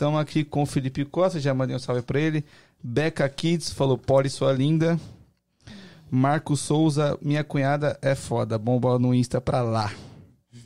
Estamos 0.00 0.18
aqui 0.18 0.44
com 0.44 0.62
o 0.62 0.66
Felipe 0.66 1.04
Costa, 1.04 1.38
já 1.38 1.52
mandei 1.52 1.76
um 1.76 1.78
salve 1.78 2.00
pra 2.00 2.18
ele. 2.18 2.42
Beca 2.82 3.28
Kids 3.28 3.70
falou: 3.70 3.98
Poli, 3.98 4.30
sua 4.30 4.50
linda. 4.50 4.98
Marco 6.10 6.56
Souza, 6.56 7.18
minha 7.20 7.44
cunhada 7.44 7.98
é 8.00 8.14
foda. 8.14 8.56
Bomba 8.56 8.98
no 8.98 9.14
Insta 9.14 9.42
pra 9.42 9.60
lá. 9.60 9.92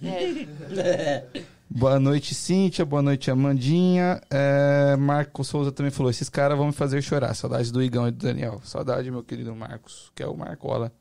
É, 0.05 1.27
Boa 1.69 1.99
noite, 1.99 2.33
Cíntia. 2.33 2.85
Boa 2.85 3.03
noite, 3.03 3.29
Amandinha. 3.29 4.21
É, 4.31 4.95
Marco 4.97 5.43
Souza 5.43 5.73
também 5.73 5.91
falou: 5.91 6.11
esses 6.11 6.29
caras 6.29 6.57
vão 6.57 6.69
me 6.69 6.73
fazer 6.73 7.03
chorar. 7.03 7.35
Saudades 7.35 7.73
do 7.73 7.83
Igão 7.83 8.07
e 8.07 8.13
do 8.13 8.19
Daniel. 8.19 8.61
Saudade, 8.63 9.11
meu 9.11 9.25
querido 9.25 9.53
Marcos, 9.53 10.13
que 10.15 10.23
é 10.23 10.29
o 10.29 10.37
Marcola. 10.37 10.93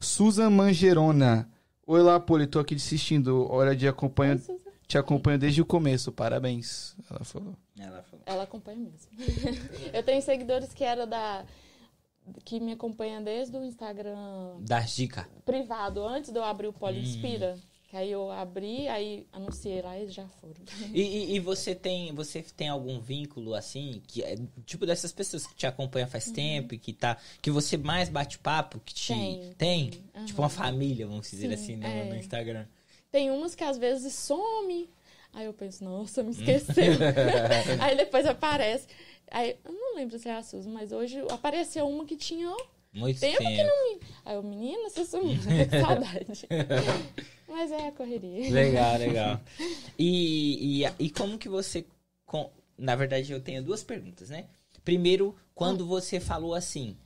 Susan 0.00 0.48
Mangerona. 0.48 1.46
Oi 1.86 2.00
lá, 2.00 2.18
Poli, 2.18 2.46
tô 2.46 2.58
aqui 2.58 2.74
assistindo. 2.74 3.46
Hora 3.52 3.76
de 3.76 3.86
acompanho. 3.86 4.40
Te 4.92 4.98
acompanho 4.98 5.38
desde 5.38 5.62
o 5.62 5.64
começo. 5.64 6.12
Parabéns. 6.12 6.94
Ela 7.10 7.24
falou. 7.24 7.56
Ela 7.78 8.02
falou. 8.02 8.22
ela 8.26 8.42
acompanha 8.42 8.78
mesmo. 8.78 9.08
eu 9.90 10.02
tenho 10.02 10.20
seguidores 10.20 10.74
que 10.74 10.84
era 10.84 11.06
da. 11.06 11.46
que 12.44 12.60
me 12.60 12.72
acompanham 12.72 13.24
desde 13.24 13.56
o 13.56 13.64
Instagram 13.64 14.58
Das 14.60 14.94
dicas. 14.94 15.24
privado, 15.46 16.06
antes 16.06 16.30
de 16.30 16.38
eu 16.38 16.44
abrir 16.44 16.66
o 16.68 16.74
Poli 16.74 16.98
Hum. 16.98 17.02
Inspira. 17.04 17.58
Que 17.88 17.96
aí 17.96 18.10
eu 18.10 18.30
abri, 18.30 18.86
aí 18.88 19.26
anunciei 19.32 19.80
lá 19.80 19.98
e 19.98 20.02
eles 20.02 20.14
já 20.14 20.26
foram. 20.28 20.60
E, 20.92 21.00
e- 21.00 21.34
e 21.36 21.40
você 21.40 21.74
tem 21.74 22.12
você 22.14 22.42
tem 22.42 22.68
algum 22.68 23.00
vínculo 23.00 23.54
assim 23.54 24.02
que 24.06 24.22
é 24.22 24.36
tipo 24.66 24.84
dessas 24.84 25.10
pessoas 25.12 25.46
que 25.46 25.54
te 25.54 25.66
acompanham 25.66 26.06
faz 26.08 26.30
tempo 26.30 26.74
e 26.74 26.78
que 26.78 26.92
tá 26.92 27.16
que 27.40 27.50
você 27.50 27.78
mais 27.78 28.10
bate 28.10 28.38
papo 28.38 28.78
que 28.80 28.92
te 28.94 29.08
Tem, 29.08 29.52
tem, 29.56 29.90
Aham. 30.14 30.24
tipo 30.26 30.40
uma 30.42 30.48
família 30.50 31.06
vamos 31.06 31.30
dizer 31.30 31.48
Sim, 31.48 31.54
assim 31.54 31.76
no, 31.76 31.86
é. 31.86 32.04
no 32.10 32.16
Instagram 32.16 32.66
Tem 33.12 33.30
umas 33.30 33.54
que 33.54 33.62
às 33.62 33.76
vezes 33.78 34.14
some. 34.14 34.88
Aí 35.34 35.44
eu 35.46 35.52
penso, 35.52 35.84
nossa, 35.84 36.22
Hum. 36.22 36.24
me 36.26 36.30
esqueceu. 36.32 36.92
aí 37.80 37.96
depois 37.96 38.26
aparece. 38.26 38.86
Aí, 39.30 39.56
eu 39.64 39.72
não 39.72 39.94
lembro 39.94 40.18
se 40.18 40.28
é 40.28 40.34
a 40.34 40.42
Suzy, 40.42 40.68
mas 40.68 40.92
hoje 40.92 41.20
apareceu 41.30 41.88
uma 41.88 42.04
que 42.04 42.16
tinha 42.16 42.50
ó, 42.50 42.56
muito 42.92 43.18
tempo 43.20 43.38
tempo, 43.38 43.50
que 43.50 43.64
não 43.64 43.90
me. 43.94 44.00
Aí 44.24 44.34
eu, 44.34 44.42
menina, 44.42 44.90
você 44.90 45.04
sumiu, 45.06 45.36
com 45.38 45.80
saudade. 45.80 46.48
mas 47.48 47.70
é 47.70 47.88
a 47.88 47.92
correria. 47.92 48.50
legal 48.50 48.96
legal 48.98 49.40
e, 49.98 50.82
e, 50.84 50.92
e 50.98 51.10
como 51.10 51.36
que 51.38 51.50
você 51.50 51.84
com, 52.24 52.50
na 52.78 52.96
verdade 52.96 53.30
eu 53.30 53.42
tenho 53.42 53.62
duas 53.62 53.84
perguntas 53.84 54.30
né 54.30 54.46
primeiro 54.82 55.36
quando 55.54 55.84
você 55.86 56.18
falou 56.18 56.54
assim 56.54 56.96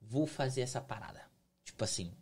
vou 0.00 0.24
fazer 0.24 0.60
essa 0.60 0.80
parada 0.80 1.20
tipo 1.64 1.82
assim 1.82 2.12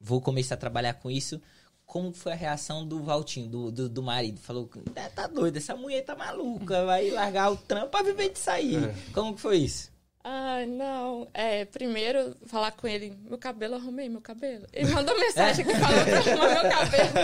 vou 0.00 0.20
começar 0.20 0.56
a 0.56 0.58
trabalhar 0.58 0.94
com 0.94 1.08
isso 1.08 1.40
como 1.86 2.12
foi 2.12 2.32
a 2.32 2.36
reação 2.36 2.86
do 2.86 3.02
Valtinho, 3.02 3.48
do, 3.48 3.70
do, 3.70 3.88
do 3.88 4.02
marido? 4.02 4.40
Falou, 4.40 4.68
"É, 4.96 5.08
tá 5.08 5.26
doido, 5.26 5.56
essa 5.58 5.76
mulher 5.76 6.02
tá 6.02 6.14
maluca, 6.16 6.84
vai 6.84 7.10
largar 7.10 7.52
o 7.52 7.56
trampo 7.56 7.88
pra 7.88 8.02
viver 8.02 8.30
disso 8.30 8.50
aí. 8.50 8.74
Como 9.12 9.34
que 9.34 9.40
foi 9.40 9.58
isso? 9.58 9.92
Ai, 10.26 10.64
não. 10.64 11.28
É, 11.34 11.66
primeiro, 11.66 12.34
falar 12.46 12.70
com 12.72 12.88
ele, 12.88 13.14
meu 13.28 13.36
cabelo, 13.36 13.74
arrumei 13.74 14.08
meu 14.08 14.22
cabelo. 14.22 14.66
Ele 14.72 14.90
mandou 14.90 15.14
mensagem 15.20 15.66
que 15.66 15.74
falou 15.74 16.02
pra 16.02 16.18
arrumar 16.18 16.62
meu 16.62 16.70
cabelo. 16.72 17.18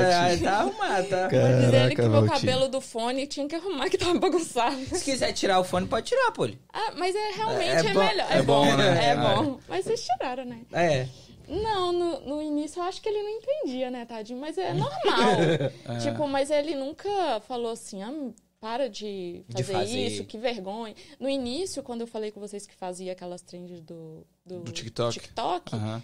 É, 0.00 0.36
tá 0.38 0.50
arrumado, 0.60 1.08
tá? 1.08 1.26
Dizendo 1.28 1.70
Caraca, 1.70 1.94
que 1.94 2.00
meu 2.02 2.10
Valtinho. 2.12 2.32
cabelo 2.32 2.68
do 2.68 2.80
fone 2.80 3.26
tinha 3.26 3.46
que 3.46 3.54
arrumar, 3.54 3.90
que 3.90 3.98
tava 3.98 4.18
bagunçado. 4.18 4.74
Se 4.86 5.04
quiser 5.04 5.32
tirar 5.34 5.60
o 5.60 5.64
fone, 5.64 5.86
pode 5.86 6.06
tirar, 6.06 6.32
Poli. 6.32 6.58
Ah, 6.72 6.92
mas 6.96 7.14
é 7.14 7.30
realmente 7.36 7.68
É 7.86 7.90
é, 7.90 7.92
bom- 7.92 8.04
melhor. 8.06 8.26
é 8.30 8.42
bom, 8.42 8.76
né? 8.76 8.84
É 9.04 9.08
É. 9.10 9.16
bom. 9.16 9.60
Mas 9.68 9.84
vocês 9.84 10.02
tiraram, 10.02 10.46
né? 10.46 10.60
É. 10.72 11.06
Não, 11.48 11.92
no, 11.92 12.20
no 12.20 12.42
início 12.42 12.80
eu 12.80 12.84
acho 12.84 13.00
que 13.02 13.08
ele 13.08 13.22
não 13.22 13.28
entendia, 13.30 13.90
né, 13.90 14.04
tadinho? 14.04 14.40
Mas 14.40 14.56
é 14.58 14.72
normal. 14.72 15.36
Tipo, 16.02 16.26
mas 16.26 16.50
ele 16.50 16.74
nunca 16.74 17.40
falou 17.40 17.70
assim, 17.72 18.02
ah, 18.02 18.12
para 18.60 18.88
de 18.88 19.44
De 19.48 19.62
fazer, 19.62 19.72
fazer. 19.72 20.06
isso, 20.06 20.24
que 20.24 20.38
vergonha. 20.38 20.94
No 21.20 21.28
início, 21.28 21.82
quando 21.82 22.00
eu 22.00 22.06
falei 22.06 22.30
com 22.30 22.40
vocês 22.40 22.66
que 22.66 22.74
fazia 22.74 23.12
aquelas 23.12 23.42
trends 23.42 23.80
do, 23.82 24.26
do, 24.44 24.60
Do 24.60 24.72
TikTok. 24.72 25.12
TikTok, 25.12 25.74
Aham. 25.74 26.02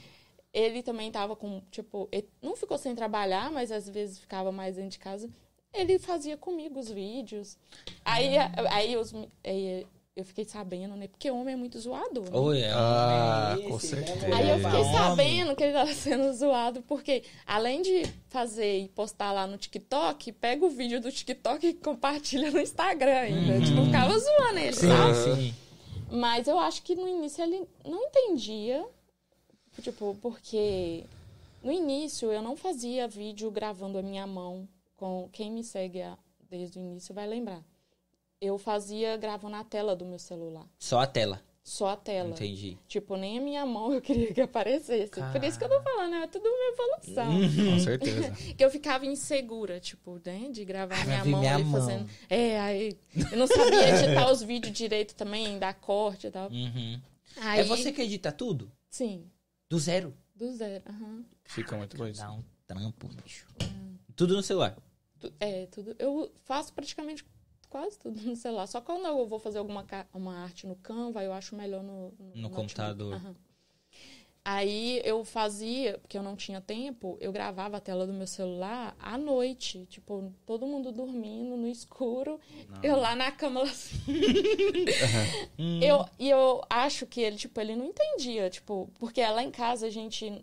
ele 0.52 0.82
também 0.82 1.10
tava 1.10 1.34
com, 1.34 1.62
tipo, 1.70 2.08
não 2.42 2.54
ficou 2.54 2.76
sem 2.76 2.94
trabalhar, 2.94 3.50
mas 3.50 3.72
às 3.72 3.88
vezes 3.88 4.18
ficava 4.18 4.52
mais 4.52 4.76
dentro 4.76 4.90
de 4.90 4.98
casa. 4.98 5.30
Ele 5.72 5.98
fazia 5.98 6.36
comigo 6.36 6.78
os 6.80 6.90
vídeos. 6.90 7.56
Aí, 8.04 8.36
aí, 8.70 8.96
os, 8.96 9.14
aí 9.44 9.86
eu 10.20 10.24
fiquei 10.24 10.44
sabendo, 10.44 10.94
né? 10.96 11.08
Porque 11.08 11.30
homem 11.30 11.54
é 11.54 11.56
muito 11.56 11.78
zoador. 11.78 12.24
né? 12.24 12.30
Oi, 12.38 12.60
é 12.60 12.70
Ah, 12.72 13.52
homem 13.56 13.68
com 13.68 13.76
esse, 13.76 13.86
certeza. 13.88 14.28
né, 14.28 14.36
Aí 14.36 14.50
eu 14.50 14.58
fiquei 14.58 14.80
homem. 14.80 14.92
sabendo 14.94 15.56
que 15.56 15.64
ele 15.64 15.72
tava 15.72 15.92
sendo 15.94 16.32
zoado, 16.32 16.82
porque 16.82 17.22
além 17.46 17.82
de 17.82 18.02
fazer 18.28 18.78
e 18.80 18.88
postar 18.88 19.32
lá 19.32 19.46
no 19.46 19.56
TikTok, 19.58 20.32
pega 20.32 20.64
o 20.64 20.70
vídeo 20.70 21.00
do 21.00 21.10
TikTok 21.10 21.66
e 21.66 21.74
compartilha 21.74 22.50
no 22.50 22.60
Instagram 22.60 23.12
ainda. 23.18 23.64
Tipo, 23.66 23.84
ficava 23.84 24.18
zoando 24.18 24.58
ele, 24.58 24.72
sabe? 24.72 25.14
Sim, 25.14 25.34
sim. 25.36 25.54
Mas 26.12 26.48
eu 26.48 26.58
acho 26.58 26.82
que 26.82 26.94
no 26.94 27.06
início 27.08 27.42
ele 27.42 27.66
não 27.84 28.02
entendia, 28.04 28.84
tipo, 29.80 30.16
porque 30.20 31.04
no 31.62 31.70
início 31.72 32.30
eu 32.32 32.42
não 32.42 32.56
fazia 32.56 33.06
vídeo 33.08 33.50
gravando 33.50 33.98
a 33.98 34.02
minha 34.02 34.26
mão. 34.26 34.68
Com 34.96 35.28
quem 35.32 35.50
me 35.50 35.64
segue 35.64 36.02
desde 36.50 36.78
o 36.78 36.82
início 36.82 37.14
vai 37.14 37.26
lembrar. 37.26 37.62
Eu 38.40 38.56
fazia 38.58 39.16
gravando 39.16 39.56
a 39.56 39.64
tela 39.64 39.94
do 39.94 40.04
meu 40.04 40.18
celular. 40.18 40.66
Só 40.78 41.00
a 41.00 41.06
tela. 41.06 41.42
Só 41.62 41.88
a 41.90 41.96
tela. 41.96 42.30
Entendi. 42.30 42.78
Tipo, 42.88 43.16
nem 43.16 43.38
a 43.38 43.40
minha 43.40 43.66
mão 43.66 43.92
eu 43.94 44.00
queria 44.00 44.32
que 44.32 44.40
aparecesse. 44.40 45.10
Por 45.10 45.44
isso 45.44 45.58
que 45.58 45.64
eu 45.64 45.68
tô 45.68 45.80
falando, 45.82 46.14
é 46.16 46.26
tudo 46.26 46.46
uma 46.48 46.72
evolução. 46.72 47.30
Uhum. 47.38 47.72
Com 47.74 47.78
certeza. 47.80 48.30
que 48.56 48.64
eu 48.64 48.70
ficava 48.70 49.04
insegura, 49.04 49.78
tipo, 49.78 50.18
né? 50.24 50.48
De 50.50 50.64
gravar 50.64 50.96
Ah, 51.02 51.04
minha 51.04 51.24
mão 51.26 51.40
minha 51.40 51.54
ali 51.54 51.64
mão. 51.64 51.80
fazendo. 51.80 52.10
É, 52.30 52.58
aí. 52.60 52.98
Eu 53.30 53.36
não 53.38 53.46
sabia 53.46 53.88
editar 53.90 54.30
os 54.32 54.42
vídeos 54.42 54.72
direito 54.72 55.14
também, 55.14 55.58
dar 55.58 55.74
corte 55.74 56.26
e 56.28 56.30
tal. 56.30 56.48
Uhum. 56.50 57.00
Aí, 57.36 57.60
É 57.60 57.64
você 57.64 57.92
que 57.92 58.00
edita 58.02 58.32
tudo? 58.32 58.72
Sim, 58.88 59.30
Do 59.68 59.78
zero? 59.78 60.14
do 60.34 60.50
zero. 60.52 60.82
aham. 60.88 61.24
Fica 61.44 61.76
muito 61.76 61.96
bom 61.96 62.06
isso. 62.06 62.20
Dá 62.22 62.32
um 62.32 62.42
trampo, 62.66 63.06
bicho. 63.22 63.46
Tudo 64.16 64.34
no 64.34 64.42
celular. 64.42 64.76
É, 65.38 65.66
tudo. 65.66 65.94
Eu 65.98 66.32
faço 66.44 66.72
praticamente 66.72 67.22
quase 67.70 67.98
tudo 67.98 68.20
no 68.28 68.36
celular. 68.36 68.66
Só 68.66 68.80
quando 68.80 69.06
eu 69.06 69.26
vou 69.26 69.38
fazer 69.38 69.58
alguma 69.58 69.86
uma 70.12 70.42
arte 70.42 70.66
no 70.66 70.74
Canva, 70.76 71.22
eu 71.24 71.32
acho 71.32 71.56
melhor 71.56 71.82
no, 71.82 72.12
No 72.18 72.42
notebook. 72.42 72.54
computador. 72.54 73.14
Aham. 73.14 73.36
Aí 74.42 75.02
eu 75.04 75.22
fazia, 75.22 75.98
porque 75.98 76.16
eu 76.16 76.22
não 76.22 76.34
tinha 76.34 76.62
tempo, 76.62 77.16
eu 77.20 77.30
gravava 77.30 77.76
a 77.76 77.80
tela 77.80 78.06
do 78.06 78.12
meu 78.12 78.26
celular 78.26 78.96
à 78.98 79.18
noite. 79.18 79.86
Tipo, 79.86 80.32
todo 80.46 80.66
mundo 80.66 80.90
dormindo 80.90 81.56
no 81.58 81.68
escuro. 81.68 82.40
Eu 82.82 82.96
lá 82.96 83.14
na 83.14 83.30
cama 83.30 83.62
assim. 83.62 83.96
Hum. 85.58 85.78
eu, 85.82 86.06
e 86.18 86.28
eu 86.30 86.62
acho 86.70 87.06
que 87.06 87.20
ele, 87.20 87.36
tipo, 87.36 87.60
ele 87.60 87.76
não 87.76 87.84
entendia, 87.84 88.48
tipo, 88.48 88.90
porque 88.98 89.20
lá 89.20 89.42
em 89.42 89.50
casa 89.50 89.86
a 89.86 89.90
gente 89.90 90.42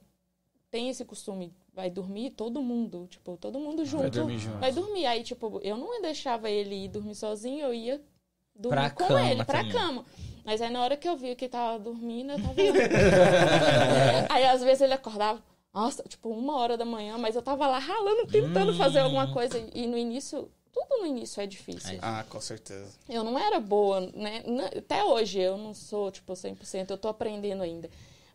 tem 0.69 0.89
esse 0.89 1.03
costume, 1.03 1.51
vai 1.77 1.91
dormir 1.91 2.31
todo 2.31 2.59
mundo, 2.59 3.05
tipo, 3.07 3.37
todo 3.37 3.59
mundo 3.59 3.85
junto. 3.85 4.01
Vai 4.01 4.09
dormir 4.09 4.39
junto. 4.39 4.57
Vai 4.57 4.71
dormir. 4.71 5.05
Aí, 5.05 5.23
tipo, 5.23 5.59
eu 5.63 5.77
não 5.77 6.01
deixava 6.01 6.49
ele 6.49 6.73
ir 6.85 6.87
dormir 6.87 7.13
sozinho, 7.13 7.65
eu 7.67 7.71
ia 7.71 8.01
dormir 8.55 8.75
Pra 8.79 8.89
com 8.89 9.05
cama 9.05 9.29
ele, 9.31 9.45
pra 9.45 9.59
também. 9.59 9.71
cama. 9.71 10.05
Mas 10.43 10.59
aí 10.59 10.71
na 10.71 10.81
hora 10.81 10.97
que 10.97 11.07
eu 11.07 11.15
vi 11.15 11.35
que 11.35 11.47
tava 11.47 11.77
dormindo, 11.77 12.31
eu 12.31 12.41
tava. 12.41 12.55
aí 14.29 14.43
às 14.45 14.63
vezes 14.63 14.81
ele 14.81 14.93
acordava, 14.95 15.39
nossa, 15.71 16.01
tipo, 16.07 16.29
uma 16.29 16.57
hora 16.57 16.75
da 16.75 16.83
manhã, 16.85 17.15
mas 17.19 17.35
eu 17.35 17.43
tava 17.43 17.67
lá 17.67 17.77
ralando, 17.77 18.25
tentando 18.25 18.73
fazer 18.73 18.99
alguma 18.99 19.31
coisa. 19.31 19.63
E 19.75 19.85
no 19.85 19.95
início, 19.95 20.49
tudo 20.73 20.97
no 21.01 21.05
início 21.05 21.39
é 21.39 21.45
difícil. 21.45 21.99
Ah, 22.01 22.25
com 22.27 22.41
certeza. 22.41 22.89
Eu 23.07 23.23
não 23.23 23.37
era 23.37 23.59
boa, 23.59 24.01
né? 24.15 24.41
Até 24.75 25.03
hoje 25.03 25.39
eu 25.39 25.57
não 25.57 25.75
sou, 25.75 26.09
tipo, 26.09 26.33
100%, 26.33 26.89
eu 26.89 26.97
tô 26.97 27.07
aprendendo 27.07 27.61
ainda. 27.61 27.87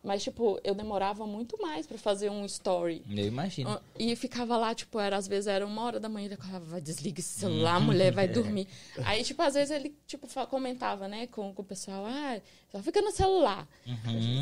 Mas, 0.03 0.21
tipo, 0.21 0.59
eu 0.65 0.75
demorava 0.75 1.25
muito 1.25 1.57
mais 1.61 1.87
pra 1.87 1.97
fazer 1.97 2.29
um 2.29 2.43
story. 2.45 3.01
Eu 3.09 3.25
imagino. 3.25 3.69
Ah, 3.69 3.81
E 3.97 4.13
ficava 4.17 4.57
lá, 4.57 4.75
tipo, 4.75 4.99
era, 4.99 5.15
às 5.15 5.29
vezes 5.29 5.47
era 5.47 5.65
uma 5.65 5.81
hora 5.81 5.97
da 5.97 6.09
manhã, 6.09 6.25
ele 6.25 6.35
falava, 6.35 6.65
vai, 6.65 6.81
desliga 6.81 7.21
esse 7.21 7.39
celular, 7.39 7.79
mulher, 7.79 8.11
vai 8.11 8.27
dormir. 8.29 8.67
Aí, 9.05 9.23
tipo, 9.23 9.41
às 9.41 9.53
vezes 9.53 9.71
ele, 9.71 9.95
tipo, 10.05 10.27
comentava, 10.47 11.07
né, 11.07 11.27
com, 11.27 11.53
com 11.53 11.61
o 11.61 11.65
pessoal, 11.65 12.05
ah, 12.05 12.37
só 12.69 12.83
fica 12.83 13.01
no 13.01 13.11
celular. 13.11 13.65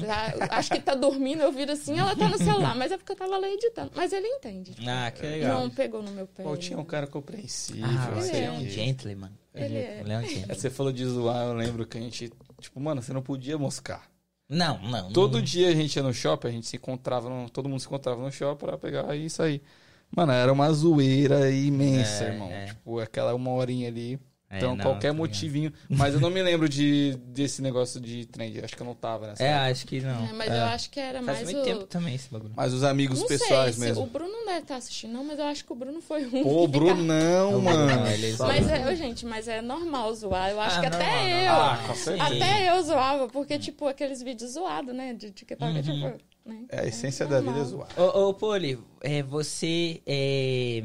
Ah, 0.10 0.58
Acho 0.58 0.72
que 0.72 0.80
tá 0.82 0.96
dormindo, 0.96 1.42
eu 1.44 1.52
viro 1.52 1.72
assim, 1.72 2.00
ela 2.00 2.16
tá 2.16 2.28
no 2.28 2.38
celular, 2.38 2.76
mas 2.76 2.92
é 2.92 2.98
porque 2.98 3.12
eu 3.12 3.16
tava 3.16 3.38
lá 3.38 3.48
editando. 3.50 3.92
Mas 3.96 4.12
ele 4.14 4.28
entende. 4.28 4.74
tipo, 4.74 4.90
Ah, 4.90 5.12
que 5.12 5.22
legal. 5.22 5.62
Não 5.62 5.70
pegou 5.70 6.02
no 6.02 6.12
meu 6.12 6.26
pé. 6.28 6.44
Pô, 6.44 6.58
tinha 6.58 6.80
um 6.80 6.86
cara 6.86 7.06
compreensível. 7.08 7.86
Ah, 7.86 8.12
você 8.16 8.38
é 8.38 8.50
o 8.50 8.54
um 8.54 8.66
gentleman. 8.68 9.32
Ele 9.54 9.78
é. 9.78 10.00
Ele 10.00 10.12
é 10.14 10.18
um 10.18 10.22
É, 10.22 10.28
gentleman. 10.28 10.56
Você 10.56 10.70
falou 10.70 10.92
de 10.92 11.06
zoar, 11.06 11.46
eu 11.48 11.54
lembro 11.54 11.86
que 11.86 11.98
a 11.98 12.02
gente. 12.02 12.32
Tipo, 12.60 12.80
mano, 12.80 13.02
você 13.02 13.14
não 13.14 13.22
podia 13.22 13.58
moscar. 13.58 14.10
Não, 14.52 14.78
não. 14.82 15.12
Todo 15.14 15.38
não. 15.38 15.42
dia 15.42 15.70
a 15.70 15.74
gente 15.74 15.96
ia 15.96 16.04
no 16.04 16.14
shopping, 16.14 16.48
a 16.50 16.52
gente 16.52 16.68
se 16.68 16.76
encontrava, 16.76 17.30
no- 17.30 17.50
todo 17.50 17.70
mundo 17.70 17.80
se 17.80 17.88
encontrava 17.88 18.22
no 18.22 18.32
shopping 18.32 18.66
pra 18.66 18.78
pegar 18.78 19.16
e 19.16 19.30
sair. 19.30 19.62
Mano, 20.16 20.34
era 20.34 20.52
uma 20.52 20.72
zoeira 20.74 21.50
imensa, 21.50 22.26
É, 22.26 22.28
irmão. 22.34 22.50
é. 22.52 22.66
Tipo, 22.66 23.00
aquela 23.00 23.34
uma 23.34 23.52
horinha 23.52 23.88
ali. 23.88 24.20
É, 24.52 24.58
Então, 24.58 24.76
não, 24.76 24.84
qualquer 24.84 25.00
tá 25.00 25.08
ligado. 25.14 25.18
motivinho. 25.18 25.74
Mas 25.90 26.14
eu 26.14 26.20
não 26.20 26.30
me 26.30 26.44
lembro 26.44 26.68
de, 26.68 27.18
desse 27.28 27.62
negócio 27.62 28.02
de 28.02 28.26
trend. 28.26 28.60
Acho 28.64 28.76
que 28.76 28.82
eu 28.82 28.86
não 28.86 28.94
tava 28.94 29.28
nessa. 29.28 29.42
É, 29.44 29.48
época. 29.48 29.72
acho 29.72 29.88
que 29.88 30.02
não. 30.02 30.28
É, 30.28 30.34
mas 30.34 30.52
É. 30.52 30.58
eu 30.60 30.64
acho 30.66 30.90
que 30.90 31.00
era 31.00 31.24
Faz 31.24 31.38
mais 31.40 31.44
muito 31.54 31.60
o... 31.62 31.64
tempo 31.66 31.88
também 31.88 32.16
esse 32.16 32.30
bagulho. 32.30 32.52
Mas 32.56 32.74
os 32.74 32.84
amigos 32.84 33.20
Não 33.22 33.28
pessoais 33.28 33.76
sei, 33.76 33.84
se- 33.84 33.90
mesmo. 33.90 34.04
o 34.04 34.08
Bruno 34.08 34.30
não 34.32 34.46
deve 34.46 34.60
estar 34.60 34.76
assistindo, 34.76 35.14
não, 35.14 35.24
mas 35.24 35.40
eu 35.40 35.46
acho 35.46 35.64
que 35.64 35.72
o 35.72 35.76
Bruno 35.76 36.02
foi 36.02 36.26
um. 36.26 36.44
Pô, 36.44 36.62
que 36.66 36.68
Bruno, 36.74 37.02
ficava- 37.02 37.04
não, 37.04 37.62
mano. 37.62 37.90
zoa. 38.36 38.48
Mas 38.48 38.70
é, 38.70 38.96
gente, 38.96 39.26
mas 39.26 39.48
é 39.48 39.62
normal 39.62 40.14
zoar. 40.14 40.50
Eu 40.52 40.60
acho 40.60 40.78
Ah, 40.78 40.82
que 40.82 40.86
até 40.88 40.98
normal. 41.06 41.28
eu. 41.28 41.52
Ah, 41.54 41.84
com 41.88 41.96
certeza. 41.96 42.26
Até 42.36 42.70
eu 42.78 42.84
zoava, 42.84 43.28
porque, 43.30 43.58
tipo, 43.58 43.88
aqueles 43.88 44.22
vídeos 44.22 44.52
zoados, 44.52 44.94
né? 44.94 45.14
De 45.14 45.32
TikTok, 45.32 45.72
Uhum. 45.78 45.82
tipo. 45.82 46.32
Né? 46.44 46.66
É, 46.70 46.80
a 46.82 46.86
essência 46.88 47.26
da 47.26 47.40
vida 47.40 47.60
é 47.60 47.64
zoar. 47.64 47.88
Ô, 47.96 48.30
ô 48.30 48.34
Poli, 48.34 48.78
é, 49.02 49.22
você 49.24 50.02
é, 50.08 50.84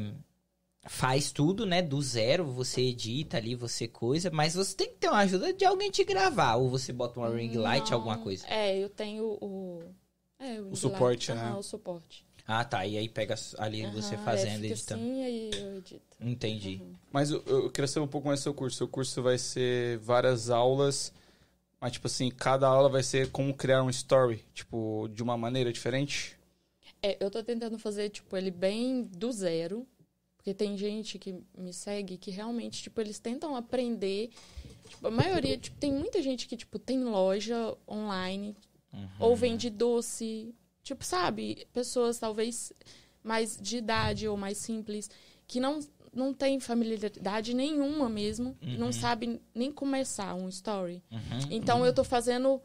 faz 0.87 1.31
tudo, 1.31 1.65
né, 1.65 1.81
do 1.81 2.01
zero, 2.01 2.45
você 2.45 2.81
edita 2.81 3.37
ali, 3.37 3.55
você 3.55 3.87
coisa, 3.87 4.31
mas 4.31 4.55
você 4.55 4.75
tem 4.75 4.87
que 4.89 4.95
ter 4.95 5.09
uma 5.09 5.19
ajuda 5.19 5.53
de 5.53 5.65
alguém 5.65 5.91
te 5.91 6.03
gravar, 6.03 6.55
ou 6.55 6.69
você 6.69 6.93
bota 6.93 7.19
uma 7.19 7.29
ring 7.29 7.55
light, 7.55 7.89
Não, 7.89 7.97
alguma 7.97 8.17
coisa. 8.17 8.45
É, 8.47 8.77
eu 8.77 8.89
tenho 8.89 9.37
o. 9.41 9.83
É, 10.39 10.61
o, 10.61 10.75
suporte, 10.75 11.31
Aham, 11.31 11.51
né? 11.51 11.55
o 11.55 11.63
suporte. 11.63 12.25
Ah, 12.45 12.63
tá, 12.63 12.85
e 12.85 12.97
aí 12.97 13.09
pega 13.09 13.35
ali 13.57 13.85
você 13.87 14.15
Aham, 14.15 14.23
fazendo, 14.23 14.63
é, 14.63 14.67
editando. 14.67 15.01
Assim, 15.01 15.23
aí 15.23 15.49
eu 15.53 15.77
edito. 15.77 16.17
Entendi. 16.21 16.81
Mas 17.11 17.31
eu, 17.31 17.43
eu 17.45 17.69
queria 17.69 17.87
saber 17.87 18.05
um 18.05 18.09
pouco 18.09 18.27
mais 18.27 18.39
do 18.39 18.43
seu 18.43 18.53
curso. 18.53 18.77
Seu 18.77 18.87
curso 18.87 19.21
vai 19.21 19.37
ser 19.37 19.97
várias 19.99 20.49
aulas, 20.49 21.11
mas, 21.81 21.91
tipo 21.91 22.07
assim, 22.07 22.29
cada 22.31 22.67
aula 22.67 22.89
vai 22.89 23.03
ser 23.03 23.29
como 23.31 23.53
criar 23.53 23.83
um 23.83 23.89
story, 23.89 24.43
tipo, 24.53 25.09
de 25.11 25.21
uma 25.21 25.37
maneira 25.37 25.71
diferente. 25.73 26.37
É, 27.01 27.17
eu 27.23 27.29
tô 27.29 27.43
tentando 27.43 27.77
fazer, 27.77 28.09
tipo, 28.09 28.35
ele 28.37 28.49
bem 28.49 29.03
do 29.03 29.31
zero. 29.31 29.85
Porque 30.47 30.53
tem 30.53 30.77
gente 30.77 31.19
que 31.19 31.43
me 31.57 31.73
segue 31.73 32.17
que 32.17 32.31
realmente, 32.31 32.81
tipo, 32.81 33.01
eles 33.01 33.19
tentam 33.19 33.53
aprender. 33.53 34.29
Tipo, 34.87 35.07
a 35.07 35.11
maioria, 35.11 35.57
tipo, 35.57 35.75
tem 35.77 35.91
muita 35.91 36.21
gente 36.21 36.47
que, 36.47 36.55
tipo, 36.55 36.79
tem 36.79 37.03
loja 37.03 37.75
online 37.85 38.55
Uhum. 38.93 39.09
ou 39.19 39.35
vende 39.35 39.69
doce. 39.69 40.55
Tipo, 40.83 41.03
sabe? 41.03 41.67
Pessoas 41.73 42.17
talvez 42.17 42.71
mais 43.21 43.57
de 43.61 43.75
idade 43.75 44.25
ou 44.25 44.37
mais 44.37 44.57
simples 44.57 45.09
que 45.45 45.59
não, 45.59 45.79
não 46.13 46.33
tem 46.33 46.61
familiaridade 46.61 47.53
nenhuma 47.53 48.07
mesmo. 48.07 48.57
e 48.61 48.77
Não 48.77 48.93
sabe 48.93 49.41
nem 49.53 49.69
começar 49.69 50.33
um 50.33 50.47
story. 50.47 51.03
Uhum. 51.11 51.19
Então 51.51 51.85
eu 51.85 51.93
tô 51.93 52.05
fazendo 52.05 52.61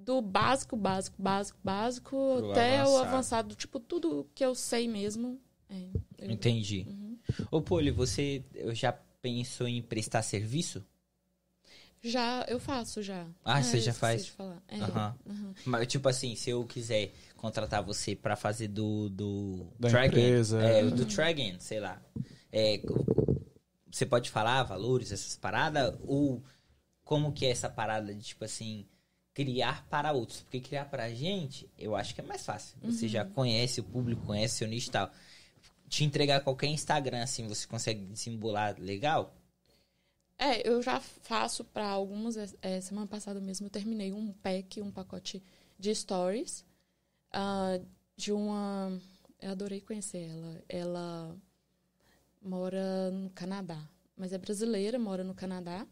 do 0.00 0.22
básico, 0.22 0.74
básico, 0.74 1.20
básico, 1.20 1.58
básico 1.62 2.16
Pro 2.38 2.50
até 2.52 2.78
o 2.78 2.96
avançado. 2.96 3.06
avançado. 3.08 3.54
Tipo, 3.56 3.78
tudo 3.78 4.26
que 4.34 4.42
eu 4.42 4.54
sei 4.54 4.88
mesmo. 4.88 5.38
É, 5.70 5.88
eu- 6.18 6.30
Entendi. 6.30 6.86
Uhum. 6.88 7.18
Ô 7.50 7.60
Poli, 7.60 7.90
você 7.90 8.42
já 8.72 8.92
pensou 9.20 9.68
em 9.68 9.82
prestar 9.82 10.22
serviço? 10.22 10.84
Já, 12.02 12.44
eu 12.48 12.60
faço 12.60 13.02
já. 13.02 13.26
Ah, 13.44 13.58
É, 13.58 13.62
você 13.62 13.80
já 13.80 13.92
faz? 13.92 14.26
de 14.26 14.30
falar. 14.30 14.62
É, 14.68 14.76
Aham. 14.80 15.16
aham. 15.28 15.54
Mas, 15.64 15.86
tipo 15.88 16.08
assim, 16.08 16.34
se 16.36 16.50
eu 16.50 16.64
quiser 16.64 17.12
contratar 17.36 17.82
você 17.82 18.14
pra 18.14 18.36
fazer 18.36 18.68
do. 18.68 19.08
do 19.10 19.66
Da 19.78 19.90
empresa. 20.04 20.62
É, 20.62 20.84
do 20.84 21.04
Tragen, 21.06 21.58
sei 21.58 21.80
lá. 21.80 22.00
É, 22.52 22.80
você 23.90 24.06
pode 24.06 24.30
falar 24.30 24.62
valores, 24.62 25.10
essas 25.10 25.36
paradas? 25.36 25.94
Ou 26.06 26.42
como 27.04 27.32
que 27.32 27.46
é 27.46 27.50
essa 27.50 27.68
parada 27.68 28.14
de, 28.14 28.22
tipo 28.22 28.44
assim, 28.44 28.86
criar 29.34 29.84
para 29.88 30.12
outros? 30.12 30.40
Porque 30.42 30.60
criar 30.60 30.84
pra 30.84 31.10
gente, 31.10 31.68
eu 31.76 31.96
acho 31.96 32.14
que 32.14 32.20
é 32.20 32.24
mais 32.24 32.44
fácil. 32.46 32.76
Você 32.84 33.08
já 33.08 33.24
conhece 33.24 33.80
o 33.80 33.84
público, 33.84 34.24
conhece 34.24 34.58
seu 34.58 34.68
nicho 34.68 34.88
e 34.88 34.92
tal. 34.92 35.10
Te 35.88 36.04
entregar 36.04 36.40
qualquer 36.40 36.66
Instagram, 36.66 37.22
assim, 37.22 37.46
você 37.46 37.66
consegue 37.66 38.04
desembolar 38.04 38.76
legal? 38.78 39.34
É, 40.38 40.68
eu 40.68 40.80
já 40.82 41.00
faço 41.00 41.64
para 41.64 41.88
algumas. 41.88 42.36
é, 42.62 42.80
semana 42.80 43.06
passada 43.06 43.40
mesmo 43.40 43.66
eu 43.66 43.70
terminei 43.70 44.12
um 44.12 44.32
pack, 44.32 44.80
um 44.80 44.90
pacote 44.90 45.42
de 45.78 45.94
stories 45.94 46.64
ah, 47.32 47.80
de 48.16 48.32
uma. 48.32 49.00
Eu 49.40 49.50
adorei 49.52 49.80
conhecer 49.80 50.28
ela. 50.28 50.62
Ela 50.68 51.36
mora 52.42 53.10
no 53.10 53.30
Canadá, 53.30 53.88
mas 54.16 54.32
é 54.32 54.38
brasileira, 54.38 54.98
mora 54.98 55.24
no 55.24 55.34
Canadá. 55.34 55.86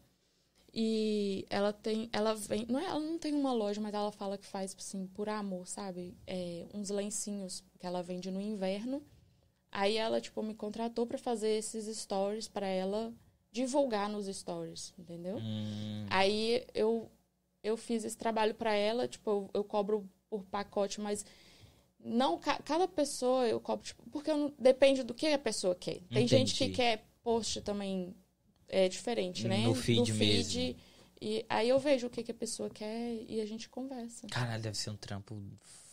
E 0.73 1.45
ela 1.49 1.73
tem, 1.73 2.09
ela 2.13 2.35
vem, 2.35 2.65
não 2.67 2.79
é, 2.79 2.85
ela 2.85 2.99
não 2.99 3.17
tem 3.17 3.33
uma 3.33 3.53
loja, 3.53 3.81
mas 3.81 3.93
ela 3.93 4.11
fala 4.11 4.37
que 4.37 4.45
faz 4.45 4.75
assim 4.77 5.07
por 5.07 5.27
amor, 5.29 5.67
sabe? 5.67 6.15
É, 6.27 6.67
uns 6.73 6.89
lencinhos 6.89 7.63
que 7.79 7.85
ela 7.85 8.03
vende 8.03 8.29
no 8.29 8.41
inverno. 8.41 9.01
Aí 9.79 9.95
ela 9.95 10.19
tipo 10.19 10.41
me 10.41 10.55
contratou 10.55 11.05
para 11.05 11.19
fazer 11.19 11.49
esses 11.49 11.85
stories 11.99 12.47
para 12.47 12.65
ela 12.65 13.13
divulgar 13.51 14.09
nos 14.09 14.25
stories, 14.25 14.91
entendeu? 14.97 15.37
Hum, 15.37 16.07
Aí 16.09 16.65
eu 16.73 17.11
eu 17.63 17.77
fiz 17.77 18.03
esse 18.03 18.17
trabalho 18.17 18.55
para 18.55 18.73
ela, 18.73 19.07
tipo, 19.07 19.29
eu, 19.29 19.49
eu 19.53 19.63
cobro 19.63 20.09
por 20.31 20.43
pacote, 20.45 20.99
mas 20.99 21.23
não 21.99 22.39
ca- 22.39 22.59
cada 22.63 22.87
pessoa 22.87 23.45
eu 23.47 23.59
cobro, 23.59 23.85
tipo, 23.85 24.01
porque 24.09 24.31
não- 24.33 24.51
depende 24.57 25.03
do 25.03 25.13
que 25.13 25.27
a 25.27 25.37
pessoa 25.37 25.75
quer. 25.75 26.01
Tem 26.09 26.27
gente 26.27 26.55
que 26.55 26.63
Entendi. 26.65 26.75
quer 26.75 27.05
post 27.23 27.61
também 27.61 28.15
é 28.67 28.89
diferente, 28.89 29.47
né? 29.47 29.59
No 29.63 29.75
feed 29.75 30.11
mesmo. 30.13 30.75
E 31.21 31.45
aí 31.47 31.69
eu 31.69 31.77
vejo 31.79 32.07
o 32.07 32.09
que, 32.09 32.23
que 32.23 32.31
a 32.31 32.35
pessoa 32.35 32.69
quer 32.69 33.23
e 33.27 33.39
a 33.41 33.45
gente 33.45 33.69
conversa. 33.69 34.25
caralho, 34.27 34.63
deve 34.63 34.77
ser 34.77 34.89
um 34.89 34.97
trampo 34.97 35.35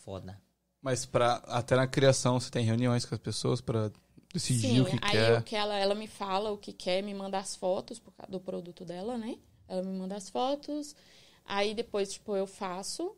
foda. 0.03 0.41
Mas 0.85 1.03
pra, 1.03 1.37
até 1.47 1.75
na 1.75 1.87
criação 1.87 2.39
você 2.39 2.51
tem 2.51 2.63
reuniões 2.63 3.05
com 3.05 3.15
as 3.15 3.19
pessoas 3.19 3.59
pra 3.59 3.91
decidir 4.31 4.61
Sim, 4.61 4.81
o 4.81 4.85
que 4.85 4.99
aí 5.01 5.13
quer. 5.13 5.39
o 5.39 5.43
que 5.43 5.55
ela, 5.55 5.75
ela 5.79 5.95
me 5.95 6.05
fala 6.05 6.51
o 6.51 6.59
que 6.59 6.71
quer, 6.71 7.01
me 7.01 7.11
manda 7.11 7.39
as 7.39 7.55
fotos 7.55 7.99
do 8.29 8.39
produto 8.39 8.85
dela, 8.85 9.17
né? 9.17 9.39
Ela 9.67 9.81
me 9.81 9.97
manda 9.97 10.15
as 10.15 10.29
fotos. 10.29 10.95
Aí 11.43 11.73
depois, 11.73 12.13
tipo, 12.13 12.35
eu 12.35 12.45
faço 12.45 13.17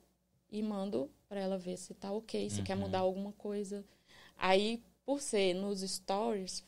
e 0.49 0.63
mando 0.63 1.11
pra 1.27 1.41
ela 1.41 1.57
ver 1.57 1.75
se 1.75 1.93
tá 1.93 2.09
ok, 2.09 2.49
se 2.49 2.61
quer 2.61 2.77
mudar 2.77 2.99
alguma 2.99 3.33
coisa. 3.33 3.83
Aí, 4.37 4.81
por 5.05 5.19
ser 5.19 5.53
nos 5.53 5.81
stories, 5.81 6.63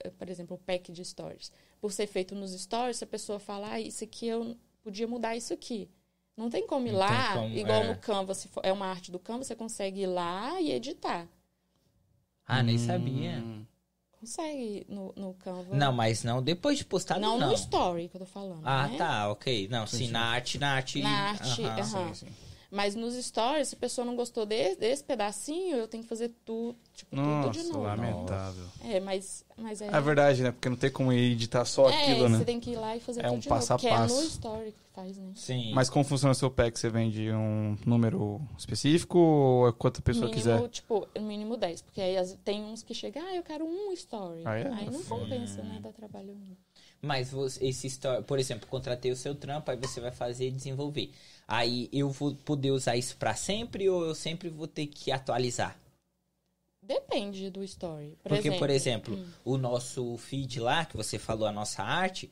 eh, 0.00 0.10
por 0.10 0.28
exemplo, 0.28 0.56
o 0.56 0.60
pack 0.60 0.92
de 0.92 1.02
stories, 1.06 1.50
por 1.80 1.90
ser 1.90 2.06
feito 2.06 2.34
nos 2.34 2.52
stories, 2.52 3.02
a 3.02 3.06
pessoa 3.06 3.38
falar, 3.38 3.72
ah, 3.72 3.80
isso 3.80 4.04
aqui 4.04 4.26
eu 4.26 4.58
podia 4.82 5.08
mudar 5.08 5.34
isso 5.36 5.54
aqui. 5.54 5.88
Não 6.36 6.50
tem 6.50 6.66
como 6.66 6.86
ir 6.86 6.92
Não 6.92 6.98
lá, 6.98 7.32
como, 7.34 7.56
igual 7.56 7.82
é. 7.82 7.88
no 7.88 7.96
Canva, 7.96 8.34
se 8.34 8.48
for, 8.48 8.60
é 8.64 8.72
uma 8.72 8.86
arte 8.86 9.12
do 9.12 9.18
Canva, 9.18 9.44
você 9.44 9.54
consegue 9.54 10.00
ir 10.02 10.06
lá 10.06 10.60
e 10.60 10.72
editar. 10.72 11.28
Ah, 12.46 12.62
nem 12.62 12.76
sabia. 12.76 13.38
Hum. 13.38 13.64
Consegue 14.20 14.84
no, 14.88 15.12
no 15.16 15.34
Canva. 15.34 15.76
Não, 15.76 15.92
mas 15.92 16.24
não 16.24 16.42
depois 16.42 16.78
de 16.78 16.84
postado, 16.84 17.20
não, 17.20 17.38
não. 17.38 17.48
no 17.48 17.54
story 17.54 18.08
que 18.08 18.16
eu 18.16 18.20
tô 18.20 18.26
falando. 18.26 18.62
Ah, 18.64 18.88
né? 18.88 18.96
tá, 18.96 19.30
ok. 19.30 19.68
Não, 19.68 19.86
sim, 19.86 20.08
na 20.08 20.20
arte, 20.20 20.58
na 20.58 20.72
arte. 20.74 21.00
Na 21.00 21.30
arte, 21.30 21.62
aham. 21.62 22.14
Sim, 22.14 22.26
sim. 22.26 22.34
Mas 22.74 22.94
nos 22.96 23.14
stories, 23.14 23.68
se 23.68 23.74
a 23.76 23.78
pessoa 23.78 24.04
não 24.04 24.16
gostou 24.16 24.44
de- 24.44 24.74
desse 24.74 25.04
pedacinho, 25.04 25.76
eu 25.76 25.86
tenho 25.86 26.02
que 26.02 26.08
fazer 26.08 26.32
tudo, 26.44 26.76
tipo, 26.92 27.14
tudo 27.14 27.50
de 27.50 27.58
Nossa, 27.58 27.72
novo. 27.72 27.84
lamentável. 27.84 28.64
É, 28.82 28.98
mas, 28.98 29.44
mas 29.56 29.80
é. 29.80 29.86
É 29.86 30.00
verdade, 30.00 30.42
né? 30.42 30.50
Porque 30.50 30.68
não 30.68 30.76
tem 30.76 30.90
como 30.90 31.12
editar 31.12 31.64
só 31.64 31.88
é, 31.88 32.02
aquilo, 32.02 32.28
né? 32.28 32.38
você 32.38 32.44
tem 32.44 32.58
que 32.58 32.70
ir 32.72 32.76
lá 32.76 32.96
e 32.96 33.00
fazer 33.00 33.20
É 33.20 33.24
tudo 33.24 33.36
um 33.36 33.38
de 33.38 33.48
passo 33.48 33.72
novo. 33.72 33.74
a 33.74 33.78
que 33.78 33.88
passo. 33.96 34.14
é 34.14 34.20
no 34.20 34.24
story 34.26 34.72
que 34.72 34.78
faz, 34.92 35.16
né? 35.16 35.32
Sim. 35.36 35.72
Mas 35.72 35.88
como 35.88 36.04
funciona 36.04 36.32
o 36.32 36.34
seu 36.34 36.50
pack? 36.50 36.76
Você 36.78 36.90
vende 36.90 37.30
um 37.30 37.76
número 37.86 38.40
específico 38.58 39.18
ou 39.18 39.68
é 39.68 39.72
quanto 39.72 40.00
a 40.00 40.02
pessoa 40.02 40.26
mínimo, 40.26 40.42
quiser? 40.42 40.68
tipo, 40.68 41.06
no 41.14 41.22
mínimo 41.22 41.56
10. 41.56 41.80
Porque 41.82 42.00
aí 42.00 42.16
tem 42.44 42.64
uns 42.64 42.82
que 42.82 42.92
chegam, 42.92 43.22
ah, 43.24 43.36
eu 43.36 43.42
quero 43.44 43.64
um 43.64 43.92
story. 43.92 44.42
Ah, 44.44 44.56
é? 44.58 44.68
Aí 44.72 44.86
não 44.86 44.98
Sim. 45.00 45.08
compensa, 45.08 45.62
né? 45.62 45.78
Dá 45.80 45.92
trabalho. 45.92 46.34
não. 46.34 46.56
Mas 47.02 47.30
você, 47.30 47.66
esse 47.66 47.86
story, 47.86 48.22
por 48.24 48.38
exemplo, 48.38 48.66
contratei 48.66 49.10
o 49.12 49.16
seu 49.16 49.34
trampo, 49.34 49.70
aí 49.70 49.76
você 49.76 50.00
vai 50.00 50.10
fazer 50.10 50.48
e 50.48 50.50
desenvolver. 50.50 51.12
Aí 51.46 51.88
eu 51.92 52.10
vou 52.10 52.34
poder 52.34 52.70
usar 52.70 52.96
isso 52.96 53.16
pra 53.16 53.34
sempre 53.34 53.88
ou 53.88 54.04
eu 54.04 54.14
sempre 54.14 54.48
vou 54.48 54.66
ter 54.66 54.86
que 54.86 55.12
atualizar? 55.12 55.78
Depende 56.82 57.50
do 57.50 57.62
story. 57.64 58.16
Por 58.22 58.28
Porque, 58.30 58.48
exemplo, 58.48 58.58
por 58.58 58.70
exemplo, 58.70 59.14
hum. 59.16 59.26
o 59.44 59.56
nosso 59.56 60.16
feed 60.18 60.60
lá, 60.60 60.84
que 60.84 60.96
você 60.96 61.18
falou, 61.18 61.46
a 61.46 61.52
nossa 61.52 61.82
arte, 61.82 62.30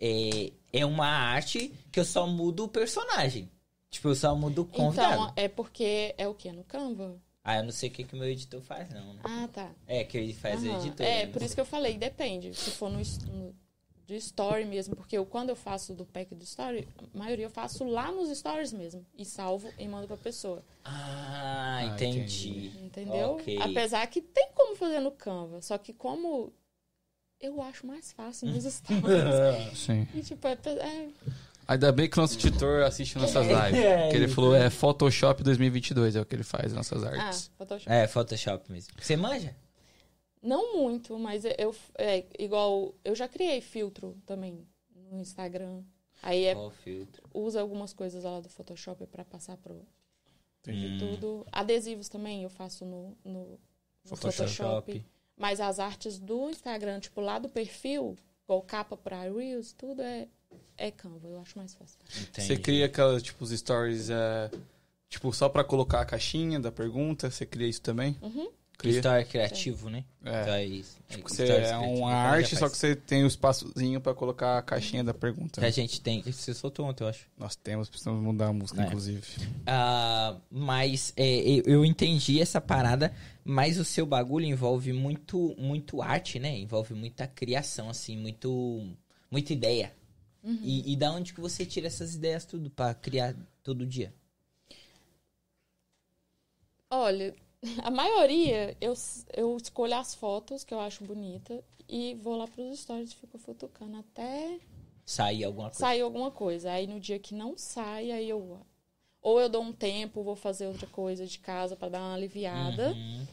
é, 0.00 0.52
é 0.72 0.84
uma 0.84 1.06
arte 1.06 1.72
que 1.90 2.00
eu 2.00 2.04
só 2.04 2.26
mudo 2.26 2.64
o 2.64 2.68
personagem. 2.68 3.50
Tipo, 3.90 4.08
eu 4.08 4.14
só 4.14 4.34
mudo 4.34 4.62
o 4.62 4.66
convidado. 4.66 5.14
Então, 5.14 5.32
é 5.36 5.48
porque 5.48 6.14
é 6.18 6.26
o 6.28 6.34
quê? 6.34 6.52
No 6.52 6.64
Canva? 6.64 7.16
Ah, 7.42 7.58
eu 7.58 7.62
não 7.62 7.70
sei 7.70 7.88
o 7.88 7.92
que, 7.92 8.04
que 8.04 8.14
o 8.14 8.18
meu 8.18 8.28
editor 8.28 8.60
faz, 8.60 8.90
não, 8.90 9.14
né? 9.14 9.20
Ah, 9.22 9.48
tá. 9.52 9.70
É, 9.86 10.02
que 10.02 10.16
ele 10.16 10.32
faz 10.32 10.62
o 10.62 10.66
editor. 10.66 11.06
É, 11.06 11.26
né? 11.26 11.32
por 11.32 11.42
isso 11.42 11.54
que 11.54 11.60
eu 11.60 11.66
falei, 11.66 11.96
depende. 11.96 12.54
Se 12.54 12.70
for 12.70 12.90
no, 12.90 12.98
no- 12.98 13.54
de 14.06 14.16
story 14.16 14.64
mesmo, 14.64 14.94
porque 14.94 15.16
eu, 15.16 15.24
quando 15.24 15.48
eu 15.48 15.56
faço 15.56 15.94
do 15.94 16.04
pack 16.04 16.34
do 16.34 16.44
story, 16.44 16.86
a 17.14 17.18
maioria 17.18 17.46
eu 17.46 17.50
faço 17.50 17.84
lá 17.84 18.12
nos 18.12 18.36
stories 18.36 18.72
mesmo. 18.72 19.04
E 19.16 19.24
salvo 19.24 19.70
e 19.78 19.88
mando 19.88 20.06
pra 20.06 20.16
pessoa. 20.16 20.62
Ah, 20.84 21.78
Ah, 21.78 21.84
entendi. 21.86 22.70
Entendeu? 22.82 23.32
Ok. 23.32 23.58
Apesar 23.60 24.06
que 24.06 24.20
tem 24.20 24.48
como 24.54 24.76
fazer 24.76 25.00
no 25.00 25.10
Canva. 25.10 25.60
Só 25.62 25.78
que 25.78 25.92
como 25.92 26.52
eu 27.40 27.60
acho 27.62 27.86
mais 27.86 28.12
fácil 28.12 28.48
nos 28.48 28.64
stories. 28.72 29.78
Sim. 29.78 30.06
e 30.14 30.20
tipo, 30.22 30.46
é, 30.46 30.52
é- 30.52 31.08
Ainda 31.66 31.90
bem 31.90 32.08
que 32.10 32.18
o 32.18 32.20
nosso 32.20 32.34
editor 32.38 32.82
assiste 32.82 33.16
nossas 33.18 33.44
lives. 33.48 33.80
É, 33.82 34.10
que 34.10 34.16
ele 34.16 34.28
falou 34.28 34.54
é 34.54 34.68
Photoshop 34.68 35.42
2022, 35.42 36.14
é 36.14 36.20
o 36.20 36.26
que 36.26 36.34
ele 36.36 36.44
faz, 36.44 36.74
nossas 36.74 37.02
ah, 37.02 37.08
artes. 37.10 37.50
Photoshop. 37.56 37.90
É, 37.90 38.06
Photoshop 38.06 38.70
mesmo. 38.70 38.92
Você 39.00 39.16
manja? 39.16 39.56
Não 40.44 40.76
muito, 40.76 41.18
mas 41.18 41.44
eu 41.44 41.74
é, 41.96 42.24
igual 42.38 42.94
eu 43.02 43.14
já 43.14 43.26
criei 43.26 43.62
filtro 43.62 44.16
também 44.26 44.66
no 45.10 45.18
Instagram. 45.20 45.82
Aí 46.22 46.44
é, 46.44 46.54
usa 47.32 47.60
algumas 47.60 47.92
coisas 47.92 48.24
lá 48.24 48.40
do 48.40 48.48
Photoshop 48.48 49.06
pra 49.06 49.24
passar 49.24 49.56
pro 49.56 49.86
tudo. 50.98 51.46
Adesivos 51.50 52.08
também 52.08 52.42
eu 52.42 52.50
faço 52.50 52.84
no, 52.84 53.16
no, 53.24 53.58
no 54.04 54.16
Photoshop. 54.16 54.46
Photoshop. 54.46 55.06
Mas 55.36 55.60
as 55.60 55.78
artes 55.78 56.18
do 56.18 56.48
Instagram, 56.50 57.00
tipo, 57.00 57.20
lá 57.20 57.38
do 57.38 57.48
perfil, 57.48 58.16
igual 58.44 58.62
capa 58.62 58.96
pra 58.96 59.22
Reels, 59.22 59.72
tudo 59.72 60.00
é, 60.00 60.28
é 60.76 60.90
Canva. 60.90 61.26
Eu 61.28 61.40
acho 61.40 61.58
mais 61.58 61.74
fácil. 61.74 61.98
entendi. 62.22 62.46
Você 62.46 62.56
cria 62.56 62.86
aquelas, 62.86 63.22
tipo, 63.22 63.42
os 63.42 63.50
stories, 63.50 64.10
é, 64.10 64.50
tipo, 65.08 65.32
só 65.32 65.48
pra 65.48 65.64
colocar 65.64 66.00
a 66.00 66.06
caixinha 66.06 66.60
da 66.60 66.70
pergunta, 66.70 67.30
você 67.30 67.44
cria 67.44 67.68
isso 67.68 67.82
também? 67.82 68.16
Uhum. 68.22 68.48
Cria. 68.76 68.96
Story 68.98 69.24
criativo, 69.24 69.88
né? 69.88 70.04
É. 70.24 70.42
Então 70.42 70.54
é 70.54 70.64
isso. 70.64 70.98
Tipo, 71.08 71.26
É, 71.26 71.28
você 71.34 71.42
é 71.44 71.46
criativo, 71.46 71.80
uma 71.80 71.92
então 71.92 72.08
arte, 72.10 72.56
só 72.56 72.68
que 72.68 72.76
você 72.76 72.96
tem 72.96 73.22
o 73.24 73.26
espaçozinho 73.26 74.00
pra 74.00 74.12
colocar 74.14 74.58
a 74.58 74.62
caixinha 74.62 75.02
da 75.04 75.14
pergunta. 75.14 75.60
Que 75.60 75.66
a 75.66 75.70
gente 75.70 76.00
tem. 76.00 76.22
Você 76.22 76.52
soltou 76.52 76.86
ontem, 76.86 77.04
eu 77.04 77.08
acho. 77.08 77.26
Nós 77.38 77.54
temos, 77.56 77.88
precisamos 77.88 78.20
mudar 78.22 78.48
a 78.48 78.52
música, 78.52 78.82
É. 78.82 78.86
inclusive. 78.86 79.22
Ah, 79.66 80.36
mas 80.50 81.12
é, 81.16 81.62
eu, 81.64 81.84
entendi 81.84 82.40
essa 82.40 82.60
parada, 82.60 83.14
mas 83.44 83.78
o 83.78 83.84
seu 83.84 84.04
bagulho 84.04 84.44
envolve 84.44 84.92
muito, 84.92 85.54
muito 85.56 86.02
arte, 86.02 86.38
né? 86.38 86.58
Envolve 86.58 86.94
muita 86.94 87.26
criação, 87.28 87.88
assim, 87.88 88.16
muito, 88.16 88.86
muita 89.30 89.52
ideia. 89.52 89.94
E, 90.62 90.92
e 90.92 90.96
da 90.96 91.10
onde 91.10 91.32
que 91.32 91.40
você 91.40 91.64
tira 91.64 91.86
essas 91.86 92.14
ideias 92.14 92.44
tudo 92.44 92.68
pra 92.68 92.92
criar 92.92 93.34
todo 93.62 93.86
dia? 93.86 94.12
Olha, 96.90 97.34
a 97.82 97.90
maioria 97.90 98.76
eu, 98.80 98.94
eu 99.32 99.56
escolho 99.56 99.94
as 99.94 100.14
fotos 100.14 100.64
que 100.64 100.72
eu 100.72 100.80
acho 100.80 101.04
bonita 101.04 101.62
e 101.88 102.14
vou 102.14 102.36
lá 102.36 102.46
pros 102.46 102.80
stories 102.80 103.12
e 103.12 103.16
fico 103.16 103.38
futucando 103.38 103.98
até 103.98 104.58
Sair 105.04 105.44
alguma 105.44 105.68
coisa? 105.68 105.78
sair 105.78 106.00
alguma 106.00 106.30
coisa. 106.30 106.72
Aí 106.72 106.86
no 106.86 106.98
dia 106.98 107.18
que 107.18 107.34
não 107.34 107.56
sai, 107.58 108.10
aí 108.10 108.28
eu. 108.28 108.60
Ou 109.20 109.40
eu 109.40 109.48
dou 109.48 109.62
um 109.62 109.72
tempo, 109.72 110.22
vou 110.22 110.36
fazer 110.36 110.66
outra 110.66 110.86
coisa 110.86 111.26
de 111.26 111.38
casa 111.38 111.76
pra 111.76 111.88
dar 111.88 112.00
uma 112.00 112.14
aliviada. 112.14 112.92
Uhum. 112.92 113.26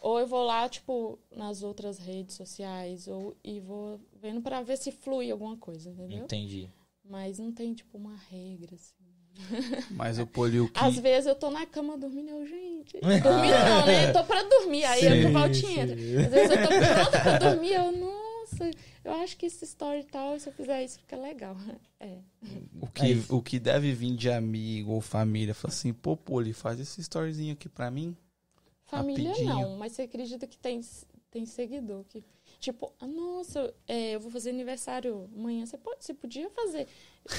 Ou 0.00 0.18
eu 0.18 0.26
vou 0.26 0.42
lá, 0.44 0.68
tipo, 0.68 1.18
nas 1.30 1.62
outras 1.62 1.98
redes 1.98 2.34
sociais, 2.34 3.06
ou 3.06 3.36
e 3.44 3.60
vou 3.60 4.00
vendo 4.20 4.40
pra 4.40 4.62
ver 4.62 4.76
se 4.76 4.90
flui 4.90 5.30
alguma 5.30 5.56
coisa, 5.56 5.90
entendeu? 5.90 6.24
Entendi. 6.24 6.68
Mas 7.04 7.38
não 7.38 7.52
tem, 7.52 7.72
tipo, 7.72 7.98
uma 7.98 8.16
regra, 8.16 8.74
assim. 8.74 9.01
Mas 9.90 10.18
o 10.18 10.26
Polio 10.26 10.68
que... 10.68 10.78
Às 10.82 10.98
vezes 10.98 11.26
eu 11.26 11.34
tô 11.34 11.50
na 11.50 11.66
cama 11.66 11.96
dormindo, 11.98 12.30
eu, 12.30 12.46
gente. 12.46 12.98
Dormindo 13.00 13.24
não, 13.24 13.86
né? 13.86 14.08
Eu 14.08 14.12
tô 14.12 14.24
pra 14.24 14.42
dormir, 14.42 14.84
aí 14.84 15.00
Sim, 15.00 15.26
o 15.26 15.32
Valtinho 15.32 15.80
entra. 15.80 15.94
Às 15.94 16.30
vezes 16.30 16.50
eu 16.50 16.62
tô 16.62 16.68
pronta 16.68 17.20
pra 17.20 17.38
dormir, 17.38 17.72
eu, 17.72 17.92
nossa, 17.92 18.70
eu 19.04 19.12
acho 19.14 19.36
que 19.36 19.46
esse 19.46 19.64
story 19.64 20.00
e 20.00 20.04
tal, 20.04 20.38
se 20.38 20.48
eu 20.48 20.52
fizer 20.52 20.84
isso, 20.84 20.98
fica 20.98 21.16
legal. 21.16 21.56
É. 22.00 22.18
O 22.80 22.86
É 22.86 22.90
que, 22.94 23.06
isso. 23.12 23.36
o 23.36 23.42
que 23.42 23.58
deve 23.58 23.92
vir 23.92 24.14
de 24.16 24.30
amigo 24.30 24.92
ou 24.92 25.00
família, 25.00 25.54
fala 25.54 25.72
assim, 25.72 25.92
pô, 25.92 26.16
Poli, 26.16 26.52
faz 26.52 26.78
esse 26.80 27.00
storyzinho 27.00 27.52
aqui 27.54 27.68
pra 27.68 27.90
mim. 27.90 28.16
Família 28.86 29.30
Rapidinho. 29.30 29.54
não, 29.54 29.76
mas 29.76 29.92
você 29.92 30.02
acredita 30.02 30.46
que 30.46 30.58
tem, 30.58 30.80
tem 31.30 31.46
seguidor 31.46 32.04
que. 32.08 32.22
Tipo, 32.60 32.92
ah, 33.00 33.06
nossa, 33.06 33.74
é, 33.88 34.14
eu 34.14 34.20
vou 34.20 34.30
fazer 34.30 34.50
aniversário 34.50 35.28
amanhã. 35.36 35.64
Você, 35.66 35.76
pode, 35.78 36.04
você 36.04 36.14
podia 36.14 36.48
fazer. 36.50 36.86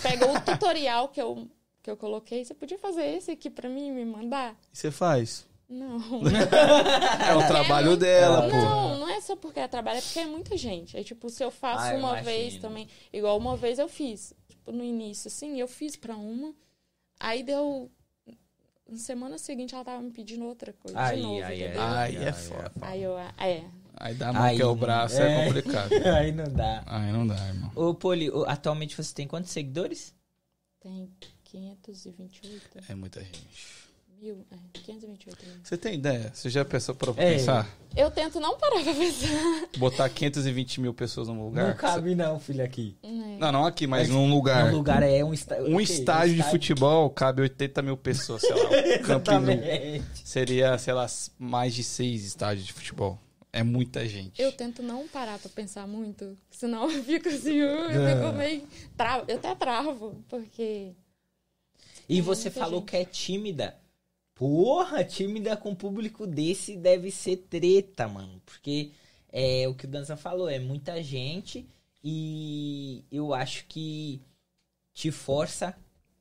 Pega 0.02 0.30
o 0.30 0.42
tutorial 0.42 1.08
que 1.10 1.22
eu, 1.22 1.48
que 1.84 1.92
eu 1.92 1.98
coloquei, 1.98 2.44
você 2.46 2.54
podia 2.54 2.80
fazer 2.80 3.04
esse 3.06 3.30
aqui 3.30 3.50
pra 3.50 3.68
mim 3.70 3.90
e 3.90 3.92
me 3.92 4.06
mandar? 4.06 4.56
E 4.74 4.78
você 4.78 4.90
faz. 4.90 5.46
Não. 5.70 5.98
É 7.28 7.36
o 7.36 7.48
trabalho 7.48 7.88
muito- 7.88 8.00
dela, 8.02 8.44
pô. 8.50 8.56
Não, 8.56 9.00
não 9.00 9.10
é 9.10 9.20
só 9.22 9.36
porque 9.36 9.60
é 9.60 9.68
trabalho, 9.68 9.98
é 9.98 10.02
porque 10.02 10.20
é 10.20 10.26
muita 10.26 10.56
gente. 10.58 10.96
Aí, 10.96 11.04
tipo, 11.04 11.30
se 11.30 11.44
eu 11.44 11.52
faço 11.52 11.84
Ah, 11.86 11.94
eu 11.94 12.00
uma 12.00 12.10
imagino. 12.10 12.26
vez 12.26 12.58
também, 12.58 12.88
igual 13.12 13.38
uma 13.38 13.58
vez 13.58 13.80
eu 13.80 13.88
fiz, 13.90 14.34
tipo, 14.48 14.72
no 14.72 14.84
início, 14.84 15.28
assim, 15.28 15.60
eu 15.60 15.68
fiz 15.68 15.96
pra 15.96 16.16
uma, 16.16 16.54
aí 17.20 17.44
deu. 17.44 17.92
Na 18.88 18.98
semana 18.98 19.38
seguinte 19.38 19.74
ela 19.74 19.84
tava 19.84 20.02
me 20.02 20.12
pedindo 20.12 20.46
outra 20.46 20.74
coisa 20.74 21.00
Aí, 21.00 21.16
de 21.18 21.24
novo, 21.24 21.44
aí, 21.44 21.64
entendeu? 21.64 21.82
Aí 21.82 22.16
é 22.18 22.34
foda. 22.34 22.72
Aí 22.82 23.02
eu, 23.04 23.18
é. 23.18 23.64
Aí 23.96 24.14
dá 24.14 24.30
a 24.30 24.34
mão 24.34 24.44
Aí 24.44 24.56
que 24.58 24.62
é 24.62 24.66
o 24.66 24.76
braço, 24.76 25.22
é, 25.22 25.42
é. 25.42 25.46
complicado. 25.48 25.90
Aí 26.18 26.32
não 26.32 26.44
dá. 26.46 26.84
Aí 26.86 27.12
não 27.12 27.26
dá, 27.26 27.48
irmão. 27.48 27.72
Ô, 27.76 27.94
Poli, 27.94 28.30
atualmente 28.46 28.96
você 28.96 29.14
tem 29.14 29.28
quantos 29.28 29.52
seguidores? 29.52 30.14
Tem 30.82 31.10
528 31.54 32.80
É 32.90 32.96
muita 32.96 33.20
gente. 33.24 33.42
mil. 34.22 34.46
É, 34.52 34.56
528 34.80 35.46
mil. 35.46 35.56
Você 35.64 35.78
tem 35.78 35.96
ideia? 35.96 36.32
Você 36.34 36.50
já 36.50 36.64
pensou 36.66 36.96
pra 36.96 37.12
É. 37.18 37.34
pensar? 37.34 37.70
Eu 37.96 38.10
tento 38.10 38.40
não 38.40 38.58
parar 38.58 38.82
pra 38.84 38.94
pensar. 38.94 39.68
Botar 39.78 40.10
520 40.10 40.80
mil 40.82 40.94
pessoas 40.94 41.28
num 41.28 41.44
lugar? 41.44 41.68
Não 41.70 41.76
cabe 41.76 42.16
não, 42.16 42.40
filho, 42.40 42.64
aqui. 42.64 42.98
Não, 43.38 43.52
não 43.52 43.66
aqui, 43.66 43.86
mas 43.86 44.08
Mas 44.08 44.10
num 44.18 44.34
lugar. 44.34 44.72
Um 44.74 44.78
lugar 44.78 45.04
é 45.04 45.24
um 45.24 45.34
estádio. 45.34 45.68
Um 45.68 45.80
estádio 45.80 46.36
de 46.36 46.44
futebol 46.44 47.10
cabe 47.10 47.42
80 47.42 47.82
mil 47.82 47.98
pessoas, 47.98 48.42
sei 48.42 48.52
lá. 48.54 48.64
Nou 48.74 49.20
Exatamente. 49.20 50.04
seria, 50.24 50.78
sei 50.78 50.94
lá, 50.94 51.06
mais 51.38 51.76
de 51.76 51.84
seis 51.84 52.24
estádios 52.26 52.66
de 52.66 52.74
futebol. 52.74 53.20
É 53.52 53.62
muita 53.62 54.08
gente. 54.08 54.42
Eu 54.42 54.52
tento 54.52 54.82
não 54.82 55.08
parar 55.08 55.38
pra 55.38 55.48
pensar 55.50 55.86
muito, 55.86 56.36
senão 56.50 56.90
eu 56.90 57.04
fico 57.04 57.30
assim, 57.30 57.58
eu 57.58 57.90
É. 57.90 58.16
fico 58.16 58.34
meio. 58.36 58.64
Tra... 58.98 59.24
Eu 59.28 59.36
até 59.36 59.54
travo, 59.54 60.24
porque. 60.28 60.94
E 62.08 62.20
É, 62.20 62.22
você 62.22 62.50
falou 62.52 62.80
gente. 62.80 62.90
que 62.90 62.98
é 62.98 63.06
tímida. 63.06 63.76
Porra, 64.36 65.04
tímida 65.04 65.56
com 65.56 65.76
público 65.76 66.26
desse 66.26 66.76
deve 66.76 67.12
ser 67.12 67.38
treta, 67.50 68.08
mano. 68.08 68.42
Porque 68.46 68.92
é 69.32 69.68
o 69.68 69.76
que 69.76 69.86
o 69.86 69.88
Danza 69.88 70.18
falou, 70.18 70.50
é 70.50 70.60
muita 70.60 71.02
gente 71.04 71.66
e 72.04 73.04
eu 73.12 73.34
acho 73.34 73.66
que 73.68 74.22
te 74.94 75.12
força 75.12 75.76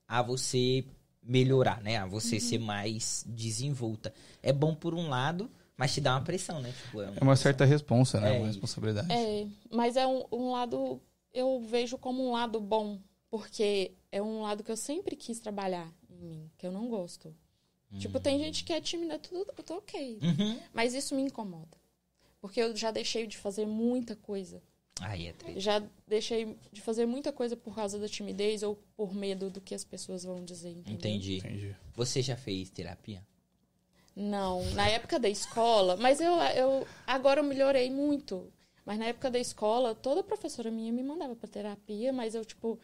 a 0.07 0.23
você 0.23 0.85
melhorar, 1.23 1.81
né? 1.83 1.97
A 1.99 2.07
você 2.07 2.39
ser 2.41 2.59
mais 2.59 3.25
desenvolta. 3.27 4.13
É 4.43 4.53
bom 4.53 4.75
por 4.75 4.95
um 4.95 5.09
lado, 5.09 5.51
mas 5.77 5.95
te 5.95 6.01
dá 6.01 6.13
uma 6.15 6.23
pressão, 6.23 6.61
né? 6.61 6.73
Tipo, 6.85 7.01
é, 7.03 7.13
É 7.17 7.23
uma 7.25 7.37
certa 7.37 7.65
responsa, 7.65 8.21
né? 8.21 8.37
É 8.37 8.39
uma 8.39 8.47
responsabilidade. 8.49 9.11
É, 9.13 9.47
mas 9.71 9.97
é 9.97 10.07
um, 10.07 10.25
um 10.31 10.53
lado, 10.53 11.01
eu 11.33 11.61
vejo 11.61 11.97
como 11.99 12.27
um 12.29 12.33
lado 12.33 12.61
bom, 12.61 12.99
porque 13.33 13.93
é 14.13 14.21
um 14.21 14.43
lado 14.43 14.63
que 14.63 14.71
eu 14.71 14.77
sempre 14.77 15.17
quis 15.17 15.41
trabalhar 15.41 15.91
em 16.11 16.19
mim, 16.19 16.51
que 16.59 16.67
eu 16.67 16.71
não 16.71 16.87
gosto. 16.91 17.35
Tipo, 17.99 18.21
tem 18.21 18.39
gente 18.39 18.63
que 18.63 18.75
é 18.75 18.81
tímida, 18.81 19.19
tudo, 19.19 19.53
eu 19.57 19.65
tô 19.65 19.77
ok. 19.77 20.19
Uhum. 20.23 20.61
Mas 20.73 20.93
isso 20.93 21.15
me 21.15 21.23
incomoda. 21.23 21.79
Porque 22.43 22.61
eu 22.61 22.77
já 22.77 22.91
deixei 22.91 23.27
de 23.27 23.39
fazer 23.39 23.67
muita 23.67 24.15
coisa. 24.15 24.63
Aí 25.01 25.29
é 25.29 25.33
triste. 25.33 25.61
Já 25.61 25.83
deixei 26.07 26.59
de 26.71 26.83
fazer 26.83 27.07
muita 27.07 27.33
coisa 27.33 27.57
por 27.57 27.75
causa 27.75 27.99
da 27.99 28.07
timidez 28.07 28.63
ou 28.63 28.77
por 28.95 29.15
medo 29.15 29.49
do 29.49 29.63
que 29.63 29.75
as 29.75 29.85
pessoas 29.85 30.25
vão 30.25 30.45
dizer. 30.45 30.71
Entendeu? 30.71 30.95
Entendi. 30.95 31.37
Entendi. 31.39 31.77
Você 31.95 32.21
já 32.21 32.37
fez 32.37 32.69
terapia? 32.69 33.27
Não, 34.15 34.63
na 34.73 34.89
época 34.89 35.19
da 35.19 35.29
escola, 35.31 35.97
mas 35.97 36.21
eu, 36.21 36.35
eu 36.55 36.87
agora 37.07 37.41
eu 37.41 37.45
melhorei 37.45 37.91
muito. 37.91 38.53
Mas 38.85 38.99
na 38.99 39.07
época 39.07 39.31
da 39.31 39.39
escola, 39.39 39.95
toda 39.95 40.23
professora 40.23 40.71
minha 40.71 40.93
me 40.93 41.03
mandava 41.03 41.35
pra 41.35 41.49
terapia, 41.49 42.13
mas 42.13 42.35
eu, 42.35 42.45
tipo, 42.45 42.79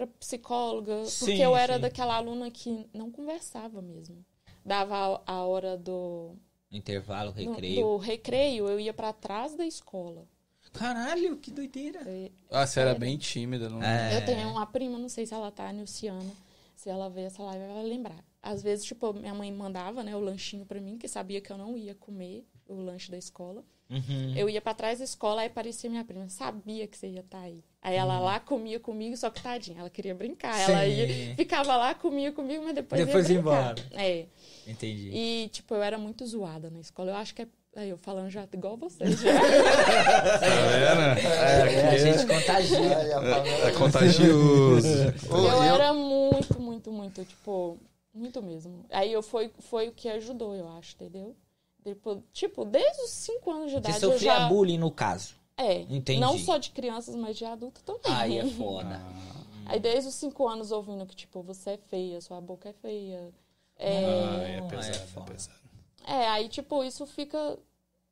pra 0.00 0.06
psicóloga, 0.18 0.94
porque 0.96 1.10
Sim, 1.36 1.42
eu 1.42 1.54
era 1.56 1.74
sim. 1.74 1.80
daquela 1.80 2.14
aluna 2.16 2.50
que 2.50 2.88
não 2.92 3.10
conversava 3.10 3.82
mesmo. 3.82 4.24
Dava 4.64 5.22
a, 5.26 5.32
a 5.32 5.44
hora 5.46 5.76
do, 5.76 6.34
Intervalo, 6.70 7.30
recreio. 7.32 7.82
do 7.82 7.96
recreio, 7.96 8.68
eu 8.68 8.80
ia 8.80 8.92
pra 8.94 9.12
trás 9.12 9.54
da 9.54 9.66
escola. 9.66 10.26
Caralho, 10.72 11.36
que 11.36 11.50
doideira. 11.50 12.00
Eu, 12.08 12.30
Ah, 12.50 12.66
você 12.66 12.80
era 12.80 12.90
Sério? 12.90 13.00
bem 13.00 13.16
tímida, 13.18 13.68
não 13.68 13.82
É. 13.82 14.16
eu 14.16 14.24
tenho 14.24 14.48
uma 14.50 14.66
prima, 14.66 14.98
não 14.98 15.08
sei 15.08 15.26
se 15.26 15.34
ela 15.34 15.50
tá, 15.50 15.68
a 15.68 15.72
Nilciana. 15.72 16.30
Se 16.76 16.88
ela 16.88 17.10
ver 17.10 17.22
essa 17.22 17.42
live, 17.42 17.64
ela 17.64 17.74
vai 17.74 17.84
lembrar. 17.84 18.24
Às 18.42 18.62
vezes, 18.62 18.84
tipo, 18.86 19.12
minha 19.12 19.34
mãe 19.34 19.52
mandava, 19.52 20.02
né, 20.02 20.16
o 20.16 20.20
lanchinho 20.20 20.64
pra 20.64 20.80
mim, 20.80 20.96
que 20.96 21.08
sabia 21.08 21.40
que 21.40 21.50
eu 21.52 21.58
não 21.58 21.76
ia 21.76 21.94
comer 21.94 22.46
o 22.66 22.74
lanche 22.80 23.10
da 23.10 23.18
escola. 23.18 23.62
Uhum. 23.90 24.34
Eu 24.36 24.48
ia 24.48 24.60
pra 24.60 24.72
trás 24.72 24.98
da 25.00 25.04
escola, 25.04 25.40
aí 25.40 25.48
aparecia 25.48 25.90
minha 25.90 26.04
prima. 26.04 26.28
Sabia 26.28 26.86
que 26.86 26.96
você 26.96 27.08
ia 27.08 27.20
estar 27.20 27.40
aí. 27.40 27.64
Aí 27.82 27.96
ela 27.96 28.20
lá 28.20 28.38
comia 28.38 28.78
comigo, 28.78 29.16
só 29.16 29.30
que 29.30 29.42
tadinha, 29.42 29.80
ela 29.80 29.90
queria 29.90 30.14
brincar. 30.14 30.56
Ela 30.60 30.84
Sim. 30.84 30.90
ia, 30.90 31.34
ficava 31.34 31.76
lá, 31.76 31.94
comia 31.94 32.30
comigo, 32.30 32.62
mas 32.64 32.74
depois, 32.74 33.04
Depois 33.04 33.28
ia 33.28 33.40
brincar. 33.40 33.72
embora. 33.72 33.86
É. 33.92 34.26
Entendi. 34.66 35.10
E, 35.12 35.48
tipo, 35.52 35.74
eu 35.74 35.82
era 35.82 35.98
muito 35.98 36.24
zoada 36.26 36.70
na 36.70 36.78
escola. 36.80 37.10
Eu 37.10 37.16
acho 37.16 37.34
que 37.34 37.42
é. 37.42 37.48
Aí 37.76 37.88
eu 37.88 37.96
falando 37.96 38.28
já 38.30 38.46
igual 38.52 38.76
vocês. 38.76 39.18
Já. 39.22 39.32
Tá 39.32 40.38
vendo? 40.38 41.28
É, 41.28 41.88
a 41.88 41.98
gente 41.98 42.26
contagia. 42.26 43.16
A 43.16 43.20
Pamela- 43.20 43.68
É 43.68 43.70
contagioso. 43.72 44.88
Eu- 45.30 45.62
era 45.62 45.92
muito, 45.92 46.60
muito, 46.60 46.90
muito, 46.90 47.24
tipo, 47.24 47.78
muito 48.12 48.42
mesmo. 48.42 48.84
Aí 48.90 49.12
eu 49.12 49.22
foi, 49.22 49.52
foi 49.60 49.88
o 49.88 49.92
que 49.92 50.08
ajudou, 50.08 50.54
eu 50.54 50.68
acho, 50.78 50.96
entendeu? 50.96 51.36
Tipo, 51.84 52.22
tipo, 52.32 52.64
desde 52.64 53.02
os 53.02 53.10
5 53.10 53.50
anos 53.50 53.66
de 53.70 53.72
Você 53.72 53.78
idade 53.78 54.02
eu 54.04 54.12
sofria 54.12 54.34
já. 54.34 54.48
bullying 54.48 54.78
no 54.78 54.90
caso. 54.90 55.34
É. 55.56 55.80
Entendi. 55.82 56.18
Não 56.20 56.38
só 56.38 56.56
de 56.58 56.70
crianças, 56.70 57.14
mas 57.14 57.36
de 57.36 57.44
adulto 57.44 57.82
também. 57.82 58.12
Aí 58.12 58.38
é 58.38 58.46
foda. 58.46 59.00
Aí 59.66 59.78
desde 59.78 60.08
os 60.08 60.14
5 60.14 60.48
anos 60.48 60.72
ouvindo 60.72 61.06
que, 61.06 61.14
tipo, 61.14 61.42
você 61.42 61.70
é 61.70 61.76
feia, 61.76 62.20
sua 62.20 62.40
boca 62.40 62.68
é 62.68 62.72
feia. 62.72 63.30
É, 63.78 64.04
Ah, 64.04 64.42
é 64.48 64.60
Não, 64.60 64.68
pesado, 64.68 64.96
é 64.98 65.20
é 65.20 65.24
pesado. 65.24 65.58
é, 66.06 66.28
aí, 66.28 66.48
tipo, 66.48 66.82
isso 66.84 67.06
fica, 67.06 67.58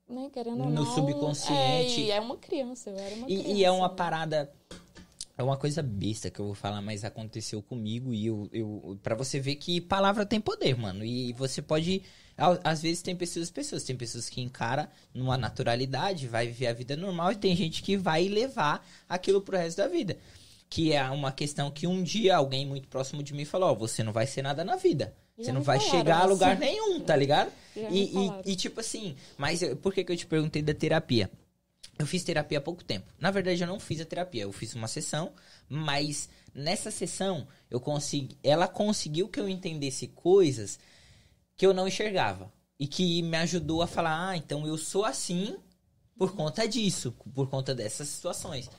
né, 0.09 0.31
querendo 0.33 0.61
ou 0.63 0.67
No 0.71 0.85
não. 0.85 0.95
subconsciente. 0.95 2.01
É, 2.03 2.05
e 2.07 2.11
é 2.11 2.21
uma 2.21 2.37
criança, 2.37 2.91
eu 2.91 2.97
era 2.97 3.15
uma 3.17 3.27
criança. 3.27 3.49
E, 3.49 3.53
e 3.57 3.65
é 3.65 3.71
uma 3.71 3.89
parada. 3.89 4.51
É 5.37 5.43
uma 5.43 5.57
coisa 5.57 5.83
besta 5.83 6.31
que 6.31 6.41
eu 6.41 6.47
vou 6.47 6.55
falar, 6.55 6.81
mas 6.81 7.05
aconteceu 7.05 7.63
comigo 7.63 8.13
e 8.13 8.27
eu, 8.27 8.49
eu 8.53 8.99
para 9.03 9.15
você 9.15 9.39
ver 9.39 9.55
que 9.57 9.81
palavra 9.81 10.27
tem 10.27 10.41
poder, 10.41 10.77
mano. 10.77 11.05
E 11.05 11.33
você 11.35 11.61
pode 11.63 12.03
às 12.65 12.81
vezes 12.83 13.03
tem 13.03 13.17
pessoas, 13.17 13.51
pessoas, 13.51 13.83
tem 13.83 13.97
pessoas 13.97 14.29
que 14.29 14.41
encara 14.41 14.89
numa 15.13 15.37
naturalidade, 15.37 16.29
vai 16.29 16.47
viver 16.47 16.69
a 16.69 16.73
vida 16.73 16.97
normal 16.97 17.33
e 17.33 17.37
tem 17.37 17.55
gente 17.57 17.83
que 17.83 17.97
vai 17.97 18.29
levar 18.29 18.87
aquilo 19.09 19.41
pro 19.43 19.57
resto 19.57 19.79
da 19.79 19.89
vida. 19.89 20.17
Que 20.71 20.93
é 20.93 21.03
uma 21.11 21.33
questão 21.33 21.71
que 21.71 21.87
um 21.87 22.03
dia 22.03 22.37
alguém 22.37 22.65
muito 22.67 22.87
próximo 22.89 23.23
de 23.23 23.35
mim 23.35 23.45
falou, 23.45 23.71
ó, 23.71 23.75
você 23.75 24.03
não 24.03 24.13
vai 24.13 24.27
ser 24.27 24.43
nada 24.43 24.65
na 24.65 24.77
vida. 24.77 25.15
Já 25.37 25.45
Você 25.47 25.53
não 25.53 25.63
vai 25.63 25.79
chegar 25.81 26.21
a 26.21 26.25
lugar 26.27 26.59
nenhum, 26.59 27.01
tá 27.01 27.17
ligado? 27.17 27.51
E, 27.91 28.17
e, 28.47 28.53
e, 28.53 28.57
tipo 28.57 28.81
assim, 28.81 29.17
mas 29.37 29.63
eu- 29.63 29.77
por 29.77 29.93
que, 29.95 30.05
que 30.05 30.13
eu 30.13 30.17
te 30.17 30.27
perguntei 30.27 30.61
da 30.63 30.75
terapia? 30.75 31.31
Eu 31.99 32.07
fiz 32.07 32.23
terapia 32.23 32.59
há 32.59 32.61
pouco 32.61 32.85
tempo. 32.85 33.07
Na 33.19 33.31
verdade, 33.31 33.61
eu 33.63 33.67
não 33.67 33.81
fiz 33.81 34.01
a 34.01 34.05
terapia. 34.05 34.43
Eu 34.43 34.53
fiz 34.53 34.75
uma 34.75 34.87
sessão, 34.89 35.33
mas 35.69 36.29
nessa 36.55 36.91
sessão 36.91 37.47
eu 37.71 37.81
consegui, 37.81 38.37
ela 38.43 38.69
conseguiu 38.69 39.29
que 39.29 39.41
eu 39.41 39.49
entendesse 39.49 40.07
coisas 40.09 40.79
que 41.59 41.67
eu 41.67 41.75
não 41.75 41.89
enxergava 41.89 42.53
e 42.81 42.87
que 42.87 43.23
me 43.23 43.37
ajudou 43.39 43.83
a 43.83 43.89
falar, 43.89 44.31
ah, 44.31 44.37
então 44.39 44.67
eu 44.67 44.79
sou 44.79 45.05
assim 45.05 45.57
por 46.17 46.35
conta 46.35 46.67
disso, 46.69 47.13
por 47.35 47.51
conta 47.51 47.75
dessas 47.75 48.09
situações. 48.09 48.71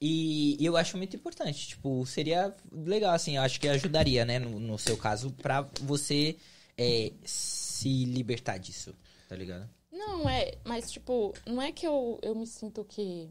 E, 0.00 0.56
eu 0.60 0.76
acho 0.76 0.96
muito 0.98 1.16
importante, 1.16 1.68
tipo, 1.68 2.04
seria 2.06 2.54
legal, 2.70 3.14
assim, 3.14 3.36
eu 3.36 3.42
acho 3.42 3.60
que 3.60 3.68
ajudaria, 3.68 4.24
né, 4.26 4.38
no, 4.38 4.60
no 4.60 4.78
seu 4.78 4.96
caso, 4.96 5.32
pra 5.42 5.62
você 5.82 6.36
é, 6.76 7.12
se 7.24 8.04
libertar 8.04 8.58
disso, 8.58 8.94
tá 9.28 9.36
ligado? 9.36 9.68
Não, 9.90 10.28
é, 10.28 10.58
mas 10.64 10.90
tipo, 10.90 11.32
não 11.46 11.62
é 11.62 11.72
que 11.72 11.86
eu, 11.86 12.18
eu 12.22 12.34
me 12.34 12.46
sinto 12.46 12.84
que 12.84 13.30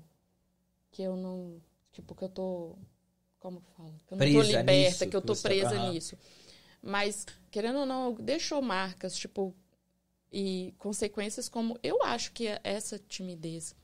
que 0.92 1.04
eu 1.04 1.16
não, 1.18 1.62
tipo, 1.92 2.16
que 2.16 2.24
eu 2.24 2.30
tô 2.30 2.78
como 3.40 3.62
que 3.62 3.72
fala? 3.78 3.94
Que 4.08 4.14
eu 4.14 4.18
não 4.18 4.26
Presa 4.26 4.40
tô 4.42 4.48
liberta, 4.48 4.72
nisso, 4.72 5.08
que 5.10 5.16
eu 5.16 5.22
tô 5.22 5.36
tá- 5.36 5.42
presa 5.50 5.76
Aham. 5.76 5.92
nisso. 5.94 6.18
Mas 6.86 7.26
querendo 7.50 7.80
ou 7.80 7.86
não, 7.86 8.14
deixou 8.14 8.62
marcas, 8.62 9.16
tipo, 9.16 9.54
e 10.32 10.74
consequências 10.78 11.50
como 11.50 11.80
eu 11.82 12.04
acho 12.04 12.32
que 12.32 12.48
é 12.48 12.60
essa 12.64 13.00
timidez. 13.00 13.76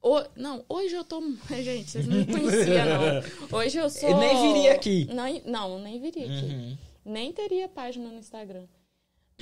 Ho- 0.00 0.28
não, 0.34 0.64
hoje 0.68 0.94
eu 0.94 1.04
tô. 1.04 1.20
Gente, 1.62 1.90
vocês 1.90 2.06
não 2.06 2.16
me 2.18 2.26
conheciam, 2.26 2.86
não. 2.86 3.58
Hoje 3.58 3.78
eu 3.78 3.90
sou. 3.90 4.08
Eu 4.08 4.18
nem 4.18 4.52
viria 4.54 4.74
aqui. 4.74 5.04
Não, 5.12 5.24
não 5.44 5.78
nem 5.80 6.00
viria 6.00 6.24
aqui. 6.24 6.46
Uhum. 6.54 6.78
Nem 7.04 7.32
teria 7.32 7.68
página 7.68 8.08
no 8.08 8.18
Instagram. 8.18 8.66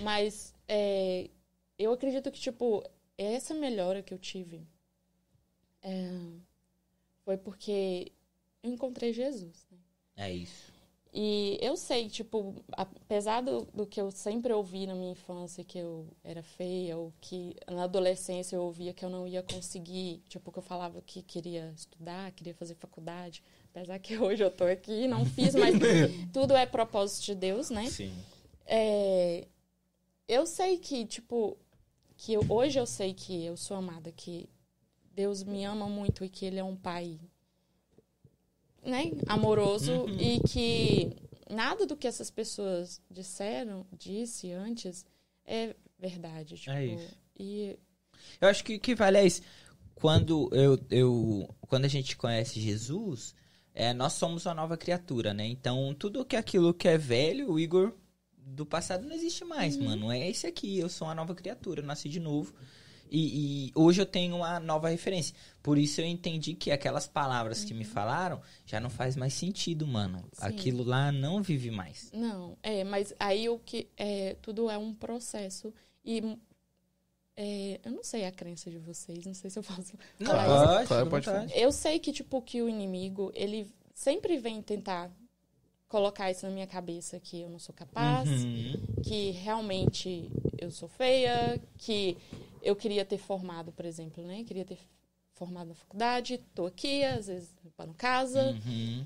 Mas 0.01 0.53
é, 0.67 1.31
eu 1.79 1.93
acredito 1.93 2.31
que, 2.31 2.41
tipo, 2.41 2.83
essa 3.19 3.55
melhora 3.55 4.03
que 4.03 4.13
eu 4.13 4.19
tive 4.19 4.67
é, 5.83 6.11
foi 7.25 7.37
porque 7.37 8.13
eu 8.63 8.73
encontrei 8.73 9.13
Jesus. 9.13 9.67
né? 9.71 9.79
É 10.17 10.33
isso. 10.33 10.73
E 11.19 11.57
eu 11.63 11.79
sei, 11.79 12.11
tipo, 12.11 12.55
apesar 12.73 13.41
do, 13.41 13.63
do 13.73 13.87
que 13.87 13.99
eu 13.99 14.11
sempre 14.11 14.53
ouvi 14.53 14.87
na 14.87 14.95
minha 14.95 15.13
infância, 15.13 15.65
que 15.65 15.79
eu 15.79 16.07
era 16.23 16.43
feia, 16.43 16.99
ou 16.99 17.11
que 17.23 17.57
na 17.71 17.85
adolescência 17.85 18.55
eu 18.55 18.63
ouvia 18.63 18.93
que 18.93 19.03
eu 19.03 19.09
não 19.09 19.27
ia 19.27 19.43
conseguir, 19.43 20.23
tipo, 20.29 20.53
que 20.53 20.59
eu 20.59 20.63
falava 20.63 21.01
que 21.01 21.23
queria 21.23 21.73
estudar, 21.75 22.31
queria 22.33 22.53
fazer 22.55 22.75
faculdade, 22.75 23.43
apesar 23.71 23.99
que 23.99 24.15
hoje 24.21 24.45
eu 24.45 24.51
tô 24.51 24.65
aqui 24.65 25.09
não 25.09 25.25
fiz, 25.25 25.55
mas 25.55 25.75
tudo 26.35 26.55
é 26.55 26.67
propósito 26.67 27.25
de 27.25 27.35
Deus, 27.35 27.71
né? 27.71 27.87
Sim. 27.87 28.13
É, 28.67 29.49
eu 30.29 30.45
sei 30.45 30.77
que, 30.77 31.07
tipo, 31.07 31.57
que 32.19 32.35
eu- 32.35 32.45
hoje 32.51 32.79
eu 32.79 32.85
sei 32.85 33.15
que 33.15 33.43
eu 33.43 33.57
sou 33.57 33.79
amada, 33.79 34.13
que 34.13 34.51
Deus 35.15 35.43
me 35.43 35.65
ama 35.65 35.89
muito 35.89 36.27
e 36.27 36.29
que 36.29 36.45
Ele 36.45 36.59
é 36.59 36.65
um 36.65 36.77
pai, 36.77 37.19
né, 38.87 39.11
amoroso 39.27 39.93
Uhum. 39.93 40.17
e 40.21 40.41
que 40.41 41.17
nada 41.51 41.85
do 41.87 41.97
que 41.97 42.07
essas 42.07 42.31
pessoas 42.31 43.01
disseram, 43.11 43.87
disse 43.97 44.53
antes, 44.53 45.05
é 45.45 45.75
verdade. 45.99 46.57
Tipo, 46.57 46.71
É 46.71 46.87
isso. 46.87 47.17
E 47.39 47.77
Eu 48.41 48.49
acho 48.49 48.65
que 48.65 48.79
que 48.79 48.95
vale 48.95 49.19
é 49.19 49.27
isso. 49.27 49.43
Quando 49.95 50.49
eu, 50.53 50.79
eu 50.91 51.55
quando 51.69 51.85
a 51.85 51.89
gente 51.89 52.17
conhece 52.17 52.61
Jesus, 52.61 53.35
é, 53.75 53.93
nós 53.93 54.15
somos 54.15 54.45
uma 54.47 54.55
nova 54.55 54.77
criatura, 54.77 55.33
né? 55.35 55.47
Então, 55.47 55.95
tudo 55.99 56.25
que 56.25 56.37
aquilo 56.37 56.73
que 56.75 56.89
é 56.89 56.97
velho, 56.99 57.51
o 57.51 57.59
Igor 57.61 57.93
do 58.39 58.65
passado 58.65 59.07
não 59.07 59.15
existe 59.15 59.45
mais, 59.45 59.77
mano. 59.77 60.11
É 60.11 60.29
esse 60.31 60.47
aqui, 60.47 60.79
eu 60.79 60.89
sou 60.89 61.09
uma 61.09 61.15
nova 61.15 61.35
criatura, 61.35 61.81
eu 61.81 61.87
nasci 61.87 62.09
de 62.09 62.21
novo. 62.21 62.55
E, 63.11 63.69
e 63.69 63.73
hoje 63.75 64.01
eu 64.01 64.07
tenho 64.07 64.37
uma 64.37 64.59
nova 64.61 64.89
referência. 64.89 65.35
Por 65.63 65.79
isso 65.79 66.01
eu 66.01 66.05
entendi 66.07 66.55
que 66.55 66.71
aquelas 66.71 67.07
palavras 67.07 67.65
que 67.65 67.75
me 67.75 67.85
falaram 67.85 68.41
já 68.65 68.79
não 68.81 68.91
faz 68.91 69.17
mais 69.17 69.35
sentido, 69.35 69.87
mano. 69.87 70.19
Sim. 70.33 70.47
Aquilo 70.47 70.85
lá 70.85 71.11
não 71.13 71.43
vive 71.43 71.71
mais. 71.71 72.11
Não, 72.13 72.57
é, 72.63 72.85
mas 72.85 73.15
aí 73.19 73.49
o 73.49 73.59
que 73.59 73.89
é, 73.97 74.37
tudo 74.43 74.71
é 74.71 74.79
um 74.79 74.95
processo 74.95 75.73
e 76.05 76.39
é, 77.37 77.81
eu 77.85 77.93
não 77.93 78.03
sei 78.03 78.25
a 78.25 78.33
crença 78.33 78.71
de 78.71 78.79
vocês, 78.79 79.27
não 79.27 79.35
sei 79.35 79.51
se 79.51 79.59
eu 79.59 79.63
posso 79.63 79.93
Não, 80.19 80.27
falar 80.31 80.45
Claro, 80.47 80.89
pode, 81.11 81.27
claro, 81.27 81.47
pode. 81.47 81.59
Eu 81.61 81.71
sei 81.71 81.99
que, 81.99 82.13
tipo, 82.13 82.41
que 82.41 82.63
o 82.63 82.69
inimigo, 82.69 83.31
ele 83.35 83.71
sempre 83.95 84.39
vem 84.39 84.63
tentar 84.63 85.11
colocar 85.89 86.31
isso 86.31 86.47
na 86.47 86.53
minha 86.53 86.67
cabeça, 86.67 87.21
que 87.21 87.43
eu 87.43 87.49
não 87.49 87.59
sou 87.59 87.75
capaz, 87.75 88.29
Uhum. 88.29 88.73
que 89.05 89.31
realmente 89.33 90.31
eu 90.59 90.71
sou 90.71 90.89
feia, 90.89 91.61
que 91.79 92.17
eu 92.67 92.77
queria 92.77 93.05
ter 93.05 93.19
formado, 93.19 93.73
por 93.73 93.85
exemplo, 93.85 94.25
né? 94.25 94.45
Queria 94.45 94.65
ter 94.65 94.79
formado 95.35 95.69
na 95.69 95.75
faculdade, 95.75 96.39
tô 96.55 96.67
aqui, 96.67 97.05
às 97.05 97.27
vezes 97.27 97.55
limpando 97.65 97.95
casa. 97.95 98.53
Uhum. 98.67 99.05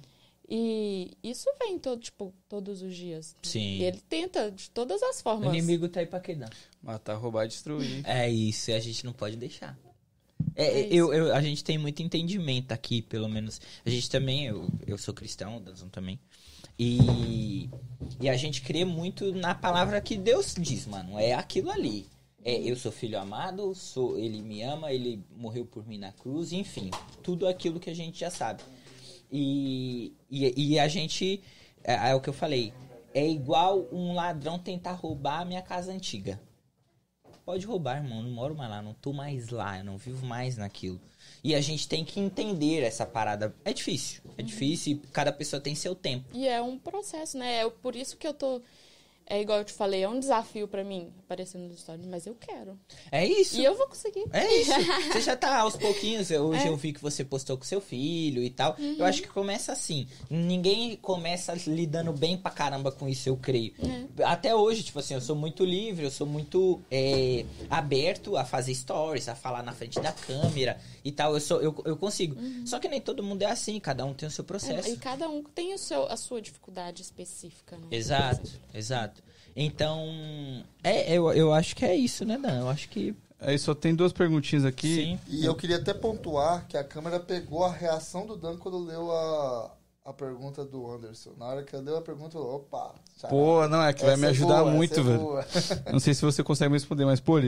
E 0.49 1.13
isso 1.23 1.49
vem 1.61 1.79
todo, 1.79 2.01
tipo, 2.01 2.35
todos 2.49 2.83
os 2.83 2.95
dias. 2.97 3.37
Sim. 3.43 3.79
E 3.79 3.85
ele 3.85 4.01
tenta 4.09 4.51
de 4.51 4.69
todas 4.71 5.01
as 5.03 5.21
O 5.21 5.23
formas. 5.23 5.53
inimigo 5.55 5.89
tá 5.89 6.01
aí 6.01 6.07
pra 6.07 6.19
quê, 6.21 6.35
não? 6.35 6.49
Matar, 6.83 7.15
roubar, 7.15 7.47
destruir. 7.47 8.03
É 8.05 8.29
isso, 8.29 8.73
a 8.73 8.81
gente 8.81 9.05
não 9.05 9.13
pode 9.13 9.37
deixar. 9.37 9.79
É, 10.57 10.81
É 10.81 10.87
eu, 10.93 11.13
eu- 11.15 11.35
a 11.35 11.41
gente 11.41 11.63
tem 11.63 11.79
muito 11.79 12.03
entendimento 12.03 12.73
aqui, 12.73 13.01
pelo 13.03 13.29
menos. 13.29 13.61
A 13.85 13.91
gente 13.91 14.11
também, 14.11 14.47
eu, 14.47 14.69
eu 14.87 14.99
sou 14.99 15.15
cristão, 15.15 15.59
o 15.59 15.61
Danzão 15.61 15.89
também. 15.89 16.19
E, 16.79 17.69
e 18.21 18.29
a 18.29 18.37
gente 18.37 18.63
crê 18.63 18.85
muito 18.85 19.33
na 19.33 19.55
palavra 19.55 20.01
que 20.01 20.17
Deus 20.17 20.55
diz, 20.59 20.87
mano. 20.87 21.19
É 21.19 21.35
aquilo 21.35 21.71
ali. 21.71 22.09
É, 22.45 22.55
eu 22.59 22.75
sou 22.75 22.91
filho 22.91 23.19
amado, 23.19 23.75
sou, 23.75 24.19
ele 24.19 24.41
me 24.41 24.63
ama, 24.63 24.93
ele 24.93 25.23
morreu 25.37 25.67
por 25.67 25.87
mim 25.87 25.99
na 25.99 26.13
cruz, 26.13 26.53
enfim, 26.53 26.91
tudo 27.23 27.47
aquilo 27.47 27.79
que 27.79 27.91
a 27.91 27.95
gente 27.95 28.21
já 28.21 28.31
sabe. 28.31 28.63
E, 29.31 30.13
e, 30.31 30.73
e 30.73 30.79
a 30.79 30.89
gente, 30.89 31.43
é, 31.85 32.11
é 32.11 32.15
o 32.15 32.21
que 32.21 32.29
eu 32.29 32.35
falei, 32.35 32.73
é 33.13 33.29
igual 33.29 33.87
um 33.93 34.15
ladrão 34.15 34.59
tentar 34.59 34.93
roubar 34.93 35.41
a 35.41 35.45
minha 35.45 35.63
casa 35.63 35.93
antiga. 35.93 36.41
Pode 37.45 37.67
roubar, 37.67 38.03
irmão, 38.03 38.23
não 38.23 38.31
moro 38.31 38.55
mais 38.55 38.71
lá, 38.71 38.81
não 38.81 38.95
tô 38.95 39.13
mais 39.13 39.49
lá, 39.49 39.79
eu 39.79 39.85
não 39.85 39.99
vivo 39.99 40.25
mais 40.25 40.57
naquilo. 40.57 41.01
E 41.43 41.55
a 41.55 41.61
gente 41.61 41.89
tem 41.89 42.05
que 42.05 42.21
entender 42.21 42.83
essa 42.83 43.05
parada. 43.05 43.55
É 43.65 43.73
difícil, 43.73 44.23
é 44.39 44.43
difícil 44.43 44.93
e 44.93 44.97
cada 45.09 45.33
pessoa 45.33 45.61
tem 45.61 45.75
seu 45.75 45.95
tempo. 45.95 46.29
E 46.33 46.47
é 46.47 46.61
um 46.63 46.79
processo, 46.79 47.37
né? 47.37 47.63
É 47.63 47.69
por 47.69 47.97
isso 47.97 48.17
que 48.17 48.27
eu 48.27 48.35
tô. 48.35 48.63
É 49.27 49.41
igual 49.41 49.59
eu 49.59 49.65
te 49.65 49.73
falei, 49.73 50.03
é 50.03 50.09
um 50.09 50.19
desafio 50.19 50.67
pra 50.67 50.83
mim 50.83 51.13
aparecer 51.25 51.57
nos 51.57 51.79
stories, 51.81 52.05
mas 52.05 52.27
eu 52.27 52.35
quero. 52.35 52.77
É 53.13 53.25
isso. 53.25 53.61
E 53.61 53.65
eu 53.65 53.77
vou 53.77 53.87
conseguir. 53.87 54.25
É 54.33 54.45
isso. 54.57 54.73
Você 55.13 55.21
já 55.21 55.37
tá 55.37 55.61
aos 55.61 55.77
pouquinhos. 55.77 56.29
Hoje 56.33 56.65
É. 56.65 56.69
eu 56.69 56.77
vi 56.77 56.93
que 56.93 57.01
você 57.01 57.25
postou 57.25 57.57
com 57.57 57.63
seu 57.63 57.81
filho 57.81 58.43
e 58.43 58.51
tal. 58.51 58.77
Eu 58.99 59.05
acho 59.05 59.23
que 59.23 59.29
começa 59.29 59.71
assim. 59.73 60.09
Ninguém 60.29 60.97
começa 60.97 61.55
lidando 61.67 62.13
bem 62.13 62.37
pra 62.37 62.51
caramba 62.51 62.91
com 62.91 63.09
isso, 63.09 63.29
eu 63.29 63.37
creio. 63.37 63.73
Até 64.25 64.53
hoje, 64.53 64.83
tipo 64.83 64.99
assim, 64.99 65.15
eu 65.15 65.21
sou 65.21 65.37
muito 65.37 65.65
livre, 65.65 66.05
eu 66.05 66.11
sou 66.11 66.27
muito 66.27 66.83
é, 66.91 67.45
aberto 67.69 68.37
a 68.37 68.45
fazer 68.45 68.75
stories, 68.75 69.29
a 69.29 69.37
falar 69.37 69.63
na 69.63 69.73
frente 69.73 70.01
da 70.01 70.13
câmera 70.13 70.77
e 71.05 71.13
tal. 71.13 71.35
Eu, 71.35 71.41
sou, 71.41 71.61
eu, 71.63 71.75
eu 71.85 71.97
consigo. 71.97 72.37
Só 72.67 72.81
que 72.81 72.89
nem 72.89 73.01
todo 73.01 73.23
mundo 73.23 73.43
é 73.43 73.47
assim, 73.47 73.79
cada 73.79 74.05
um 74.05 74.13
tem 74.13 74.27
o 74.29 74.31
seu 74.33 74.43
processo. 74.43 74.89
É, 74.89 74.93
e 74.93 74.97
cada 74.97 75.29
um 75.29 75.43
tem 75.45 75.73
o 75.73 75.79
seu, 75.79 76.07
a 76.11 76.17
sua 76.17 76.43
dificuldade 76.43 77.01
específica, 77.03 77.77
né? 77.77 77.87
Exato, 77.93 78.51
exato. 78.75 79.20
Então, 79.55 80.65
é, 80.83 81.13
eu, 81.13 81.33
eu 81.33 81.53
acho 81.53 81.75
que 81.77 81.85
é 81.85 81.95
isso, 81.95 82.25
né, 82.25 82.39
Dan? 82.39 82.61
Eu 82.61 82.69
acho 82.69 82.89
que 82.89 83.15
Aí 83.41 83.59
só 83.59 83.75
tem 83.75 83.95
duas 83.95 84.13
perguntinhas 84.13 84.65
aqui. 84.65 84.95
sim. 84.95 85.21
E 85.27 85.47
eu 85.47 85.55
queria 85.55 85.77
até 85.77 85.95
pontuar 85.95 86.67
que 86.69 86.77
a 86.77 86.85
câmera 86.85 87.19
pegou 87.19 87.65
a 87.65 87.73
reação 87.73 88.27
do 88.27 88.37
Dan 88.37 88.59
quando 88.59 88.79
leu 88.79 89.11
a, 89.11 89.75
a 90.05 90.13
pergunta 90.13 90.63
do 90.63 90.87
Anderson. 90.91 91.31
Na 91.39 91.47
hora 91.47 91.63
que 91.63 91.75
ele 91.75 91.87
leu 91.87 91.97
a 91.97 92.03
pergunta, 92.03 92.37
eu, 92.37 92.43
opa. 92.43 92.95
Pô, 93.31 93.67
não, 93.67 93.83
é 93.83 93.95
que 93.95 94.05
vai 94.05 94.17
me 94.17 94.27
é 94.27 94.31
ajudar 94.31 94.63
boa, 94.63 94.73
muito, 94.73 95.01
é 95.01 95.03
velho. 95.03 95.45
Não 95.91 96.01
sei 96.01 96.13
se 96.13 96.23
você 96.23 96.43
consegue 96.43 96.71
me 96.71 96.77
responder, 96.77 97.07
mas, 97.07 97.19
pô, 97.19 97.39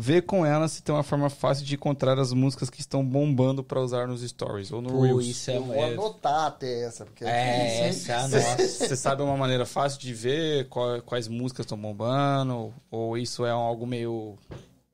vê 0.00 0.22
com 0.22 0.46
ela 0.46 0.68
se 0.68 0.80
tem 0.82 0.94
uma 0.94 1.02
forma 1.02 1.28
fácil 1.28 1.66
de 1.66 1.74
encontrar 1.74 2.18
as 2.18 2.32
músicas 2.32 2.70
que 2.70 2.80
estão 2.80 3.04
bombando 3.04 3.64
pra 3.64 3.80
usar 3.80 4.06
nos 4.06 4.22
stories 4.22 4.70
ou 4.70 4.80
no 4.80 4.90
Pô, 4.90 5.00
Reels. 5.02 5.26
isso 5.26 5.50
é, 5.50 5.56
Eu 5.56 5.64
vou 5.64 5.82
anotar 5.82 6.46
até 6.46 6.84
essa, 6.84 7.04
porque 7.04 7.24
é, 7.24 7.28
é, 7.28 7.88
essa 7.88 8.12
é 8.12 8.16
nossa. 8.28 8.56
Você 8.58 8.94
sabe 8.96 9.22
uma 9.22 9.36
maneira 9.36 9.66
fácil 9.66 9.98
de 10.00 10.14
ver 10.14 10.68
qual- 10.68 11.02
quais 11.02 11.26
músicas 11.26 11.64
estão 11.66 11.76
bombando? 11.76 12.72
Ou 12.90 13.18
isso 13.18 13.44
é 13.44 13.50
algo 13.50 13.86
meio. 13.86 14.36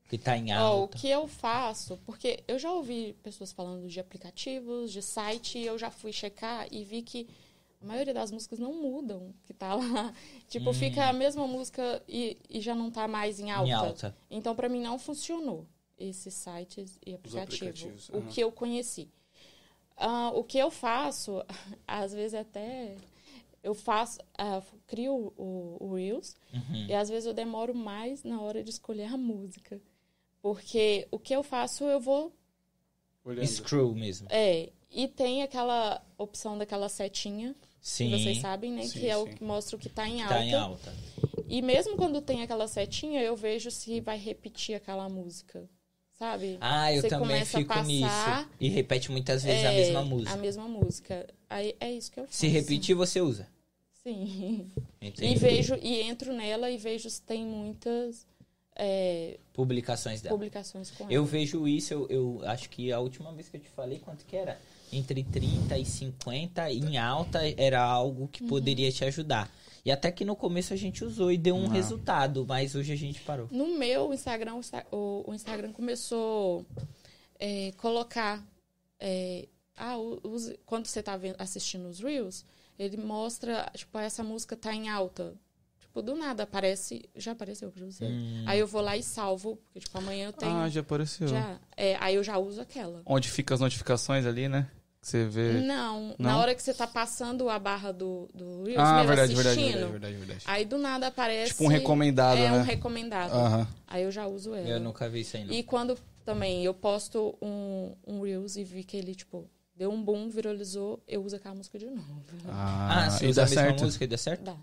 Que 0.07 0.17
tá 0.19 0.37
em 0.37 0.53
Ó, 0.53 0.55
o 0.55 0.59
alta. 0.81 0.97
que 0.99 1.09
eu 1.09 1.27
faço, 1.27 1.99
porque 2.05 2.43
eu 2.47 2.59
já 2.59 2.71
ouvi 2.71 3.15
pessoas 3.23 3.51
falando 3.51 3.87
de 3.87 3.99
aplicativos, 3.99 4.91
de 4.91 5.01
site, 5.01 5.57
e 5.57 5.65
eu 5.65 5.77
já 5.79 5.89
fui 5.89 6.11
checar 6.13 6.67
e 6.71 6.83
vi 6.83 7.01
que 7.01 7.27
a 7.85 7.87
maioria 7.87 8.13
das 8.13 8.31
músicas 8.31 8.57
não 8.57 8.73
mudam, 8.73 9.33
que 9.45 9.53
tá 9.53 9.75
lá. 9.75 10.13
Tipo, 10.49 10.73
fica 10.73 11.05
a 11.07 11.13
mesma 11.13 11.45
música 11.47 12.01
e, 12.07 12.37
e 12.49 12.59
já 12.59 12.73
não 12.73 12.89
tá 12.89 13.07
mais 13.07 13.39
em 13.39 13.51
alta. 13.51 13.65
Hum. 13.65 13.69
Em 13.69 13.73
alta. 13.73 14.17
Então, 14.29 14.55
pra 14.55 14.67
mim, 14.67 14.81
não 14.81 14.97
funcionou 14.97 15.65
esses 15.97 16.33
sites 16.33 16.99
e 17.05 17.13
aplicativos. 17.13 17.61
aplicativos, 17.83 18.09
O 18.09 18.17
aham. 18.17 18.27
que 18.27 18.41
eu 18.41 18.51
conheci. 18.51 19.09
Ah, 19.97 20.31
o 20.33 20.43
que 20.43 20.57
eu 20.57 20.69
faço, 20.71 21.43
às 21.87 22.11
vezes 22.13 22.33
até 22.33 22.95
eu 23.63 23.73
faço, 23.73 24.19
ah, 24.37 24.61
crio 24.87 25.33
o, 25.37 25.77
o 25.79 25.93
Reels 25.95 26.35
Uhum. 26.53 26.85
e 26.87 26.93
às 26.93 27.07
vezes 27.09 27.25
eu 27.25 27.33
demoro 27.33 27.73
mais 27.73 28.23
na 28.23 28.41
hora 28.41 28.63
de 28.63 28.69
escolher 28.71 29.13
a 29.13 29.17
música. 29.17 29.79
Porque 30.41 31.07
o 31.11 31.17
que 31.19 31.35
eu 31.35 31.41
faço, 31.43 31.83
eu 31.85 31.99
vou. 31.99 32.31
Screw 33.45 33.95
mesmo. 33.95 34.27
É, 34.29 34.71
e 34.91 35.07
tem 35.07 35.41
aquela 35.41 36.05
opção 36.17 36.57
daquela 36.57 36.87
setinha, 36.87 37.55
Sim. 37.87 38.09
que 38.09 38.17
vocês 38.19 38.37
sabem, 38.39 38.71
né? 38.71 38.81
Sim, 38.87 38.99
que 38.99 39.07
é 39.07 39.15
o 39.15 39.27
que 39.27 39.43
mostra 39.43 39.75
o 39.75 39.79
que 39.79 39.87
tá 39.89 40.09
em 40.09 40.19
alta. 40.23 40.33
tá 40.33 40.43
em 40.43 40.53
alta. 40.55 40.93
E 41.47 41.61
mesmo 41.61 41.95
quando 41.95 42.19
tem 42.19 42.41
aquela 42.41 42.67
setinha, 42.67 43.21
eu 43.21 43.35
vejo 43.35 43.69
se 43.69 44.01
vai 44.01 44.17
repetir 44.17 44.73
aquela 44.75 45.07
música. 45.07 45.69
Sabe? 46.17 46.57
Ah, 46.61 46.91
eu 46.91 47.01
Você 47.01 47.09
também 47.09 47.41
a 47.41 47.45
fico 47.45 47.67
passar, 47.67 47.85
nisso. 47.85 48.49
E 48.59 48.69
repete 48.69 49.11
muitas 49.11 49.43
vezes 49.43 49.63
a 49.65 49.71
É, 49.71 49.75
mesma 49.75 50.01
música. 50.03 50.33
A 50.33 50.37
mesma 50.37 50.67
música. 50.67 51.27
Aí 51.47 51.75
é 51.79 51.91
isso 51.91 52.11
que 52.11 52.19
eu 52.19 52.25
faço. 52.25 52.37
Se 52.37 52.47
repetir, 52.47 52.95
você 52.95 53.21
usa. 53.21 53.47
Sim. 54.03 54.71
Entendi. 54.99 55.33
E 55.33 55.35
vejo, 55.37 55.75
e 55.79 56.01
entro 56.01 56.33
nela 56.33 56.71
e 56.71 56.77
vejo 56.77 57.07
se 57.07 57.21
tem 57.21 57.45
muitas 57.45 58.25
é, 58.75 59.37
Publicações 59.53 60.21
dela. 60.21 60.33
publicações 60.35 60.89
com 60.89 61.03
Eu 61.11 61.21
ela. 61.21 61.25
vejo 61.27 61.67
isso, 61.67 61.93
eu, 61.93 62.07
eu 62.09 62.41
acho 62.45 62.67
que 62.69 62.91
a 62.91 62.99
última 62.99 63.31
vez 63.31 63.47
que 63.47 63.57
eu 63.57 63.61
te 63.61 63.69
falei, 63.69 63.99
quanto 63.99 64.25
que 64.25 64.35
era? 64.35 64.59
Entre 64.95 65.23
30 65.23 65.77
e 65.77 65.85
50 65.85 66.71
em 66.71 66.97
alta 66.97 67.39
era 67.57 67.81
algo 67.83 68.27
que 68.27 68.43
poderia 68.43 68.91
te 68.91 69.03
ajudar. 69.03 69.51
E 69.83 69.91
até 69.91 70.11
que 70.11 70.23
no 70.25 70.35
começo 70.35 70.73
a 70.73 70.75
gente 70.77 71.03
usou 71.03 71.31
e 71.31 71.37
deu 71.37 71.55
um 71.55 71.63
Não. 71.63 71.69
resultado, 71.69 72.45
mas 72.47 72.73
hoje 72.75 72.91
a 72.91 72.95
gente 72.95 73.19
parou. 73.21 73.47
No 73.51 73.77
meu 73.77 74.13
Instagram, 74.13 74.55
o 74.55 74.59
Insta- 74.59 74.85
o, 74.91 75.23
o 75.29 75.33
Instagram 75.33 75.71
começou 75.73 76.65
é, 77.39 77.71
colocar. 77.77 78.43
é, 78.99 79.47
ah, 79.75 79.97
use- 80.23 80.57
quando 80.65 80.87
você 80.87 81.03
tá 81.03 81.17
vendo- 81.17 81.35
assistindo 81.37 81.87
os 81.89 81.99
Reels, 81.99 82.45
ele 82.79 82.97
mostra, 82.97 83.69
tipo, 83.75 83.97
essa 83.97 84.23
música 84.23 84.55
tá 84.55 84.73
em 84.73 84.89
alta. 84.89 85.33
Tipo, 85.79 86.01
do 86.01 86.15
nada 86.15 86.43
aparece. 86.43 87.07
Já 87.15 87.33
apareceu 87.33 87.69
pra 87.71 87.85
você? 87.85 88.05
Hum. 88.05 88.43
Aí 88.47 88.59
eu 88.59 88.67
vou 88.67 88.81
lá 88.81 88.97
e 88.97 89.03
salvo, 89.03 89.57
porque, 89.57 89.81
tipo, 89.81 89.97
amanhã 89.97 90.27
eu 90.27 90.33
tenho. 90.33 90.51
Ah, 90.55 90.69
já 90.69 90.79
apareceu. 90.81 91.27
já. 91.27 91.59
É, 91.77 91.95
aí 91.99 92.15
eu 92.15 92.23
já 92.23 92.37
uso 92.37 92.59
aquela. 92.61 93.01
Onde 93.05 93.29
fica 93.29 93.53
as 93.53 93.59
notificações 93.59 94.25
ali, 94.25 94.47
né? 94.49 94.67
Que 95.05 95.11
você 95.11 95.25
vê. 95.25 95.61
Não, 95.61 96.15
Não? 96.17 96.31
na 96.31 96.37
hora 96.39 96.55
que 96.55 96.63
você 96.63 96.73
tá 96.73 96.87
passando 96.87 97.47
a 97.47 97.59
barra 97.59 97.91
do, 97.91 98.27
do 98.33 98.63
Reels, 98.63 98.79
ah, 98.79 99.03
verdade, 99.03 99.35
verdade, 99.35 99.59
assistindo, 99.59 99.91
verdade, 99.91 99.91
verdade, 99.91 100.15
verdade. 100.15 100.43
aí 100.47 100.65
do 100.65 100.79
nada 100.79 101.07
aparece... 101.07 101.51
Tipo 101.51 101.65
um 101.65 101.67
recomendado, 101.67 102.37
É, 102.39 102.49
né? 102.49 102.57
um 102.57 102.63
recomendado. 102.63 103.67
Aí 103.87 104.01
eu 104.01 104.11
já 104.11 104.25
uso 104.25 104.55
ela. 104.55 104.67
Eu 104.67 104.79
nunca 104.79 105.07
vi 105.07 105.19
isso 105.21 105.37
aí, 105.37 105.45
não. 105.45 105.53
E 105.53 105.61
quando 105.61 105.95
também 106.25 106.65
eu 106.65 106.73
posto 106.73 107.37
um, 107.39 107.93
um 108.07 108.21
Reels 108.21 108.55
e 108.55 108.63
vi 108.63 108.83
que 108.83 108.97
ele, 108.97 109.13
tipo, 109.13 109.47
deu 109.75 109.91
um 109.91 110.03
boom, 110.03 110.27
viralizou, 110.27 110.99
eu 111.07 111.23
uso 111.23 111.35
aquela 111.35 111.53
música 111.53 111.77
de 111.77 111.85
novo. 111.85 112.03
Ah, 112.49 113.05
Ah, 113.05 113.09
se 113.11 113.27
usa 113.27 113.41
dá 113.41 113.45
a 113.45 113.49
mesma 113.49 113.61
certo. 113.63 113.83
música 113.83 114.03
e 114.03 114.07
dá 114.07 114.17
certo? 114.17 114.41
Dá. 114.43 114.55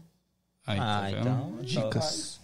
Aí, 0.66 0.78
tá 0.78 0.84
Ah, 0.98 1.00
vendo? 1.08 1.20
então, 1.20 1.58
Dicas. 1.62 2.40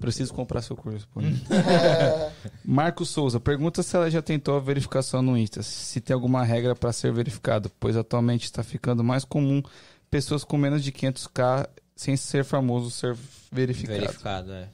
Preciso 0.00 0.32
comprar 0.32 0.62
seu 0.62 0.74
curso. 0.74 1.06
Pô. 1.12 1.20
É, 1.20 2.32
Marcos 2.64 3.10
Souza, 3.10 3.38
pergunta 3.38 3.82
se 3.82 3.94
ela 3.94 4.10
já 4.10 4.22
tentou 4.22 4.56
a 4.56 4.60
verificação 4.60 5.20
no 5.20 5.36
Insta. 5.36 5.62
Se 5.62 6.00
tem 6.00 6.14
alguma 6.14 6.42
regra 6.42 6.74
para 6.74 6.90
ser 6.92 7.12
verificado, 7.12 7.70
pois 7.78 7.96
atualmente 7.96 8.44
está 8.44 8.62
ficando 8.62 9.04
mais 9.04 9.24
comum 9.24 9.62
pessoas 10.10 10.42
com 10.42 10.56
menos 10.56 10.82
de 10.82 10.90
500k 10.90 11.68
sem 11.94 12.16
ser 12.16 12.44
famoso 12.44 12.90
ser 12.90 13.14
verificado. 13.52 14.00
Verificado, 14.00 14.52
é. 14.52 14.70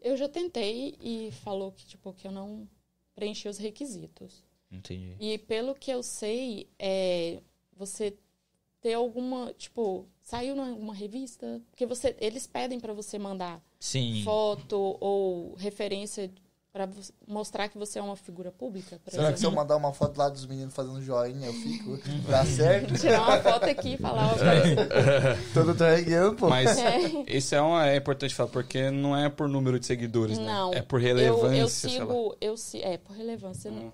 Eu 0.00 0.16
já 0.16 0.28
tentei 0.28 0.96
e 1.00 1.32
falou 1.42 1.72
que, 1.72 1.84
tipo, 1.84 2.12
que 2.12 2.28
eu 2.28 2.30
não 2.30 2.68
preenchi 3.16 3.48
os 3.48 3.58
requisitos. 3.58 4.44
Entendi. 4.70 5.16
E 5.18 5.38
pelo 5.38 5.74
que 5.74 5.90
eu 5.90 6.04
sei, 6.04 6.70
é 6.78 7.42
você 7.76 8.16
ter 8.86 8.94
alguma, 8.94 9.52
tipo, 9.58 10.06
saiu 10.22 10.54
em 10.54 10.60
alguma 10.60 10.94
revista, 10.94 11.60
porque 11.72 11.84
você, 11.84 12.14
eles 12.20 12.46
pedem 12.46 12.78
pra 12.78 12.92
você 12.92 13.18
mandar 13.18 13.60
Sim. 13.80 14.22
foto 14.24 14.96
ou 15.00 15.54
referência 15.56 16.30
pra 16.72 16.86
vo- 16.86 17.00
mostrar 17.26 17.68
que 17.68 17.76
você 17.76 17.98
é 17.98 18.02
uma 18.02 18.14
figura 18.14 18.52
pública, 18.52 19.00
por 19.02 19.10
será 19.10 19.32
que 19.32 19.40
se 19.40 19.44
eu 19.44 19.48
exemplo. 19.48 19.56
mandar 19.56 19.74
uma 19.76 19.92
foto 19.92 20.16
lá 20.18 20.28
dos 20.28 20.46
meninos 20.46 20.72
fazendo 20.72 21.02
joinha, 21.02 21.48
eu 21.48 21.52
fico? 21.52 21.98
Dá 22.30 22.44
certo? 22.46 22.94
Tirar 22.94 23.22
uma 23.22 23.40
foto 23.40 23.64
aqui 23.64 23.94
e 23.94 23.96
falar, 23.96 24.32
ó, 24.34 24.38
parece- 24.38 24.76
Todo 25.52 25.74
treinando, 25.74 26.36
pô. 26.36 26.48
Mas 26.48 26.78
É. 26.78 27.24
isso 27.26 27.52
é, 27.56 27.60
uma, 27.60 27.88
é 27.88 27.96
importante 27.96 28.32
falar, 28.36 28.50
porque 28.50 28.88
não 28.88 29.16
é 29.16 29.28
por 29.28 29.48
número 29.48 29.80
de 29.80 29.86
seguidores, 29.86 30.38
Não. 30.38 30.70
né? 30.70 30.78
É 30.78 30.82
por 30.82 31.00
eu, 31.00 31.06
relevância, 31.06 31.56
eu 31.58 31.68
sei 31.68 31.90
lá. 31.90 32.06
sigo, 32.06 32.36
eu 32.40 32.54
é 32.84 32.98
por 32.98 33.16
relevância. 33.16 33.68
não- 33.68 33.92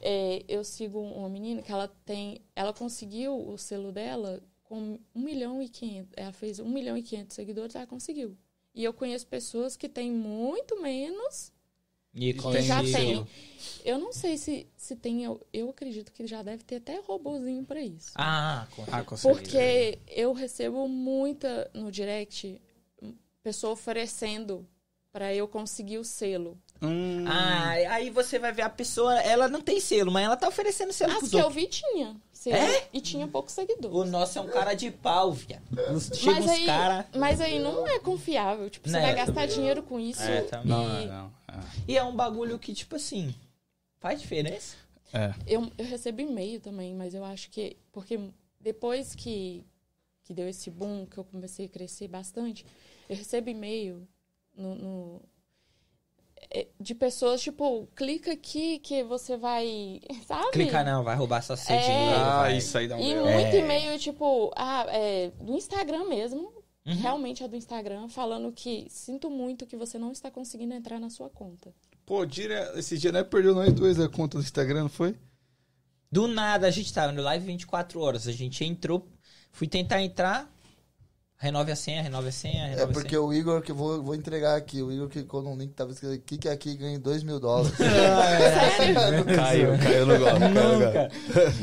é, 0.00 0.44
eu 0.48 0.64
sigo 0.64 1.00
uma 1.00 1.28
menina 1.28 1.62
que 1.62 1.72
ela 1.72 1.88
tem, 2.04 2.40
ela 2.54 2.72
conseguiu 2.72 3.48
o 3.48 3.56
selo 3.56 3.92
dela 3.92 4.42
com 4.64 4.98
1 5.14 5.20
milhão 5.20 5.62
e 5.62 5.68
500, 5.68 6.12
ela 6.16 6.32
fez 6.32 6.58
1 6.58 6.68
milhão 6.68 6.96
e 6.96 7.02
500 7.02 7.34
seguidores, 7.34 7.74
ela 7.74 7.86
conseguiu. 7.86 8.36
E 8.74 8.84
eu 8.84 8.92
conheço 8.92 9.26
pessoas 9.26 9.76
que 9.76 9.88
têm 9.88 10.10
muito 10.12 10.80
menos 10.80 11.52
E 12.14 12.32
Que 12.32 12.62
já 12.62 12.82
Tem. 12.82 13.26
Eu 13.84 13.98
não 13.98 14.12
sei 14.12 14.36
se, 14.36 14.66
se 14.76 14.96
tem. 14.96 15.24
Eu, 15.24 15.40
eu 15.52 15.70
acredito 15.70 16.12
que 16.12 16.26
já 16.26 16.42
deve 16.42 16.64
ter 16.64 16.76
até 16.76 17.00
robozinho 17.00 17.64
pra 17.64 17.80
isso. 17.80 18.12
Ah, 18.14 18.66
com 18.74 18.84
Ah, 18.90 19.02
com 19.02 19.16
certeza. 19.16 19.42
Porque 19.42 19.98
eu 20.06 20.32
recebo 20.32 20.88
muita 20.88 21.70
no 21.74 21.90
direct 21.90 22.60
pessoa 23.42 23.72
oferecendo 23.72 24.66
pra 25.10 25.34
eu 25.34 25.48
conseguir 25.48 25.98
o 25.98 26.04
selo. 26.04 26.58
Hum, 26.80 27.24
Ah, 27.26 27.70
aí 27.90 28.08
você 28.10 28.38
vai 28.38 28.52
ver 28.52 28.62
a 28.62 28.70
pessoa, 28.70 29.18
ela 29.20 29.48
não 29.48 29.60
tem 29.60 29.80
selo, 29.80 30.12
mas 30.12 30.24
ela 30.24 30.36
tá 30.36 30.46
oferecendo 30.48 30.92
selo 30.92 31.12
As 31.12 31.18
pros 31.18 31.30
que 31.30 31.36
eu 31.36 31.50
vi 31.50 31.66
tinha. 31.66 32.16
selo, 32.32 32.56
É? 32.56 32.88
E 32.92 33.00
tinha 33.00 33.26
poucos 33.26 33.52
O 33.52 33.56
seguidores. 33.56 34.10
nosso 34.12 34.38
é 34.38 34.42
um 34.42 34.48
cara 34.48 34.74
de 34.74 34.90
pau, 34.90 35.32
viado. 35.32 35.62
Os- 35.92 36.10
Chega 36.14 36.32
Mas 36.36 36.44
uns 36.44 36.50
aí, 36.50 36.66
cara... 36.66 37.08
mas 37.16 37.40
aí 37.40 37.58
não 37.58 37.84
é 37.86 37.98
confiável. 37.98 38.70
Tipo, 38.70 38.88
você 38.88 38.94
Não, 38.96 39.02
vai 39.02 39.14
gastar 39.14 39.32
também- 39.32 39.48
dinheiro 39.48 39.82
com 39.82 39.98
isso. 39.98 40.22
É, 40.22 40.42
também. 40.42 40.68
não, 40.68 41.02
e 41.02 41.06
não. 41.06 41.32
é. 41.48 41.54
E 41.88 41.96
é 41.98 42.04
um 42.04 42.14
bagulho 42.14 42.58
que, 42.58 42.72
tipo 42.72 42.94
assim, 42.94 43.34
faz 43.98 44.20
diferença. 44.20 44.76
É. 45.12 45.32
eu, 45.46 45.72
eu 45.78 45.84
recebo 45.86 46.20
e-mail 46.20 46.60
também, 46.60 46.94
mas 46.94 47.12
eu 47.14 47.24
acho 47.24 47.50
que. 47.50 47.76
Porque 47.90 48.20
depois 48.60 49.14
que, 49.14 49.64
que 50.22 50.32
deu 50.34 50.46
esse 50.48 50.70
boom, 50.70 51.06
que 51.06 51.16
eu 51.18 51.24
comecei 51.24 51.64
a 51.66 51.68
crescer 51.68 52.06
bastante, 52.08 52.64
eu 53.08 53.16
recebo 53.16 53.48
e-mail 53.50 54.06
no, 54.54 54.74
no- 54.74 55.22
é, 55.22 55.37
de 56.80 56.94
pessoas, 56.94 57.40
tipo, 57.40 57.88
clica 57.94 58.32
aqui 58.32 58.78
que 58.78 59.02
você 59.04 59.36
vai. 59.36 60.00
Sabe? 60.26 60.50
Clica 60.52 60.82
não, 60.84 61.02
vai 61.02 61.16
roubar 61.16 61.42
só 61.42 61.56
seu 61.56 61.74
É. 61.74 62.14
Ah, 62.14 62.38
vai. 62.42 62.56
isso 62.56 62.76
aí 62.78 62.88
dá 62.88 62.96
um 62.96 63.00
E 63.00 63.14
muito 63.14 63.54
É. 63.54 63.58
e-mail, 63.58 63.98
tipo, 63.98 64.52
ah, 64.56 64.86
é, 64.88 65.30
do 65.40 65.54
Instagram 65.54 66.04
mesmo. 66.04 66.52
Uhum. 66.86 66.94
Realmente 66.94 67.44
é 67.44 67.48
do 67.48 67.56
Instagram, 67.56 68.08
falando 68.08 68.50
que 68.50 68.86
sinto 68.88 69.28
muito 69.28 69.66
que 69.66 69.76
você 69.76 69.98
não 69.98 70.10
está 70.10 70.30
conseguindo 70.30 70.72
entrar 70.72 70.98
na 70.98 71.10
sua 71.10 71.28
conta. 71.28 71.74
Pô, 72.06 72.24
dire... 72.24 72.54
esse 72.76 72.96
dia 72.96 73.12
nós 73.12 73.26
perdeu 73.26 73.54
nós 73.54 73.70
dois 73.74 74.00
a 74.00 74.08
conta 74.08 74.38
do 74.38 74.42
Instagram, 74.42 74.82
não 74.82 74.88
foi? 74.88 75.14
Do 76.10 76.26
nada, 76.26 76.66
a 76.66 76.70
gente 76.70 76.92
tava 76.92 77.12
no 77.12 77.20
live 77.22 77.44
24 77.44 78.00
horas. 78.00 78.26
A 78.26 78.32
gente 78.32 78.64
entrou, 78.64 79.06
fui 79.52 79.68
tentar 79.68 80.02
entrar. 80.02 80.50
Renove 81.40 81.70
a 81.70 81.76
senha, 81.76 82.02
renove 82.02 82.28
a 82.28 82.32
senha, 82.32 82.64
renove 82.64 82.80
É 82.80 82.84
a 82.84 82.88
porque 82.88 83.10
senha. 83.10 83.22
o 83.22 83.32
Igor, 83.32 83.62
que 83.62 83.70
eu 83.70 83.76
vou, 83.76 84.02
vou 84.02 84.12
entregar 84.12 84.56
aqui, 84.56 84.82
o 84.82 84.90
Igor 84.90 85.08
clicou 85.08 85.40
num 85.40 85.56
link 85.56 85.68
que 85.68 85.76
tava 85.76 85.92
escrito 85.92 86.20
clique 86.24 86.48
aqui 86.48 86.70
e 86.70 86.76
ganhe 86.76 86.98
2 86.98 87.22
mil 87.22 87.38
dólares. 87.38 87.72
Caiu, 87.78 88.98
caiu 88.98 89.14
no 89.16 89.24
golpe. 89.24 89.84
caiu 89.84 90.06
no 90.06 90.18
golpe. 90.18 90.40
Nunca, 90.48 91.08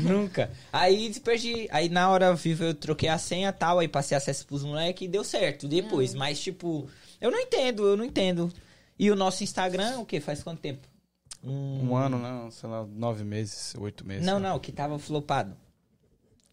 nunca. 0.00 0.50
Aí 0.72 1.12
perdi. 1.20 1.68
Aí 1.70 1.90
na 1.90 2.08
hora 2.08 2.34
viva 2.34 2.64
eu 2.64 2.74
troquei 2.74 3.10
a 3.10 3.18
senha 3.18 3.50
e 3.50 3.52
tal, 3.52 3.78
aí 3.78 3.86
passei 3.86 4.16
acesso 4.16 4.46
pros 4.46 4.64
moleques 4.64 5.06
e 5.06 5.10
deu 5.10 5.22
certo 5.22 5.68
depois. 5.68 6.14
Mas, 6.14 6.40
tipo, 6.40 6.88
eu 7.20 7.30
não 7.30 7.38
entendo, 7.38 7.86
eu 7.86 7.98
não 7.98 8.04
entendo. 8.04 8.50
E 8.98 9.10
o 9.10 9.16
nosso 9.16 9.44
Instagram, 9.44 9.98
o 9.98 10.06
que? 10.06 10.20
Faz 10.20 10.42
quanto 10.42 10.60
tempo? 10.60 10.88
Um 11.44 11.94
ano, 11.94 12.18
não, 12.18 12.50
sei 12.50 12.68
lá, 12.68 12.84
nove 12.86 13.24
meses, 13.24 13.74
oito 13.78 14.06
meses. 14.06 14.24
Não, 14.24 14.38
né? 14.40 14.48
não, 14.48 14.58
que 14.58 14.72
tava 14.72 14.98
flopado. 14.98 15.54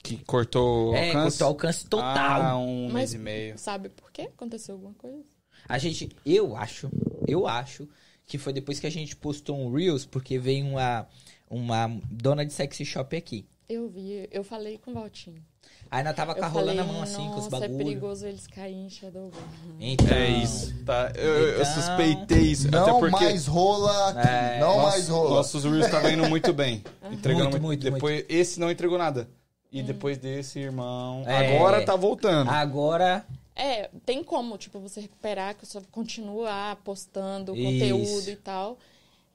Que 0.04 0.18
cortou 0.26 0.92
o 0.92 0.96
É, 0.96 1.08
alcance? 1.08 1.38
cortou 1.38 1.48
alcance 1.48 1.86
total. 1.86 2.42
Ah, 2.42 2.58
um 2.58 2.86
Mas- 2.86 2.94
mês 2.94 3.14
e 3.14 3.18
meio. 3.18 3.58
Sabe 3.58 3.88
por 3.90 4.12
quê? 4.12 4.24
Aconteceu 4.24 4.76
alguma 4.76 4.94
coisa? 4.96 5.24
A 5.68 5.78
gente, 5.78 6.10
eu 6.26 6.56
acho, 6.58 6.90
eu 7.26 7.48
acho 7.48 7.88
que 8.28 8.38
foi 8.38 8.52
depois 8.52 8.80
que 8.82 8.88
a 8.88 8.92
gente 8.92 9.16
postou 9.16 9.58
um 9.58 9.72
Reels, 9.74 10.06
porque 10.06 10.38
veio 10.38 10.66
uma, 10.66 11.08
uma 11.50 11.88
dona 12.12 12.46
de 12.46 12.52
sexy 12.52 12.84
shop 12.84 13.16
aqui. 13.16 13.48
Eu 13.70 13.88
vi, 13.88 14.28
eu 14.30 14.44
falei 14.44 14.78
com 14.78 14.92
o 14.92 14.94
Valtinho. 14.94 15.42
Aí 15.90 16.02
ela 16.02 16.14
tava 16.14 16.36
com 16.36 16.44
a 16.44 16.48
rola 16.48 16.74
na 16.74 16.84
mão 16.84 17.02
assim, 17.02 17.16
com 17.30 17.38
os 17.38 17.44
nossa, 17.46 17.58
é 17.58 17.60
bagulhos. 17.62 17.78
perigoso 17.78 18.26
eles 18.28 18.46
caírem 18.48 18.86
em 18.88 18.90
Shadowban. 18.90 19.38
Então, 19.80 20.08
É 20.08 20.28
isso, 20.44 20.74
tá? 20.84 21.14
Eu, 21.16 21.24
eu- 21.24 21.48
eu 21.50 21.62
Então- 21.62 21.74
suspeitei 21.74 22.42
isso. 22.42 22.68
até 22.68 22.78
Não 22.92 23.00
porque 23.00 23.24
mais 23.24 23.46
rola 23.48 24.10
aqui, 24.10 24.28
É, 24.28 24.60
não 24.60 24.68
nosso- 24.78 24.90
mais 24.90 25.08
rola. 25.08 25.30
nossos 25.30 25.64
Reels 25.64 25.86
estavam 25.86 26.12
indo 26.12 26.28
muito 26.28 26.52
bem. 26.52 26.84
Entregando 27.10 27.52
Muito, 27.52 27.62
muito, 27.62 27.82
muito, 27.84 27.94
Depois, 27.94 28.26
esse 28.28 28.60
não 28.60 28.70
entregou 28.70 28.98
nada. 28.98 29.30
E 29.74 29.82
depois 29.82 30.18
desse, 30.20 30.60
irmão. 30.60 31.24
É. 31.26 31.56
Agora 31.56 31.84
tá 31.84 31.96
voltando. 31.96 32.50
Agora, 32.50 33.26
É, 33.56 33.90
tem 34.06 34.24
como, 34.24 34.58
tipo, 34.58 34.80
você 34.80 35.02
recuperar, 35.02 35.56
que 35.56 35.66
você 35.66 35.80
continua 35.92 36.78
postando 36.84 37.56
Isso. 37.56 37.64
conteúdo 37.64 38.30
e 38.30 38.36
tal. 38.36 38.78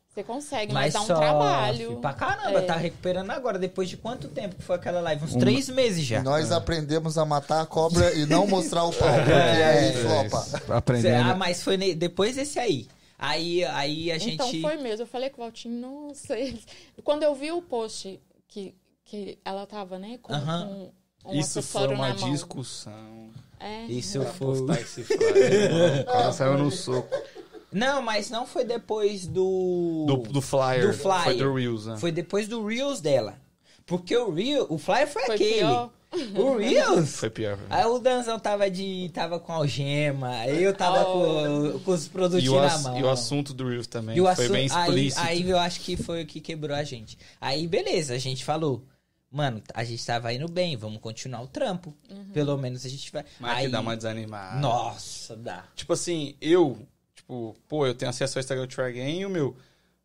Você 0.08 0.24
consegue, 0.24 0.72
mas, 0.72 0.86
mas 0.86 0.94
dá 0.94 1.00
um 1.02 1.06
sofre 1.06 1.22
trabalho. 1.24 1.96
pra 2.00 2.12
caramba, 2.12 2.58
É. 2.58 2.62
tá 2.62 2.74
recuperando 2.74 3.30
agora. 3.30 3.58
Depois 3.58 3.88
de 3.88 3.96
quanto 3.96 4.26
tempo 4.28 4.56
que 4.56 4.62
foi 4.62 4.74
aquela 4.76 5.00
live? 5.00 5.24
Uns 5.24 5.36
três 5.36 5.68
meses 5.68 6.04
já. 6.04 6.22
Nós 6.22 6.50
aprendemos 6.50 7.16
a 7.18 7.24
matar 7.24 7.60
a 7.60 7.66
cobra 7.66 8.12
e 8.14 8.26
não 8.26 8.46
mostrar 8.46 8.82
o 8.84 8.92
pau, 8.92 9.08
porque 9.08 9.32
aí 9.32 9.92
flopa. 9.92 10.40
Cê- 10.42 10.72
Aprendendo. 10.72 11.30
Ah, 11.30 11.36
mas 11.36 11.62
foi 11.62 11.76
ne- 11.76 11.94
depois 11.94 12.34
desse 12.34 12.58
aí. 12.58 12.88
Aí, 13.16 13.64
aí 13.64 14.10
a 14.12 14.18
gente... 14.18 14.34
Então 14.34 14.60
foi 14.60 14.76
mesmo. 14.78 15.02
Eu 15.02 15.06
falei 15.06 15.30
com 15.30 15.40
o 15.42 15.44
Valtinho, 15.44 15.80
nossa. 15.80 16.34
Quando 17.04 17.22
eu 17.22 17.34
vi 17.36 17.52
o 17.52 17.62
post 17.62 18.18
que, 18.48 18.74
que 19.08 19.38
ela 19.44 19.66
tava, 19.66 19.98
né, 19.98 20.18
com, 20.22 20.32
com 20.32 20.92
um 21.24 21.34
Isso 21.40 21.62
foi 21.62 21.86
uma 21.88 22.12
discussão. 22.12 23.30
É. 23.60 23.84
Isso 23.86 24.22
foi... 24.22 24.54
flyer. 24.56 26.02
o 26.02 26.04
cara 26.06 26.32
saiu 26.32 26.58
no 26.58 26.70
soco. 26.70 27.08
Não, 27.72 28.00
mas 28.00 28.30
não 28.30 28.46
foi 28.46 28.64
depois 28.64 29.26
do... 29.26 30.04
Do, 30.06 30.16
do 30.32 30.40
flyer. 30.40 30.86
Do 30.86 30.92
flyer. 30.94 31.24
Foi 31.24 31.36
do 31.36 31.54
Reels, 31.54 31.86
né? 31.86 31.96
Foi 31.98 32.12
depois 32.12 32.48
do 32.48 32.64
Reels 32.66 33.00
dela. 33.00 33.36
Porque 33.84 34.16
o 34.16 34.32
Reel, 34.32 34.66
o 34.70 34.78
flyer 34.78 35.06
foi, 35.08 35.22
Foi 35.26 35.34
aquele. 35.34 35.54
pior. 35.58 35.90
O 36.36 36.56
Reels. 36.56 37.16
Foi 37.16 37.28
pior. 37.28 37.58
Aí 37.68 37.84
o 37.84 37.98
Danzão 37.98 38.38
tava 38.38 38.70
de. 38.70 39.10
tava 39.12 39.38
com 39.38 39.52
algema, 39.52 40.46
eu 40.46 40.72
tava 40.74 41.06
Oh. 41.06 41.72
com, 41.72 41.78
com 41.80 41.90
os 41.92 42.08
produtinhos 42.08 42.54
o, 42.54 42.60
na 42.60 42.66
ass- 42.66 42.82
mão. 42.84 42.98
e 42.98 43.02
o 43.02 43.10
assunto 43.10 43.52
do 43.52 43.68
Reels 43.68 43.86
também. 43.86 44.16
E 44.16 44.20
o 44.20 44.24
foi 44.24 44.32
assunto- 44.32 44.52
bem 44.52 44.60
aí, 44.72 44.82
explícito. 44.86 45.22
aí 45.22 45.50
eu 45.50 45.58
acho 45.58 45.80
que 45.80 45.96
foi 45.98 46.22
o 46.22 46.26
que 46.26 46.40
quebrou 46.40 46.74
a 46.74 46.82
gente. 46.84 47.18
Aí 47.38 47.66
beleza, 47.66 48.14
a 48.14 48.18
gente 48.18 48.42
falou. 48.44 48.82
Mano, 49.30 49.62
a 49.74 49.84
gente 49.84 50.04
tava 50.06 50.32
indo 50.32 50.48
bem, 50.48 50.76
vamos 50.76 51.00
continuar 51.00 51.42
o 51.42 51.46
trampo. 51.46 51.94
Pelo 52.32 52.56
menos 52.56 52.84
a 52.86 52.88
gente 52.88 53.12
vai. 53.12 53.24
Mas 53.38 53.58
aí, 53.58 53.66
que 53.66 53.72
dá 53.72 53.80
uma 53.80 53.96
desanimada. 53.96 54.58
Nossa, 54.58 55.36
dá. 55.36 55.64
Tipo 55.74 55.92
assim, 55.92 56.34
eu, 56.40 56.78
tipo, 57.14 57.54
pô, 57.68 57.86
eu 57.86 57.94
tenho 57.94 58.08
acesso 58.08 58.38
ao 58.38 58.40
Instagram 58.40 58.66
do 58.66 58.74
Try 58.74 58.92
Game 58.92 59.20
e 59.20 59.26
o 59.26 59.30
meu. 59.30 59.54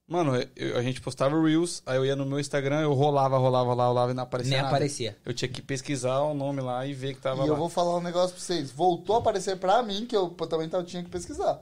Mano, 0.05 0.33
eu- 0.57 0.77
a 0.77 0.83
gente 0.83 0.99
postava 0.99 1.41
Reels, 1.41 1.81
aí 1.85 1.95
eu 1.95 2.05
ia 2.05 2.15
no 2.17 2.25
meu 2.25 2.37
Instagram, 2.37 2.81
eu 2.81 2.93
rolava, 2.93 3.37
rolava, 3.37 3.69
rolava, 3.69 3.87
rolava 3.87 4.11
e 4.11 4.13
não 4.13 4.23
aparecia 4.23 4.51
Nem 4.51 4.57
nada. 4.61 4.75
aparecia. 4.75 5.17
Eu 5.25 5.33
tinha 5.33 5.47
que 5.47 5.61
pesquisar 5.61 6.19
o 6.19 6.33
nome 6.33 6.59
lá 6.61 6.85
e 6.85 6.93
ver 6.93 7.13
que 7.15 7.21
tava 7.21 7.37
E 7.37 7.47
lá. 7.47 7.47
eu 7.47 7.55
vou 7.55 7.69
falar 7.69 7.95
um 7.97 8.01
negócio 8.01 8.35
pra 8.35 8.43
vocês. 8.43 8.69
Voltou 8.69 9.15
a 9.15 9.19
aparecer 9.19 9.55
pra 9.55 9.81
mim, 9.81 10.05
que 10.05 10.15
eu 10.15 10.29
também 10.31 10.67
tava- 10.67 10.83
tinha 10.83 11.01
que 11.01 11.09
pesquisar. 11.09 11.61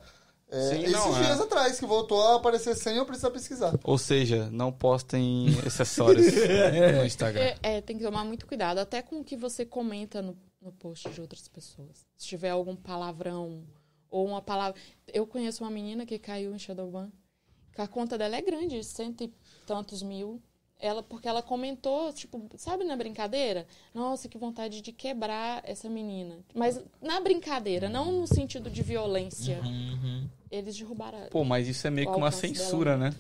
É, 0.52 0.70
Sim, 0.70 0.84
esses 0.84 0.92
não, 0.92 1.18
é. 1.18 1.24
dias 1.24 1.40
atrás, 1.40 1.80
que 1.80 1.86
voltou 1.86 2.22
a 2.22 2.36
aparecer 2.36 2.76
sem 2.76 2.98
eu 2.98 3.06
precisar 3.06 3.32
pesquisar. 3.32 3.74
Ou 3.86 3.98
seja, 3.98 4.50
não 4.52 4.70
postem 4.70 5.48
acessórios 5.66 6.26
no 6.98 7.06
Instagram. 7.06 7.42
É, 7.42 7.58
é, 7.64 7.82
tem 7.82 7.98
que 7.98 8.04
tomar 8.04 8.26
muito 8.26 8.46
cuidado, 8.46 8.80
até 8.80 9.02
com 9.02 9.22
o 9.22 9.24
que 9.24 9.38
você 9.38 9.66
comenta 9.66 10.22
no, 10.22 10.38
no 10.62 10.74
post 10.74 11.10
de 11.10 11.22
outras 11.22 11.48
pessoas. 11.48 12.06
Se 12.18 12.28
tiver 12.28 12.50
algum 12.50 12.76
palavrão 12.76 13.64
ou 14.12 14.28
uma 14.28 14.42
palavra. 14.42 14.80
Eu 15.08 15.26
conheço 15.26 15.64
uma 15.64 15.72
menina 15.72 16.06
que 16.06 16.20
caiu 16.20 16.54
em 16.54 16.60
Shadowban, 16.60 17.10
que 17.74 17.82
a 17.82 17.88
conta 17.88 18.18
dela 18.18 18.36
é 18.36 18.42
grande, 18.42 18.84
cento 18.84 19.24
e 19.24 19.34
tantos 19.66 20.04
mil. 20.04 20.44
Ela, 20.82 21.04
porque 21.04 21.28
ela 21.28 21.44
comentou, 21.44 22.12
tipo, 22.12 22.50
sabe 22.58 22.84
na 22.84 22.96
brincadeira? 22.96 23.68
Nossa, 23.94 24.28
que 24.28 24.38
vontade 24.38 24.82
de 24.82 24.92
quebrar 24.92 25.62
essa 25.64 25.88
menina. 25.88 26.40
Mas 26.56 26.82
na 27.00 27.20
brincadeira, 27.20 27.88
não 27.88 28.12
no 28.12 28.28
sentido 28.28 28.68
de 28.68 28.82
violência. 28.82 29.62
Uhum. 29.64 30.28
Eles 30.50 30.76
derrubaram. 30.76 31.28
Pô, 31.30 31.44
mas 31.44 31.68
isso 31.68 31.86
é 31.86 31.92
meio 31.92 32.12
que 32.12 32.18
uma 32.18 32.32
censura, 32.32 32.98
né? 32.98 33.14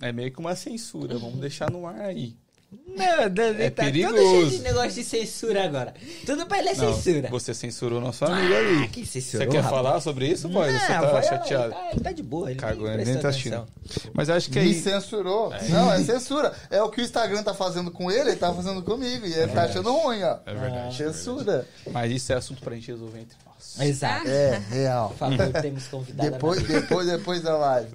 É 0.00 0.12
meio 0.12 0.32
que 0.32 0.38
uma 0.38 0.54
censura. 0.54 1.18
Vamos 1.18 1.40
deixar 1.40 1.70
no 1.70 1.86
ar 1.86 2.00
aí. 2.02 2.36
Não, 2.70 3.30
Danzão 3.30 3.60
É 3.62 3.70
tá 3.70 3.82
todo 3.84 3.92
perigoso. 3.92 4.16
cheio 4.18 4.50
de 4.50 4.58
negócio 4.58 4.90
de 4.92 5.04
censura 5.04 5.64
agora. 5.64 5.94
Tudo 6.26 6.44
pra 6.46 6.58
ele 6.58 6.68
é 6.70 6.74
Não, 6.74 6.92
censura. 6.94 7.28
Você 7.30 7.54
censurou 7.54 8.00
nosso 8.00 8.24
amigo 8.26 8.52
Ah, 8.52 8.58
ali. 8.58 8.88
que 8.88 9.06
Você 9.06 9.20
censurou, 9.22 9.48
quer 9.52 9.60
rapaz. 9.60 9.74
falar 9.82 10.00
sobre 10.00 10.26
isso, 10.26 10.48
pode? 10.50 10.72
Você 10.72 10.78
Não, 10.80 10.86
tá 10.88 11.00
vai 11.00 11.12
lá, 11.14 11.22
chateado. 11.22 11.64
Ele 11.64 11.72
tá, 11.74 11.90
ele 11.92 12.00
tá 12.00 12.12
de 12.12 12.22
boa, 12.22 12.50
ele 12.50 12.60
Cagou, 12.60 12.84
nem 12.88 12.94
ele 12.94 13.04
nem 13.06 13.14
tá 13.20 13.28
atenção. 13.30 13.66
assistindo. 13.88 14.10
Mas 14.12 14.28
acho 14.28 14.50
que 14.50 14.58
é 14.58 14.62
Me 14.64 14.74
censurou. 14.74 15.50
Não, 15.70 15.92
é 15.92 16.02
censura. 16.02 16.52
É 16.70 16.82
o 16.82 16.90
que 16.90 17.00
o 17.00 17.04
Instagram 17.04 17.42
tá 17.42 17.54
fazendo 17.54 17.90
com 17.90 18.10
ele, 18.10 18.30
ele 18.30 18.36
tá 18.36 18.52
fazendo 18.52 18.82
comigo. 18.82 19.24
E 19.26 19.32
ele 19.32 19.52
tá 19.52 19.62
achando 19.64 19.90
ruim, 19.92 20.22
ó. 20.24 20.38
É 20.44 20.54
verdade. 20.54 20.96
Censura. 20.96 21.66
Mas 21.90 22.12
isso 22.12 22.32
é 22.32 22.36
assunto 22.36 22.60
pra 22.60 22.74
gente 22.74 22.90
resolver 22.90 23.20
entre 23.20 23.36
nós. 23.46 23.80
Exato. 23.80 24.28
É, 24.28 24.60
real. 24.70 25.08
Por 25.10 25.16
favor, 25.18 25.52
temos 25.62 25.86
convidado. 25.86 26.30
Depois, 26.32 26.62
depois, 26.66 27.06
depois 27.06 27.42
da 27.42 27.56
live. 27.56 27.90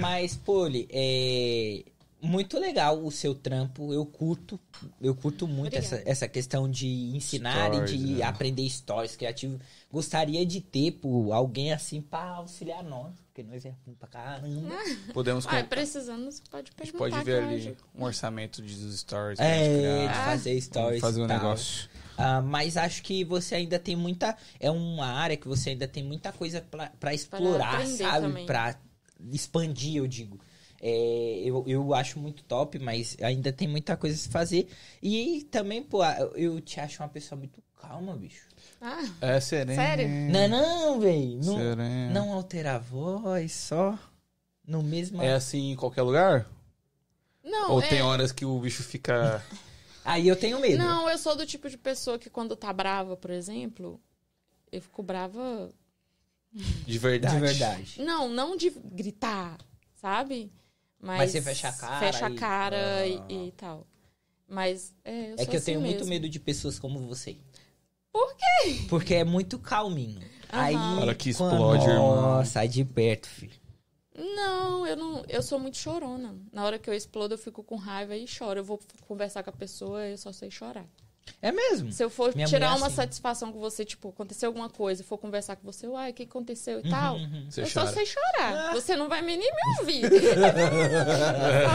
Mas, 0.00 0.34
Poli, 0.36 0.88
é 0.90 1.82
muito 2.22 2.58
legal 2.58 3.02
o 3.04 3.10
seu 3.10 3.34
trampo. 3.34 3.92
Eu 3.92 4.04
curto. 4.04 4.58
Eu 5.00 5.14
curto 5.14 5.46
muito 5.48 5.74
essa, 5.74 5.94
Obrigada. 5.96 6.10
essa 6.10 6.28
questão 6.28 6.70
de 6.70 6.86
ensinar 7.16 7.70
Stories, 7.72 7.90
e 7.92 7.96
de 7.98 8.06
né? 8.16 8.22
aprender 8.24 8.68
stories 8.68 9.16
criativos. 9.16 9.60
Gostaria 9.90 10.44
de 10.46 10.60
ter 10.60 10.92
pô, 10.92 11.32
alguém 11.32 11.72
assim 11.72 12.00
pra 12.00 12.22
auxiliar 12.36 12.82
nós. 12.84 13.12
Porque 13.26 13.42
nós 13.42 13.64
é 13.64 13.74
ruim 13.86 13.94
pra 13.98 14.08
caramba. 14.08 14.46
Podemos 15.14 15.46
Ah, 15.46 15.62
com- 15.62 15.68
precisando, 15.68 16.30
você 16.30 16.42
pode 16.50 16.70
a 16.76 16.84
gente 16.84 16.92
perguntar. 16.92 16.98
pode 17.16 17.24
ver 17.24 17.42
ali 17.42 17.76
um 17.94 18.04
orçamento 18.04 18.62
de 18.62 18.74
dos 18.76 19.00
stories. 19.00 19.36
pra 19.38 19.46
É, 19.46 20.08
de 20.08 20.14
fazer 20.14 20.50
Vamos 20.50 20.64
stories. 20.64 21.00
fazer 21.00 21.22
um 21.22 21.26
tal. 21.26 21.36
negócio. 21.38 21.88
Ah, 22.18 22.42
mas 22.42 22.76
acho 22.76 23.02
que 23.02 23.24
você 23.24 23.54
ainda 23.54 23.78
tem 23.78 23.96
muita. 23.96 24.36
É 24.58 24.70
uma 24.70 25.06
área 25.06 25.36
que 25.38 25.48
você 25.48 25.70
ainda 25.70 25.88
tem 25.88 26.04
muita 26.04 26.30
coisa 26.32 26.60
pra, 26.60 26.90
pra 27.00 27.14
explorar, 27.14 27.74
aprender 27.76 27.96
sabe? 28.04 28.44
Pra 28.44 28.76
expandir, 29.32 29.96
eu 29.96 30.06
digo. 30.06 30.38
É, 30.80 31.42
eu, 31.44 31.62
eu 31.66 31.94
acho 31.94 32.18
muito 32.18 32.42
top, 32.44 32.78
mas 32.78 33.16
ainda 33.20 33.52
tem 33.52 33.68
muita 33.68 33.96
coisa 33.96 34.16
a 34.16 34.18
se 34.18 34.28
fazer. 34.28 34.68
E 35.02 35.46
também, 35.50 35.82
pô, 35.82 36.02
eu 36.34 36.60
te 36.60 36.80
acho 36.80 37.02
uma 37.02 37.08
pessoa 37.08 37.38
muito 37.38 37.62
calma, 37.80 38.16
bicho. 38.16 38.46
Ah, 38.80 39.02
É 39.20 39.40
sereno. 39.40 39.74
Sério? 39.80 40.08
Não, 40.08 40.48
não, 40.48 41.00
velho. 41.00 41.36
Não, 41.36 41.56
Sereno. 41.56 42.14
não 42.14 42.32
alterar 42.32 42.76
a 42.76 42.78
voz, 42.78 43.52
só 43.52 43.98
no 44.66 44.82
mesmo. 44.82 45.20
É 45.20 45.32
assim 45.34 45.72
em 45.72 45.76
qualquer 45.76 46.02
lugar? 46.02 46.48
não, 47.42 47.72
Ou 47.72 47.82
é... 47.82 47.88
tem 47.88 48.02
horas 48.02 48.32
que 48.32 48.44
o 48.44 48.58
bicho 48.60 48.82
fica. 48.82 49.44
Aí 50.04 50.26
eu 50.28 50.36
tenho 50.36 50.58
medo. 50.60 50.78
Não, 50.78 51.08
eu 51.10 51.18
sou 51.18 51.36
do 51.36 51.44
tipo 51.44 51.68
de 51.68 51.76
pessoa 51.76 52.18
que 52.18 52.30
quando 52.30 52.56
tá 52.56 52.72
brava, 52.72 53.16
por 53.16 53.30
exemplo, 53.30 54.00
eu 54.72 54.80
fico 54.80 55.02
brava. 55.02 55.70
De 56.52 56.98
verdade. 56.98 57.34
De 57.34 57.40
verdade. 57.40 58.02
Não, 58.02 58.28
não 58.28 58.56
de 58.56 58.70
gritar, 58.70 59.58
sabe? 59.94 60.50
Mas, 61.00 61.18
Mas 61.18 61.30
você 61.32 61.40
fecha 61.42 61.68
a 61.68 61.72
cara 61.72 61.98
Fecha 62.00 62.26
a 62.26 62.30
e- 62.30 62.34
cara 62.34 62.76
Ah. 63.00 63.06
e, 63.06 63.48
e 63.48 63.52
tal. 63.52 63.86
Mas 64.46 64.94
é, 65.04 65.30
eu 65.32 65.34
É 65.38 65.46
que 65.46 65.54
eu 65.54 65.58
assim 65.58 65.66
tenho 65.66 65.80
muito 65.80 65.98
mesmo. 66.00 66.10
medo 66.10 66.28
de 66.28 66.38
pessoas 66.40 66.78
como 66.78 66.98
você. 67.00 67.38
Por 68.12 68.34
quê? 68.34 68.86
Porque 68.88 69.14
é 69.14 69.24
muito 69.24 69.58
calminho. 69.58 70.20
Aí. 70.48 70.74
Aham. 70.74 70.96
Na 70.96 71.00
hora 71.02 71.14
que 71.14 71.32
quando- 71.32 71.52
explode, 71.52 71.84
irmão. 71.88 72.16
Nossa, 72.16 72.50
sai 72.50 72.68
de 72.68 72.84
perto, 72.84 73.28
filho. 73.28 73.58
Não, 74.18 74.86
eu 74.86 74.96
não. 74.96 75.24
Eu 75.28 75.42
sou 75.42 75.58
muito 75.58 75.76
chorona. 75.78 76.36
Na 76.52 76.64
hora 76.64 76.78
que 76.78 76.90
eu 76.90 76.94
explodo, 76.94 77.34
eu 77.34 77.38
fico 77.38 77.62
com 77.62 77.76
raiva 77.76 78.16
e 78.16 78.26
choro. 78.26 78.60
Eu 78.60 78.64
vou 78.64 78.78
conversar 79.06 79.42
com 79.42 79.50
a 79.50 79.52
pessoa, 79.52 80.04
eu 80.06 80.18
só 80.18 80.32
sei 80.32 80.50
chorar. 80.50 80.86
É 81.42 81.50
mesmo? 81.52 81.90
Se 81.92 82.02
eu 82.04 82.10
for 82.10 82.34
Minha 82.34 82.46
tirar 82.46 82.72
é 82.74 82.76
uma 82.76 82.86
assim. 82.88 82.96
satisfação 82.96 83.50
com 83.52 83.58
você, 83.58 83.82
tipo, 83.84 84.08
aconteceu 84.10 84.48
alguma 84.48 84.68
coisa, 84.68 85.00
e 85.00 85.04
for 85.04 85.16
conversar 85.16 85.56
com 85.56 85.64
você, 85.70 85.86
uai, 85.86 86.10
o 86.10 86.14
que 86.14 86.24
aconteceu 86.24 86.80
e 86.80 86.82
Uhum, 86.84 86.90
tal, 86.90 87.18
Você 87.48 87.62
eu 87.62 87.66
chora. 87.70 87.86
só 87.86 87.92
sei 87.94 88.04
chorar. 88.06 88.74
Você 88.74 88.96
não 88.96 89.08
vai 89.08 89.22
nem 89.22 89.38
me 89.38 89.46
ouvir. 89.78 90.02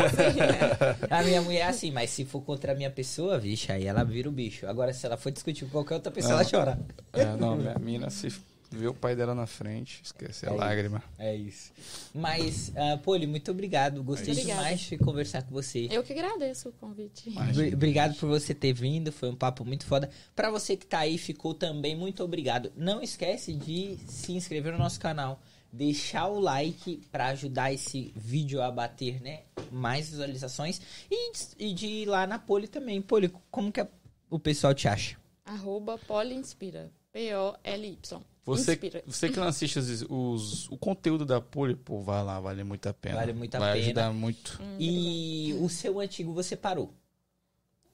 Assim, 0.05 0.39
né? 0.39 0.97
A 1.09 1.23
minha 1.23 1.41
mulher 1.41 1.59
é 1.59 1.63
assim, 1.67 1.91
mas 1.91 2.09
se 2.09 2.25
for 2.25 2.41
contra 2.41 2.73
a 2.73 2.75
minha 2.75 2.91
pessoa, 2.91 3.37
vixe, 3.39 3.71
aí 3.71 3.85
ela 3.85 4.03
vira 4.03 4.29
o 4.29 4.31
bicho. 4.31 4.67
Agora, 4.67 4.93
se 4.93 5.05
ela 5.05 5.17
for 5.17 5.31
discutir 5.31 5.65
com 5.65 5.71
qualquer 5.71 5.95
outra 5.95 6.11
pessoa, 6.11 6.33
ela 6.33 6.45
chora. 6.49 6.79
É, 7.13 7.25
não, 7.37 7.55
minha 7.55 7.75
mina, 7.79 8.09
se 8.09 8.29
vê 8.71 8.87
o 8.87 8.93
pai 8.93 9.15
dela 9.15 9.33
na 9.35 9.45
frente, 9.47 10.01
esquece 10.03 10.45
a 10.45 10.49
É 10.49 10.51
isso. 10.51 10.59
lágrima. 10.59 11.03
É 11.17 11.35
isso. 11.35 11.71
Mas, 12.13 12.69
uh, 12.69 12.97
Poli, 13.03 13.25
muito 13.27 13.51
obrigado. 13.51 14.03
Gostei 14.03 14.31
Obrigada. 14.33 14.59
demais 14.61 14.79
de 14.81 14.97
conversar 14.97 15.43
com 15.43 15.51
você. 15.51 15.87
Eu 15.91 16.03
que 16.03 16.13
agradeço 16.13 16.69
o 16.69 16.71
convite. 16.73 17.29
Obri- 17.29 17.73
Obrigado 17.73 18.15
por 18.15 18.27
você 18.27 18.53
ter 18.53 18.73
vindo, 18.73 19.11
foi 19.11 19.29
um 19.29 19.35
papo 19.35 19.63
muito 19.65 19.85
foda. 19.85 20.09
Pra 20.35 20.49
você 20.49 20.75
que 20.75 20.85
tá 20.85 20.99
aí, 20.99 21.17
ficou 21.17 21.53
também, 21.53 21.95
muito 21.95 22.23
obrigado. 22.23 22.71
Não 22.75 23.01
esquece 23.01 23.53
de 23.53 23.97
se 24.07 24.31
inscrever 24.33 24.71
no 24.73 24.77
nosso 24.79 24.99
canal, 24.99 25.39
deixar 25.71 26.27
o 26.27 26.39
like 26.39 27.01
pra 27.11 27.27
ajudar 27.27 27.71
esse 27.73 28.13
vídeo 28.15 28.61
a 28.61 28.71
bater, 28.71 29.21
né, 29.21 29.41
mais 29.71 30.09
visualizações 30.09 30.79
e, 31.11 31.31
e 31.59 31.73
de 31.73 31.85
ir 31.87 32.05
lá 32.05 32.25
na 32.25 32.39
Poli 32.39 32.67
também. 32.67 33.01
Poli, 33.01 33.31
como 33.51 33.71
que 33.71 33.81
a- 33.81 33.87
o 34.29 34.39
pessoal 34.39 34.73
te 34.73 34.87
acha? 34.87 35.17
Arroba 35.45 35.97
Poliinspira. 35.97 36.91
P-O-L-Y. 37.13 38.21
Você, 38.45 38.73
Inspira. 38.73 39.03
você 39.07 39.27
que 39.29 39.39
não 39.39 39.47
assiste 39.47 39.79
os, 39.79 40.05
os- 40.07 40.69
o 40.69 40.77
conteúdo 40.77 41.25
da 41.25 41.41
Poli, 41.41 41.75
pô, 41.75 41.99
vai 42.01 42.23
lá, 42.23 42.39
vale 42.39 42.63
muito 42.63 42.87
a 42.87 42.93
pena. 42.93 43.15
Vale 43.15 43.33
muito 43.33 43.55
a 43.55 43.59
vai 43.59 43.73
pena. 43.73 43.83
ajudar 43.85 44.13
muito. 44.13 44.59
Hum, 44.61 44.75
E 44.79 45.57
o 45.59 45.67
seu 45.67 45.99
antigo 45.99 46.31
você 46.31 46.55
parou. 46.55 46.93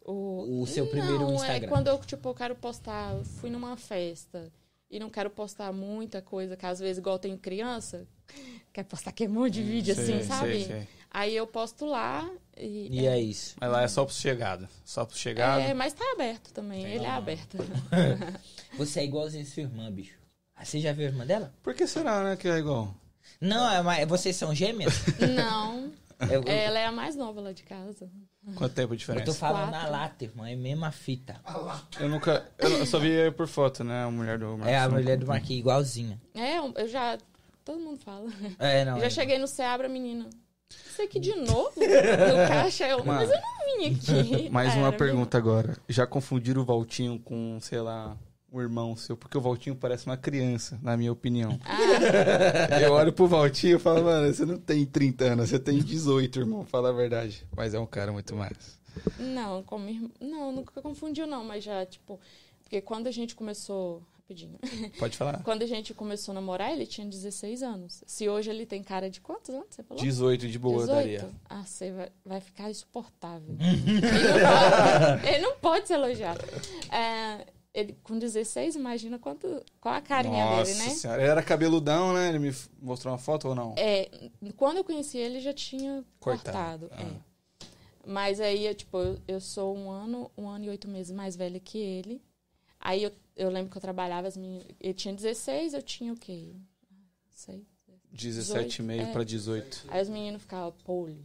O, 0.04 0.62
O 0.64 0.68
seu 0.68 0.88
primeiro 0.88 1.20
não, 1.22 1.36
Instagram. 1.36 1.68
É 1.68 1.70
quando 1.70 1.88
eu, 1.88 1.98
tipo, 2.00 2.28
eu 2.30 2.34
quero 2.34 2.56
postar, 2.56 3.16
fui 3.40 3.50
numa 3.50 3.78
festa 3.78 4.52
e 4.90 5.00
não 5.00 5.10
quero 5.10 5.30
postar 5.30 5.72
muita 5.72 6.22
coisa, 6.22 6.58
que 6.58 6.66
às 6.66 6.80
vezes, 6.80 6.98
igual 6.98 7.18
tem 7.20 7.38
criança, 7.38 8.06
quer 8.74 8.84
postar 8.84 9.12
que 9.14 9.24
é 9.24 9.30
um 9.30 9.32
monte 9.32 9.54
de 9.54 9.64
vídeo 9.64 9.96
Sei, 9.96 10.04
assim, 10.04 10.18
sei, 10.18 10.24
sabe? 10.24 10.66
sei. 10.66 10.88
Aí 11.14 11.36
eu 11.36 11.46
posto 11.48 11.86
lá 11.86 12.30
e. 12.58 12.88
E 13.02 13.06
é 13.06 13.20
isso. 13.20 13.56
Mas 13.60 13.72
lá 13.72 13.84
é 13.84 13.88
só 13.88 14.04
pro 14.06 14.14
chegada. 14.14 14.70
Só 14.84 15.06
pro 15.06 15.16
chegada. 15.18 15.62
É, 15.62 15.74
mas 15.74 15.94
tá 15.94 16.04
aberto 16.14 16.52
também. 16.52 16.84
Ele 16.86 17.06
é 17.06 17.10
aberto. 17.10 17.58
Você 18.78 19.02
é 19.02 19.04
igualzinho 19.06 19.46
sua 19.46 19.64
irmã, 19.64 19.92
bicho. 19.92 20.20
Ah, 20.62 20.66
Você 20.66 20.80
já 20.80 20.94
viu 20.94 21.06
a 21.06 21.10
irmã 21.10 21.26
dela? 21.26 21.52
Por 21.64 21.74
que 21.74 21.88
será, 21.88 22.24
né, 22.24 22.36
que 22.36 22.48
é 22.48 22.58
igual? 22.58 22.94
Não, 23.40 23.70
é 23.72 23.82
uma- 23.82 24.06
vocês 24.06 24.36
são 24.36 24.54
gêmeas? 24.54 24.94
não. 25.36 25.92
Eu, 26.30 26.44
eu- 26.44 26.48
Ela 26.48 26.80
é 26.80 26.86
a 26.86 26.92
mais 26.92 27.16
nova 27.16 27.42
lá 27.42 27.52
de 27.52 27.64
casa. 27.64 28.08
Quanto 28.56 28.74
tempo 28.74 28.90
de 28.90 28.94
eu 28.94 28.98
diferença? 28.98 29.26
tô 29.26 29.34
falando 29.34 29.66
na 29.72 29.80
Quatro. 29.80 29.92
lata, 29.92 30.24
irmã. 30.24 30.50
É 30.50 30.54
a 30.54 30.58
mesma 30.58 30.92
fita. 30.92 31.40
Eu 32.00 32.10
nunca. 32.10 32.46
Eu, 32.60 32.70
eu 32.80 32.86
só 32.86 33.00
vi 33.00 33.32
por 33.32 33.48
foto, 33.48 33.84
né? 33.84 34.04
A 34.04 34.12
mulher 34.12 34.38
do 34.38 34.50
Marcos. 34.50 34.68
É 34.68 34.78
a 34.78 34.90
mulher 34.90 35.18
do 35.18 35.26
Marquinhos, 35.28 35.60
igualzinha. 35.62 36.22
É, 36.36 36.58
eu 36.58 36.88
já. 36.88 37.18
Todo 37.66 37.80
mundo 37.80 38.00
fala. 38.04 38.30
É, 38.60 38.84
não. 38.86 38.96
Eu 38.96 39.02
já 39.02 39.06
é- 39.08 39.10
cheguei 39.12 39.38
no 39.40 39.48
Seabra, 39.48 39.88
menina. 39.90 40.28
Isso 40.70 41.02
aqui 41.02 41.20
de 41.20 41.36
novo? 41.36 41.72
No 41.76 42.48
caixa, 42.48 42.88
eu. 42.88 43.04
Mas 43.04 43.30
eu 43.30 43.40
não 43.40 43.80
vim 43.80 43.96
aqui. 43.96 44.50
Mais 44.54 44.74
Ah, 44.76 44.78
uma 44.78 44.92
pergunta 44.94 45.38
agora. 45.38 45.76
Já 45.90 46.06
confundiram 46.08 46.62
o 46.62 46.66
Valtinho 46.66 47.20
com, 47.20 47.58
sei 47.62 47.80
lá, 47.82 48.16
o 48.52 48.62
irmão 48.62 48.96
seu? 48.96 49.16
Porque 49.16 49.38
o 49.38 49.42
Valtinho 49.42 49.76
parece 49.76 50.06
uma 50.06 50.18
criança, 50.18 50.78
na 50.84 50.98
minha 50.98 51.12
opinião. 51.12 51.58
Ah, 51.64 52.80
Eu 52.82 52.92
olho 52.94 53.14
pro 53.14 53.28
Valtinho 53.28 53.78
e 53.78 53.80
falo, 53.80 54.04
mano, 54.04 54.32
você 54.34 54.46
não 54.46 54.58
tem 54.58 54.86
30 54.86 55.24
anos, 55.26 55.50
você 55.50 55.60
tem 55.60 55.80
18, 55.80 56.40
irmão, 56.40 56.66
fala 56.66 56.90
a 56.90 56.92
verdade. 56.92 57.48
Mas 57.56 57.74
é 57.74 57.80
um 57.80 57.86
cara 57.86 58.12
muito 58.12 58.36
mais. 58.36 58.80
não, 59.18 59.64
como. 59.64 59.86
Não, 60.20 60.52
nunca 60.52 60.82
confundiu, 60.82 61.26
não, 61.26 61.44
mas 61.44 61.64
já, 61.64 61.86
tipo. 61.86 62.20
Porque 62.64 62.82
quando 62.82 63.08
a 63.08 63.12
gente 63.12 63.36
começou. 63.36 64.04
Rapidinho. 64.32 64.58
Pode 64.98 65.18
falar? 65.18 65.42
Quando 65.44 65.64
a 65.64 65.66
gente 65.66 65.94
começou 65.94 66.32
a 66.32 66.36
namorar, 66.36 66.72
ele 66.72 66.86
tinha 66.86 67.06
16 67.06 67.62
anos. 67.64 68.02
Se 68.08 68.30
hoje 68.30 68.50
ele 68.50 68.66
tem 68.66 68.82
cara 68.82 69.10
de 69.10 69.20
quantos 69.20 69.50
anos? 69.50 69.68
Você 69.70 69.84
falou? 69.84 70.02
18 70.02 70.48
de 70.48 70.58
boa, 70.58 70.88
daria. 70.88 71.30
Ah, 71.50 71.66
você 71.66 71.92
vai, 71.92 72.10
vai 72.26 72.40
ficar 72.40 72.70
insuportável. 72.70 73.58
ele, 73.60 74.00
não 74.32 75.18
pode, 75.20 75.28
ele 75.28 75.40
não 75.40 75.56
pode 75.58 75.88
ser 75.88 75.96
elogiado. 75.96 76.46
É, 76.90 77.46
ele, 77.74 77.98
com 78.04 78.20
16, 78.20 78.76
imagina 78.76 79.18
quanto, 79.18 79.64
qual 79.80 79.96
a 79.96 80.02
carinha 80.02 80.46
Nossa 80.46 80.74
dele, 80.74 80.84
né? 80.84 80.90
senhora. 80.90 81.22
Ele 81.22 81.32
era 81.32 81.44
cabeludão, 81.44 82.14
né? 82.14 82.30
Ele 82.30 82.40
me 82.40 82.54
mostrou 82.82 83.14
uma 83.14 83.18
foto 83.18 83.48
ou 83.48 83.56
não? 83.56 83.74
É, 83.78 84.10
quando 84.58 84.78
eu 84.78 84.84
conheci 84.84 85.18
ele, 85.18 85.40
já 85.40 85.54
tinha 85.54 86.04
Cortado. 86.20 86.90
cortado. 86.90 87.16
é. 87.18 87.32
Mas 88.06 88.40
aí, 88.40 88.66
eu, 88.66 88.74
tipo, 88.74 88.98
eu, 88.98 89.20
eu 89.28 89.40
sou 89.40 89.78
um 89.78 89.90
ano, 89.90 90.30
um 90.38 90.50
ano 90.50 90.66
e 90.66 90.70
oito 90.70 90.88
meses 90.88 91.12
mais 91.12 91.36
velha 91.36 91.60
que 91.60 91.78
ele. 91.78 92.22
Aí 92.80 93.04
eu, 93.04 93.12
eu 93.36 93.50
lembro 93.50 93.70
que 93.70 93.78
eu 93.78 93.82
trabalhava, 93.82 94.28
as 94.28 94.36
meninas, 94.36 94.66
ele 94.80 94.94
tinha 94.94 95.14
16, 95.14 95.76
eu 95.76 95.82
tinha 95.82 96.12
o 96.12 96.18
quê? 96.18 96.56
Não 96.90 97.00
sei. 97.32 97.66
17,5 98.14 99.02
é. 99.02 99.12
pra 99.12 99.24
18. 99.24 99.86
Aí 99.88 100.02
os 100.02 100.10
meninos 100.10 100.42
ficavam, 100.42 100.74
Poli, 100.84 101.24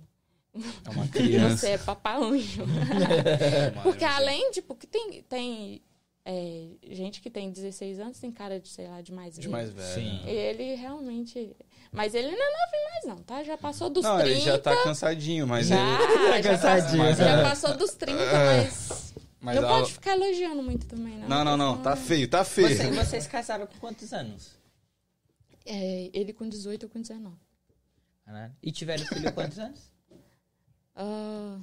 É 0.85 0.91
uma 0.91 1.09
criança. 1.09 1.67
você 1.67 1.71
é. 1.71 1.79
Mano, 1.79 2.37
Porque 3.83 4.05
além, 4.05 4.51
tipo, 4.51 4.75
que 4.75 4.87
tem, 4.87 5.23
tem 5.23 5.83
é, 6.29 6.67
gente 6.95 7.21
que 7.21 7.31
tem 7.31 7.51
16 7.53 8.01
anos, 8.01 8.19
tem 8.19 8.33
cara 8.33 8.59
de, 8.59 8.69
sei 8.69 8.89
lá, 8.89 9.01
de 9.01 9.13
mais 9.13 9.35
De 9.35 9.43
velho. 9.43 9.53
mais 9.53 9.71
velho. 9.71 9.95
Sim. 9.95 10.21
E 10.27 10.31
Ele 10.31 10.75
realmente. 10.75 11.55
Mas 11.93 12.15
ele 12.15 12.27
não 12.27 12.35
é 12.35 12.51
novinho 12.51 12.91
mais, 12.93 13.05
não, 13.07 13.25
tá? 13.25 13.45
Já 13.45 13.57
passou 13.57 13.89
dos 13.89 14.03
Não, 14.03 14.17
30. 14.17 14.31
ele 14.31 14.41
já 14.41 14.59
tá 14.59 14.83
cansadinho, 14.83 15.47
mas 15.47 15.69
Já, 15.69 15.77
ele... 15.77 16.43
já, 16.43 16.51
cansadinho. 16.51 17.05
passou, 17.05 17.25
já 17.25 17.43
passou 17.43 17.77
dos 17.77 17.91
30, 17.95 18.19
mas. 18.23 19.15
Mas 19.41 19.57
não 19.61 19.65
a- 19.65 19.79
pode 19.79 19.93
ficar 19.93 20.17
elogiando 20.17 20.63
muito 20.63 20.87
também, 20.87 21.17
não. 21.19 21.29
Não, 21.29 21.45
não, 21.45 21.57
não. 21.57 21.81
Tá 21.83 21.95
feio, 21.95 22.27
tá 22.29 22.45
feio. 22.45 22.69
Você- 22.77 22.91
vocês 22.91 23.27
casaram 23.29 23.65
com 23.67 23.79
quantos 23.79 24.13
anos? 24.13 24.51
É, 25.65 26.11
ele 26.13 26.33
com 26.33 26.49
18 26.49 26.83
ou 26.85 26.89
com 26.91 27.01
19. 27.01 27.37
Caralho. 28.25 28.53
E 28.61 28.73
tiveram 28.73 29.05
filho 29.07 29.33
quantos 29.33 29.59
anos? 29.61 29.81
Ah, 30.97 31.59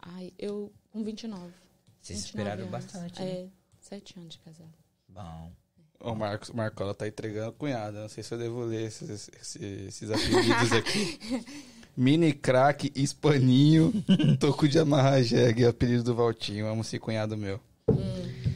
ai, 0.00 0.32
eu 0.38 0.70
com 0.90 1.02
29. 1.02 1.52
Vocês 2.00 2.20
29 2.26 2.28
esperaram 2.28 2.60
anos. 2.62 2.70
bastante, 2.70 3.20
né? 3.22 3.30
É, 3.30 3.48
7 3.90 4.20
anos 4.20 4.34
de 4.34 4.38
casado. 4.38 4.72
Bom. 5.08 5.52
O 5.98 6.14
Marcos, 6.14 6.48
o 6.48 6.56
Marcola 6.56 6.94
tá 6.94 7.08
entregando 7.08 7.50
a 7.50 7.52
cunhada. 7.52 8.00
Não 8.00 8.08
sei 8.08 8.22
se 8.22 8.32
eu 8.32 8.38
devo 8.38 8.64
ler 8.64 8.86
esses, 8.86 9.28
esses, 9.28 9.56
esses 9.60 10.10
apelidos 10.10 10.72
aqui. 10.72 11.18
Mini 11.96 12.32
crack, 12.32 12.90
espaninho, 12.94 13.92
toco 14.38 14.68
de 14.68 14.78
amarrar 14.78 15.22
jegue, 15.22 15.66
apelido 15.66 16.04
do 16.04 16.14
Valtinho. 16.14 16.68
Amo 16.68 16.82
esse 16.82 16.98
cunhado 17.00 17.36
meu. 17.36 17.60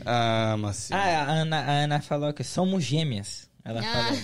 Ah, 0.06 0.56
mas 0.56 0.76
sim. 0.76 0.94
Ah, 0.94 1.24
a 1.24 1.32
Ana, 1.32 1.60
a 1.60 1.70
Ana 1.72 2.00
falou 2.00 2.32
que 2.32 2.44
somos 2.44 2.84
gêmeas. 2.84 3.50
Ela 3.64 3.82
falou. 3.82 4.18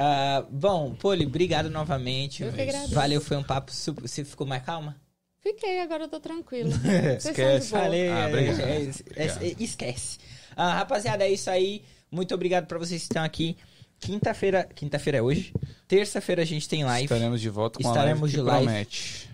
Ah, 0.00 0.46
bom, 0.48 0.94
Poli, 0.94 1.26
obrigado 1.26 1.68
novamente. 1.68 2.44
Eu 2.44 2.52
que 2.52 2.60
agradeço. 2.60 2.94
Valeu, 2.94 3.20
foi 3.20 3.36
um 3.36 3.42
papo 3.42 3.72
super. 3.72 4.06
Você 4.06 4.24
ficou 4.24 4.46
mais 4.46 4.62
calma? 4.62 4.96
Fiquei, 5.40 5.80
agora 5.80 6.04
eu 6.04 6.08
tô 6.08 6.20
de 6.68 7.28
Esquece. 7.28 7.70
Falei, 7.70 8.08
Ah, 8.08 8.18
é, 8.20 8.26
obrigado. 8.28 8.60
é, 8.60 8.82
é, 9.16 9.26
é, 9.26 9.56
esquece. 9.60 10.18
Ah, 10.56 10.74
rapaziada, 10.74 11.24
é 11.24 11.30
isso 11.30 11.48
aí. 11.50 11.84
Muito 12.10 12.34
obrigado 12.34 12.66
pra 12.66 12.78
vocês 12.78 13.02
que 13.02 13.06
estão 13.08 13.22
aqui. 13.22 13.56
Quinta-feira, 14.00 14.64
quinta-feira 14.74 15.18
é 15.18 15.22
hoje. 15.22 15.52
Terça-feira 15.86 16.42
a 16.42 16.44
gente 16.44 16.68
tem 16.68 16.84
live. 16.84 17.04
Estaremos 17.04 17.40
de 17.40 17.48
volta 17.50 17.80
com 17.80 17.88
Estaremos 17.88 18.20
a 18.20 18.22
live 18.22 18.30
de 18.30 18.36
que 18.36 18.42
live. 18.42 18.64
promete. 18.66 19.30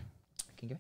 Quem 0.57 0.69
que 0.71 0.75
é? 0.75 0.79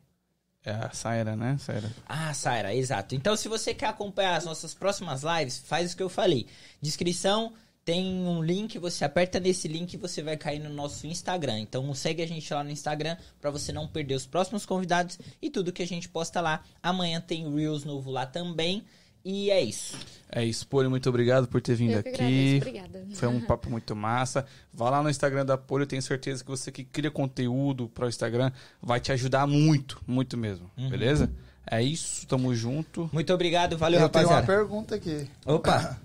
É 0.65 0.71
a 0.73 0.91
Saira, 0.91 1.37
né? 1.37 1.57
Saira. 1.59 1.91
Ah, 2.09 2.33
Saira, 2.33 2.75
exato. 2.75 3.15
Então, 3.15 3.37
se 3.37 3.49
você 3.49 3.75
quer 3.75 3.87
acompanhar 3.89 4.37
as 4.37 4.45
nossas 4.45 4.73
próximas 4.75 5.23
lives, 5.23 5.59
faz 5.67 5.93
o 5.93 5.97
que 5.97 6.03
eu 6.03 6.09
falei. 6.09 6.47
Descrição 6.81 7.53
tem 7.85 8.27
um 8.27 8.43
link, 8.43 8.78
você 8.78 9.05
aperta 9.05 9.39
nesse 9.39 9.69
link 9.69 9.93
e 9.93 9.97
você 9.98 10.23
vai 10.23 10.36
cair 10.36 10.59
no 10.59 10.70
nosso 10.70 11.06
Instagram. 11.06 11.61
Então 11.61 11.93
segue 11.94 12.23
a 12.23 12.27
gente 12.27 12.52
lá 12.52 12.65
no 12.65 12.70
Instagram 12.70 13.16
para 13.40 13.51
você 13.51 13.73
não 13.73 13.86
perder 13.86 14.15
os 14.15 14.27
próximos 14.27 14.65
convidados 14.65 15.19
e 15.43 15.51
tudo 15.51 15.73
que 15.73 15.82
a 15.82 15.86
gente 15.86 16.09
posta 16.09 16.40
lá. 16.40 16.62
Amanhã 16.82 17.20
tem 17.20 17.52
Reels 17.55 17.85
novo 17.85 18.11
lá 18.11 18.24
também. 18.24 18.85
E 19.24 19.51
é 19.51 19.61
isso. 19.62 19.97
É 20.31 20.44
isso, 20.44 20.66
Polio, 20.66 20.90
muito 20.90 21.09
obrigado 21.09 21.48
por 21.48 21.61
ter 21.61 21.74
vindo 21.74 21.93
Eu 21.93 22.01
aqui. 22.01 22.56
obrigada. 22.59 23.06
Foi 23.15 23.28
um 23.28 23.40
papo 23.40 23.70
muito 23.70 23.97
massa. 23.97 24.44
Vá 24.73 24.90
lá 24.90 25.02
no 25.02 25.09
Instagram 25.09 25.47
da 25.47 25.56
Polio, 25.56 25.86
tenho 25.86 26.02
certeza 26.02 26.44
que 26.44 26.51
você 26.51 26.70
que 26.70 26.85
cria 26.85 27.11
conteúdo 27.11 27.89
para 27.89 28.05
o 28.05 28.09
Instagram 28.09 28.51
vai 28.82 29.01
te 29.01 29.12
ajudar 29.12 29.47
muito, 29.47 30.02
muito 30.06 30.36
mesmo. 30.36 30.70
Uhum. 30.77 30.90
Beleza? 30.90 31.31
É 31.66 31.82
isso, 31.82 32.27
tamo 32.27 32.55
junto. 32.55 33.09
Muito 33.12 33.32
obrigado, 33.32 33.78
valeu, 33.78 33.98
Eu 34.01 34.09
tenho 34.11 34.27
uma 34.27 34.35
rapaziada. 34.35 34.61
pergunta 34.61 34.94
aqui. 34.94 35.27
Opa! 35.47 35.98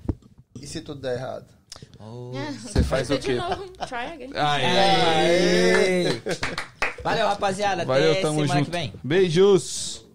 E 0.61 0.65
se 0.65 0.79
tudo 0.79 1.01
der 1.01 1.17
errado? 1.17 1.58
Você 2.63 2.83
faz 2.83 3.09
o 3.09 3.17
quê? 3.19 3.33
de 3.33 3.39
novo. 3.39 3.65
Try 3.87 4.13
again. 4.13 4.31
Aê! 4.35 6.21
Valeu, 7.03 7.27
rapaziada. 7.27 7.85
Valeu, 7.85 8.11
Até 8.11 8.21
tamo 8.21 8.41
semana 8.41 8.59
junto. 8.59 8.65
que 8.65 8.71
vem. 8.71 8.93
Beijos! 9.03 10.05